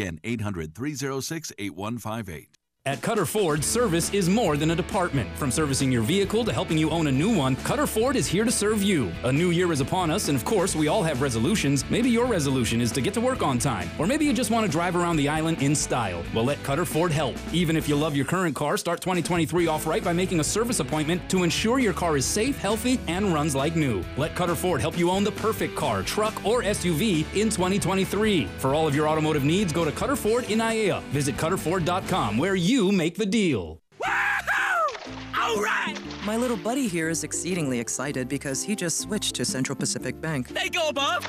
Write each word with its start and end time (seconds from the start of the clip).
Again, 0.00 0.18
800 0.24 0.74
306 0.74 1.52
8158. 1.58 2.59
At 2.86 3.02
Cutter 3.02 3.26
Ford, 3.26 3.62
service 3.62 4.10
is 4.14 4.30
more 4.30 4.56
than 4.56 4.70
a 4.70 4.74
department. 4.74 5.28
From 5.36 5.50
servicing 5.50 5.92
your 5.92 6.00
vehicle 6.00 6.46
to 6.46 6.50
helping 6.50 6.78
you 6.78 6.88
own 6.88 7.08
a 7.08 7.12
new 7.12 7.36
one, 7.36 7.54
Cutter 7.56 7.86
Ford 7.86 8.16
is 8.16 8.26
here 8.26 8.42
to 8.42 8.50
serve 8.50 8.82
you. 8.82 9.12
A 9.24 9.30
new 9.30 9.50
year 9.50 9.70
is 9.70 9.82
upon 9.82 10.10
us, 10.10 10.28
and 10.28 10.36
of 10.36 10.46
course, 10.46 10.74
we 10.74 10.88
all 10.88 11.02
have 11.02 11.20
resolutions. 11.20 11.84
Maybe 11.90 12.08
your 12.08 12.24
resolution 12.24 12.80
is 12.80 12.90
to 12.92 13.02
get 13.02 13.12
to 13.12 13.20
work 13.20 13.42
on 13.42 13.58
time, 13.58 13.90
or 13.98 14.06
maybe 14.06 14.24
you 14.24 14.32
just 14.32 14.50
want 14.50 14.64
to 14.64 14.72
drive 14.72 14.96
around 14.96 15.16
the 15.16 15.28
island 15.28 15.62
in 15.62 15.74
style. 15.74 16.24
Well, 16.34 16.44
let 16.44 16.62
Cutter 16.64 16.86
Ford 16.86 17.12
help. 17.12 17.36
Even 17.52 17.76
if 17.76 17.86
you 17.86 17.96
love 17.96 18.16
your 18.16 18.24
current 18.24 18.56
car, 18.56 18.78
start 18.78 19.02
2023 19.02 19.66
off 19.66 19.86
right 19.86 20.02
by 20.02 20.14
making 20.14 20.40
a 20.40 20.44
service 20.44 20.80
appointment 20.80 21.28
to 21.28 21.42
ensure 21.42 21.80
your 21.80 21.92
car 21.92 22.16
is 22.16 22.24
safe, 22.24 22.56
healthy, 22.56 22.98
and 23.08 23.34
runs 23.34 23.54
like 23.54 23.76
new. 23.76 24.02
Let 24.16 24.34
Cutter 24.34 24.54
Ford 24.54 24.80
help 24.80 24.96
you 24.96 25.10
own 25.10 25.22
the 25.22 25.32
perfect 25.32 25.76
car, 25.76 26.02
truck, 26.02 26.46
or 26.46 26.62
SUV 26.62 27.26
in 27.34 27.50
2023. 27.50 28.46
For 28.56 28.74
all 28.74 28.88
of 28.88 28.96
your 28.96 29.06
automotive 29.06 29.44
needs, 29.44 29.70
go 29.70 29.84
to 29.84 29.92
Cutter 29.92 30.16
Ford 30.16 30.50
in 30.50 30.60
Aiea. 30.60 31.02
Visit 31.10 31.36
CutterFord.com, 31.36 32.38
where 32.38 32.54
you 32.54 32.69
you 32.70 32.92
make 32.92 33.16
the 33.16 33.26
deal. 33.26 33.80
All 35.36 35.60
right! 35.60 35.96
My 36.24 36.36
little 36.36 36.56
buddy 36.56 36.86
here 36.86 37.08
is 37.08 37.24
exceedingly 37.24 37.80
excited 37.80 38.28
because 38.28 38.62
he 38.62 38.76
just 38.76 38.98
switched 38.98 39.34
to 39.34 39.44
Central 39.44 39.74
Pacific 39.74 40.20
Bank. 40.20 40.46
They 40.48 40.68
go 40.68 40.88
above 40.88 41.26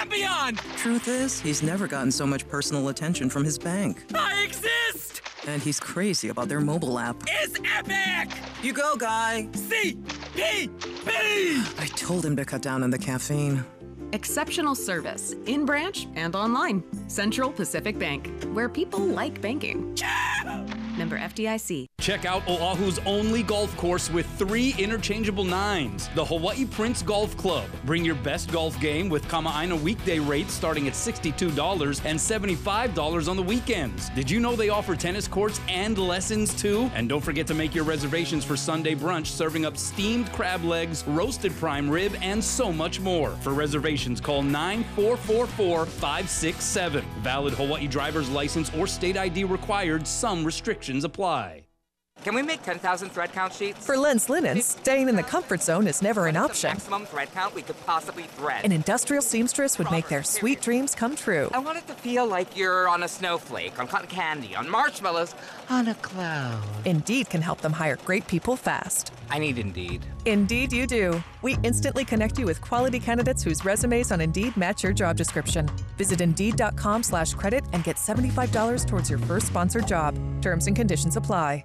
and 0.00 0.10
beyond! 0.10 0.58
Truth 0.76 1.06
is, 1.06 1.40
he's 1.40 1.62
never 1.62 1.86
gotten 1.86 2.10
so 2.10 2.26
much 2.26 2.48
personal 2.48 2.88
attention 2.88 3.30
from 3.30 3.44
his 3.44 3.56
bank. 3.56 4.02
I 4.12 4.42
exist! 4.42 5.22
And 5.46 5.62
he's 5.62 5.78
crazy 5.78 6.30
about 6.30 6.48
their 6.48 6.60
mobile 6.60 6.98
app. 6.98 7.22
It's 7.28 7.60
epic! 7.76 8.36
You 8.60 8.72
go, 8.72 8.96
guy! 8.96 9.48
C 9.52 9.96
P 10.34 10.68
B! 11.06 11.62
I 11.78 11.86
told 11.94 12.26
him 12.26 12.34
to 12.34 12.44
cut 12.44 12.62
down 12.62 12.82
on 12.82 12.90
the 12.90 12.98
caffeine. 12.98 13.64
Exceptional 14.12 14.74
service, 14.74 15.34
in 15.46 15.64
branch 15.64 16.06
and 16.16 16.34
online. 16.34 16.82
Central 17.08 17.52
Pacific 17.52 17.98
Bank, 17.98 18.28
where 18.52 18.68
people 18.68 19.00
like 19.00 19.40
banking. 19.40 19.96
Member 21.00 21.18
FDIC. 21.18 21.86
Check 21.98 22.26
out 22.26 22.42
Oahu's 22.46 22.98
only 23.06 23.42
golf 23.42 23.74
course 23.78 24.10
with 24.10 24.26
three 24.38 24.74
interchangeable 24.76 25.44
nines, 25.44 26.10
the 26.14 26.22
Hawaii 26.22 26.66
Prince 26.66 27.02
Golf 27.02 27.34
Club. 27.38 27.64
Bring 27.86 28.04
your 28.04 28.16
best 28.16 28.52
golf 28.52 28.78
game 28.80 29.08
with 29.08 29.26
Kama'aina 29.28 29.80
weekday 29.80 30.18
rates 30.18 30.52
starting 30.52 30.88
at 30.88 30.92
$62 30.92 32.02
and 32.04 32.18
$75 32.18 33.28
on 33.30 33.36
the 33.36 33.42
weekends. 33.42 34.10
Did 34.10 34.30
you 34.30 34.40
know 34.40 34.54
they 34.54 34.68
offer 34.68 34.94
tennis 34.94 35.26
courts 35.26 35.58
and 35.68 35.96
lessons 35.96 36.54
too? 36.54 36.90
And 36.94 37.08
don't 37.08 37.24
forget 37.24 37.46
to 37.46 37.54
make 37.54 37.74
your 37.74 37.84
reservations 37.84 38.44
for 38.44 38.56
Sunday 38.56 38.94
brunch, 38.94 39.28
serving 39.28 39.64
up 39.64 39.78
steamed 39.78 40.30
crab 40.32 40.64
legs, 40.64 41.02
roasted 41.06 41.56
prime 41.56 41.88
rib, 41.88 42.14
and 42.20 42.44
so 42.44 42.70
much 42.70 43.00
more. 43.00 43.30
For 43.40 43.54
reservations, 43.54 44.20
call 44.20 44.42
9444 44.42 45.86
567. 45.86 47.04
Valid 47.20 47.54
Hawaii 47.54 47.86
driver's 47.86 48.28
license 48.28 48.70
or 48.76 48.86
state 48.86 49.16
ID 49.16 49.44
required, 49.44 50.06
some 50.06 50.44
restrictions 50.44 50.89
apply. 51.04 51.69
Can 52.22 52.34
we 52.34 52.42
make 52.42 52.62
10,000 52.62 53.08
thread 53.08 53.32
count 53.32 53.54
sheets? 53.54 53.86
For 53.86 53.96
Lens 53.96 54.28
Linens, 54.28 54.66
staying 54.66 55.08
in 55.08 55.16
the 55.16 55.22
comfort 55.22 55.62
zone 55.62 55.86
is 55.86 56.02
never 56.02 56.26
an 56.26 56.36
option. 56.36 56.68
maximum 56.68 57.06
thread 57.06 57.32
count 57.32 57.54
we 57.54 57.62
could 57.62 57.80
possibly 57.86 58.24
thread. 58.24 58.62
An 58.62 58.72
industrial 58.72 59.22
seamstress 59.22 59.78
would 59.78 59.90
make 59.90 60.08
their 60.08 60.22
sweet 60.22 60.60
dreams 60.60 60.94
come 60.94 61.16
true. 61.16 61.48
I 61.54 61.60
want 61.60 61.78
it 61.78 61.86
to 61.86 61.94
feel 61.94 62.26
like 62.26 62.56
you're 62.58 62.88
on 62.88 63.04
a 63.04 63.08
snowflake, 63.08 63.78
on 63.78 63.86
cotton 63.86 64.08
candy, 64.08 64.54
on 64.54 64.68
marshmallows, 64.68 65.34
on 65.70 65.88
a 65.88 65.94
cloud. 65.94 66.62
Indeed 66.84 67.30
can 67.30 67.40
help 67.40 67.62
them 67.62 67.72
hire 67.72 67.96
great 68.04 68.26
people 68.26 68.56
fast. 68.56 69.14
I 69.30 69.38
need 69.38 69.58
Indeed. 69.58 70.04
Indeed, 70.26 70.72
you 70.72 70.86
do. 70.86 71.22
We 71.40 71.56
instantly 71.62 72.04
connect 72.04 72.38
you 72.38 72.44
with 72.44 72.60
quality 72.60 72.98
candidates 72.98 73.42
whose 73.42 73.64
resumes 73.64 74.12
on 74.12 74.20
Indeed 74.20 74.56
match 74.56 74.82
your 74.82 74.92
job 74.92 75.16
description. 75.16 75.70
Visit 75.96 76.20
Indeed.com 76.20 77.02
slash 77.02 77.32
credit 77.32 77.64
and 77.72 77.84
get 77.84 77.96
$75 77.96 78.84
towards 78.86 79.08
your 79.08 79.20
first 79.20 79.46
sponsored 79.46 79.86
job. 79.86 80.18
Terms 80.42 80.66
and 80.66 80.76
conditions 80.76 81.16
apply. 81.16 81.64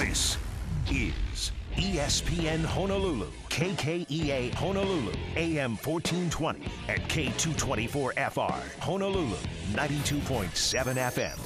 This 0.00 0.38
is 0.90 1.52
ESPN 1.76 2.64
Honolulu, 2.64 3.26
KKEA 3.50 4.54
Honolulu, 4.54 5.12
AM 5.36 5.76
1420, 5.76 6.60
and 6.88 7.02
K224FR, 7.02 8.80
Honolulu, 8.80 9.36
92.7 9.74 10.96
FM. 10.96 11.38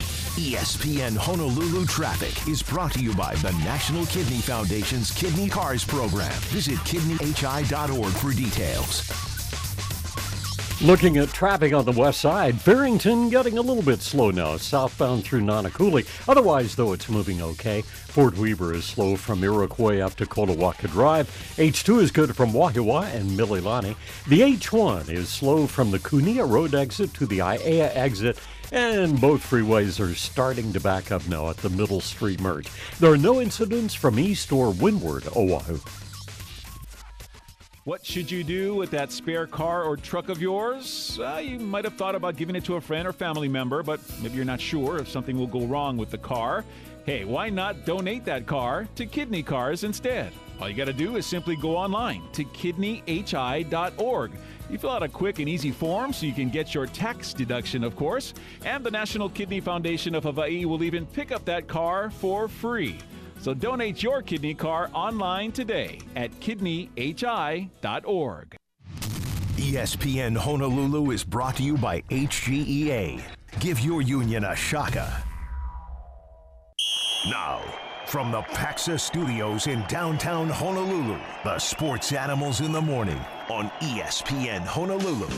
ESPN 0.00 1.16
Honolulu 1.16 1.86
Traffic 1.86 2.48
is 2.48 2.60
brought 2.60 2.94
to 2.94 3.00
you 3.00 3.14
by 3.14 3.36
the 3.36 3.52
National 3.64 4.04
Kidney 4.06 4.38
Foundation's 4.38 5.12
Kidney 5.12 5.48
Cars 5.48 5.84
program. 5.84 6.32
Visit 6.50 6.78
kidneyhi.org 6.78 8.12
for 8.14 8.32
details. 8.32 9.37
Looking 10.80 11.16
at 11.16 11.30
traffic 11.30 11.72
on 11.72 11.84
the 11.84 11.90
west 11.90 12.20
side, 12.20 12.60
Farrington 12.60 13.30
getting 13.30 13.58
a 13.58 13.60
little 13.60 13.82
bit 13.82 14.00
slow 14.00 14.30
now, 14.30 14.56
southbound 14.56 15.24
through 15.24 15.40
Nanakuli. 15.40 16.06
Otherwise, 16.28 16.76
though, 16.76 16.92
it's 16.92 17.08
moving 17.08 17.42
okay. 17.42 17.82
Fort 17.82 18.36
Weaver 18.36 18.74
is 18.74 18.84
slow 18.84 19.16
from 19.16 19.42
Iroquois 19.42 19.98
up 19.98 20.14
to 20.14 20.24
Kolowaka 20.24 20.88
Drive. 20.88 21.26
H2 21.56 22.00
is 22.00 22.12
good 22.12 22.36
from 22.36 22.52
Wahiawa 22.52 23.12
and 23.12 23.28
Mililani. 23.32 23.96
The 24.28 24.42
H1 24.42 25.10
is 25.10 25.28
slow 25.28 25.66
from 25.66 25.90
the 25.90 25.98
Kunia 25.98 26.48
Road 26.48 26.76
exit 26.76 27.12
to 27.14 27.26
the 27.26 27.40
Aiea 27.40 27.90
exit. 27.96 28.38
And 28.70 29.20
both 29.20 29.42
freeways 29.42 29.98
are 29.98 30.14
starting 30.14 30.72
to 30.74 30.80
back 30.80 31.10
up 31.10 31.26
now 31.26 31.50
at 31.50 31.56
the 31.56 31.70
Middle 31.70 32.00
Street 32.00 32.40
merge. 32.40 32.68
There 33.00 33.10
are 33.10 33.18
no 33.18 33.40
incidents 33.40 33.94
from 33.94 34.16
east 34.16 34.52
or 34.52 34.70
windward 34.70 35.24
Oahu. 35.34 35.80
What 37.88 38.04
should 38.04 38.30
you 38.30 38.44
do 38.44 38.74
with 38.74 38.90
that 38.90 39.10
spare 39.10 39.46
car 39.46 39.82
or 39.82 39.96
truck 39.96 40.28
of 40.28 40.42
yours? 40.42 41.18
Uh, 41.18 41.40
you 41.42 41.58
might 41.58 41.84
have 41.84 41.94
thought 41.94 42.14
about 42.14 42.36
giving 42.36 42.54
it 42.54 42.62
to 42.66 42.74
a 42.74 42.80
friend 42.82 43.08
or 43.08 43.14
family 43.14 43.48
member, 43.48 43.82
but 43.82 43.98
maybe 44.20 44.34
you're 44.34 44.44
not 44.44 44.60
sure 44.60 44.98
if 44.98 45.08
something 45.08 45.38
will 45.38 45.46
go 45.46 45.64
wrong 45.64 45.96
with 45.96 46.10
the 46.10 46.18
car. 46.18 46.66
Hey, 47.06 47.24
why 47.24 47.48
not 47.48 47.86
donate 47.86 48.26
that 48.26 48.44
car 48.44 48.86
to 48.96 49.06
Kidney 49.06 49.42
Cars 49.42 49.84
instead? 49.84 50.34
All 50.60 50.68
you 50.68 50.76
got 50.76 50.84
to 50.84 50.92
do 50.92 51.16
is 51.16 51.24
simply 51.24 51.56
go 51.56 51.78
online 51.78 52.24
to 52.32 52.44
kidneyhi.org. 52.44 54.32
You 54.68 54.76
fill 54.76 54.90
out 54.90 55.02
a 55.02 55.08
quick 55.08 55.38
and 55.38 55.48
easy 55.48 55.70
form 55.70 56.12
so 56.12 56.26
you 56.26 56.34
can 56.34 56.50
get 56.50 56.74
your 56.74 56.84
tax 56.84 57.32
deduction, 57.32 57.82
of 57.82 57.96
course, 57.96 58.34
and 58.66 58.84
the 58.84 58.90
National 58.90 59.30
Kidney 59.30 59.60
Foundation 59.60 60.14
of 60.14 60.24
Hawaii 60.24 60.66
will 60.66 60.82
even 60.82 61.06
pick 61.06 61.32
up 61.32 61.46
that 61.46 61.68
car 61.68 62.10
for 62.10 62.48
free. 62.48 62.98
So 63.40 63.54
donate 63.54 64.02
your 64.02 64.22
kidney 64.22 64.54
car 64.54 64.90
online 64.92 65.52
today 65.52 66.00
at 66.16 66.30
kidneyhi.org. 66.40 67.68
ESPN 69.56 70.36
Honolulu 70.36 71.10
is 71.10 71.24
brought 71.24 71.56
to 71.56 71.62
you 71.62 71.76
by 71.76 72.00
HGEA. 72.02 73.20
Give 73.60 73.80
your 73.80 74.02
union 74.02 74.44
a 74.44 74.54
shaka. 74.54 75.24
Now, 77.28 77.60
from 78.06 78.30
the 78.30 78.42
Paxa 78.42 78.98
Studios 78.98 79.66
in 79.66 79.84
downtown 79.88 80.48
Honolulu, 80.48 81.18
the 81.44 81.58
sports 81.58 82.12
animals 82.12 82.60
in 82.60 82.72
the 82.72 82.80
morning 82.80 83.20
on 83.50 83.68
ESPN 83.80 84.64
Honolulu. 84.64 85.28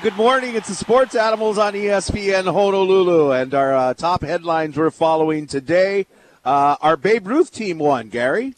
Good 0.00 0.16
morning. 0.16 0.54
It's 0.54 0.68
the 0.68 0.76
Sports 0.76 1.16
Animals 1.16 1.58
on 1.58 1.72
ESPN 1.72 2.44
Honolulu, 2.44 3.32
and 3.32 3.52
our 3.52 3.74
uh, 3.74 3.94
top 3.94 4.22
headlines 4.22 4.76
we're 4.76 4.92
following 4.92 5.48
today. 5.48 6.06
Uh, 6.44 6.76
our 6.80 6.96
Babe 6.96 7.26
Ruth 7.26 7.50
team 7.50 7.78
won, 7.78 8.08
Gary. 8.08 8.54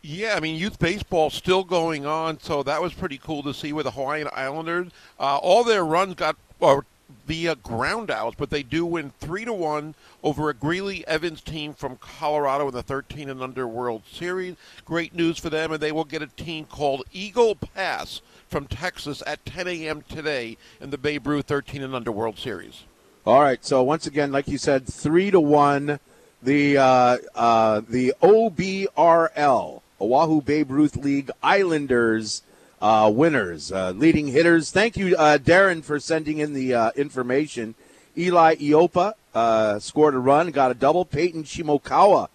Yeah, 0.00 0.34
I 0.36 0.40
mean, 0.40 0.54
youth 0.54 0.78
baseball 0.78 1.30
still 1.30 1.64
going 1.64 2.06
on, 2.06 2.38
so 2.38 2.62
that 2.62 2.80
was 2.80 2.94
pretty 2.94 3.18
cool 3.18 3.42
to 3.42 3.52
see 3.52 3.72
with 3.72 3.86
the 3.86 3.90
Hawaiian 3.90 4.28
Islanders. 4.32 4.92
Uh, 5.18 5.38
all 5.38 5.64
their 5.64 5.84
runs 5.84 6.14
got 6.14 6.36
uh, 6.62 6.82
via 7.26 7.56
ground 7.56 8.08
outs, 8.08 8.36
but 8.38 8.50
they 8.50 8.62
do 8.62 8.86
win 8.86 9.12
three 9.18 9.44
to 9.44 9.52
one 9.52 9.96
over 10.22 10.50
a 10.50 10.54
Greeley 10.54 11.04
Evans 11.08 11.40
team 11.40 11.74
from 11.74 11.96
Colorado 11.96 12.68
in 12.68 12.74
the 12.74 12.82
13 12.84 13.28
and 13.28 13.42
under 13.42 13.66
World 13.66 14.02
Series. 14.10 14.54
Great 14.84 15.16
news 15.16 15.36
for 15.38 15.50
them, 15.50 15.72
and 15.72 15.82
they 15.82 15.90
will 15.90 16.04
get 16.04 16.22
a 16.22 16.28
team 16.28 16.64
called 16.64 17.02
Eagle 17.12 17.56
Pass 17.56 18.20
from 18.56 18.66
Texas 18.66 19.22
at 19.26 19.44
10 19.44 19.68
a.m. 19.68 20.02
today 20.08 20.56
in 20.80 20.88
the 20.88 20.96
Babe 20.96 21.26
Ruth 21.26 21.44
13 21.44 21.82
and 21.82 21.94
under 21.94 22.10
World 22.10 22.38
Series. 22.38 22.84
All 23.26 23.42
right. 23.42 23.62
So 23.62 23.82
once 23.82 24.06
again, 24.06 24.32
like 24.32 24.48
you 24.48 24.56
said, 24.56 24.86
three 24.86 25.30
to 25.30 25.38
one. 25.38 26.00
The 26.42 26.78
uh, 26.78 27.18
uh, 27.34 27.82
the 27.86 28.14
OBRL 28.22 29.82
Oahu 30.00 30.40
Babe 30.40 30.70
Ruth 30.70 30.96
League 30.96 31.30
Islanders 31.42 32.40
uh, 32.80 33.12
winners, 33.14 33.72
uh, 33.72 33.90
leading 33.90 34.28
hitters. 34.28 34.70
Thank 34.70 34.96
you, 34.96 35.14
uh, 35.18 35.36
Darren, 35.36 35.84
for 35.84 36.00
sending 36.00 36.38
in 36.38 36.54
the 36.54 36.72
uh, 36.72 36.90
information. 36.96 37.74
Eli 38.16 38.54
Iopa 38.54 39.82
scored 39.82 40.14
a 40.14 40.18
run, 40.18 40.50
got 40.50 40.70
a 40.70 40.74
double. 40.74 41.04
Peyton 41.04 41.44
Shimokawa 41.44 42.28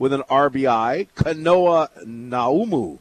with 0.00 0.12
an 0.12 0.22
RBI. 0.22 1.06
Kanoa 1.14 1.90
Naumu 2.04 2.98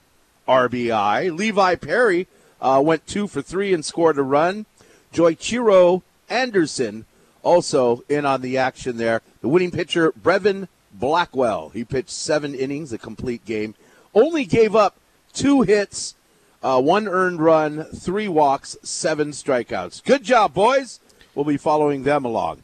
RBI. 0.47 1.35
Levi 1.35 1.73
Perry 1.73 2.27
uh, 2.61 2.81
went 2.83 3.07
two 3.07 3.27
for 3.27 3.41
three 3.41 3.73
and 3.73 3.83
scored 3.83 4.17
a 4.17 4.23
run. 4.23 4.65
Joichiro 5.13 6.01
Anderson 6.29 7.05
also 7.43 8.03
in 8.09 8.25
on 8.25 8.41
the 8.41 8.57
action 8.57 8.97
there. 8.97 9.21
The 9.41 9.49
winning 9.49 9.71
pitcher, 9.71 10.11
Brevin 10.11 10.67
Blackwell. 10.93 11.69
He 11.69 11.83
pitched 11.83 12.09
seven 12.09 12.53
innings, 12.53 12.91
a 12.93 12.97
complete 12.97 13.45
game. 13.45 13.75
Only 14.13 14.45
gave 14.45 14.75
up 14.75 14.97
two 15.33 15.61
hits, 15.61 16.15
uh, 16.61 16.81
one 16.81 17.07
earned 17.07 17.41
run, 17.41 17.83
three 17.85 18.27
walks, 18.27 18.77
seven 18.83 19.31
strikeouts. 19.31 20.03
Good 20.03 20.23
job, 20.23 20.53
boys. 20.53 20.99
We'll 21.35 21.45
be 21.45 21.57
following 21.57 22.03
them 22.03 22.25
along. 22.25 22.63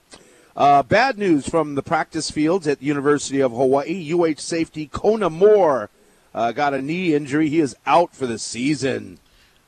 Uh, 0.55 0.83
bad 0.83 1.17
news 1.17 1.47
from 1.47 1.75
the 1.75 1.83
practice 1.83 2.31
fields 2.31 2.67
at 2.67 2.79
the 2.79 2.85
University 2.85 3.41
of 3.41 3.51
Hawaii. 3.51 4.13
UH 4.13 4.39
safety 4.39 4.87
Kona 4.87 5.29
Moore 5.29 5.89
uh, 6.33 6.51
got 6.51 6.73
a 6.73 6.81
knee 6.81 7.13
injury. 7.13 7.49
He 7.49 7.59
is 7.59 7.75
out 7.85 8.15
for 8.15 8.25
the 8.25 8.39
season. 8.39 9.19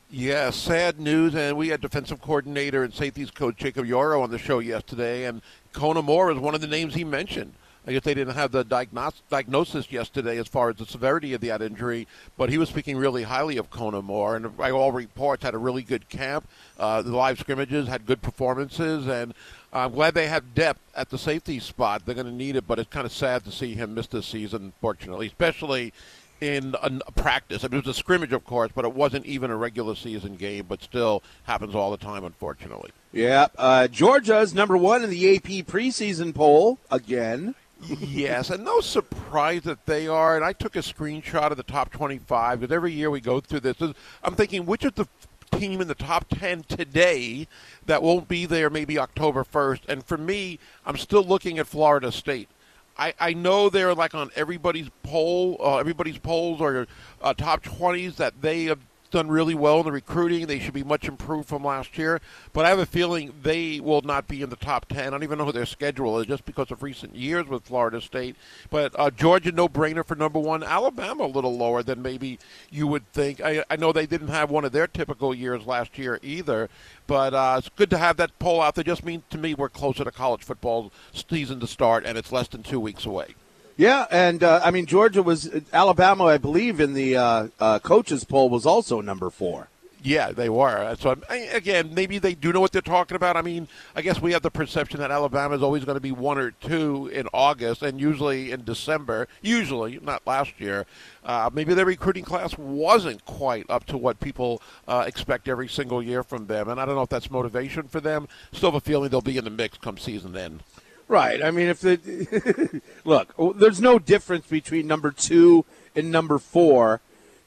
Yeah, 0.09 0.51
sad 0.51 0.99
news. 0.99 1.35
And 1.35 1.57
we 1.57 1.67
had 1.67 1.81
defensive 1.81 2.21
coordinator 2.21 2.83
and 2.83 2.93
safeties 2.93 3.29
coach 3.29 3.57
Jacob 3.57 3.85
Yoro 3.85 4.21
on 4.21 4.31
the 4.31 4.37
show 4.37 4.59
yesterday, 4.59 5.25
and 5.25 5.41
Kona 5.73 6.01
Moore 6.01 6.31
is 6.31 6.37
one 6.37 6.55
of 6.55 6.61
the 6.61 6.67
names 6.67 6.93
he 6.93 7.03
mentioned. 7.03 7.53
I 7.85 7.93
guess 7.93 8.03
they 8.03 8.13
didn't 8.13 8.35
have 8.35 8.51
the 8.51 8.65
diagnos- 8.65 9.21
diagnosis 9.29 9.91
yesterday 9.93 10.37
as 10.37 10.47
far 10.49 10.69
as 10.69 10.75
the 10.75 10.85
severity 10.85 11.33
of 11.33 11.39
that 11.41 11.61
injury, 11.61 12.05
but 12.37 12.49
he 12.49 12.57
was 12.57 12.67
speaking 12.67 12.97
really 12.97 13.23
highly 13.23 13.55
of 13.55 13.69
Kona 13.69 14.01
Moore, 14.01 14.35
and 14.35 14.57
by 14.57 14.71
all 14.71 14.91
reports, 14.91 15.43
had 15.43 15.53
a 15.53 15.57
really 15.57 15.83
good 15.83 16.09
camp. 16.09 16.49
Uh, 16.77 17.01
the 17.01 17.15
live 17.15 17.39
scrimmages 17.39 17.87
had 17.87 18.05
good 18.05 18.21
performances, 18.21 19.07
and 19.07 19.33
I'm 19.71 19.93
glad 19.93 20.15
they 20.15 20.27
have 20.27 20.53
depth 20.53 20.81
at 20.95 21.09
the 21.09 21.17
safety 21.17 21.59
spot. 21.59 22.05
They're 22.05 22.15
going 22.15 22.27
to 22.27 22.33
need 22.33 22.57
it, 22.57 22.67
but 22.67 22.77
it's 22.77 22.89
kind 22.89 23.05
of 23.05 23.13
sad 23.13 23.45
to 23.45 23.53
see 23.53 23.73
him 23.73 23.93
miss 23.93 24.07
this 24.07 24.25
season, 24.25 24.63
unfortunately, 24.63 25.27
especially 25.27 25.93
in 26.41 26.75
a, 26.81 27.11
practice. 27.11 27.63
I 27.63 27.67
mean, 27.67 27.79
it 27.79 27.85
was 27.85 27.95
a 27.95 27.99
scrimmage, 27.99 28.33
of 28.33 28.45
course, 28.45 28.71
but 28.73 28.85
it 28.85 28.93
wasn't 28.93 29.25
even 29.25 29.51
a 29.51 29.55
regular 29.55 29.95
season 29.95 30.35
game, 30.35 30.65
but 30.67 30.81
still 30.81 31.23
happens 31.43 31.75
all 31.75 31.91
the 31.91 31.97
time, 31.97 32.23
unfortunately. 32.23 32.91
Yeah, 33.11 33.47
uh, 33.57 33.87
Georgia's 33.87 34.53
number 34.53 34.77
one 34.77 35.03
in 35.03 35.09
the 35.09 35.35
AP 35.35 35.65
preseason 35.65 36.33
poll 36.33 36.79
again. 36.91 37.55
yes, 37.81 38.49
and 38.49 38.65
no 38.65 38.81
surprise 38.81 39.63
that 39.63 39.85
they 39.85 40.07
are. 40.07 40.35
And 40.35 40.43
I 40.43 40.53
took 40.53 40.75
a 40.75 40.79
screenshot 40.79 41.51
of 41.51 41.57
the 41.57 41.63
top 41.63 41.91
25 41.91 42.59
because 42.59 42.73
every 42.73 42.91
year 42.91 43.09
we 43.09 43.21
go 43.21 43.39
through 43.39 43.61
this. 43.61 43.77
I'm 44.23 44.35
thinking, 44.35 44.65
which 44.65 44.83
is 44.83 44.93
the 44.93 45.07
team 45.51 45.81
in 45.81 45.87
the 45.87 45.95
top 45.95 46.25
10 46.29 46.63
today 46.63 47.47
that 47.85 48.03
won't 48.03 48.27
be 48.27 48.45
there 48.45 48.69
maybe 48.69 48.97
October 48.97 49.43
1st? 49.43 49.81
And 49.87 50.03
for 50.03 50.17
me, 50.17 50.59
I'm 50.85 50.97
still 50.97 51.23
looking 51.23 51.59
at 51.59 51.67
Florida 51.67 52.11
State. 52.11 52.49
I, 52.97 53.13
I 53.19 53.33
know 53.33 53.69
they're 53.69 53.93
like 53.93 54.15
on 54.15 54.31
everybody's 54.35 54.89
poll, 55.03 55.57
uh, 55.59 55.77
everybody's 55.77 56.17
polls 56.17 56.59
or 56.61 56.87
uh, 57.21 57.33
top 57.33 57.63
20s 57.63 58.15
that 58.15 58.41
they 58.41 58.65
have 58.65 58.79
done 59.07 59.27
really 59.29 59.55
well 59.55 59.79
in 59.79 59.85
the 59.85 59.91
recruiting. 59.91 60.45
They 60.45 60.59
should 60.59 60.73
be 60.73 60.83
much 60.83 61.07
improved 61.07 61.47
from 61.47 61.63
last 61.63 61.97
year. 61.97 62.21
But 62.53 62.65
I 62.65 62.69
have 62.69 62.79
a 62.79 62.85
feeling 62.85 63.33
they 63.41 63.79
will 63.79 64.01
not 64.01 64.27
be 64.27 64.41
in 64.41 64.49
the 64.49 64.55
top 64.55 64.87
10. 64.87 65.07
I 65.07 65.09
don't 65.09 65.23
even 65.23 65.37
know 65.37 65.45
who 65.45 65.51
their 65.51 65.65
schedule 65.65 66.19
is 66.19 66.27
just 66.27 66.45
because 66.45 66.71
of 66.71 66.83
recent 66.83 67.15
years 67.15 67.47
with 67.47 67.65
Florida 67.65 68.01
State. 68.01 68.35
But 68.69 68.93
uh, 68.97 69.09
Georgia, 69.11 69.51
no 69.51 69.67
brainer 69.67 70.05
for 70.05 70.15
number 70.15 70.39
one. 70.39 70.63
Alabama, 70.63 71.25
a 71.25 71.27
little 71.27 71.55
lower 71.57 71.83
than 71.83 72.01
maybe 72.01 72.39
you 72.69 72.87
would 72.87 73.11
think. 73.13 73.41
I, 73.41 73.63
I 73.69 73.75
know 73.75 73.91
they 73.91 74.05
didn't 74.05 74.29
have 74.29 74.49
one 74.49 74.65
of 74.65 74.71
their 74.71 74.87
typical 74.87 75.33
years 75.33 75.65
last 75.65 75.97
year 75.97 76.19
either. 76.21 76.69
But 77.07 77.33
uh, 77.33 77.55
it's 77.59 77.69
good 77.69 77.89
to 77.91 77.97
have 77.97 78.17
that 78.17 78.37
poll 78.39 78.61
out 78.61 78.75
there. 78.75 78.83
Just 78.83 79.05
means 79.05 79.23
to 79.29 79.37
me 79.37 79.53
we're 79.53 79.69
closer 79.69 80.03
to 80.03 80.11
college 80.11 80.43
football 80.43 80.91
season 81.13 81.59
to 81.59 81.67
start, 81.67 82.05
and 82.05 82.17
it's 82.17 82.31
less 82.31 82.47
than 82.47 82.63
two 82.63 82.79
weeks 82.79 83.05
away. 83.05 83.35
Yeah, 83.77 84.07
and 84.09 84.43
uh, 84.43 84.61
I 84.63 84.71
mean 84.71 84.87
Georgia 84.87 85.21
was 85.21 85.49
Alabama, 85.71 86.25
I 86.25 86.39
believe, 86.39 86.79
in 86.79 86.93
the 86.93 87.15
uh, 87.15 87.47
uh, 87.59 87.79
coaches 87.79 88.23
poll 88.23 88.49
was 88.49 88.65
also 88.65 89.01
number 89.01 89.29
four. 89.29 89.69
Yeah, 90.03 90.31
they 90.31 90.47
were. 90.47 90.95
So 90.99 91.17
again, 91.29 91.93
maybe 91.93 92.17
they 92.17 92.33
do 92.33 92.53
know 92.53 92.61
what 92.61 92.71
they're 92.71 92.81
talking 92.81 93.15
about. 93.15 93.35
I 93.35 93.41
mean, 93.41 93.67
I 93.95 94.01
guess 94.01 94.21
we 94.21 94.31
have 94.31 94.41
the 94.41 94.51
perception 94.51 94.99
that 94.99 95.11
Alabama 95.11 95.55
is 95.55 95.61
always 95.61 95.83
going 95.85 95.95
to 95.95 96.01
be 96.01 96.11
one 96.11 96.37
or 96.37 96.51
two 96.51 97.07
in 97.07 97.27
August, 97.33 97.81
and 97.81 97.99
usually 97.99 98.51
in 98.51 98.63
December. 98.63 99.27
Usually, 99.41 99.99
not 100.01 100.25
last 100.25 100.59
year. 100.59 100.85
Uh, 101.23 101.49
maybe 101.51 101.73
their 101.73 101.85
recruiting 101.85 102.23
class 102.23 102.57
wasn't 102.57 103.25
quite 103.25 103.65
up 103.69 103.85
to 103.87 103.97
what 103.97 104.19
people 104.19 104.61
uh, 104.87 105.03
expect 105.05 105.47
every 105.47 105.67
single 105.67 106.01
year 106.01 106.23
from 106.23 106.47
them, 106.47 106.69
and 106.69 106.79
I 106.79 106.85
don't 106.85 106.95
know 106.95 107.01
if 107.01 107.09
that's 107.09 107.29
motivation 107.29 107.87
for 107.87 107.99
them. 107.99 108.27
Still 108.53 108.71
have 108.71 108.81
a 108.81 108.85
feeling 108.85 109.09
they'll 109.09 109.21
be 109.21 109.37
in 109.37 109.43
the 109.43 109.49
mix 109.49 109.77
come 109.77 109.97
season 109.97 110.37
end. 110.37 110.63
Right. 111.07 111.41
I 111.41 111.51
mean, 111.51 111.67
if 111.67 111.79
the 111.79 112.81
look, 113.05 113.33
there's 113.57 113.81
no 113.81 113.97
difference 113.97 114.45
between 114.47 114.87
number 114.87 115.11
two 115.11 115.65
and 115.95 116.11
number 116.11 116.37
four 116.37 117.01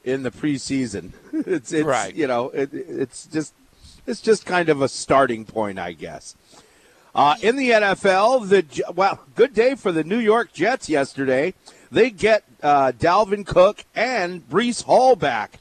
in 0.04 0.22
the 0.22 0.30
preseason. 0.30 1.12
It's, 1.46 1.72
it's 1.72 1.86
right. 1.86 2.14
You 2.14 2.26
know, 2.26 2.50
it, 2.50 2.68
it's 2.72 3.26
just 3.26 3.54
it's 4.06 4.20
just 4.20 4.44
kind 4.44 4.68
of 4.68 4.82
a 4.82 4.88
starting 4.88 5.46
point, 5.46 5.78
I 5.78 5.92
guess. 5.92 6.36
Uh, 7.14 7.36
in 7.40 7.56
the 7.56 7.70
NFL, 7.70 8.48
the 8.48 8.92
well, 8.92 9.20
good 9.34 9.54
day 9.54 9.74
for 9.74 9.90
the 9.90 10.04
New 10.04 10.18
York 10.18 10.52
Jets 10.52 10.88
yesterday. 10.88 11.54
They 11.90 12.10
get 12.10 12.44
uh, 12.62 12.92
Dalvin 12.92 13.46
Cook 13.46 13.84
and 13.94 14.48
Breece 14.48 14.84
Hall 14.84 15.16
back. 15.16 15.58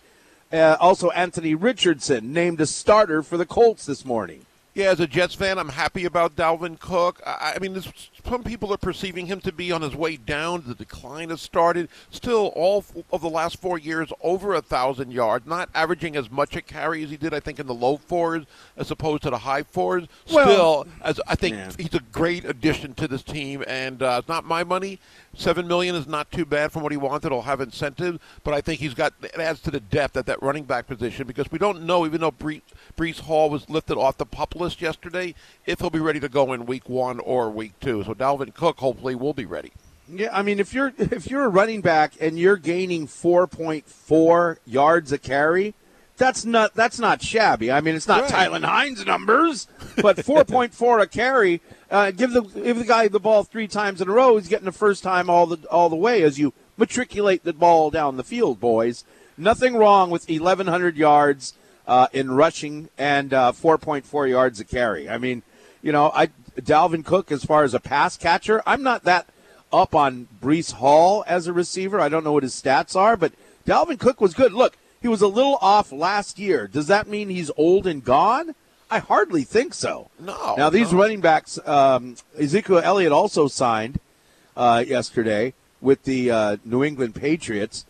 Uh, 0.51 0.75
also, 0.79 1.11
Anthony 1.11 1.55
Richardson 1.55 2.33
named 2.33 2.59
a 2.59 2.65
starter 2.65 3.23
for 3.23 3.37
the 3.37 3.45
Colts 3.45 3.85
this 3.85 4.03
morning. 4.03 4.45
Yeah, 4.79 4.91
as 4.91 5.01
a 5.01 5.07
Jets 5.07 5.35
fan, 5.35 5.59
I'm 5.59 5.67
happy 5.67 6.05
about 6.05 6.37
Dalvin 6.37 6.79
Cook. 6.79 7.21
I, 7.25 7.55
I 7.57 7.59
mean, 7.59 7.73
this, 7.73 7.91
some 8.27 8.43
people 8.43 8.73
are 8.73 8.77
perceiving 8.77 9.25
him 9.27 9.39
to 9.41 9.51
be 9.51 9.71
on 9.71 9.81
his 9.81 9.95
way 9.95 10.17
down. 10.17 10.63
The 10.65 10.75
decline 10.75 11.29
has 11.29 11.41
started. 11.41 11.89
Still, 12.11 12.47
all 12.55 12.83
of 13.11 13.21
the 13.21 13.29
last 13.29 13.59
four 13.59 13.77
years, 13.77 14.11
over 14.21 14.53
a 14.53 14.61
thousand 14.61 15.11
yards, 15.11 15.45
not 15.45 15.69
averaging 15.73 16.15
as 16.15 16.29
much 16.29 16.55
a 16.55 16.61
carry 16.61 17.03
as 17.03 17.09
he 17.09 17.17
did, 17.17 17.33
I 17.33 17.39
think, 17.39 17.59
in 17.59 17.67
the 17.67 17.73
low 17.73 17.97
fours 17.97 18.45
as 18.77 18.91
opposed 18.91 19.23
to 19.23 19.29
the 19.29 19.39
high 19.39 19.63
fours. 19.63 20.05
Still, 20.25 20.45
well, 20.45 20.87
as 21.01 21.19
I 21.27 21.35
think 21.35 21.55
yeah. 21.55 21.71
he's 21.77 21.93
a 21.93 22.01
great 22.11 22.45
addition 22.45 22.93
to 22.95 23.07
this 23.07 23.23
team, 23.23 23.63
and 23.67 24.01
uh, 24.01 24.17
it's 24.19 24.27
not 24.27 24.45
my 24.45 24.63
money. 24.63 24.99
Seven 25.35 25.67
million 25.67 25.95
is 25.95 26.07
not 26.07 26.31
too 26.31 26.45
bad 26.45 26.71
from 26.71 26.83
what 26.83 26.91
he 26.91 26.97
wanted. 26.97 27.31
He'll 27.31 27.43
have 27.43 27.61
incentives, 27.61 28.19
but 28.43 28.53
I 28.53 28.61
think 28.61 28.79
he's 28.79 28.93
got 28.93 29.13
it 29.21 29.35
adds 29.35 29.61
to 29.61 29.71
the 29.71 29.79
depth 29.79 30.17
at 30.17 30.25
that 30.25 30.41
running 30.41 30.63
back 30.63 30.87
position 30.87 31.27
because 31.27 31.51
we 31.51 31.59
don't 31.59 31.83
know, 31.83 32.05
even 32.05 32.21
though 32.21 32.31
Breece, 32.31 32.61
Breece 32.97 33.19
Hall 33.21 33.49
was 33.49 33.69
lifted 33.69 33.97
off 33.97 34.17
the 34.17 34.25
pup 34.25 34.55
list 34.55 34.81
yesterday, 34.81 35.35
if 35.65 35.79
he'll 35.79 35.89
be 35.89 35.99
ready 35.99 36.19
to 36.19 36.29
go 36.29 36.51
in 36.53 36.65
week 36.65 36.89
one 36.89 37.19
or 37.19 37.49
week 37.49 37.73
two. 37.79 38.03
So 38.03 38.08
Dalvin 38.15 38.53
Cook 38.53 38.79
hopefully 38.79 39.15
will 39.15 39.33
be 39.33 39.45
ready. 39.45 39.71
Yeah, 40.11 40.29
I 40.35 40.41
mean 40.41 40.59
if 40.59 40.73
you're 40.73 40.93
if 40.97 41.29
you're 41.29 41.45
a 41.45 41.49
running 41.49 41.81
back 41.81 42.13
and 42.19 42.39
you're 42.39 42.57
gaining 42.57 43.07
four 43.07 43.47
point 43.47 43.87
four 43.87 44.59
yards 44.65 45.11
a 45.11 45.17
carry, 45.17 45.75
that's 46.17 46.45
not 46.45 46.73
that's 46.73 46.99
not 46.99 47.21
shabby. 47.21 47.71
I 47.71 47.81
mean 47.81 47.95
it's 47.95 48.07
not 48.07 48.23
right. 48.23 48.49
Tylan 48.49 48.63
Hines 48.63 49.05
numbers, 49.05 49.67
but 50.01 50.23
four 50.25 50.43
point 50.43 50.73
four 50.73 50.99
a 50.99 51.07
carry. 51.07 51.61
Uh, 51.91 52.11
give 52.11 52.31
the 52.31 52.41
give 52.41 52.77
the 52.77 52.85
guy 52.85 53.07
the 53.07 53.19
ball 53.19 53.43
three 53.43 53.67
times 53.67 54.01
in 54.01 54.09
a 54.09 54.11
row. 54.11 54.37
He's 54.37 54.47
getting 54.47 54.65
the 54.65 54.71
first 54.71 55.03
time 55.03 55.29
all 55.29 55.45
the 55.45 55.67
all 55.69 55.89
the 55.89 55.95
way 55.95 56.23
as 56.23 56.39
you 56.39 56.53
matriculate 56.77 57.43
the 57.43 57.53
ball 57.53 57.91
down 57.91 58.17
the 58.17 58.23
field, 58.23 58.59
boys. 58.59 59.03
Nothing 59.37 59.75
wrong 59.75 60.09
with 60.09 60.27
1,100 60.27 60.97
yards 60.97 61.53
uh, 61.87 62.07
in 62.11 62.31
rushing 62.31 62.89
and 62.97 63.33
uh, 63.33 63.51
4.4 63.51 64.29
yards 64.29 64.59
a 64.59 64.65
carry. 64.65 65.07
I 65.07 65.17
mean, 65.17 65.43
you 65.81 65.91
know, 65.91 66.11
I 66.13 66.27
Dalvin 66.57 67.05
Cook 67.05 67.31
as 67.31 67.43
far 67.43 67.63
as 67.63 67.73
a 67.73 67.79
pass 67.79 68.17
catcher, 68.17 68.61
I'm 68.65 68.83
not 68.83 69.03
that 69.03 69.27
up 69.71 69.95
on 69.95 70.27
Breece 70.41 70.73
Hall 70.73 71.23
as 71.27 71.47
a 71.47 71.53
receiver. 71.53 71.99
I 71.99 72.09
don't 72.09 72.23
know 72.23 72.33
what 72.33 72.43
his 72.43 72.59
stats 72.59 72.95
are, 72.95 73.15
but 73.15 73.33
Dalvin 73.65 73.99
Cook 73.99 74.19
was 74.19 74.33
good. 74.33 74.53
Look, 74.53 74.77
he 75.01 75.07
was 75.07 75.21
a 75.21 75.27
little 75.27 75.57
off 75.61 75.91
last 75.91 76.39
year. 76.39 76.67
Does 76.67 76.87
that 76.87 77.07
mean 77.07 77.29
he's 77.29 77.51
old 77.55 77.87
and 77.87 78.03
gone? 78.03 78.55
I 78.91 78.99
hardly 78.99 79.43
think 79.43 79.73
so. 79.73 80.09
No. 80.19 80.55
Now 80.57 80.69
these 80.69 80.91
no. 80.91 80.99
running 80.99 81.21
backs, 81.21 81.59
um, 81.65 82.15
Ezekiel 82.37 82.79
Elliott 82.79 83.11
also 83.11 83.47
signed 83.47 83.99
uh, 84.57 84.83
yesterday 84.85 85.53
with 85.79 86.03
the 86.03 86.31
uh, 86.31 86.57
New 86.65 86.83
England 86.83 87.15
Patriots. 87.15 87.85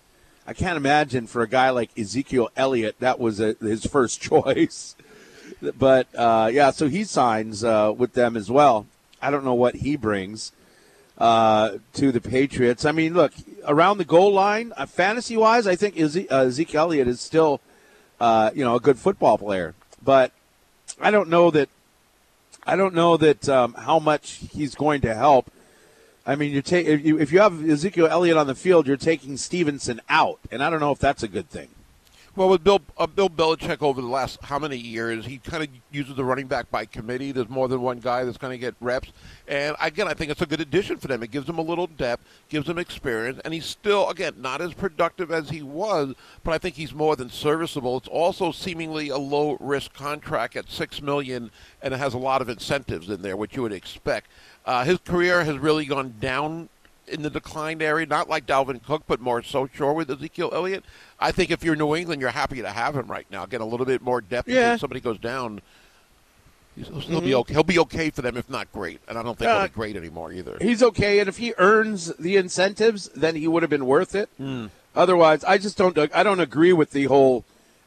I 0.46 0.53
can't 0.53 0.77
imagine 0.77 1.27
for 1.27 1.41
a 1.41 1.48
guy 1.48 1.69
like 1.69 1.98
Ezekiel 1.98 2.50
Elliott 2.55 3.00
that 3.00 3.19
was 3.19 3.39
a, 3.39 3.55
his 3.62 3.86
first 3.86 4.19
choice. 4.22 4.96
But 5.77 6.07
uh, 6.15 6.49
yeah, 6.51 6.71
so 6.71 6.87
he 6.87 7.03
signs 7.03 7.63
uh, 7.63 7.93
with 7.95 8.13
them 8.13 8.37
as 8.37 8.49
well. 8.49 8.87
I 9.21 9.31
don't 9.31 9.43
know 9.43 9.53
what 9.53 9.75
he 9.75 9.95
brings 9.95 10.51
uh, 11.17 11.77
to 11.93 12.11
the 12.11 12.21
Patriots. 12.21 12.85
I 12.85 12.91
mean, 12.91 13.13
look 13.13 13.33
around 13.65 13.97
the 13.97 14.05
goal 14.05 14.31
line, 14.33 14.73
uh, 14.77 14.85
fantasy 14.85 15.37
wise, 15.37 15.67
I 15.67 15.75
think 15.75 15.99
uh, 15.99 16.35
Ezekiel 16.35 16.81
Elliott 16.81 17.07
is 17.07 17.19
still, 17.19 17.59
uh, 18.19 18.51
you 18.55 18.63
know, 18.63 18.75
a 18.75 18.79
good 18.79 18.97
football 18.97 19.37
player. 19.37 19.75
But 20.03 20.31
I 21.01 21.11
don't 21.11 21.29
know 21.29 21.51
that. 21.51 21.69
I 22.65 22.75
don't 22.75 22.93
know 22.93 23.17
that 23.17 23.49
um, 23.49 23.73
how 23.73 23.99
much 23.99 24.41
he's 24.51 24.75
going 24.75 25.01
to 25.01 25.15
help. 25.15 25.51
I 26.25 26.35
mean, 26.35 26.51
you 26.51 26.61
if 26.65 27.05
you, 27.05 27.19
if 27.19 27.31
you 27.31 27.39
have 27.39 27.67
Ezekiel 27.67 28.07
Elliott 28.07 28.37
on 28.37 28.47
the 28.47 28.53
field, 28.53 28.85
you're 28.85 28.97
taking 28.97 29.37
Stevenson 29.37 30.01
out, 30.07 30.39
and 30.51 30.63
I 30.63 30.69
don't 30.69 30.79
know 30.79 30.91
if 30.91 30.99
that's 30.99 31.23
a 31.23 31.27
good 31.27 31.49
thing. 31.49 31.69
Well, 32.36 32.50
with 32.50 32.63
Bill 32.63 32.79
uh, 32.98 33.07
Bill 33.07 33.29
Belichick 33.29 33.81
over 33.81 34.01
the 34.01 34.07
last 34.07 34.41
how 34.43 34.59
many 34.59 34.77
years, 34.77 35.25
he 35.25 35.39
kind 35.39 35.63
of 35.63 35.69
uses 35.91 36.15
the 36.15 36.24
running 36.24 36.45
back 36.45 36.69
by 36.69 36.86
committee. 36.86 37.31
There's 37.31 37.50
more 37.50 37.67
than 37.67 37.81
one 37.81 38.00
guy 38.00 38.24
that's 38.24 38.38
going 38.38 38.51
to 38.51 38.57
get 38.57 38.75
reps, 38.79 39.12
and 39.48 39.75
again, 39.81 40.07
I 40.07 40.13
think 40.13 40.29
it's 40.29 40.41
a 40.41 40.45
good 40.45 40.62
addition 40.62 40.98
for 40.98 41.07
them. 41.07 41.24
It 41.24 41.31
gives 41.31 41.48
them 41.48 41.57
a 41.57 41.63
little 41.63 41.88
depth, 41.88 42.24
gives 42.48 42.67
them 42.67 42.77
experience, 42.77 43.41
and 43.43 43.53
he's 43.53 43.65
still 43.65 44.07
again 44.09 44.36
not 44.38 44.62
as 44.62 44.75
productive 44.75 45.31
as 45.31 45.50
he 45.50 45.63
was, 45.63 46.13
but 46.43 46.53
I 46.53 46.59
think 46.59 46.75
he's 46.75 46.93
more 46.93 47.15
than 47.15 47.29
serviceable. 47.31 47.98
It's 47.98 48.07
also 48.07 48.51
seemingly 48.51 49.09
a 49.09 49.17
low 49.17 49.57
risk 49.59 49.93
contract 49.93 50.55
at 50.55 50.69
six 50.69 51.01
million, 51.01 51.50
and 51.81 51.95
it 51.95 51.98
has 51.98 52.13
a 52.13 52.19
lot 52.19 52.43
of 52.43 52.50
incentives 52.50 53.09
in 53.09 53.24
there, 53.24 53.38
which 53.38 53.55
you 53.55 53.63
would 53.63 53.74
expect. 53.74 54.29
Uh, 54.65 54.83
his 54.83 55.00
career 55.00 55.43
has 55.43 55.57
really 55.57 55.86
gone 55.86 56.13
down 56.19 56.69
in 57.09 57.21
the 57.21 57.29
declined 57.29 57.81
area, 57.81 58.05
not 58.05 58.29
like 58.29 58.45
Dalvin 58.45 58.83
Cook, 58.83 59.03
but 59.07 59.19
more 59.19 59.41
so 59.43 59.67
sure 59.73 59.93
with 59.93 60.09
Ezekiel 60.09 60.49
Elliott. 60.53 60.83
I 61.19 61.31
think 61.31 61.51
if 61.51 61.63
you're 61.63 61.75
New 61.75 61.95
England, 61.95 62.21
you're 62.21 62.29
happy 62.31 62.61
to 62.61 62.69
have 62.69 62.95
him 62.95 63.07
right 63.07 63.27
now. 63.29 63.45
Get 63.45 63.61
a 63.61 63.65
little 63.65 63.85
bit 63.85 64.01
more 64.01 64.21
depth. 64.21 64.47
Yeah. 64.47 64.71
case 64.73 64.81
somebody 64.81 65.01
goes 65.01 65.19
down. 65.19 65.61
He'll 66.75 67.01
still 67.01 67.21
be 67.21 67.35
okay. 67.35 67.53
He'll 67.53 67.63
be 67.63 67.79
okay 67.79 68.09
for 68.09 68.21
them, 68.21 68.37
if 68.37 68.49
not 68.49 68.71
great. 68.71 69.01
And 69.07 69.17
I 69.17 69.23
don't 69.23 69.37
think 69.37 69.49
Uh, 69.49 69.59
he'll 69.59 69.67
be 69.67 69.73
great 69.73 69.95
anymore 69.97 70.31
either. 70.31 70.57
He's 70.61 70.81
okay, 70.81 71.19
and 71.19 71.27
if 71.27 71.37
he 71.37 71.53
earns 71.57 72.15
the 72.15 72.37
incentives, 72.37 73.09
then 73.15 73.35
he 73.35 73.47
would 73.47 73.63
have 73.63 73.69
been 73.69 73.85
worth 73.85 74.15
it. 74.15 74.29
Hmm. 74.37 74.67
Otherwise, 74.95 75.43
I 75.43 75.57
just 75.57 75.77
don't. 75.77 75.97
I 76.13 76.23
don't 76.23 76.39
agree 76.39 76.71
with 76.73 76.91
the 76.91 77.05
whole 77.05 77.43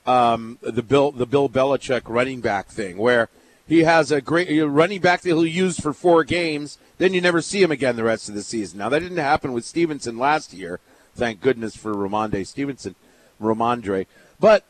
um, 0.06 0.58
the 0.60 0.82
Bill 0.82 1.10
the 1.10 1.26
Bill 1.26 1.48
Belichick 1.48 2.02
running 2.06 2.40
back 2.40 2.68
thing, 2.68 2.98
where 2.98 3.28
he 3.66 3.80
has 3.80 4.10
a 4.12 4.20
great 4.20 4.50
a 4.50 4.68
running 4.68 5.00
back 5.00 5.22
that 5.22 5.28
he'll 5.30 5.46
use 5.46 5.80
for 5.80 5.92
four 5.92 6.22
games, 6.24 6.78
then 7.02 7.12
you 7.12 7.21
never 7.21 7.42
see 7.42 7.61
him 7.61 7.73
again 7.73 7.97
the 7.97 8.04
rest 8.04 8.28
of 8.28 8.37
the 8.37 8.42
season. 8.42 8.78
Now 8.78 8.88
that 8.88 9.00
didn't 9.00 9.18
happen 9.18 9.52
with 9.52 9.64
Stevenson 9.64 10.18
last 10.18 10.52
year. 10.52 10.78
Thank 11.16 11.40
goodness 11.40 11.75
for 11.75 11.92
Rhamondre 11.92 12.47
Stevenson, 12.47 12.94
Rhamondre. 13.40 14.06
But 14.38 14.64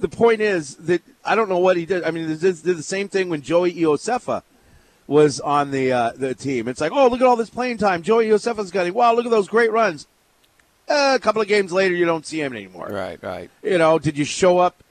the 0.00 0.08
point 0.08 0.40
is 0.40 0.76
that 0.76 1.02
I 1.26 1.34
don't 1.34 1.50
know 1.50 1.58
what 1.58 1.76
he 1.76 1.84
did. 1.84 2.02
I 2.02 2.10
mean, 2.10 2.26
did 2.26 2.40
the 2.40 2.82
same 2.82 3.08
thing 3.08 3.28
when 3.28 3.42
Joey 3.42 3.74
Iosefa 3.74 4.42
was 5.06 5.40
on 5.40 5.72
the 5.72 5.92
uh, 5.92 6.12
the 6.16 6.34
team. 6.34 6.68
It's 6.68 6.80
like, 6.80 6.90
oh, 6.90 7.08
look 7.08 7.20
at 7.20 7.26
all 7.26 7.36
this 7.36 7.50
playing 7.50 7.76
time. 7.76 8.02
Joey 8.02 8.28
Iosefa's 8.28 8.70
getting. 8.70 8.94
Wow, 8.94 9.14
look 9.14 9.26
at 9.26 9.30
those 9.30 9.48
great 9.48 9.70
runs. 9.70 10.06
Uh, 10.88 11.12
a 11.14 11.18
couple 11.18 11.42
of 11.42 11.48
games 11.48 11.70
later, 11.70 11.94
you 11.94 12.06
don't 12.06 12.24
see 12.24 12.40
him 12.40 12.54
anymore. 12.54 12.88
Right, 12.88 13.22
right. 13.22 13.50
You 13.62 13.76
know, 13.76 13.98
did 13.98 14.16
you 14.16 14.24
show 14.24 14.58
up 14.58 14.82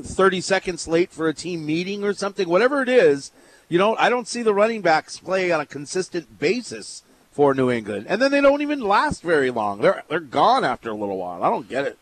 30 0.00 0.40
seconds 0.40 0.88
late 0.88 1.10
for 1.10 1.28
a 1.28 1.34
team 1.34 1.64
meeting 1.64 2.02
or 2.02 2.14
something? 2.14 2.48
Whatever 2.48 2.82
it 2.82 2.88
is, 2.88 3.30
you 3.68 3.78
know, 3.78 3.96
I 3.96 4.08
don't 4.08 4.28
see 4.28 4.42
the 4.42 4.54
running 4.54 4.82
backs 4.82 5.18
play 5.18 5.50
on 5.50 5.60
a 5.60 5.66
consistent 5.66 6.38
basis 6.38 7.02
for 7.30 7.54
New 7.54 7.70
England, 7.70 8.06
and 8.08 8.22
then 8.22 8.30
they 8.30 8.40
don't 8.40 8.62
even 8.62 8.80
last 8.80 9.22
very 9.22 9.50
long. 9.50 9.80
They're 9.80 10.04
they're 10.08 10.20
gone 10.20 10.64
after 10.64 10.90
a 10.90 10.94
little 10.94 11.18
while. 11.18 11.42
I 11.42 11.50
don't 11.50 11.68
get 11.68 11.84
it. 11.86 11.98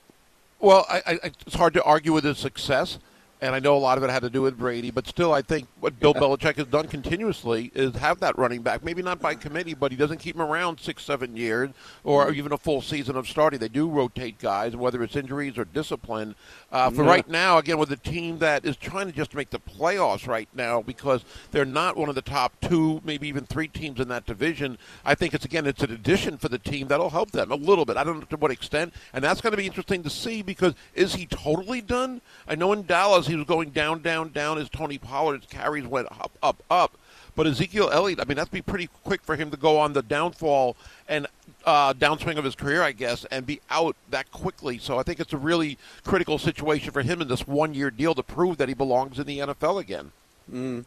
Well, 0.61 0.87
I, 0.89 1.03
I, 1.07 1.31
it's 1.47 1.57
hard 1.57 1.75
to 1.75 1.83
argue 1.83 2.13
with 2.13 2.23
his 2.23 2.39
success, 2.39 2.99
and 3.41 3.53
I 3.53 3.59
know 3.59 3.77
a 3.77 3.79
lot 3.79 3.99
of 3.99 4.05
it 4.05 4.11
had 4.11 4.23
to 4.23 4.31
do 4.31 4.43
with 4.43 4.57
Brady, 4.57 4.93
but 4.93 5.09
still, 5.09 5.33
I 5.33 5.43
think 5.43 5.67
what 5.81 5.99
Bill 5.99 6.15
Belichick 6.15 6.55
has 6.57 6.69
done 6.69 6.87
continuously 6.87 7.73
is 7.75 7.97
have 7.97 8.21
that 8.21 8.39
running 8.39 8.63
back. 8.63 8.85
Maybe 8.85 9.03
not 9.03 9.21
by 9.21 9.35
committee, 9.35 9.75
but 9.75 9.91
he 9.91 9.97
doesn't 9.97 10.19
keep 10.19 10.37
him 10.37 10.43
around 10.43 10.79
six, 10.79 11.03
seven 11.03 11.37
years, 11.37 11.71
or 12.05 12.27
mm-hmm. 12.27 12.37
even 12.37 12.53
a 12.53 12.59
full 12.59 12.81
season 12.81 13.17
of 13.17 13.27
starting. 13.27 13.59
They 13.59 13.67
do 13.67 13.89
rotate 13.89 14.39
guys, 14.39 14.77
whether 14.77 15.03
it's 15.03 15.17
injuries 15.17 15.59
or 15.59 15.65
discipline. 15.65 16.37
Uh, 16.73 16.89
for 16.89 17.05
Yeah. 17.05 17.11
right 17.11 17.29
now, 17.29 17.59
again, 17.59 17.77
with 17.77 17.93
a 17.93 17.97
team 17.97 18.39
that 18.39 18.65
is 18.65 18.79
trying 18.79 19.07
to 19.07 19.13
just 19.13 19.35
make 19.35 19.51
the 19.51 19.59
playoffs 19.59 20.27
right 20.27 20.49
now 20.55 20.81
because 20.81 21.23
they're 21.51 21.67
not 21.67 21.99
one 21.99 22.09
of 22.09 22.15
the 22.15 22.23
top 22.23 22.55
two, 22.63 23.03
maybe 23.05 23.29
even 23.29 23.45
three 23.45 23.69
teams 23.69 24.01
in 24.01 24.09
that 24.09 24.25
division. 24.25 24.79
I 25.05 25.15
think 25.15 25.35
it's 25.35 25.45
again, 25.45 25.67
it's 25.67 25.83
an 25.83 25.93
addition 25.93 26.39
for 26.39 26.49
the 26.49 26.59
team 26.59 26.89
that'll 26.89 27.11
help 27.11 27.33
them 27.33 27.53
a 27.53 27.57
little 27.57 27.85
bit. 27.85 27.99
I 27.99 28.05
don't 28.05 28.21
know 28.21 28.25
to 28.25 28.37
what 28.39 28.51
extent, 28.51 28.95
and 29.13 29.23
that's 29.23 29.43
going 29.43 29.51
to 29.51 29.59
be 29.59 29.67
interesting 29.67 30.03
to 30.03 30.11
see 30.11 30.41
because 30.41 30.73
is 30.95 31.15
he 31.15 31.27
totally 31.27 31.83
done? 31.83 32.23
I 32.49 32.55
know 32.55 32.73
in 32.73 32.87
Dallas 32.87 33.27
he 33.27 33.37
was 33.37 33.45
going 33.45 33.71
down, 33.71 34.01
down, 34.01 34.31
down 34.31 34.57
as 34.57 34.71
Tony 34.71 34.97
Pollard's 34.97 35.47
carries 35.47 35.87
went 35.87 36.11
up, 36.11 36.33
up, 36.43 36.63
up. 36.71 36.97
But 37.35 37.47
Ezekiel 37.47 37.91
Elliott, 37.91 38.21
I 38.21 38.25
mean, 38.25 38.37
that'd 38.37 38.53
be 38.53 38.61
pretty 38.63 38.89
quick 39.05 39.23
for 39.23 39.37
him 39.37 39.51
to 39.51 39.57
go 39.57 39.79
on 39.79 39.95
the 39.95 40.03
downfall 40.03 40.77
and 41.09 41.27
uh, 41.65 41.95
downswing 41.95 42.37
of 42.39 42.45
his 42.45 42.55
career, 42.55 42.83
I 42.83 42.93
guess, 42.93 43.25
and 43.27 43.47
be 43.47 43.61
out 43.71 43.97
that 44.11 44.31
quickly. 44.33 44.79
So 44.79 44.99
I 44.99 45.03
think 45.03 45.21
it's 45.21 45.33
a 45.33 45.39
really 45.39 45.79
critical 46.05 46.39
situation 46.39 46.91
for 46.93 47.03
him 47.03 47.21
in 47.21 47.29
this 47.29 47.47
one-year 47.47 47.91
deal 47.91 48.15
to 48.15 48.23
prove 48.23 48.59
that 48.59 48.69
he 48.69 48.75
belongs 48.75 49.19
in 49.19 49.27
the 49.27 49.39
NFL 49.39 49.81
again. 49.81 50.13
Mm. 50.53 50.85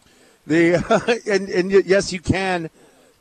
The 0.47 1.21
and 1.29 1.49
and 1.49 1.71
yes, 1.71 2.13
you 2.13 2.19
can 2.19 2.69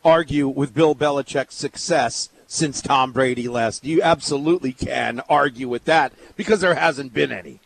argue 0.04 0.48
with 0.48 0.74
Bill 0.74 0.94
Belichick's 0.94 1.54
success 1.54 2.28
since 2.46 2.82
Tom 2.82 3.12
Brady 3.12 3.48
left. 3.48 3.84
You 3.84 4.02
absolutely 4.02 4.72
can 4.72 5.20
argue 5.28 5.68
with 5.68 5.84
that 5.86 6.12
because 6.36 6.60
there 6.60 6.74
hasn't 6.74 7.14
been 7.14 7.32
any. 7.32 7.60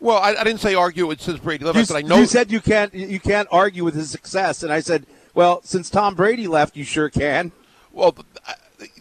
Well, 0.00 0.18
I, 0.18 0.30
I 0.34 0.44
didn't 0.44 0.60
say 0.60 0.74
argue 0.74 1.10
it 1.12 1.20
since 1.20 1.38
Brady 1.38 1.64
left. 1.64 1.76
I 1.76 1.80
You, 1.80 1.86
said 1.86 1.96
I 1.96 2.02
know 2.02 2.18
you 2.18 2.26
said 2.26 2.50
you 2.50 2.60
can't 2.60 2.92
you 2.92 3.20
can't 3.20 3.48
argue 3.50 3.84
with 3.84 3.94
his 3.94 4.10
success, 4.10 4.62
and 4.62 4.72
I 4.72 4.80
said, 4.80 5.06
well, 5.34 5.60
since 5.64 5.88
Tom 5.88 6.14
Brady 6.14 6.46
left, 6.46 6.76
you 6.76 6.84
sure 6.84 7.08
can. 7.08 7.52
Well, 7.92 8.14
I- 8.46 8.54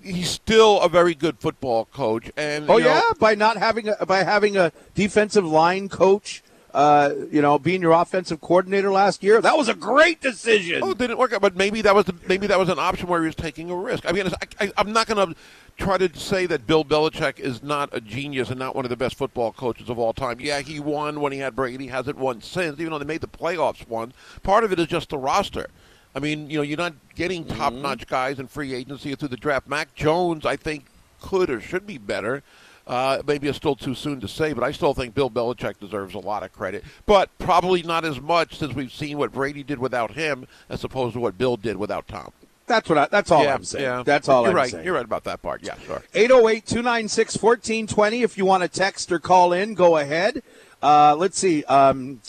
he's 0.03 0.29
still 0.29 0.81
a 0.81 0.89
very 0.89 1.15
good 1.15 1.39
football 1.39 1.85
coach, 1.85 2.31
and 2.37 2.69
Oh 2.69 2.77
you 2.77 2.83
know, 2.83 2.89
yeah, 2.95 3.01
by 3.19 3.35
not 3.35 3.57
having 3.57 3.89
a, 3.89 4.05
by 4.05 4.23
having 4.23 4.57
a 4.57 4.71
defensive 4.93 5.45
line 5.45 5.89
coach, 5.89 6.43
uh, 6.73 7.11
you 7.31 7.41
know, 7.41 7.59
being 7.59 7.81
your 7.81 7.91
offensive 7.91 8.41
coordinator 8.41 8.91
last 8.91 9.23
year, 9.23 9.39
that 9.41 9.57
was 9.57 9.69
a 9.69 9.73
great 9.73 10.21
decision. 10.21 10.81
Oh, 10.83 10.91
it 10.91 10.97
didn't 10.97 11.17
work 11.17 11.33
out, 11.33 11.41
but 11.41 11.55
maybe 11.55 11.81
that 11.81 11.93
was 11.93 12.05
the, 12.05 12.15
maybe 12.27 12.47
that 12.47 12.59
was 12.59 12.69
an 12.69 12.79
option 12.79 13.07
where 13.07 13.21
he 13.21 13.27
was 13.27 13.35
taking 13.35 13.69
a 13.69 13.75
risk. 13.75 14.07
I 14.07 14.11
mean, 14.11 14.27
I, 14.27 14.65
I, 14.65 14.71
I'm 14.77 14.91
not 14.91 15.07
going 15.07 15.27
to 15.27 15.35
try 15.77 15.97
to 15.97 16.17
say 16.17 16.45
that 16.47 16.65
Bill 16.65 16.83
Belichick 16.83 17.39
is 17.39 17.61
not 17.63 17.89
a 17.93 18.01
genius 18.01 18.49
and 18.49 18.59
not 18.59 18.75
one 18.75 18.85
of 18.85 18.89
the 18.89 18.97
best 18.97 19.15
football 19.15 19.51
coaches 19.51 19.89
of 19.89 19.99
all 19.99 20.13
time. 20.13 20.39
Yeah, 20.39 20.61
he 20.61 20.79
won 20.79 21.21
when 21.21 21.31
he 21.31 21.39
had 21.39 21.55
Brady. 21.55 21.85
He 21.85 21.89
hasn't 21.89 22.17
won 22.17 22.41
since, 22.41 22.79
even 22.79 22.91
though 22.91 22.99
they 22.99 23.05
made 23.05 23.21
the 23.21 23.27
playoffs 23.27 23.87
once. 23.87 24.15
Part 24.41 24.63
of 24.63 24.71
it 24.71 24.79
is 24.79 24.87
just 24.87 25.09
the 25.09 25.17
roster. 25.17 25.67
I 26.15 26.19
mean, 26.19 26.49
you 26.49 26.57
know, 26.57 26.63
you're 26.63 26.77
not 26.77 26.93
getting 27.15 27.45
top-notch 27.45 28.07
guys 28.07 28.39
in 28.39 28.47
free 28.47 28.73
agency 28.73 29.13
or 29.13 29.15
through 29.15 29.29
the 29.29 29.37
draft. 29.37 29.67
Mac 29.67 29.95
Jones, 29.95 30.45
I 30.45 30.55
think, 30.55 30.85
could 31.21 31.49
or 31.49 31.59
should 31.59 31.87
be 31.87 31.97
better. 31.97 32.43
Uh, 32.85 33.21
maybe 33.25 33.47
it's 33.47 33.57
still 33.57 33.75
too 33.75 33.95
soon 33.95 34.19
to 34.19 34.27
say, 34.27 34.51
but 34.53 34.63
I 34.63 34.71
still 34.71 34.93
think 34.93 35.15
Bill 35.15 35.29
Belichick 35.29 35.79
deserves 35.79 36.15
a 36.15 36.19
lot 36.19 36.43
of 36.43 36.51
credit. 36.51 36.83
But 37.05 37.29
probably 37.39 37.81
not 37.81 38.03
as 38.03 38.19
much 38.19 38.57
since 38.57 38.73
we've 38.73 38.91
seen 38.91 39.17
what 39.17 39.31
Brady 39.31 39.63
did 39.63 39.79
without 39.79 40.11
him 40.11 40.47
as 40.69 40.83
opposed 40.83 41.13
to 41.13 41.19
what 41.19 41.37
Bill 41.37 41.55
did 41.55 41.77
without 41.77 42.07
Tom. 42.07 42.31
That's 42.65 42.87
what 42.89 42.97
I, 42.97 43.07
that's 43.07 43.31
all 43.31 43.43
yeah, 43.43 43.55
I'm 43.55 43.63
saying. 43.63 43.83
Yeah. 43.83 44.03
That's 44.03 44.29
all 44.29 44.43
You're 44.43 44.51
I'm 44.51 44.55
right. 44.55 44.71
saying. 44.71 44.85
You're 44.85 44.93
right 44.93 45.03
about 45.03 45.25
that 45.25 45.41
part. 45.41 45.63
Yeah, 45.63 45.77
sure. 45.85 46.01
808 46.13 46.65
296 46.65 47.41
1420. 47.41 48.21
If 48.21 48.37
you 48.37 48.45
want 48.45 48.63
to 48.63 48.69
text 48.69 49.11
or 49.11 49.19
call 49.19 49.53
in, 49.53 49.73
go 49.73 49.97
ahead. 49.97 50.43
Uh, 50.81 51.15
let's 51.17 51.37
see. 51.37 51.63
Um, 51.65 52.21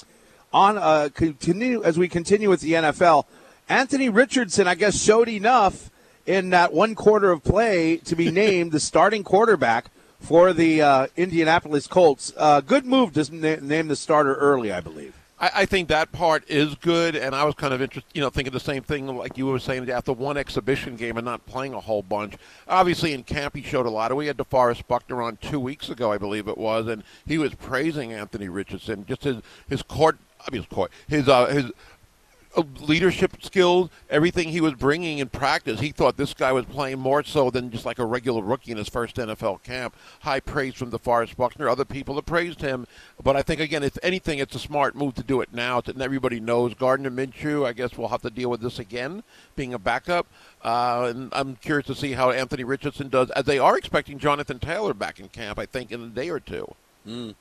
on 0.53 0.79
uh, 0.79 1.09
continue 1.15 1.83
as 1.83 1.99
we 1.99 2.09
continue 2.09 2.49
with 2.49 2.61
the 2.61 2.73
NFL, 2.73 3.25
Anthony 3.69 4.09
Richardson, 4.09 4.69
I 4.69 4.75
guess, 4.75 5.01
showed 5.01 5.29
enough 5.29 5.91
in 6.27 6.51
that 6.51 6.73
one 6.73 6.95
quarter 6.95 7.31
of 7.31 7.43
play 7.43 7.97
to 7.99 8.17
be 8.17 8.31
named 8.33 8.73
the 8.73 8.81
starting 8.81 9.25
quarterback 9.25 9.87
for 10.21 10.53
the 10.53 10.83
uh, 10.83 11.07
Indianapolis 11.17 11.87
Colts. 11.87 12.33
Uh, 12.37 12.61
good 12.61 12.85
move 12.85 13.13
to 13.15 13.35
na- 13.35 13.57
name 13.61 13.89
the 13.89 13.97
starter 13.97 14.35
early, 14.35 14.73
I 14.73 14.81
believe. 14.81 15.15
I, 15.39 15.51
I 15.55 15.67
think 15.67 15.89
that 15.89 16.13
part 16.13 16.49
is 16.49 16.75
good, 16.77 17.17
and 17.17 17.35
I 17.35 17.45
was 17.45 17.55
kind 17.55 17.75
of 17.75 17.83
interested, 17.83 18.09
you 18.15 18.21
know, 18.21 18.31
thinking 18.31 18.53
the 18.53 18.61
same 18.61 18.83
thing 18.83 19.07
like 19.17 19.37
you 19.37 19.47
were 19.47 19.59
saying 19.59 19.91
after 19.91 20.13
one 20.13 20.37
exhibition 20.37 20.97
game 20.97 21.17
and 21.17 21.25
not 21.25 21.45
playing 21.47 21.75
a 21.75 21.81
whole 21.81 22.03
bunch. 22.03 22.37
Obviously, 22.69 23.13
in 23.13 23.23
camp 23.23 23.57
he 23.57 23.63
showed 23.63 23.87
a 23.87 23.91
lot. 23.91 24.15
We 24.15 24.27
had 24.27 24.37
DeForest 24.37 24.87
Buckner 24.87 25.21
on 25.23 25.37
two 25.39 25.61
weeks 25.61 25.89
ago, 25.89 26.13
I 26.13 26.19
believe 26.19 26.49
it 26.49 26.59
was, 26.59 26.87
and 26.87 27.03
he 27.27 27.39
was 27.39 27.55
praising 27.55 28.13
Anthony 28.13 28.49
Richardson, 28.49 29.05
just 29.07 29.25
his 29.25 29.39
his 29.69 29.83
court, 29.83 30.19
I 30.41 30.51
mean 30.51 30.63
his 30.63 30.69
court, 30.71 30.91
his 31.09 31.29
uh, 31.29 31.47
his 31.47 31.71
leadership 32.81 33.43
skills, 33.43 33.91
everything 34.09 34.49
he 34.49 34.61
was 34.61 34.75
bringing 34.75 35.19
in 35.19 35.29
practice, 35.29 35.81
he 35.81 35.91
thought 35.91 36.17
this 36.17 36.35
guy 36.35 36.53
was 36.53 36.65
playing 36.65 36.99
more 36.99 37.23
so 37.23 37.51
than 37.51 37.71
just 37.71 37.85
like 37.85 37.99
a 37.99 38.05
regular 38.05 38.43
rookie 38.43 38.73
in 38.73 38.79
his 38.79 38.89
first 38.89 39.17
NFL 39.17 39.63
camp. 39.63 39.95
High 40.21 40.41
praise 40.41 40.75
from 40.75 40.91
DeForest 40.91 41.37
Buckner. 41.37 41.69
Other 41.69 41.85
people 41.85 42.15
have 42.17 42.27
praised 42.27 42.61
him, 42.61 42.87
but 43.23 43.37
I 43.37 43.43
think 43.43 43.61
again, 43.61 43.83
if 43.83 43.99
anything, 44.03 44.39
it's 44.39 44.55
a 44.55 44.59
smart 44.59 44.95
move 44.95 45.15
to 45.15 45.23
do 45.23 45.41
it 45.41 45.53
now. 45.53 45.81
That 45.81 46.01
everybody 46.01 46.41
knows 46.41 46.75
Gardner 46.75 47.11
Minshew. 47.11 47.67
I 47.67 47.73
guess 47.73 47.97
we'll 47.97 48.09
have 48.09 48.23
to 48.23 48.31
deal 48.31 48.51
with 48.51 48.61
this 48.61 48.79
again, 48.79 49.23
being 49.57 49.75
a 49.75 49.79
backup. 49.79 50.27
Uh, 50.63 51.13
and 51.15 51.33
I'm 51.33 51.57
curious 51.57 51.87
to 51.89 51.95
see 51.95 52.13
how 52.13 52.31
Anthony 52.31 52.65
Richardson 52.65 53.09
does, 53.09 53.31
as 53.31 53.45
they 53.45 53.59
are 53.59 53.77
expecting 53.77 54.19
Jonathan 54.19 54.59
Taylor 54.59 54.95
back 54.95 55.21
in 55.21 55.29
camp. 55.29 55.59
I 55.59 55.67
think 55.67 55.93
in 55.93 56.03
a 56.03 56.09
day 56.09 56.31
or 56.31 56.41
two. 56.41 56.75
Mm. 57.07 57.35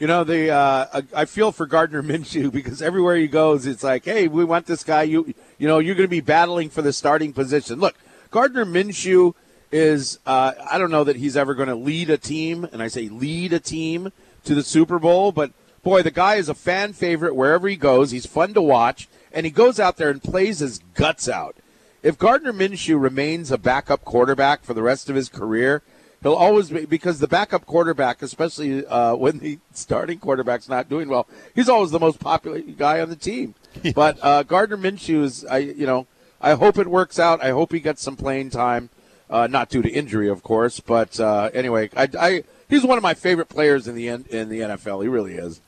You 0.00 0.06
know, 0.06 0.24
the 0.24 0.48
uh, 0.50 1.02
I 1.14 1.26
feel 1.26 1.52
for 1.52 1.66
Gardner 1.66 2.02
Minshew 2.10 2.50
because 2.50 2.80
everywhere 2.80 3.16
he 3.16 3.28
goes, 3.28 3.66
it's 3.66 3.84
like, 3.84 4.06
hey, 4.06 4.28
we 4.28 4.44
want 4.44 4.64
this 4.64 4.82
guy. 4.82 5.02
You 5.02 5.34
you 5.58 5.68
know, 5.68 5.78
you're 5.78 5.94
going 5.94 6.06
to 6.06 6.10
be 6.10 6.22
battling 6.22 6.70
for 6.70 6.80
the 6.80 6.92
starting 6.92 7.34
position. 7.34 7.78
Look, 7.78 7.96
Gardner 8.30 8.64
Minshew 8.64 9.34
is 9.70 10.18
uh, 10.24 10.52
I 10.70 10.78
don't 10.78 10.90
know 10.90 11.04
that 11.04 11.16
he's 11.16 11.36
ever 11.36 11.54
going 11.54 11.68
to 11.68 11.74
lead 11.74 12.08
a 12.08 12.16
team, 12.16 12.66
and 12.72 12.82
I 12.82 12.88
say 12.88 13.10
lead 13.10 13.52
a 13.52 13.60
team 13.60 14.10
to 14.44 14.54
the 14.54 14.62
Super 14.62 14.98
Bowl, 14.98 15.32
but 15.32 15.52
boy, 15.82 16.00
the 16.00 16.10
guy 16.10 16.36
is 16.36 16.48
a 16.48 16.54
fan 16.54 16.94
favorite 16.94 17.36
wherever 17.36 17.68
he 17.68 17.76
goes. 17.76 18.10
He's 18.10 18.24
fun 18.24 18.54
to 18.54 18.62
watch, 18.62 19.06
and 19.32 19.44
he 19.44 19.52
goes 19.52 19.78
out 19.78 19.98
there 19.98 20.08
and 20.08 20.22
plays 20.22 20.60
his 20.60 20.78
guts 20.94 21.28
out. 21.28 21.56
If 22.02 22.16
Gardner 22.16 22.54
Minshew 22.54 22.98
remains 22.98 23.50
a 23.50 23.58
backup 23.58 24.06
quarterback 24.06 24.64
for 24.64 24.72
the 24.72 24.82
rest 24.82 25.10
of 25.10 25.16
his 25.16 25.28
career, 25.28 25.82
he'll 26.22 26.34
always 26.34 26.70
be 26.70 26.86
because 26.86 27.18
the 27.18 27.28
backup 27.28 27.66
quarterback, 27.66 28.22
especially 28.22 28.86
uh, 28.86 29.14
when 29.14 29.38
the 29.38 29.58
starting 29.72 30.18
quarterback's 30.18 30.68
not 30.68 30.88
doing 30.88 31.08
well, 31.08 31.26
he's 31.54 31.68
always 31.68 31.90
the 31.90 32.00
most 32.00 32.20
popular 32.20 32.60
guy 32.60 33.00
on 33.00 33.08
the 33.08 33.16
team. 33.16 33.54
Yes. 33.82 33.94
But 33.94 34.18
uh, 34.22 34.42
Gardner 34.42 34.76
Minshew 34.76 35.22
is, 35.22 35.44
I 35.44 35.58
you 35.58 35.86
know, 35.86 36.06
I 36.40 36.54
hope 36.54 36.78
it 36.78 36.88
works 36.88 37.18
out. 37.18 37.42
I 37.42 37.50
hope 37.50 37.72
he 37.72 37.80
gets 37.80 38.02
some 38.02 38.16
playing 38.16 38.50
time, 38.50 38.90
uh, 39.28 39.46
not 39.46 39.68
due 39.68 39.82
to 39.82 39.88
injury, 39.88 40.28
of 40.28 40.42
course. 40.42 40.80
But 40.80 41.20
uh, 41.20 41.50
anyway, 41.52 41.90
I, 41.96 42.08
I, 42.18 42.44
he's 42.68 42.84
one 42.84 42.98
of 42.98 43.02
my 43.02 43.14
favorite 43.14 43.48
players 43.48 43.86
in 43.86 43.94
the 43.94 44.08
in 44.08 44.48
the 44.48 44.60
NFL. 44.60 45.02
He 45.02 45.08
really 45.08 45.34
is. 45.34 45.60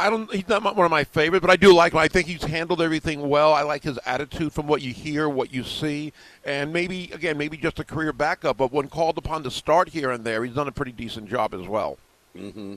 I 0.00 0.10
don't. 0.10 0.32
He's 0.32 0.48
not 0.48 0.62
one 0.62 0.84
of 0.84 0.90
my 0.90 1.04
favorites, 1.04 1.42
but 1.42 1.50
I 1.50 1.56
do 1.56 1.74
like 1.74 1.92
him. 1.92 1.98
I 1.98 2.08
think 2.08 2.26
he's 2.26 2.42
handled 2.42 2.80
everything 2.80 3.28
well. 3.28 3.52
I 3.52 3.62
like 3.62 3.82
his 3.82 3.98
attitude 4.06 4.52
from 4.52 4.66
what 4.66 4.82
you 4.82 4.92
hear, 4.92 5.28
what 5.28 5.52
you 5.52 5.62
see, 5.62 6.12
and 6.44 6.72
maybe 6.72 7.10
again, 7.12 7.36
maybe 7.36 7.56
just 7.56 7.78
a 7.78 7.84
career 7.84 8.12
backup. 8.12 8.56
But 8.56 8.72
when 8.72 8.88
called 8.88 9.18
upon 9.18 9.42
to 9.44 9.50
start 9.50 9.90
here 9.90 10.10
and 10.10 10.24
there, 10.24 10.44
he's 10.44 10.54
done 10.54 10.68
a 10.68 10.72
pretty 10.72 10.92
decent 10.92 11.28
job 11.28 11.54
as 11.54 11.68
well. 11.68 11.98
Mm-hmm. 12.36 12.76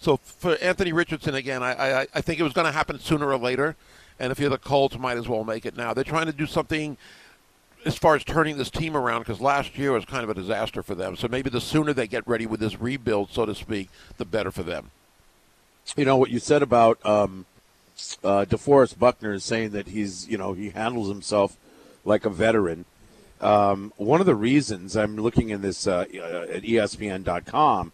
So 0.00 0.16
for 0.16 0.56
Anthony 0.56 0.92
Richardson 0.92 1.34
again, 1.34 1.62
I 1.62 2.00
I, 2.00 2.06
I 2.14 2.20
think 2.20 2.40
it 2.40 2.44
was 2.44 2.52
going 2.52 2.66
to 2.66 2.72
happen 2.72 2.98
sooner 2.98 3.28
or 3.28 3.38
later, 3.38 3.76
and 4.18 4.32
if 4.32 4.38
you're 4.38 4.50
the 4.50 4.58
Colts, 4.58 4.98
might 4.98 5.18
as 5.18 5.28
well 5.28 5.44
make 5.44 5.66
it 5.66 5.76
now. 5.76 5.92
They're 5.92 6.04
trying 6.04 6.26
to 6.26 6.32
do 6.32 6.46
something 6.46 6.96
as 7.84 7.96
far 7.96 8.16
as 8.16 8.24
turning 8.24 8.56
this 8.56 8.70
team 8.70 8.96
around 8.96 9.20
because 9.20 9.40
last 9.40 9.78
year 9.78 9.92
was 9.92 10.04
kind 10.04 10.24
of 10.24 10.30
a 10.30 10.34
disaster 10.34 10.82
for 10.82 10.94
them. 10.94 11.14
So 11.14 11.28
maybe 11.28 11.50
the 11.50 11.60
sooner 11.60 11.92
they 11.92 12.08
get 12.08 12.26
ready 12.26 12.46
with 12.46 12.60
this 12.60 12.80
rebuild, 12.80 13.30
so 13.30 13.46
to 13.46 13.54
speak, 13.54 13.88
the 14.16 14.24
better 14.24 14.50
for 14.50 14.62
them 14.62 14.90
you 15.96 16.04
know 16.04 16.16
what 16.16 16.30
you 16.30 16.38
said 16.38 16.62
about 16.62 17.04
um, 17.04 17.46
uh, 18.22 18.44
DeForest 18.44 18.98
Buckner 18.98 19.32
is 19.32 19.44
saying 19.44 19.70
that 19.70 19.88
he's 19.88 20.28
you 20.28 20.38
know 20.38 20.52
he 20.52 20.70
handles 20.70 21.08
himself 21.08 21.56
like 22.04 22.24
a 22.24 22.30
veteran. 22.30 22.84
Um, 23.40 23.92
one 23.96 24.20
of 24.20 24.26
the 24.26 24.34
reasons 24.34 24.96
I'm 24.96 25.16
looking 25.16 25.50
in 25.50 25.62
this 25.62 25.86
uh, 25.86 26.04
uh 26.14 26.46
at 26.52 26.62
ESPN.com. 26.62 27.92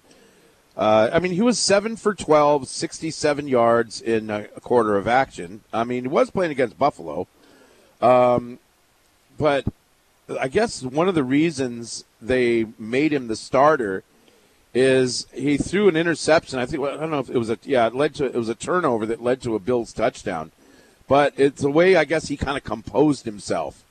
Uh, 0.77 1.11
I 1.13 1.21
mean, 1.21 1.33
he 1.33 1.41
was 1.41 1.59
seven 1.59 1.95
for 1.95 2.15
12, 2.15 2.67
67 2.67 3.47
yards 3.47 4.01
in 4.01 4.29
a, 4.29 4.49
a, 4.57 4.61
quarter 4.61 4.97
of 4.97 5.07
action. 5.07 5.61
I 5.73 5.85
mean, 5.85 6.03
he 6.03 6.09
was 6.09 6.31
playing 6.31 6.51
against 6.51 6.77
Buffalo, 6.77 7.29
um, 8.03 8.59
but 9.39 9.67
I 10.41 10.49
guess 10.49 10.83
one 10.83 11.09
of 11.09 11.15
the 11.15 11.23
reasons 11.23 12.05
they 12.21 12.67
made 12.77 13.13
him 13.13 13.29
the 13.29 13.37
starter 13.37 14.03
is 14.75 15.29
he 15.33 15.57
threw 15.57 15.89
an 15.89 15.97
interception. 15.97 16.59
I 16.59 16.67
think 16.67 16.83
I 16.83 16.97
don't 16.97 17.11
know 17.11 17.21
if 17.21 17.31
it 17.31 17.39
was 17.39 17.49
a 17.49 17.59
yeah, 17.63 17.87
it 17.87 17.95
led 17.95 18.15
to 18.17 18.25
it 18.25 18.35
was 18.35 18.49
a 18.49 18.55
turnover 18.55 19.07
that 19.07 19.23
led 19.23 19.41
to 19.43 19.55
a 19.55 19.61
Bills 19.61 19.93
touchdown. 19.93 20.51
But 21.07 21.35
it's 21.37 21.63
the 21.63 21.71
way 21.71 21.97
I 21.97 22.05
guess 22.05 22.29
he 22.29 22.37
kind 22.37 22.57
of 22.57 22.65
composed 22.65 23.25
himself. 23.25 23.85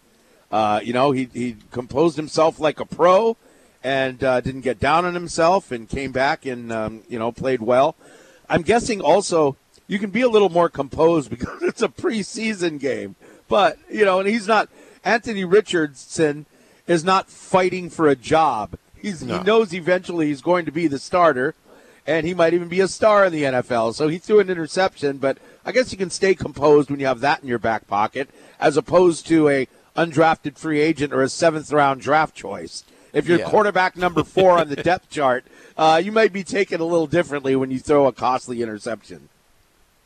Uh, 0.52 0.82
you 0.84 0.94
know, 0.94 1.12
he 1.12 1.30
he 1.34 1.56
composed 1.72 2.18
himself 2.18 2.60
like 2.60 2.80
a 2.80 2.86
pro, 2.86 3.38
and 3.84 4.24
uh, 4.24 4.42
didn't 4.42 4.62
get 4.62 4.80
down 4.80 5.06
on 5.06 5.14
himself, 5.14 5.72
and 5.72 5.88
came 5.88 6.12
back 6.12 6.46
and 6.46 6.72
um, 6.72 7.04
you 7.08 7.18
know 7.18 7.32
played 7.32 7.62
well. 7.62 7.96
I'm 8.50 8.62
guessing 8.62 9.00
also 9.00 9.56
you 9.88 10.00
can 10.00 10.10
be 10.10 10.22
a 10.22 10.30
little 10.30 10.50
more 10.50 10.70
composed 10.70 11.30
because 11.32 11.64
it's 11.64 11.82
a 11.82 11.88
preseason 11.88 12.78
game. 12.78 13.16
But 13.48 13.78
you 13.90 14.04
know, 14.04 14.20
and 14.20 14.28
he's 14.28 14.48
not 14.48 14.68
Anthony 15.06 15.46
Richardson 15.46 16.46
is 16.88 17.06
not 17.06 17.30
fighting 17.30 17.90
for 17.90 18.10
a 18.10 18.16
job 18.16 18.78
no. 19.04 19.38
He 19.38 19.44
knows 19.44 19.74
eventually 19.74 20.28
he's 20.28 20.42
going 20.42 20.66
to 20.66 20.72
be 20.72 20.88
the 20.88 20.98
starter, 20.98 21.54
and 22.08 22.26
he 22.26 22.34
might 22.34 22.54
even 22.54 22.68
be 22.68 22.80
a 22.80 22.88
star 22.88 23.26
in 23.26 23.34
the 23.34 23.44
NFL. 23.44 23.94
So 23.94 24.08
he 24.08 24.18
threw 24.18 24.40
an 24.40 24.50
interception, 24.50 25.18
but 25.18 25.38
I 25.66 25.72
guess 25.72 25.92
you 25.92 25.98
can 25.98 26.10
stay 26.10 26.34
composed 26.34 26.90
when 26.90 27.00
you 27.00 27.06
have 27.06 27.20
that 27.20 27.42
in 27.42 27.48
your 27.48 27.60
back 27.60 27.88
pocket, 27.88 28.30
as 28.60 28.78
opposed 28.78 29.28
to 29.28 29.50
a 29.50 29.68
undrafted 29.96 30.58
free 30.58 30.80
agent 30.80 31.14
or 31.14 31.22
a 31.22 31.30
seventh 31.30 31.72
round 31.72 32.02
draft 32.02 32.36
choice. 32.36 32.84
If 33.14 33.28
you're 33.28 33.40
yeah. 33.40 33.50
quarterback 33.50 33.96
number 33.96 34.24
four 34.24 34.58
on 34.58 34.70
the 34.70 34.76
depth 34.84 35.10
chart, 35.10 35.46
uh, 35.78 36.02
you 36.04 36.12
might 36.12 36.34
be 36.34 36.44
taken 36.44 36.82
a 36.82 36.86
little 36.86 37.08
differently 37.08 37.56
when 37.56 37.70
you 37.70 37.80
throw 37.80 38.08
a 38.08 38.12
costly 38.12 38.62
interception. 38.62 39.30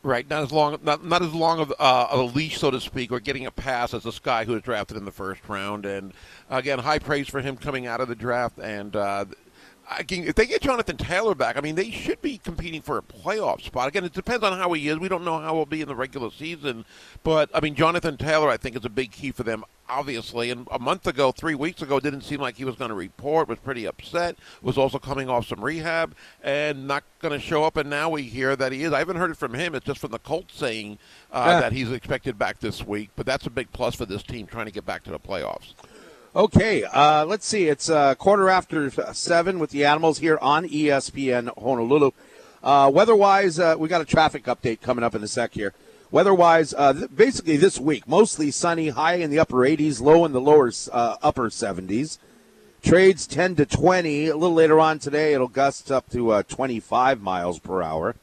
Right, 0.04 0.28
not 0.30 0.44
as 0.44 0.52
long, 0.52 0.78
not, 0.82 1.04
not 1.04 1.22
as 1.22 1.34
long 1.34 1.58
of, 1.58 1.72
uh, 1.72 2.06
of 2.10 2.20
a 2.20 2.22
leash, 2.22 2.58
so 2.58 2.70
to 2.70 2.80
speak, 2.80 3.10
or 3.10 3.18
getting 3.18 3.46
a 3.46 3.50
pass 3.50 3.92
as 3.92 4.04
this 4.04 4.20
guy 4.20 4.44
who 4.44 4.52
was 4.52 4.62
drafted 4.62 4.96
in 4.96 5.04
the 5.04 5.10
first 5.10 5.40
round. 5.48 5.84
And 5.84 6.12
again, 6.48 6.78
high 6.78 7.00
praise 7.00 7.28
for 7.28 7.40
him 7.40 7.56
coming 7.56 7.86
out 7.86 8.00
of 8.00 8.06
the 8.06 8.14
draft. 8.14 8.58
And 8.58 8.94
uh, 8.94 9.24
if 9.98 10.34
they 10.34 10.46
get 10.46 10.62
Jonathan 10.62 10.96
Taylor 10.96 11.34
back, 11.34 11.56
I 11.56 11.60
mean, 11.60 11.74
they 11.74 11.90
should 11.90 12.20
be 12.20 12.38
competing 12.38 12.82
for 12.82 12.98
a 12.98 13.02
playoff 13.02 13.62
spot. 13.62 13.88
Again, 13.88 14.04
it 14.04 14.12
depends 14.12 14.44
on 14.44 14.56
how 14.58 14.72
he 14.72 14.88
is. 14.88 14.98
We 14.98 15.08
don't 15.08 15.24
know 15.24 15.38
how 15.38 15.54
he'll 15.54 15.66
be 15.66 15.80
in 15.80 15.88
the 15.88 15.94
regular 15.94 16.30
season, 16.30 16.84
but 17.22 17.50
I 17.54 17.60
mean, 17.60 17.74
Jonathan 17.74 18.16
Taylor, 18.16 18.48
I 18.48 18.56
think, 18.56 18.76
is 18.76 18.84
a 18.84 18.90
big 18.90 19.12
key 19.12 19.32
for 19.32 19.42
them. 19.42 19.64
Obviously, 19.90 20.50
and 20.50 20.68
a 20.70 20.78
month 20.78 21.06
ago, 21.06 21.32
three 21.32 21.54
weeks 21.54 21.80
ago, 21.80 21.98
didn't 21.98 22.20
seem 22.20 22.40
like 22.40 22.56
he 22.56 22.64
was 22.66 22.76
going 22.76 22.90
to 22.90 22.94
report. 22.94 23.48
Was 23.48 23.58
pretty 23.58 23.86
upset. 23.86 24.36
Was 24.60 24.76
also 24.76 24.98
coming 24.98 25.30
off 25.30 25.46
some 25.46 25.64
rehab 25.64 26.14
and 26.42 26.86
not 26.86 27.04
going 27.20 27.32
to 27.32 27.40
show 27.40 27.64
up. 27.64 27.78
And 27.78 27.88
now 27.88 28.10
we 28.10 28.24
hear 28.24 28.54
that 28.54 28.70
he 28.72 28.82
is. 28.82 28.92
I 28.92 28.98
haven't 28.98 29.16
heard 29.16 29.30
it 29.30 29.38
from 29.38 29.54
him. 29.54 29.74
It's 29.74 29.86
just 29.86 30.00
from 30.00 30.10
the 30.10 30.18
Colts 30.18 30.54
saying 30.54 30.98
uh, 31.32 31.44
yeah. 31.46 31.60
that 31.60 31.72
he's 31.72 31.90
expected 31.90 32.38
back 32.38 32.60
this 32.60 32.86
week. 32.86 33.08
But 33.16 33.24
that's 33.24 33.46
a 33.46 33.50
big 33.50 33.72
plus 33.72 33.94
for 33.94 34.04
this 34.04 34.22
team 34.22 34.46
trying 34.46 34.66
to 34.66 34.72
get 34.72 34.84
back 34.84 35.04
to 35.04 35.10
the 35.10 35.18
playoffs. 35.18 35.72
Okay, 36.38 36.84
uh, 36.84 37.24
let's 37.24 37.44
see. 37.44 37.66
It's 37.66 37.90
uh, 37.90 38.14
quarter 38.14 38.48
after 38.48 38.92
seven 39.12 39.58
with 39.58 39.70
the 39.70 39.84
Animals 39.84 40.18
here 40.18 40.38
on 40.40 40.68
ESPN 40.68 41.48
Honolulu. 41.60 42.12
Uh, 42.62 42.88
weather-wise, 42.94 43.58
uh, 43.58 43.74
we 43.76 43.88
got 43.88 44.02
a 44.02 44.04
traffic 44.04 44.44
update 44.44 44.80
coming 44.80 45.02
up 45.02 45.16
in 45.16 45.22
a 45.24 45.26
sec 45.26 45.54
here. 45.54 45.74
Weather-wise, 46.12 46.74
uh, 46.74 46.92
th- 46.92 47.10
basically 47.12 47.56
this 47.56 47.80
week, 47.80 48.06
mostly 48.06 48.52
sunny, 48.52 48.90
high 48.90 49.14
in 49.14 49.30
the 49.30 49.40
upper 49.40 49.56
80s, 49.56 50.00
low 50.00 50.24
in 50.24 50.30
the 50.30 50.40
lower 50.40 50.70
uh, 50.92 51.16
upper 51.22 51.50
70s. 51.50 52.18
Trades 52.82 53.26
10 53.26 53.56
to 53.56 53.66
20. 53.66 54.28
A 54.28 54.36
little 54.36 54.54
later 54.54 54.78
on 54.78 55.00
today, 55.00 55.34
it'll 55.34 55.48
gust 55.48 55.90
up 55.90 56.08
to 56.10 56.44
25 56.44 57.20
miles 57.20 57.58
per 57.58 57.82
hour. 57.82 58.14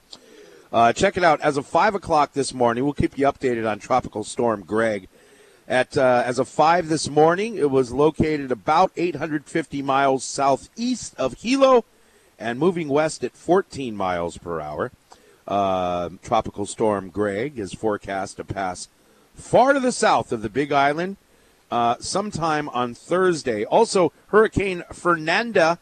check 0.94 1.18
it 1.18 1.24
out. 1.26 1.42
As 1.42 1.58
of 1.58 1.68
5 1.68 1.96
o'clock 1.96 2.32
this 2.32 2.54
morning, 2.54 2.86
we'll 2.86 2.94
keep 2.94 3.18
you 3.18 3.26
updated 3.26 3.70
on 3.70 3.80
Tropical 3.80 4.24
Storm 4.24 4.62
Greg. 4.62 5.10
At 5.68 5.98
uh, 5.98 6.22
as 6.24 6.38
of 6.38 6.48
five 6.48 6.90
this 6.90 7.10
morning, 7.10 7.58
it 7.58 7.72
was 7.72 7.92
located 7.92 8.52
about 8.52 8.92
850 8.96 9.82
miles 9.82 10.24
southeast 10.24 11.16
of 11.18 11.42
Hilo, 11.42 11.86
and 12.38 12.60
moving 12.60 12.88
west 12.88 13.24
at 13.24 13.36
14 13.36 13.96
miles 13.96 14.38
per 14.38 14.62
hour. 14.62 14.92
Uh, 15.48 16.10
tropical 16.22 16.66
storm 16.66 17.10
Greg 17.10 17.58
is 17.58 17.74
forecast 17.74 18.38
to 18.38 18.44
pass 18.44 18.90
far 19.36 19.74
to 19.74 19.80
the 19.80 19.92
south 19.92 20.32
of 20.32 20.42
the 20.42 20.50
Big 20.50 20.72
Island 20.72 21.18
uh, 21.72 21.96
sometime 22.00 22.70
on 22.70 22.94
Thursday. 22.94 23.66
Also, 23.66 24.12
Hurricane 24.28 24.84
Fernanda 24.92 25.80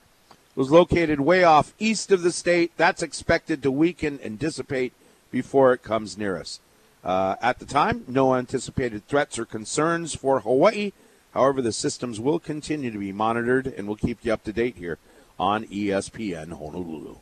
was 0.56 0.72
located 0.72 1.19
way 1.19 1.43
off 1.43 1.74
east 1.78 2.12
of 2.12 2.24
the 2.24 2.32
state. 2.32 2.72
That's 2.78 3.04
expected 3.04 3.62
to 3.63 3.72
weaken 3.72 4.19
and 4.24 4.39
dissipate 4.39 4.93
before 5.32 5.74
it 5.74 5.84
comes 5.84 6.17
near 6.17 6.38
us. 6.38 6.60
Uh, 7.03 7.35
at 7.41 7.59
the 7.59 7.65
time, 7.65 8.05
no 8.07 8.35
anticipated 8.35 9.07
threats 9.07 9.37
or 9.37 9.45
concerns 9.45 10.15
for 10.15 10.39
Hawaii. 10.39 10.91
However, 11.33 11.61
the 11.61 11.73
systems 11.73 12.19
will 12.19 12.39
continue 12.39 12.91
to 12.91 12.99
be 12.99 13.11
monitored, 13.11 13.67
and 13.67 13.87
we'll 13.87 13.97
keep 13.97 14.19
you 14.23 14.31
up 14.31 14.43
to 14.43 14.53
date 14.53 14.77
here 14.77 14.99
on 15.39 15.65
ESPN 15.65 16.53
Honolulu. 16.53 17.17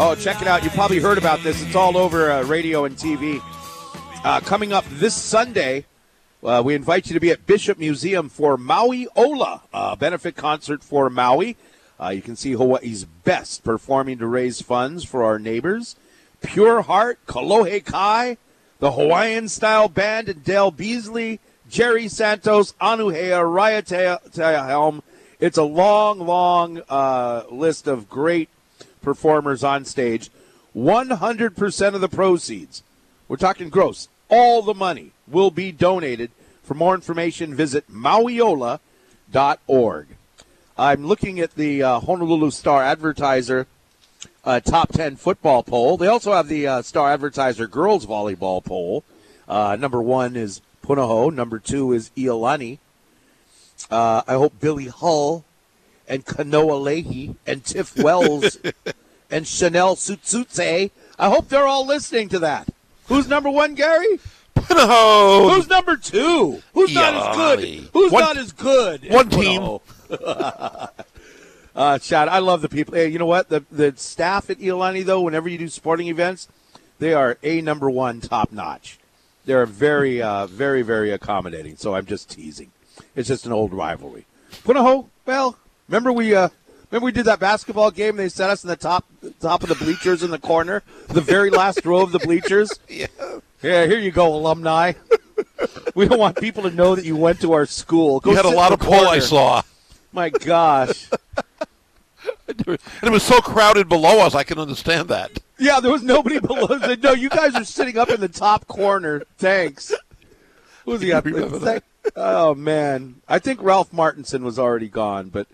Oh, 0.00 0.16
check 0.16 0.42
it 0.42 0.48
out. 0.48 0.64
You 0.64 0.70
probably 0.70 0.98
heard 0.98 1.18
about 1.18 1.44
this. 1.44 1.62
It's 1.62 1.76
all 1.76 1.96
over 1.96 2.28
uh, 2.28 2.42
radio 2.42 2.84
and 2.84 2.96
TV. 2.96 3.40
Uh, 4.24 4.40
coming 4.40 4.72
up 4.72 4.84
this 4.90 5.14
Sunday, 5.14 5.86
uh, 6.42 6.60
we 6.64 6.74
invite 6.74 7.06
you 7.06 7.14
to 7.14 7.20
be 7.20 7.30
at 7.30 7.46
Bishop 7.46 7.78
Museum 7.78 8.28
for 8.28 8.56
Maui 8.56 9.06
Ola, 9.14 9.62
a 9.72 9.94
benefit 9.94 10.34
concert 10.34 10.82
for 10.82 11.08
Maui. 11.08 11.56
Uh, 12.00 12.08
you 12.08 12.22
can 12.22 12.34
see 12.34 12.52
Hawaii's 12.52 13.04
best 13.04 13.62
performing 13.62 14.18
to 14.18 14.26
raise 14.26 14.60
funds 14.60 15.04
for 15.04 15.22
our 15.22 15.38
neighbors. 15.38 15.94
Pure 16.42 16.82
Heart, 16.82 17.20
Kolohe 17.26 17.84
Kai, 17.84 18.36
the 18.80 18.90
Hawaiian 18.90 19.48
style 19.48 19.88
band, 19.88 20.28
and 20.28 20.42
Dale 20.42 20.72
Beazley, 20.72 21.38
Jerry 21.70 22.08
Santos, 22.08 22.72
Anuhea, 22.80 23.44
Raya 23.44 24.28
Te- 24.32 24.42
Helm. 24.42 25.04
It's 25.38 25.56
a 25.56 25.62
long, 25.62 26.18
long 26.18 26.82
uh, 26.88 27.44
list 27.48 27.86
of 27.86 28.08
great 28.08 28.48
performers 29.04 29.62
on 29.62 29.84
stage. 29.84 30.30
100% 30.74 31.94
of 31.94 32.00
the 32.00 32.08
proceeds, 32.08 32.82
we're 33.28 33.36
talking 33.36 33.68
gross, 33.68 34.08
all 34.28 34.62
the 34.62 34.74
money 34.74 35.12
will 35.28 35.52
be 35.52 35.70
donated. 35.70 36.32
For 36.64 36.74
more 36.74 36.94
information, 36.94 37.54
visit 37.54 37.88
mauiola.org. 37.92 38.80
I'm 40.76 41.06
looking 41.06 41.38
at 41.38 41.54
the 41.54 41.82
uh, 41.82 42.00
Honolulu 42.00 42.50
Star 42.50 42.82
Advertiser 42.82 43.68
uh, 44.44 44.60
top 44.60 44.92
10 44.92 45.16
football 45.16 45.62
poll. 45.62 45.96
They 45.96 46.08
also 46.08 46.32
have 46.32 46.48
the 46.48 46.66
uh, 46.66 46.82
Star 46.82 47.12
Advertiser 47.12 47.66
girls 47.68 48.06
volleyball 48.06 48.64
poll. 48.64 49.04
Uh, 49.46 49.76
number 49.78 50.02
one 50.02 50.36
is 50.36 50.60
Punahou. 50.82 51.32
Number 51.32 51.58
two 51.58 51.92
is 51.92 52.10
Iolani. 52.16 52.78
Uh, 53.90 54.22
I 54.26 54.32
hope 54.32 54.58
Billy 54.60 54.88
Hull 54.88 55.44
and 56.08 56.24
Kanoa 56.24 56.80
Leahy 56.82 57.36
and 57.46 57.64
Tiff 57.64 57.96
Wells 57.96 58.58
and 59.30 59.46
Chanel 59.46 59.96
Sutsutse. 59.96 60.90
I 61.18 61.28
hope 61.28 61.48
they're 61.48 61.66
all 61.66 61.86
listening 61.86 62.28
to 62.30 62.38
that. 62.40 62.68
Who's 63.06 63.28
number 63.28 63.50
one, 63.50 63.74
Gary? 63.74 64.18
Punahou. 64.56 65.54
Who's 65.54 65.68
number 65.68 65.96
two? 65.96 66.62
Who's 66.72 66.94
not 66.94 67.14
as 67.14 67.36
good? 67.36 67.88
Who's 67.92 68.12
One- 68.12 68.22
not 68.22 68.36
as 68.36 68.52
good? 68.52 69.10
one 69.10 69.28
team. 69.28 69.78
Uh, 71.76 71.98
Chad, 71.98 72.28
I 72.28 72.38
love 72.38 72.62
the 72.62 72.68
people. 72.68 72.94
Hey, 72.94 73.08
you 73.08 73.18
know 73.18 73.26
what? 73.26 73.48
The 73.48 73.64
the 73.70 73.92
staff 73.96 74.48
at 74.48 74.58
Iolani, 74.60 75.04
though, 75.04 75.22
whenever 75.22 75.48
you 75.48 75.58
do 75.58 75.68
sporting 75.68 76.06
events, 76.06 76.46
they 77.00 77.12
are 77.12 77.36
a 77.42 77.60
number 77.62 77.90
one, 77.90 78.20
top 78.20 78.52
notch. 78.52 78.98
They're 79.44 79.66
very, 79.66 80.22
uh, 80.22 80.46
very, 80.46 80.82
very 80.82 81.10
accommodating. 81.10 81.76
So 81.76 81.96
I'm 81.96 82.06
just 82.06 82.30
teasing. 82.30 82.70
It's 83.16 83.26
just 83.26 83.44
an 83.44 83.50
old 83.52 83.72
rivalry. 83.74 84.24
Punahou, 84.62 85.08
well, 85.26 85.58
remember 85.88 86.12
we 86.12 86.34
uh, 86.34 86.48
remember 86.90 87.04
we 87.06 87.12
did 87.12 87.26
that 87.26 87.40
basketball 87.40 87.90
game. 87.90 88.16
They 88.16 88.28
set 88.28 88.50
us 88.50 88.64
in 88.64 88.68
the 88.68 88.76
top 88.76 89.04
top 89.40 89.62
of 89.62 89.68
the 89.68 89.74
bleachers 89.74 90.22
in 90.22 90.30
the 90.30 90.38
corner, 90.38 90.82
the 91.08 91.20
very 91.20 91.50
last 91.50 91.84
row 91.84 92.02
of 92.02 92.12
the 92.12 92.18
bleachers. 92.20 92.78
Yeah. 92.88 93.06
Yeah, 93.62 93.86
here 93.86 93.98
you 93.98 94.10
go, 94.10 94.34
alumni. 94.34 94.92
we 95.94 96.06
don't 96.06 96.18
want 96.18 96.36
people 96.36 96.64
to 96.64 96.70
know 96.70 96.94
that 96.94 97.06
you 97.06 97.16
went 97.16 97.40
to 97.40 97.54
our 97.54 97.64
school. 97.64 98.20
Go 98.20 98.30
You 98.32 98.36
had 98.36 98.44
a 98.44 98.50
lot 98.50 98.72
of 98.72 98.78
pull 98.80 99.08
I 99.08 99.20
saw. 99.20 99.62
My 100.12 100.28
gosh. 100.28 101.08
And 102.46 102.78
it 103.02 103.10
was 103.10 103.22
so 103.22 103.40
crowded 103.40 103.88
below 103.88 104.20
us, 104.20 104.34
I 104.34 104.44
can 104.44 104.58
understand 104.58 105.08
that. 105.08 105.30
Yeah, 105.58 105.80
there 105.80 105.90
was 105.92 106.02
nobody 106.02 106.40
below. 106.40 106.78
Said, 106.78 107.02
no, 107.02 107.12
you 107.12 107.30
guys 107.30 107.54
are 107.54 107.64
sitting 107.64 107.96
up 107.96 108.10
in 108.10 108.20
the 108.20 108.28
top 108.28 108.66
corner. 108.66 109.22
Thanks. 109.38 109.94
Who's 110.84 111.00
he 111.00 111.12
up? 111.12 111.24
remember 111.24 111.58
Thank- 111.60 111.84
Oh 112.16 112.54
man, 112.54 113.22
I 113.26 113.38
think 113.38 113.62
Ralph 113.62 113.90
Martinson 113.90 114.44
was 114.44 114.58
already 114.58 114.88
gone. 114.90 115.30
But 115.30 115.46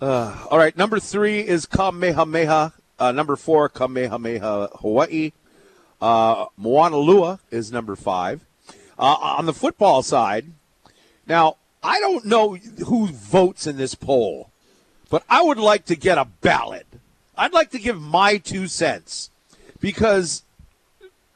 uh, 0.00 0.46
all 0.50 0.58
right, 0.58 0.76
number 0.76 0.98
three 0.98 1.40
is 1.40 1.66
Kamehameha. 1.66 2.72
Uh, 2.98 3.12
number 3.12 3.36
four, 3.36 3.68
Kamehameha 3.68 4.68
Hawaii. 4.80 5.32
Uh, 6.00 6.46
Moanalua 6.60 7.38
is 7.50 7.72
number 7.72 7.96
five. 7.96 8.44
Uh, 8.98 9.16
on 9.20 9.46
the 9.46 9.52
football 9.52 10.02
side, 10.02 10.46
now 11.26 11.56
I 11.82 12.00
don't 12.00 12.24
know 12.24 12.54
who 12.54 13.08
votes 13.08 13.66
in 13.66 13.76
this 13.76 13.94
poll, 13.94 14.50
but 15.10 15.24
I 15.28 15.42
would 15.42 15.58
like 15.58 15.84
to 15.86 15.96
get 15.96 16.18
a 16.18 16.24
ballot. 16.24 16.86
I'd 17.36 17.52
like 17.52 17.70
to 17.70 17.78
give 17.78 18.00
my 18.00 18.38
two 18.38 18.68
cents 18.68 19.30
because 19.80 20.42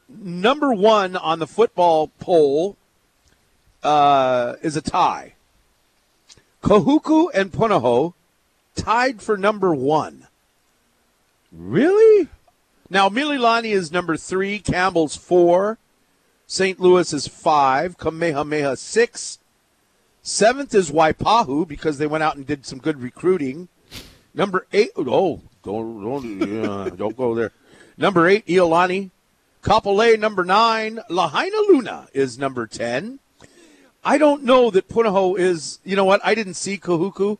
number 0.08 0.72
one 0.72 1.16
on 1.16 1.38
the 1.38 1.46
football 1.46 2.08
poll 2.18 2.76
uh, 3.82 4.54
is 4.62 4.76
a 4.76 4.80
tie. 4.80 5.34
Kahuku 6.62 7.28
and 7.34 7.52
Punahou 7.52 8.14
tied 8.78 9.20
for 9.20 9.36
number 9.36 9.74
one. 9.74 10.26
Really? 11.52 12.28
Now, 12.88 13.08
Mililani 13.08 13.72
is 13.72 13.92
number 13.92 14.16
three, 14.16 14.58
Campbell's 14.58 15.16
four, 15.16 15.78
St. 16.46 16.80
Louis 16.80 17.12
is 17.12 17.28
five, 17.28 17.98
Kamehameha 17.98 18.76
six. 18.76 19.38
Seventh 20.22 20.74
is 20.74 20.90
Waipahu 20.90 21.68
because 21.68 21.98
they 21.98 22.06
went 22.06 22.24
out 22.24 22.36
and 22.36 22.46
did 22.46 22.64
some 22.64 22.78
good 22.78 23.02
recruiting. 23.02 23.68
Number 24.34 24.66
eight, 24.72 24.90
oh, 24.96 25.40
don't, 25.64 26.02
don't, 26.02 26.96
don't 26.96 27.16
go 27.16 27.34
there. 27.34 27.52
Number 27.96 28.26
eight, 28.28 28.46
Iolani. 28.46 29.10
Kapolei, 29.62 30.18
number 30.18 30.44
nine. 30.44 31.00
Lahaina 31.10 31.56
Luna 31.68 32.08
is 32.14 32.38
number 32.38 32.66
10. 32.66 33.18
I 34.04 34.16
don't 34.16 34.44
know 34.44 34.70
that 34.70 34.88
Punahou 34.88 35.38
is, 35.38 35.80
you 35.84 35.96
know 35.96 36.04
what? 36.04 36.20
I 36.24 36.34
didn't 36.34 36.54
see 36.54 36.78
Kahuku 36.78 37.38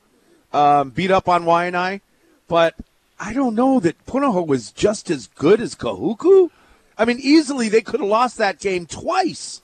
um, 0.52 0.90
beat 0.90 1.10
up 1.10 1.28
on 1.28 1.44
Waianae, 1.44 2.00
but 2.46 2.74
I 3.20 3.32
don't 3.32 3.54
know 3.54 3.80
that 3.80 4.04
Punahou 4.06 4.46
was 4.46 4.70
just 4.70 5.10
as 5.10 5.26
good 5.26 5.60
as 5.60 5.74
Kahuku. 5.74 6.50
I 6.96 7.04
mean, 7.04 7.18
easily 7.20 7.68
they 7.68 7.80
could 7.80 8.00
have 8.00 8.08
lost 8.08 8.38
that 8.38 8.58
game 8.58 8.86
twice 8.86 9.60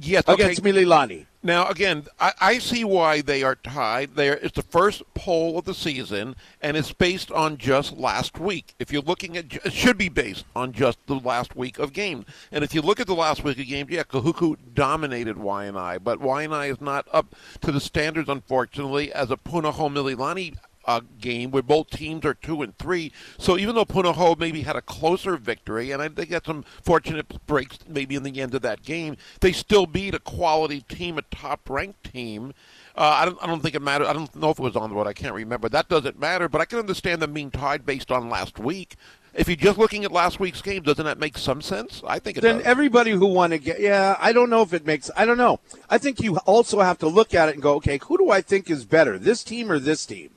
Yes, 0.00 0.24
okay. 0.28 0.42
against 0.44 0.62
Mililani. 0.62 1.26
Now, 1.48 1.66
again, 1.68 2.04
I, 2.20 2.34
I 2.42 2.58
see 2.58 2.84
why 2.84 3.22
they 3.22 3.42
are 3.42 3.54
tied. 3.54 4.16
There, 4.16 4.34
it's 4.34 4.56
the 4.56 4.62
first 4.62 5.02
poll 5.14 5.58
of 5.58 5.64
the 5.64 5.72
season, 5.72 6.36
and 6.60 6.76
it's 6.76 6.92
based 6.92 7.32
on 7.32 7.56
just 7.56 7.96
last 7.96 8.38
week. 8.38 8.74
If 8.78 8.92
you're 8.92 9.00
looking 9.00 9.34
at, 9.38 9.46
it 9.64 9.72
should 9.72 9.96
be 9.96 10.10
based 10.10 10.44
on 10.54 10.72
just 10.72 10.98
the 11.06 11.14
last 11.14 11.56
week 11.56 11.78
of 11.78 11.94
games. 11.94 12.26
And 12.52 12.62
if 12.62 12.74
you 12.74 12.82
look 12.82 13.00
at 13.00 13.06
the 13.06 13.14
last 13.14 13.44
week 13.44 13.58
of 13.58 13.66
games, 13.66 13.90
yeah, 13.90 14.02
Kahuku 14.02 14.56
dominated 14.74 15.36
Waianae, 15.36 16.04
but 16.04 16.20
Waianae 16.20 16.70
is 16.70 16.82
not 16.82 17.08
up 17.14 17.34
to 17.62 17.72
the 17.72 17.80
standards, 17.80 18.28
unfortunately, 18.28 19.10
as 19.10 19.30
a 19.30 19.38
Punahou 19.38 19.90
Mililani 19.90 20.54
uh, 20.88 21.02
game 21.20 21.50
where 21.50 21.62
both 21.62 21.90
teams 21.90 22.24
are 22.24 22.32
two 22.34 22.62
and 22.62 22.76
three. 22.78 23.12
So 23.36 23.58
even 23.58 23.74
though 23.74 23.84
Punahou 23.84 24.38
maybe 24.38 24.62
had 24.62 24.74
a 24.74 24.80
closer 24.80 25.36
victory, 25.36 25.90
and 25.90 26.00
I 26.00 26.08
think 26.08 26.30
had 26.30 26.46
some 26.46 26.64
fortunate 26.82 27.46
breaks 27.46 27.78
maybe 27.86 28.16
in 28.16 28.22
the 28.22 28.40
end 28.40 28.54
of 28.54 28.62
that 28.62 28.82
game, 28.82 29.18
they 29.40 29.52
still 29.52 29.84
beat 29.86 30.14
a 30.14 30.18
quality 30.18 30.80
team, 30.80 31.18
a 31.18 31.22
top-ranked 31.22 32.10
team. 32.10 32.54
Uh, 32.96 33.18
I 33.20 33.24
don't. 33.26 33.38
I 33.40 33.46
don't 33.46 33.60
think 33.60 33.74
it 33.76 33.82
matters. 33.82 34.08
I 34.08 34.12
don't 34.12 34.34
know 34.34 34.50
if 34.50 34.58
it 34.58 34.62
was 34.62 34.74
on 34.74 34.90
the 34.90 34.96
road. 34.96 35.06
I 35.06 35.12
can't 35.12 35.34
remember. 35.34 35.68
That 35.68 35.88
doesn't 35.88 36.18
matter. 36.18 36.48
But 36.48 36.62
I 36.62 36.64
can 36.64 36.78
understand 36.80 37.22
them 37.22 37.32
being 37.32 37.50
tied 37.50 37.86
based 37.86 38.10
on 38.10 38.28
last 38.28 38.58
week. 38.58 38.96
If 39.34 39.46
you're 39.46 39.56
just 39.56 39.78
looking 39.78 40.04
at 40.04 40.10
last 40.10 40.40
week's 40.40 40.62
game, 40.62 40.82
doesn't 40.82 41.04
that 41.04 41.18
make 41.18 41.38
some 41.38 41.62
sense? 41.62 42.02
I 42.04 42.18
think 42.18 42.38
it 42.38 42.40
then 42.40 42.56
does. 42.56 42.66
everybody 42.66 43.12
who 43.12 43.26
won 43.26 43.52
a 43.52 43.58
game, 43.58 43.76
yeah, 43.78 44.16
I 44.18 44.32
don't 44.32 44.50
know 44.50 44.62
if 44.62 44.72
it 44.72 44.84
makes. 44.84 45.12
I 45.16 45.26
don't 45.26 45.36
know. 45.36 45.60
I 45.88 45.98
think 45.98 46.20
you 46.20 46.38
also 46.38 46.80
have 46.80 46.98
to 46.98 47.08
look 47.08 47.34
at 47.34 47.48
it 47.48 47.54
and 47.54 47.62
go, 47.62 47.74
okay, 47.74 48.00
who 48.02 48.18
do 48.18 48.30
I 48.30 48.40
think 48.40 48.68
is 48.68 48.84
better, 48.84 49.16
this 49.16 49.44
team 49.44 49.70
or 49.70 49.78
this 49.78 50.04
team? 50.06 50.30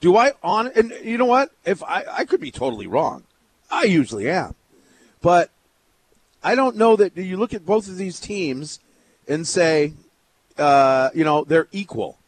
Do 0.00 0.16
I 0.16 0.32
on? 0.42 0.68
And 0.74 0.92
you 1.02 1.18
know 1.18 1.24
what? 1.24 1.50
If 1.64 1.82
I, 1.82 2.04
I 2.10 2.24
could 2.24 2.40
be 2.40 2.50
totally 2.50 2.86
wrong, 2.86 3.24
I 3.70 3.84
usually 3.84 4.28
am, 4.30 4.54
but 5.20 5.50
I 6.42 6.54
don't 6.54 6.76
know 6.76 6.96
that 6.96 7.16
you 7.16 7.36
look 7.36 7.52
at 7.52 7.66
both 7.66 7.88
of 7.88 7.96
these 7.96 8.20
teams 8.20 8.80
and 9.26 9.46
say, 9.46 9.92
uh, 10.56 11.10
you 11.14 11.24
know, 11.24 11.44
they're 11.44 11.68
equal. 11.72 12.18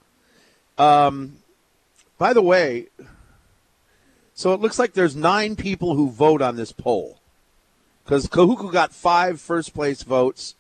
Um, 0.78 1.37
by 2.18 2.33
the 2.33 2.42
way, 2.42 2.88
so 4.35 4.52
it 4.52 4.61
looks 4.61 4.78
like 4.78 4.94
there's 4.94 5.14
nine 5.14 5.54
people 5.54 5.94
who 5.94 6.11
vote 6.11 6.42
on 6.42 6.56
this 6.56 6.72
poll 6.72 7.20
because 8.04 8.26
Kahuku 8.26 8.72
got 8.72 8.92
five 8.92 9.40
first 9.40 9.74
place 9.74 10.02
votes. 10.02 10.54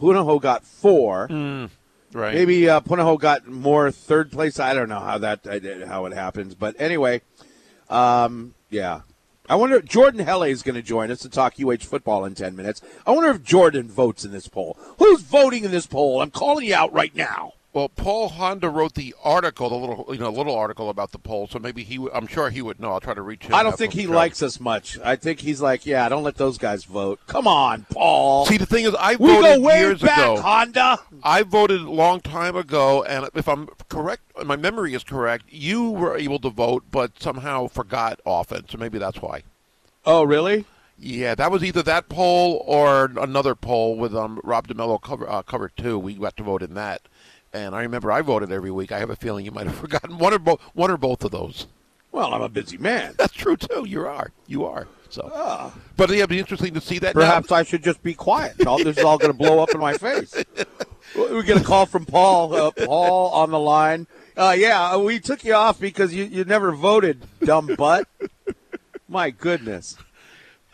Punahou 0.00 0.40
got 0.40 0.64
four. 0.64 1.26
Right. 2.18 2.34
Maybe 2.34 2.68
uh, 2.68 2.80
Punahou 2.80 3.16
got 3.20 3.46
more 3.46 3.92
third 3.92 4.32
place. 4.32 4.58
I 4.58 4.74
don't 4.74 4.88
know 4.88 4.98
how 4.98 5.18
that 5.18 5.46
how 5.86 6.04
it 6.06 6.12
happens, 6.12 6.56
but 6.56 6.74
anyway, 6.80 7.22
um, 7.88 8.54
yeah. 8.70 9.02
I 9.48 9.54
wonder. 9.54 9.80
Jordan 9.80 10.26
Helle 10.26 10.42
is 10.42 10.64
going 10.64 10.74
to 10.74 10.82
join 10.82 11.12
us 11.12 11.20
to 11.20 11.28
talk 11.28 11.54
UH 11.60 11.84
football 11.84 12.24
in 12.24 12.34
ten 12.34 12.56
minutes. 12.56 12.82
I 13.06 13.12
wonder 13.12 13.30
if 13.30 13.44
Jordan 13.44 13.88
votes 13.88 14.24
in 14.24 14.32
this 14.32 14.48
poll. 14.48 14.76
Who's 14.98 15.22
voting 15.22 15.62
in 15.62 15.70
this 15.70 15.86
poll? 15.86 16.20
I'm 16.20 16.32
calling 16.32 16.66
you 16.66 16.74
out 16.74 16.92
right 16.92 17.14
now. 17.14 17.52
Well, 17.74 17.90
Paul 17.90 18.30
Honda 18.30 18.70
wrote 18.70 18.94
the 18.94 19.14
article, 19.22 19.68
the 19.68 19.76
little 19.76 20.06
you 20.12 20.18
know 20.18 20.30
little 20.30 20.54
article 20.54 20.88
about 20.88 21.12
the 21.12 21.18
poll. 21.18 21.46
So 21.48 21.58
maybe 21.58 21.84
he, 21.84 22.04
I'm 22.14 22.26
sure 22.26 22.48
he 22.50 22.62
would 22.62 22.80
know. 22.80 22.92
I'll 22.92 23.00
try 23.00 23.14
to 23.14 23.22
reach 23.22 23.44
him. 23.44 23.54
I 23.54 23.62
don't 23.62 23.76
think 23.76 23.92
he 23.92 24.06
likes 24.06 24.42
us 24.42 24.58
much. 24.58 24.98
I 25.04 25.16
think 25.16 25.40
he's 25.40 25.60
like, 25.60 25.84
yeah, 25.84 26.08
don't 26.08 26.22
let 26.22 26.36
those 26.36 26.56
guys 26.56 26.84
vote. 26.84 27.20
Come 27.26 27.46
on, 27.46 27.86
Paul. 27.92 28.46
See, 28.46 28.56
the 28.56 28.66
thing 28.66 28.86
is, 28.86 28.94
I 28.94 29.16
we 29.16 29.28
voted 29.28 29.56
go 29.56 29.60
way 29.60 29.80
years 29.80 30.00
back, 30.00 30.18
ago. 30.18 30.40
Honda. 30.40 30.98
I 31.22 31.42
voted 31.42 31.82
a 31.82 31.90
long 31.90 32.20
time 32.20 32.56
ago, 32.56 33.04
and 33.04 33.28
if 33.34 33.46
I'm 33.46 33.68
correct, 33.88 34.22
my 34.44 34.56
memory 34.56 34.94
is 34.94 35.04
correct, 35.04 35.44
you 35.50 35.90
were 35.90 36.16
able 36.16 36.38
to 36.40 36.50
vote, 36.50 36.84
but 36.90 37.20
somehow 37.22 37.66
forgot 37.68 38.18
often. 38.24 38.66
So 38.68 38.78
maybe 38.78 38.98
that's 38.98 39.20
why. 39.20 39.42
Oh, 40.06 40.22
really? 40.24 40.64
Yeah, 41.00 41.36
that 41.36 41.52
was 41.52 41.62
either 41.62 41.82
that 41.84 42.08
poll 42.08 42.64
or 42.66 43.12
another 43.16 43.54
poll 43.54 43.96
with 43.96 44.16
um, 44.16 44.40
Rob 44.42 44.66
DeMello 44.66 45.00
cover 45.00 45.30
uh, 45.30 45.42
cover 45.42 45.68
two. 45.68 45.96
We 45.96 46.14
got 46.14 46.36
to 46.38 46.42
vote 46.42 46.60
in 46.62 46.74
that, 46.74 47.02
and 47.52 47.74
I 47.74 47.82
remember 47.82 48.10
I 48.12 48.22
voted 48.22 48.52
every 48.52 48.70
week. 48.70 48.92
I 48.92 48.98
have 48.98 49.10
a 49.10 49.16
feeling 49.16 49.44
you 49.44 49.50
might 49.50 49.66
have 49.66 49.76
forgotten 49.80 50.18
one 50.18 50.34
or 50.34 50.38
both 50.38 50.60
one 50.74 50.90
or 50.90 50.96
both 50.96 51.24
of 51.24 51.30
those. 51.30 51.66
Well, 52.12 52.32
I'm 52.32 52.42
a 52.42 52.48
busy 52.48 52.78
man. 52.78 53.14
That's 53.18 53.32
true 53.34 53.56
too. 53.56 53.84
You 53.86 54.06
are. 54.06 54.32
You 54.46 54.64
are. 54.64 54.88
So, 55.10 55.72
but 55.96 56.10
yeah, 56.10 56.16
it'd 56.16 56.30
be 56.30 56.38
interesting 56.38 56.74
to 56.74 56.80
see 56.80 56.98
that. 56.98 57.14
now. 57.14 57.22
Perhaps 57.22 57.50
I 57.50 57.62
should 57.62 57.82
just 57.82 58.02
be 58.02 58.12
quiet. 58.12 58.66
All, 58.66 58.76
this 58.76 58.98
is 58.98 59.04
all 59.04 59.16
going 59.16 59.32
to 59.32 59.38
blow 59.38 59.62
up 59.62 59.70
in 59.70 59.80
my 59.80 59.94
face. 59.94 60.34
We 61.16 61.42
get 61.42 61.60
a 61.60 61.64
call 61.64 61.86
from 61.86 62.04
Paul. 62.04 62.54
Uh, 62.54 62.70
Paul 62.70 63.32
on 63.32 63.50
the 63.50 63.58
line. 63.58 64.06
Uh, 64.36 64.54
yeah, 64.56 64.96
we 64.98 65.18
took 65.18 65.42
you 65.42 65.54
off 65.54 65.80
because 65.80 66.14
you, 66.14 66.24
you 66.24 66.44
never 66.44 66.70
voted, 66.72 67.24
dumb 67.40 67.74
butt. 67.78 68.06
My 69.08 69.30
goodness. 69.30 69.96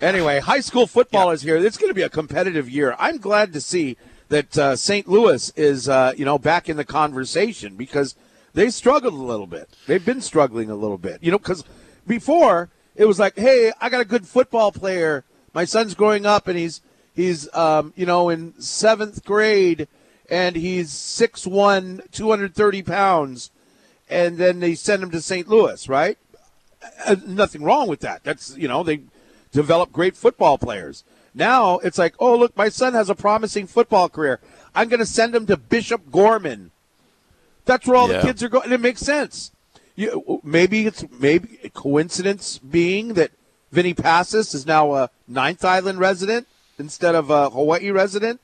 Anyway, 0.01 0.41
high 0.41 0.61
school 0.61 0.87
football 0.87 1.31
is 1.31 1.43
here. 1.43 1.57
It's 1.57 1.77
going 1.79 1.91
to 1.91 1.95
be 1.95 2.03
a 2.03 2.09
competitive 2.09 2.69
year. 2.69 2.97
I'm 2.99 3.19
glad 3.19 3.53
to 3.53 3.61
see 3.61 3.97
that 4.29 4.59
uh, 4.59 4.77
St. 4.77 5.09
Louis 5.09 5.53
is, 5.57 5.89
uh, 5.89 6.13
you 6.17 6.25
know, 6.25 6.39
back 6.39 6.69
in 6.69 6.77
the 6.77 6.85
conversation 6.85 7.77
because 7.77 8.15
they 8.55 8.71
struggled 8.71 9.15
a 9.15 9.17
little 9.17 9.47
bit. 9.47 9.69
They've 9.87 10.05
been 10.05 10.21
struggling 10.21 10.71
a 10.71 10.77
little 10.77 10.99
bit, 10.99 11.23
you 11.23 11.31
know, 11.31 11.39
because 11.39 11.65
before 12.07 12.71
it 12.97 13.07
was 13.07 13.19
like, 13.19 13.37
hey, 13.37 13.73
I 13.81 13.89
got 13.89 14.01
a 14.01 14.07
good 14.07 14.27
football 14.27 14.73
player. 14.73 15.25
My 15.53 15.65
son's 15.65 15.95
growing 15.95 16.27
up 16.27 16.49
and 16.49 16.59
he's 16.59 16.81
he's 17.15 17.53
um, 17.55 17.93
you 17.97 18.07
know 18.07 18.29
in 18.29 18.61
seventh 18.61 19.25
grade 19.25 19.89
and 20.31 20.57
he's 20.57 20.91
6'1", 20.91 22.11
230 22.11 22.83
pounds, 22.83 23.51
and 24.09 24.39
then 24.39 24.61
they 24.61 24.75
send 24.75 25.03
him 25.03 25.11
to 25.11 25.21
St. 25.21 25.47
Louis, 25.47 25.87
right? 25.87 26.17
Uh, 27.05 27.17
nothing 27.27 27.63
wrong 27.63 27.89
with 27.89 28.01
that. 28.01 28.25
That's 28.25 28.57
you 28.57 28.69
know 28.69 28.83
they 28.83 29.01
develop 29.53 29.93
great 29.93 30.17
football 30.17 30.59
players. 30.59 31.05
Now 31.35 31.79
it's 31.79 31.99
like, 31.99 32.15
oh 32.19 32.37
look, 32.37 32.57
my 32.57 32.69
son 32.69 32.95
has 32.95 33.11
a 33.11 33.15
promising 33.15 33.67
football 33.67 34.09
career. 34.09 34.41
I'm 34.75 34.89
going 34.89 35.01
to 35.01 35.07
send 35.07 35.35
him 35.35 35.47
to 35.47 35.57
Bishop 35.57 36.11
Gorman. 36.11 36.71
That's 37.65 37.87
where 37.87 37.97
all 37.97 38.11
Yeah. 38.11 38.21
the 38.21 38.27
kids 38.27 38.43
are 38.43 38.49
going. 38.49 38.65
And 38.65 38.73
it 38.73 38.81
makes 38.81 39.01
sense. 39.01 39.51
You, 39.97 40.41
maybe 40.43 40.87
it's 40.87 41.05
maybe 41.19 41.59
a 41.63 41.69
coincidence 41.71 42.59
being 42.59 43.15
that 43.15 43.31
Vinny 43.73 43.95
Passas 43.95 44.55
is 44.55 44.67
now 44.67 44.95
a 44.95 45.11
Ninth 45.29 45.65
Island 45.65 45.99
resident 45.99 46.47
instead 46.79 47.15
of 47.15 47.31
a 47.31 47.51
Hawaii 47.51 47.91
resident. 47.91 48.41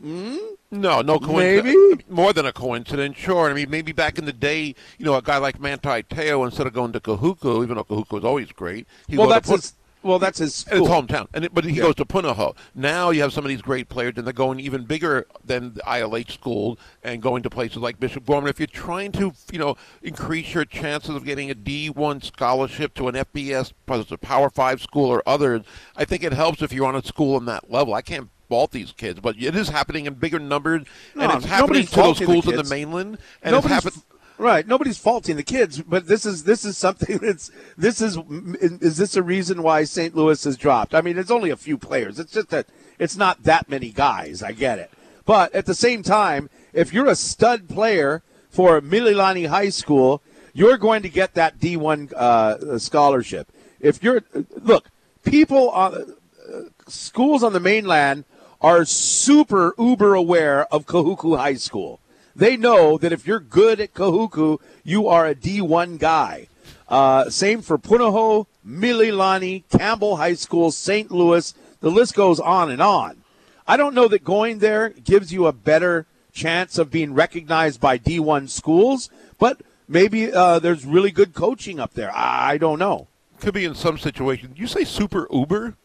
Hmm? 0.00 0.36
No, 0.70 1.02
no 1.02 1.18
coincidence. 1.20 1.76
Maybe? 1.90 2.04
more 2.08 2.32
than 2.32 2.46
a 2.46 2.52
coincidence. 2.52 3.16
Sure. 3.16 3.48
I 3.50 3.54
mean, 3.54 3.70
maybe 3.70 3.92
back 3.92 4.18
in 4.18 4.24
the 4.24 4.32
day, 4.32 4.74
you 4.98 5.04
know, 5.04 5.14
a 5.14 5.22
guy 5.22 5.36
like 5.38 5.60
Manti 5.60 6.02
Teo, 6.02 6.44
instead 6.44 6.66
of 6.66 6.72
going 6.72 6.92
to 6.92 7.00
Kahuku, 7.00 7.62
even 7.62 7.76
though 7.76 7.84
Kahuku 7.84 8.12
was 8.12 8.24
always 8.24 8.50
great, 8.52 8.86
he 9.08 9.16
well, 9.16 9.28
that's 9.28 9.48
his. 9.48 9.74
Well, 10.04 10.18
that's 10.18 10.38
his 10.38 10.64
hometown, 10.66 11.28
and 11.32 11.46
it, 11.46 11.54
but 11.54 11.64
he 11.64 11.72
Yeah. 11.72 11.84
goes 11.84 11.94
to 11.94 12.04
Punahou. 12.04 12.54
Now 12.74 13.08
you 13.08 13.22
have 13.22 13.32
some 13.32 13.44
of 13.44 13.48
these 13.48 13.62
great 13.62 13.88
players, 13.88 14.12
and 14.16 14.26
they're 14.26 14.34
going 14.34 14.60
even 14.60 14.84
bigger 14.84 15.26
than 15.42 15.74
the 15.74 15.82
ILH 15.86 16.30
school 16.30 16.78
and 17.02 17.22
going 17.22 17.42
to 17.42 17.48
places 17.50 17.78
like 17.78 17.98
Bishop 17.98 18.26
Gorman. 18.26 18.50
If 18.50 18.60
you're 18.60 18.66
trying 18.66 19.12
to, 19.12 19.32
you 19.50 19.58
know, 19.58 19.76
increase 20.02 20.52
your 20.52 20.66
chances 20.66 21.14
of 21.16 21.24
getting 21.24 21.50
a 21.50 21.54
D1 21.54 22.20
scholarship 22.22 22.92
to 22.94 23.08
an 23.08 23.16
FBS, 23.16 23.72
a 23.88 24.18
Power 24.18 24.50
Five 24.50 24.82
school 24.82 25.06
or 25.08 25.22
others, 25.26 25.62
I 25.96 26.04
think 26.04 26.22
it 26.22 26.34
helps 26.34 26.60
if 26.60 26.70
you're 26.70 26.86
on 26.86 26.94
a 26.94 27.02
school 27.02 27.38
in 27.38 27.46
that 27.46 27.70
level. 27.70 27.94
I 27.94 28.02
can't 28.02 28.28
fault 28.50 28.72
these 28.72 28.92
kids, 28.92 29.20
but 29.20 29.36
it 29.40 29.56
is 29.56 29.70
happening 29.70 30.04
in 30.04 30.14
bigger 30.14 30.38
numbers, 30.38 30.82
and 31.18 31.32
it's 31.32 31.46
happening 31.46 31.86
to 31.86 31.96
those 31.96 32.18
schools 32.18 32.46
in 32.46 32.56
the 32.56 32.64
mainland, 32.64 33.16
and 33.42 33.52
Nobody's 33.54 33.78
it's 33.78 33.84
happening. 33.86 34.04
Right. 34.36 34.66
Nobody's 34.66 34.98
faulting 34.98 35.36
the 35.36 35.44
kids, 35.44 35.80
but 35.80 36.08
this 36.08 36.26
is 36.26 36.42
this 36.42 36.64
is 36.64 36.76
something 36.76 37.18
that's 37.22 37.50
this 37.76 38.00
is 38.00 38.18
is 38.60 38.96
this 38.96 39.16
a 39.16 39.22
reason 39.22 39.62
why 39.62 39.84
St. 39.84 40.16
Louis 40.16 40.42
has 40.44 40.56
dropped? 40.56 40.94
I 40.94 41.00
mean, 41.00 41.18
it's 41.18 41.30
only 41.30 41.50
a 41.50 41.56
few 41.56 41.78
players. 41.78 42.18
It's 42.18 42.32
just 42.32 42.50
that 42.50 42.66
it's 42.98 43.16
not 43.16 43.44
that 43.44 43.68
many 43.68 43.90
guys. 43.90 44.42
I 44.42 44.52
get 44.52 44.78
it, 44.78 44.90
but 45.24 45.54
at 45.54 45.66
the 45.66 45.74
same 45.74 46.02
time, 46.02 46.50
if 46.72 46.92
you're 46.92 47.06
a 47.06 47.14
stud 47.14 47.68
player 47.68 48.22
for 48.50 48.80
Mililani 48.80 49.48
High 49.48 49.68
School, 49.68 50.20
you're 50.52 50.78
going 50.78 51.02
to 51.02 51.08
get 51.08 51.34
that 51.34 51.58
D1 51.58 52.12
uh, 52.12 52.78
scholarship. 52.78 53.52
If 53.78 54.02
you're 54.02 54.22
look, 54.60 54.90
people 55.24 55.70
on 55.70 55.94
uh, 55.94 56.60
schools 56.88 57.44
on 57.44 57.52
the 57.52 57.60
mainland 57.60 58.24
are 58.60 58.84
super 58.84 59.74
uber 59.78 60.14
aware 60.14 60.64
of 60.72 60.86
Kahuku 60.86 61.36
High 61.38 61.54
School. 61.54 62.00
They 62.36 62.56
know 62.56 62.98
that 62.98 63.12
if 63.12 63.26
you're 63.26 63.40
good 63.40 63.80
at 63.80 63.94
Kahuku, 63.94 64.60
you 64.82 65.08
are 65.08 65.26
a 65.26 65.34
D1 65.34 65.98
guy. 65.98 66.48
Uh, 66.88 67.30
same 67.30 67.62
for 67.62 67.78
Punahou, 67.78 68.46
Mililani, 68.66 69.64
Campbell 69.70 70.16
High 70.16 70.34
School, 70.34 70.70
St. 70.70 71.10
Louis. 71.10 71.54
The 71.80 71.90
list 71.90 72.14
goes 72.14 72.40
on 72.40 72.70
and 72.70 72.82
on. 72.82 73.22
I 73.66 73.76
don't 73.76 73.94
know 73.94 74.08
that 74.08 74.24
going 74.24 74.58
there 74.58 74.90
gives 74.90 75.32
you 75.32 75.46
a 75.46 75.52
better 75.52 76.06
chance 76.32 76.76
of 76.78 76.90
being 76.90 77.14
recognized 77.14 77.80
by 77.80 77.98
D1 77.98 78.48
schools, 78.50 79.08
but 79.38 79.60
maybe 79.88 80.32
uh, 80.32 80.58
there's 80.58 80.84
really 80.84 81.10
good 81.10 81.34
coaching 81.34 81.78
up 81.78 81.94
there. 81.94 82.10
I 82.14 82.58
don't 82.58 82.78
know. 82.78 83.08
Could 83.40 83.54
be 83.54 83.64
in 83.64 83.74
some 83.74 83.98
situations. 83.98 84.58
You 84.58 84.66
say 84.66 84.84
super 84.84 85.28
Uber? 85.30 85.76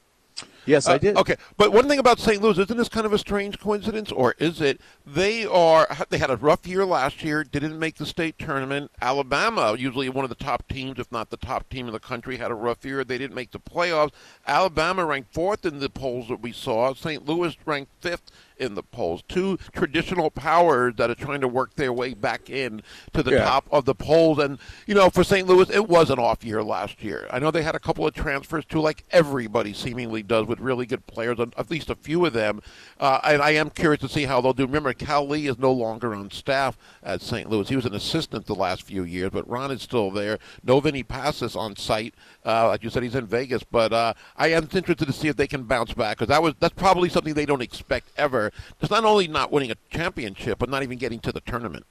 Yes, 0.65 0.87
I 0.87 0.95
Uh, 0.95 0.97
did. 0.97 1.17
Okay, 1.17 1.35
but 1.57 1.71
one 1.71 1.87
thing 1.87 1.99
about 1.99 2.19
St. 2.19 2.41
Louis, 2.41 2.57
isn't 2.57 2.77
this 2.77 2.89
kind 2.89 3.05
of 3.05 3.13
a 3.13 3.17
strange 3.17 3.59
coincidence, 3.59 4.11
or 4.11 4.35
is 4.39 4.61
it? 4.61 4.79
They 5.05 5.45
are. 5.45 5.87
They 6.09 6.17
had 6.17 6.29
a 6.29 6.37
rough 6.37 6.67
year 6.67 6.85
last 6.85 7.23
year. 7.23 7.43
Didn't 7.43 7.77
make 7.79 7.95
the 7.95 8.05
state 8.05 8.37
tournament. 8.37 8.91
Alabama, 9.01 9.75
usually 9.77 10.09
one 10.09 10.25
of 10.25 10.29
the 10.29 10.35
top 10.35 10.67
teams, 10.67 10.99
if 10.99 11.11
not 11.11 11.29
the 11.29 11.37
top 11.37 11.69
team 11.69 11.87
in 11.87 11.93
the 11.93 11.99
country, 11.99 12.37
had 12.37 12.51
a 12.51 12.55
rough 12.55 12.85
year. 12.85 13.03
They 13.03 13.17
didn't 13.17 13.35
make 13.35 13.51
the 13.51 13.59
playoffs. 13.59 14.11
Alabama 14.47 15.05
ranked 15.05 15.33
fourth 15.33 15.65
in 15.65 15.79
the 15.79 15.89
polls 15.89 16.27
that 16.27 16.41
we 16.41 16.51
saw. 16.51 16.93
St. 16.93 17.25
Louis 17.25 17.55
ranked 17.65 17.91
fifth 18.01 18.31
in 18.59 18.75
the 18.75 18.83
polls. 18.83 19.23
Two 19.27 19.57
traditional 19.73 20.29
powers 20.29 20.93
that 20.97 21.09
are 21.09 21.15
trying 21.15 21.41
to 21.41 21.47
work 21.47 21.75
their 21.75 21.93
way 21.93 22.13
back 22.13 22.49
in 22.49 22.81
to 23.13 23.23
the 23.23 23.31
Yeah. 23.31 23.45
top 23.45 23.65
of 23.71 23.85
the 23.85 23.95
polls. 23.95 24.37
And 24.39 24.57
you 24.85 24.95
know, 24.95 25.09
for 25.09 25.23
St. 25.23 25.47
Louis, 25.47 25.69
it 25.69 25.87
was 25.87 26.09
an 26.09 26.19
off 26.19 26.43
year 26.43 26.63
last 26.63 27.03
year. 27.03 27.27
I 27.31 27.39
know 27.39 27.51
they 27.51 27.63
had 27.63 27.75
a 27.75 27.79
couple 27.79 28.05
of 28.05 28.13
transfers 28.13 28.65
too, 28.65 28.81
like 28.81 29.03
everybody 29.11 29.73
seemingly 29.73 30.23
does 30.23 30.45
with 30.47 30.59
really 30.59 30.85
good 30.85 31.05
players, 31.07 31.39
at 31.39 31.69
least 31.71 31.89
a 31.89 31.95
few 31.95 32.25
of 32.25 32.33
them. 32.33 32.61
Uh, 32.99 33.19
and 33.23 33.41
I 33.41 33.51
am 33.51 33.69
curious 33.69 34.01
to 34.01 34.09
see 34.09 34.25
how 34.25 34.41
they'll 34.41 34.53
do. 34.53 34.65
Remember, 34.65 34.93
Cal 34.93 35.27
Lee 35.27 35.47
is 35.47 35.57
no 35.57 35.71
longer 35.71 36.13
on 36.13 36.31
staff 36.31 36.77
at 37.03 37.21
St. 37.21 37.49
Louis. 37.49 37.69
He 37.69 37.75
was 37.75 37.85
an 37.85 37.95
assistant 37.95 38.45
the 38.45 38.55
last 38.55 38.83
few 38.83 39.03
years, 39.03 39.29
but 39.31 39.47
Ron 39.49 39.71
is 39.71 39.81
still 39.81 40.11
there. 40.11 40.37
No 40.63 40.79
Vinny 40.79 41.03
Passas 41.03 41.55
on 41.55 41.75
site. 41.75 42.13
Uh, 42.45 42.67
like 42.67 42.83
you 42.83 42.89
said, 42.89 43.03
he's 43.03 43.15
in 43.15 43.25
Vegas. 43.25 43.63
But 43.63 43.93
uh, 43.93 44.13
I 44.37 44.47
am 44.49 44.67
interested 44.73 45.05
to 45.05 45.13
see 45.13 45.27
if 45.27 45.35
they 45.35 45.47
can 45.47 45.63
bounce 45.63 45.93
back 45.93 46.17
because 46.17 46.29
that 46.29 46.41
was 46.41 46.53
that's 46.59 46.73
probably 46.73 47.09
something 47.09 47.33
they 47.33 47.45
don't 47.45 47.61
expect 47.61 48.07
ever. 48.17 48.48
It's 48.81 48.91
not 48.91 49.05
only 49.05 49.27
not 49.27 49.51
winning 49.51 49.71
a 49.71 49.75
championship, 49.89 50.59
but 50.59 50.69
not 50.69 50.83
even 50.83 50.97
getting 50.97 51.19
to 51.21 51.31
the 51.31 51.41
tournament. 51.41 51.85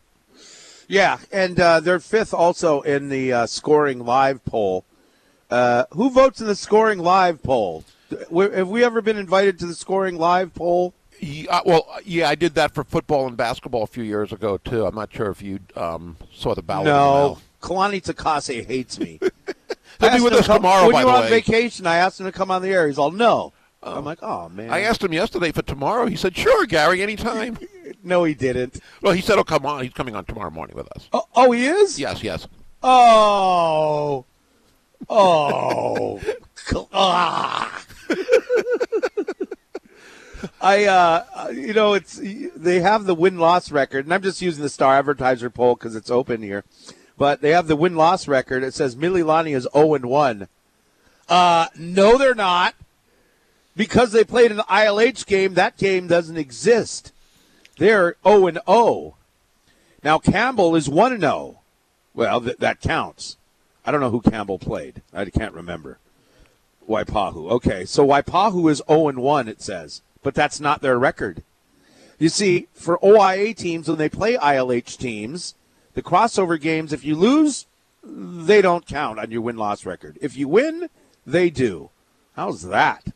Yeah, 0.88 1.18
and 1.30 1.60
uh, 1.60 1.80
they're 1.80 2.00
fifth 2.00 2.32
also 2.32 2.80
in 2.80 3.10
the 3.10 3.32
uh, 3.32 3.46
ScoringLive 3.46 4.40
poll. 4.46 4.84
Uh, 5.50 5.84
who 5.92 6.10
votes 6.10 6.40
in 6.40 6.46
the 6.46 6.54
ScoringLive 6.54 7.42
poll? 7.42 7.84
Have 8.10 8.68
we 8.68 8.84
ever 8.84 9.02
been 9.02 9.18
invited 9.18 9.58
to 9.58 9.66
the 9.66 9.74
ScoringLive 9.74 10.54
poll? 10.54 10.94
Yeah, 11.20 11.60
well, 11.66 11.86
yeah, 12.04 12.28
I 12.28 12.36
did 12.36 12.54
that 12.54 12.72
for 12.74 12.84
football 12.84 13.26
and 13.26 13.36
basketball 13.36 13.82
a 13.82 13.86
few 13.88 14.04
years 14.04 14.32
ago 14.32 14.56
too. 14.56 14.86
I'm 14.86 14.94
not 14.94 15.12
sure 15.12 15.30
if 15.30 15.42
you 15.42 15.58
um, 15.76 16.16
saw 16.32 16.54
the 16.54 16.62
ballot. 16.62 16.86
No, 16.86 17.38
Kalani 17.60 18.00
Takase 18.02 18.64
hates 18.64 18.98
me. 19.00 19.18
He'll 20.00 20.14
be 20.16 20.20
with 20.20 20.32
us 20.34 20.46
come- 20.46 20.58
tomorrow, 20.58 20.86
When 20.86 20.96
you 20.96 21.06
were 21.06 21.12
on 21.12 21.22
way. 21.22 21.30
vacation, 21.30 21.86
I 21.86 21.96
asked 21.96 22.20
him 22.20 22.26
to 22.26 22.32
come 22.32 22.50
on 22.50 22.62
the 22.62 22.68
air. 22.68 22.86
He's 22.86 22.98
all 22.98 23.10
no. 23.10 23.52
I'm 23.82 24.04
like, 24.04 24.18
oh 24.22 24.48
man. 24.48 24.70
I 24.70 24.80
asked 24.80 25.02
him 25.02 25.12
yesterday 25.12 25.52
for 25.52 25.62
tomorrow. 25.62 26.06
He 26.06 26.16
said, 26.16 26.36
"Sure, 26.36 26.66
Gary, 26.66 27.02
anytime." 27.02 27.58
no, 28.02 28.24
he 28.24 28.34
didn't. 28.34 28.80
Well, 29.02 29.12
he 29.12 29.20
said, 29.20 29.38
"Oh, 29.38 29.44
come 29.44 29.64
on, 29.66 29.82
he's 29.82 29.92
coming 29.92 30.16
on 30.16 30.24
tomorrow 30.24 30.50
morning 30.50 30.76
with 30.76 30.88
us." 30.96 31.08
Oh, 31.12 31.24
oh, 31.36 31.52
he 31.52 31.66
is. 31.66 31.98
Yes, 31.98 32.22
yes. 32.22 32.48
Oh. 32.82 34.24
Oh. 35.08 36.20
Ah. 36.92 37.82
I, 40.60 40.84
uh, 40.84 41.48
you 41.52 41.72
know, 41.72 41.94
it's 41.94 42.20
they 42.22 42.80
have 42.80 43.04
the 43.04 43.14
win 43.14 43.38
loss 43.38 43.70
record, 43.70 44.04
and 44.04 44.12
I'm 44.12 44.22
just 44.22 44.42
using 44.42 44.62
the 44.62 44.68
Star 44.68 44.98
Advertiser 44.98 45.50
poll 45.50 45.76
because 45.76 45.96
it's 45.96 46.10
open 46.10 46.42
here. 46.42 46.64
But 47.16 47.40
they 47.40 47.50
have 47.50 47.68
the 47.68 47.76
win 47.76 47.96
loss 47.96 48.28
record. 48.28 48.62
It 48.62 48.74
says 48.74 48.96
Mililani 48.96 49.56
is 49.56 49.66
0 49.72 49.94
and 49.94 50.06
1. 50.06 50.48
Uh, 51.28 51.66
no, 51.76 52.18
they're 52.18 52.34
not. 52.34 52.74
Because 53.78 54.10
they 54.10 54.24
played 54.24 54.50
an 54.50 54.58
ILH 54.68 55.24
game, 55.24 55.54
that 55.54 55.76
game 55.76 56.08
doesn't 56.08 56.36
exist. 56.36 57.12
They're 57.78 58.16
0 58.26 58.48
and 58.48 58.58
0. 58.68 59.14
Now 60.02 60.18
Campbell 60.18 60.74
is 60.74 60.88
one 60.88 61.12
and 61.12 61.22
zero. 61.22 61.60
Well, 62.12 62.40
th- 62.40 62.56
that 62.56 62.80
counts. 62.80 63.36
I 63.84 63.92
don't 63.92 64.00
know 64.00 64.10
who 64.10 64.20
Campbell 64.20 64.58
played. 64.58 65.02
I 65.14 65.24
can't 65.26 65.54
remember. 65.54 65.98
Waipahu. 66.88 67.52
Okay, 67.52 67.84
so 67.84 68.04
Waipahu 68.04 68.68
is 68.68 68.82
zero 68.88 69.06
and 69.06 69.18
one. 69.18 69.46
It 69.46 69.62
says, 69.62 70.02
but 70.24 70.34
that's 70.34 70.58
not 70.58 70.82
their 70.82 70.98
record. 70.98 71.44
You 72.18 72.30
see, 72.30 72.66
for 72.74 72.98
OIA 72.98 73.54
teams 73.54 73.86
when 73.86 73.98
they 73.98 74.08
play 74.08 74.34
ILH 74.34 74.98
teams, 74.98 75.54
the 75.94 76.02
crossover 76.02 76.60
games, 76.60 76.92
if 76.92 77.04
you 77.04 77.14
lose, 77.14 77.66
they 78.02 78.60
don't 78.60 78.86
count 78.86 79.20
on 79.20 79.30
your 79.30 79.42
win 79.42 79.56
loss 79.56 79.86
record. 79.86 80.18
If 80.20 80.36
you 80.36 80.48
win, 80.48 80.90
they 81.24 81.48
do. 81.48 81.90
How's 82.34 82.62
that? 82.62 83.12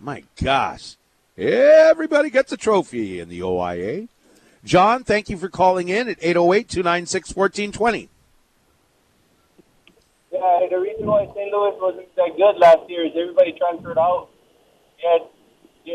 My 0.00 0.24
gosh. 0.40 0.96
Everybody 1.36 2.30
gets 2.30 2.52
a 2.52 2.56
trophy 2.56 3.20
in 3.20 3.28
the 3.28 3.42
OIA. 3.42 4.08
John, 4.64 5.04
thank 5.04 5.28
you 5.28 5.36
for 5.36 5.48
calling 5.48 5.88
in 5.88 6.08
at 6.08 6.18
808 6.20 6.68
296 6.68 7.36
1420. 7.36 8.08
Yeah, 10.32 10.66
the 10.70 10.78
reason 10.78 11.06
why 11.06 11.26
St. 11.34 11.52
Louis 11.52 11.76
wasn't 11.80 12.14
that 12.16 12.36
good 12.36 12.58
last 12.58 12.88
year 12.88 13.06
is 13.06 13.12
everybody 13.16 13.56
transferred 13.58 13.98
out. 13.98 14.28
Yeah, 15.02 15.18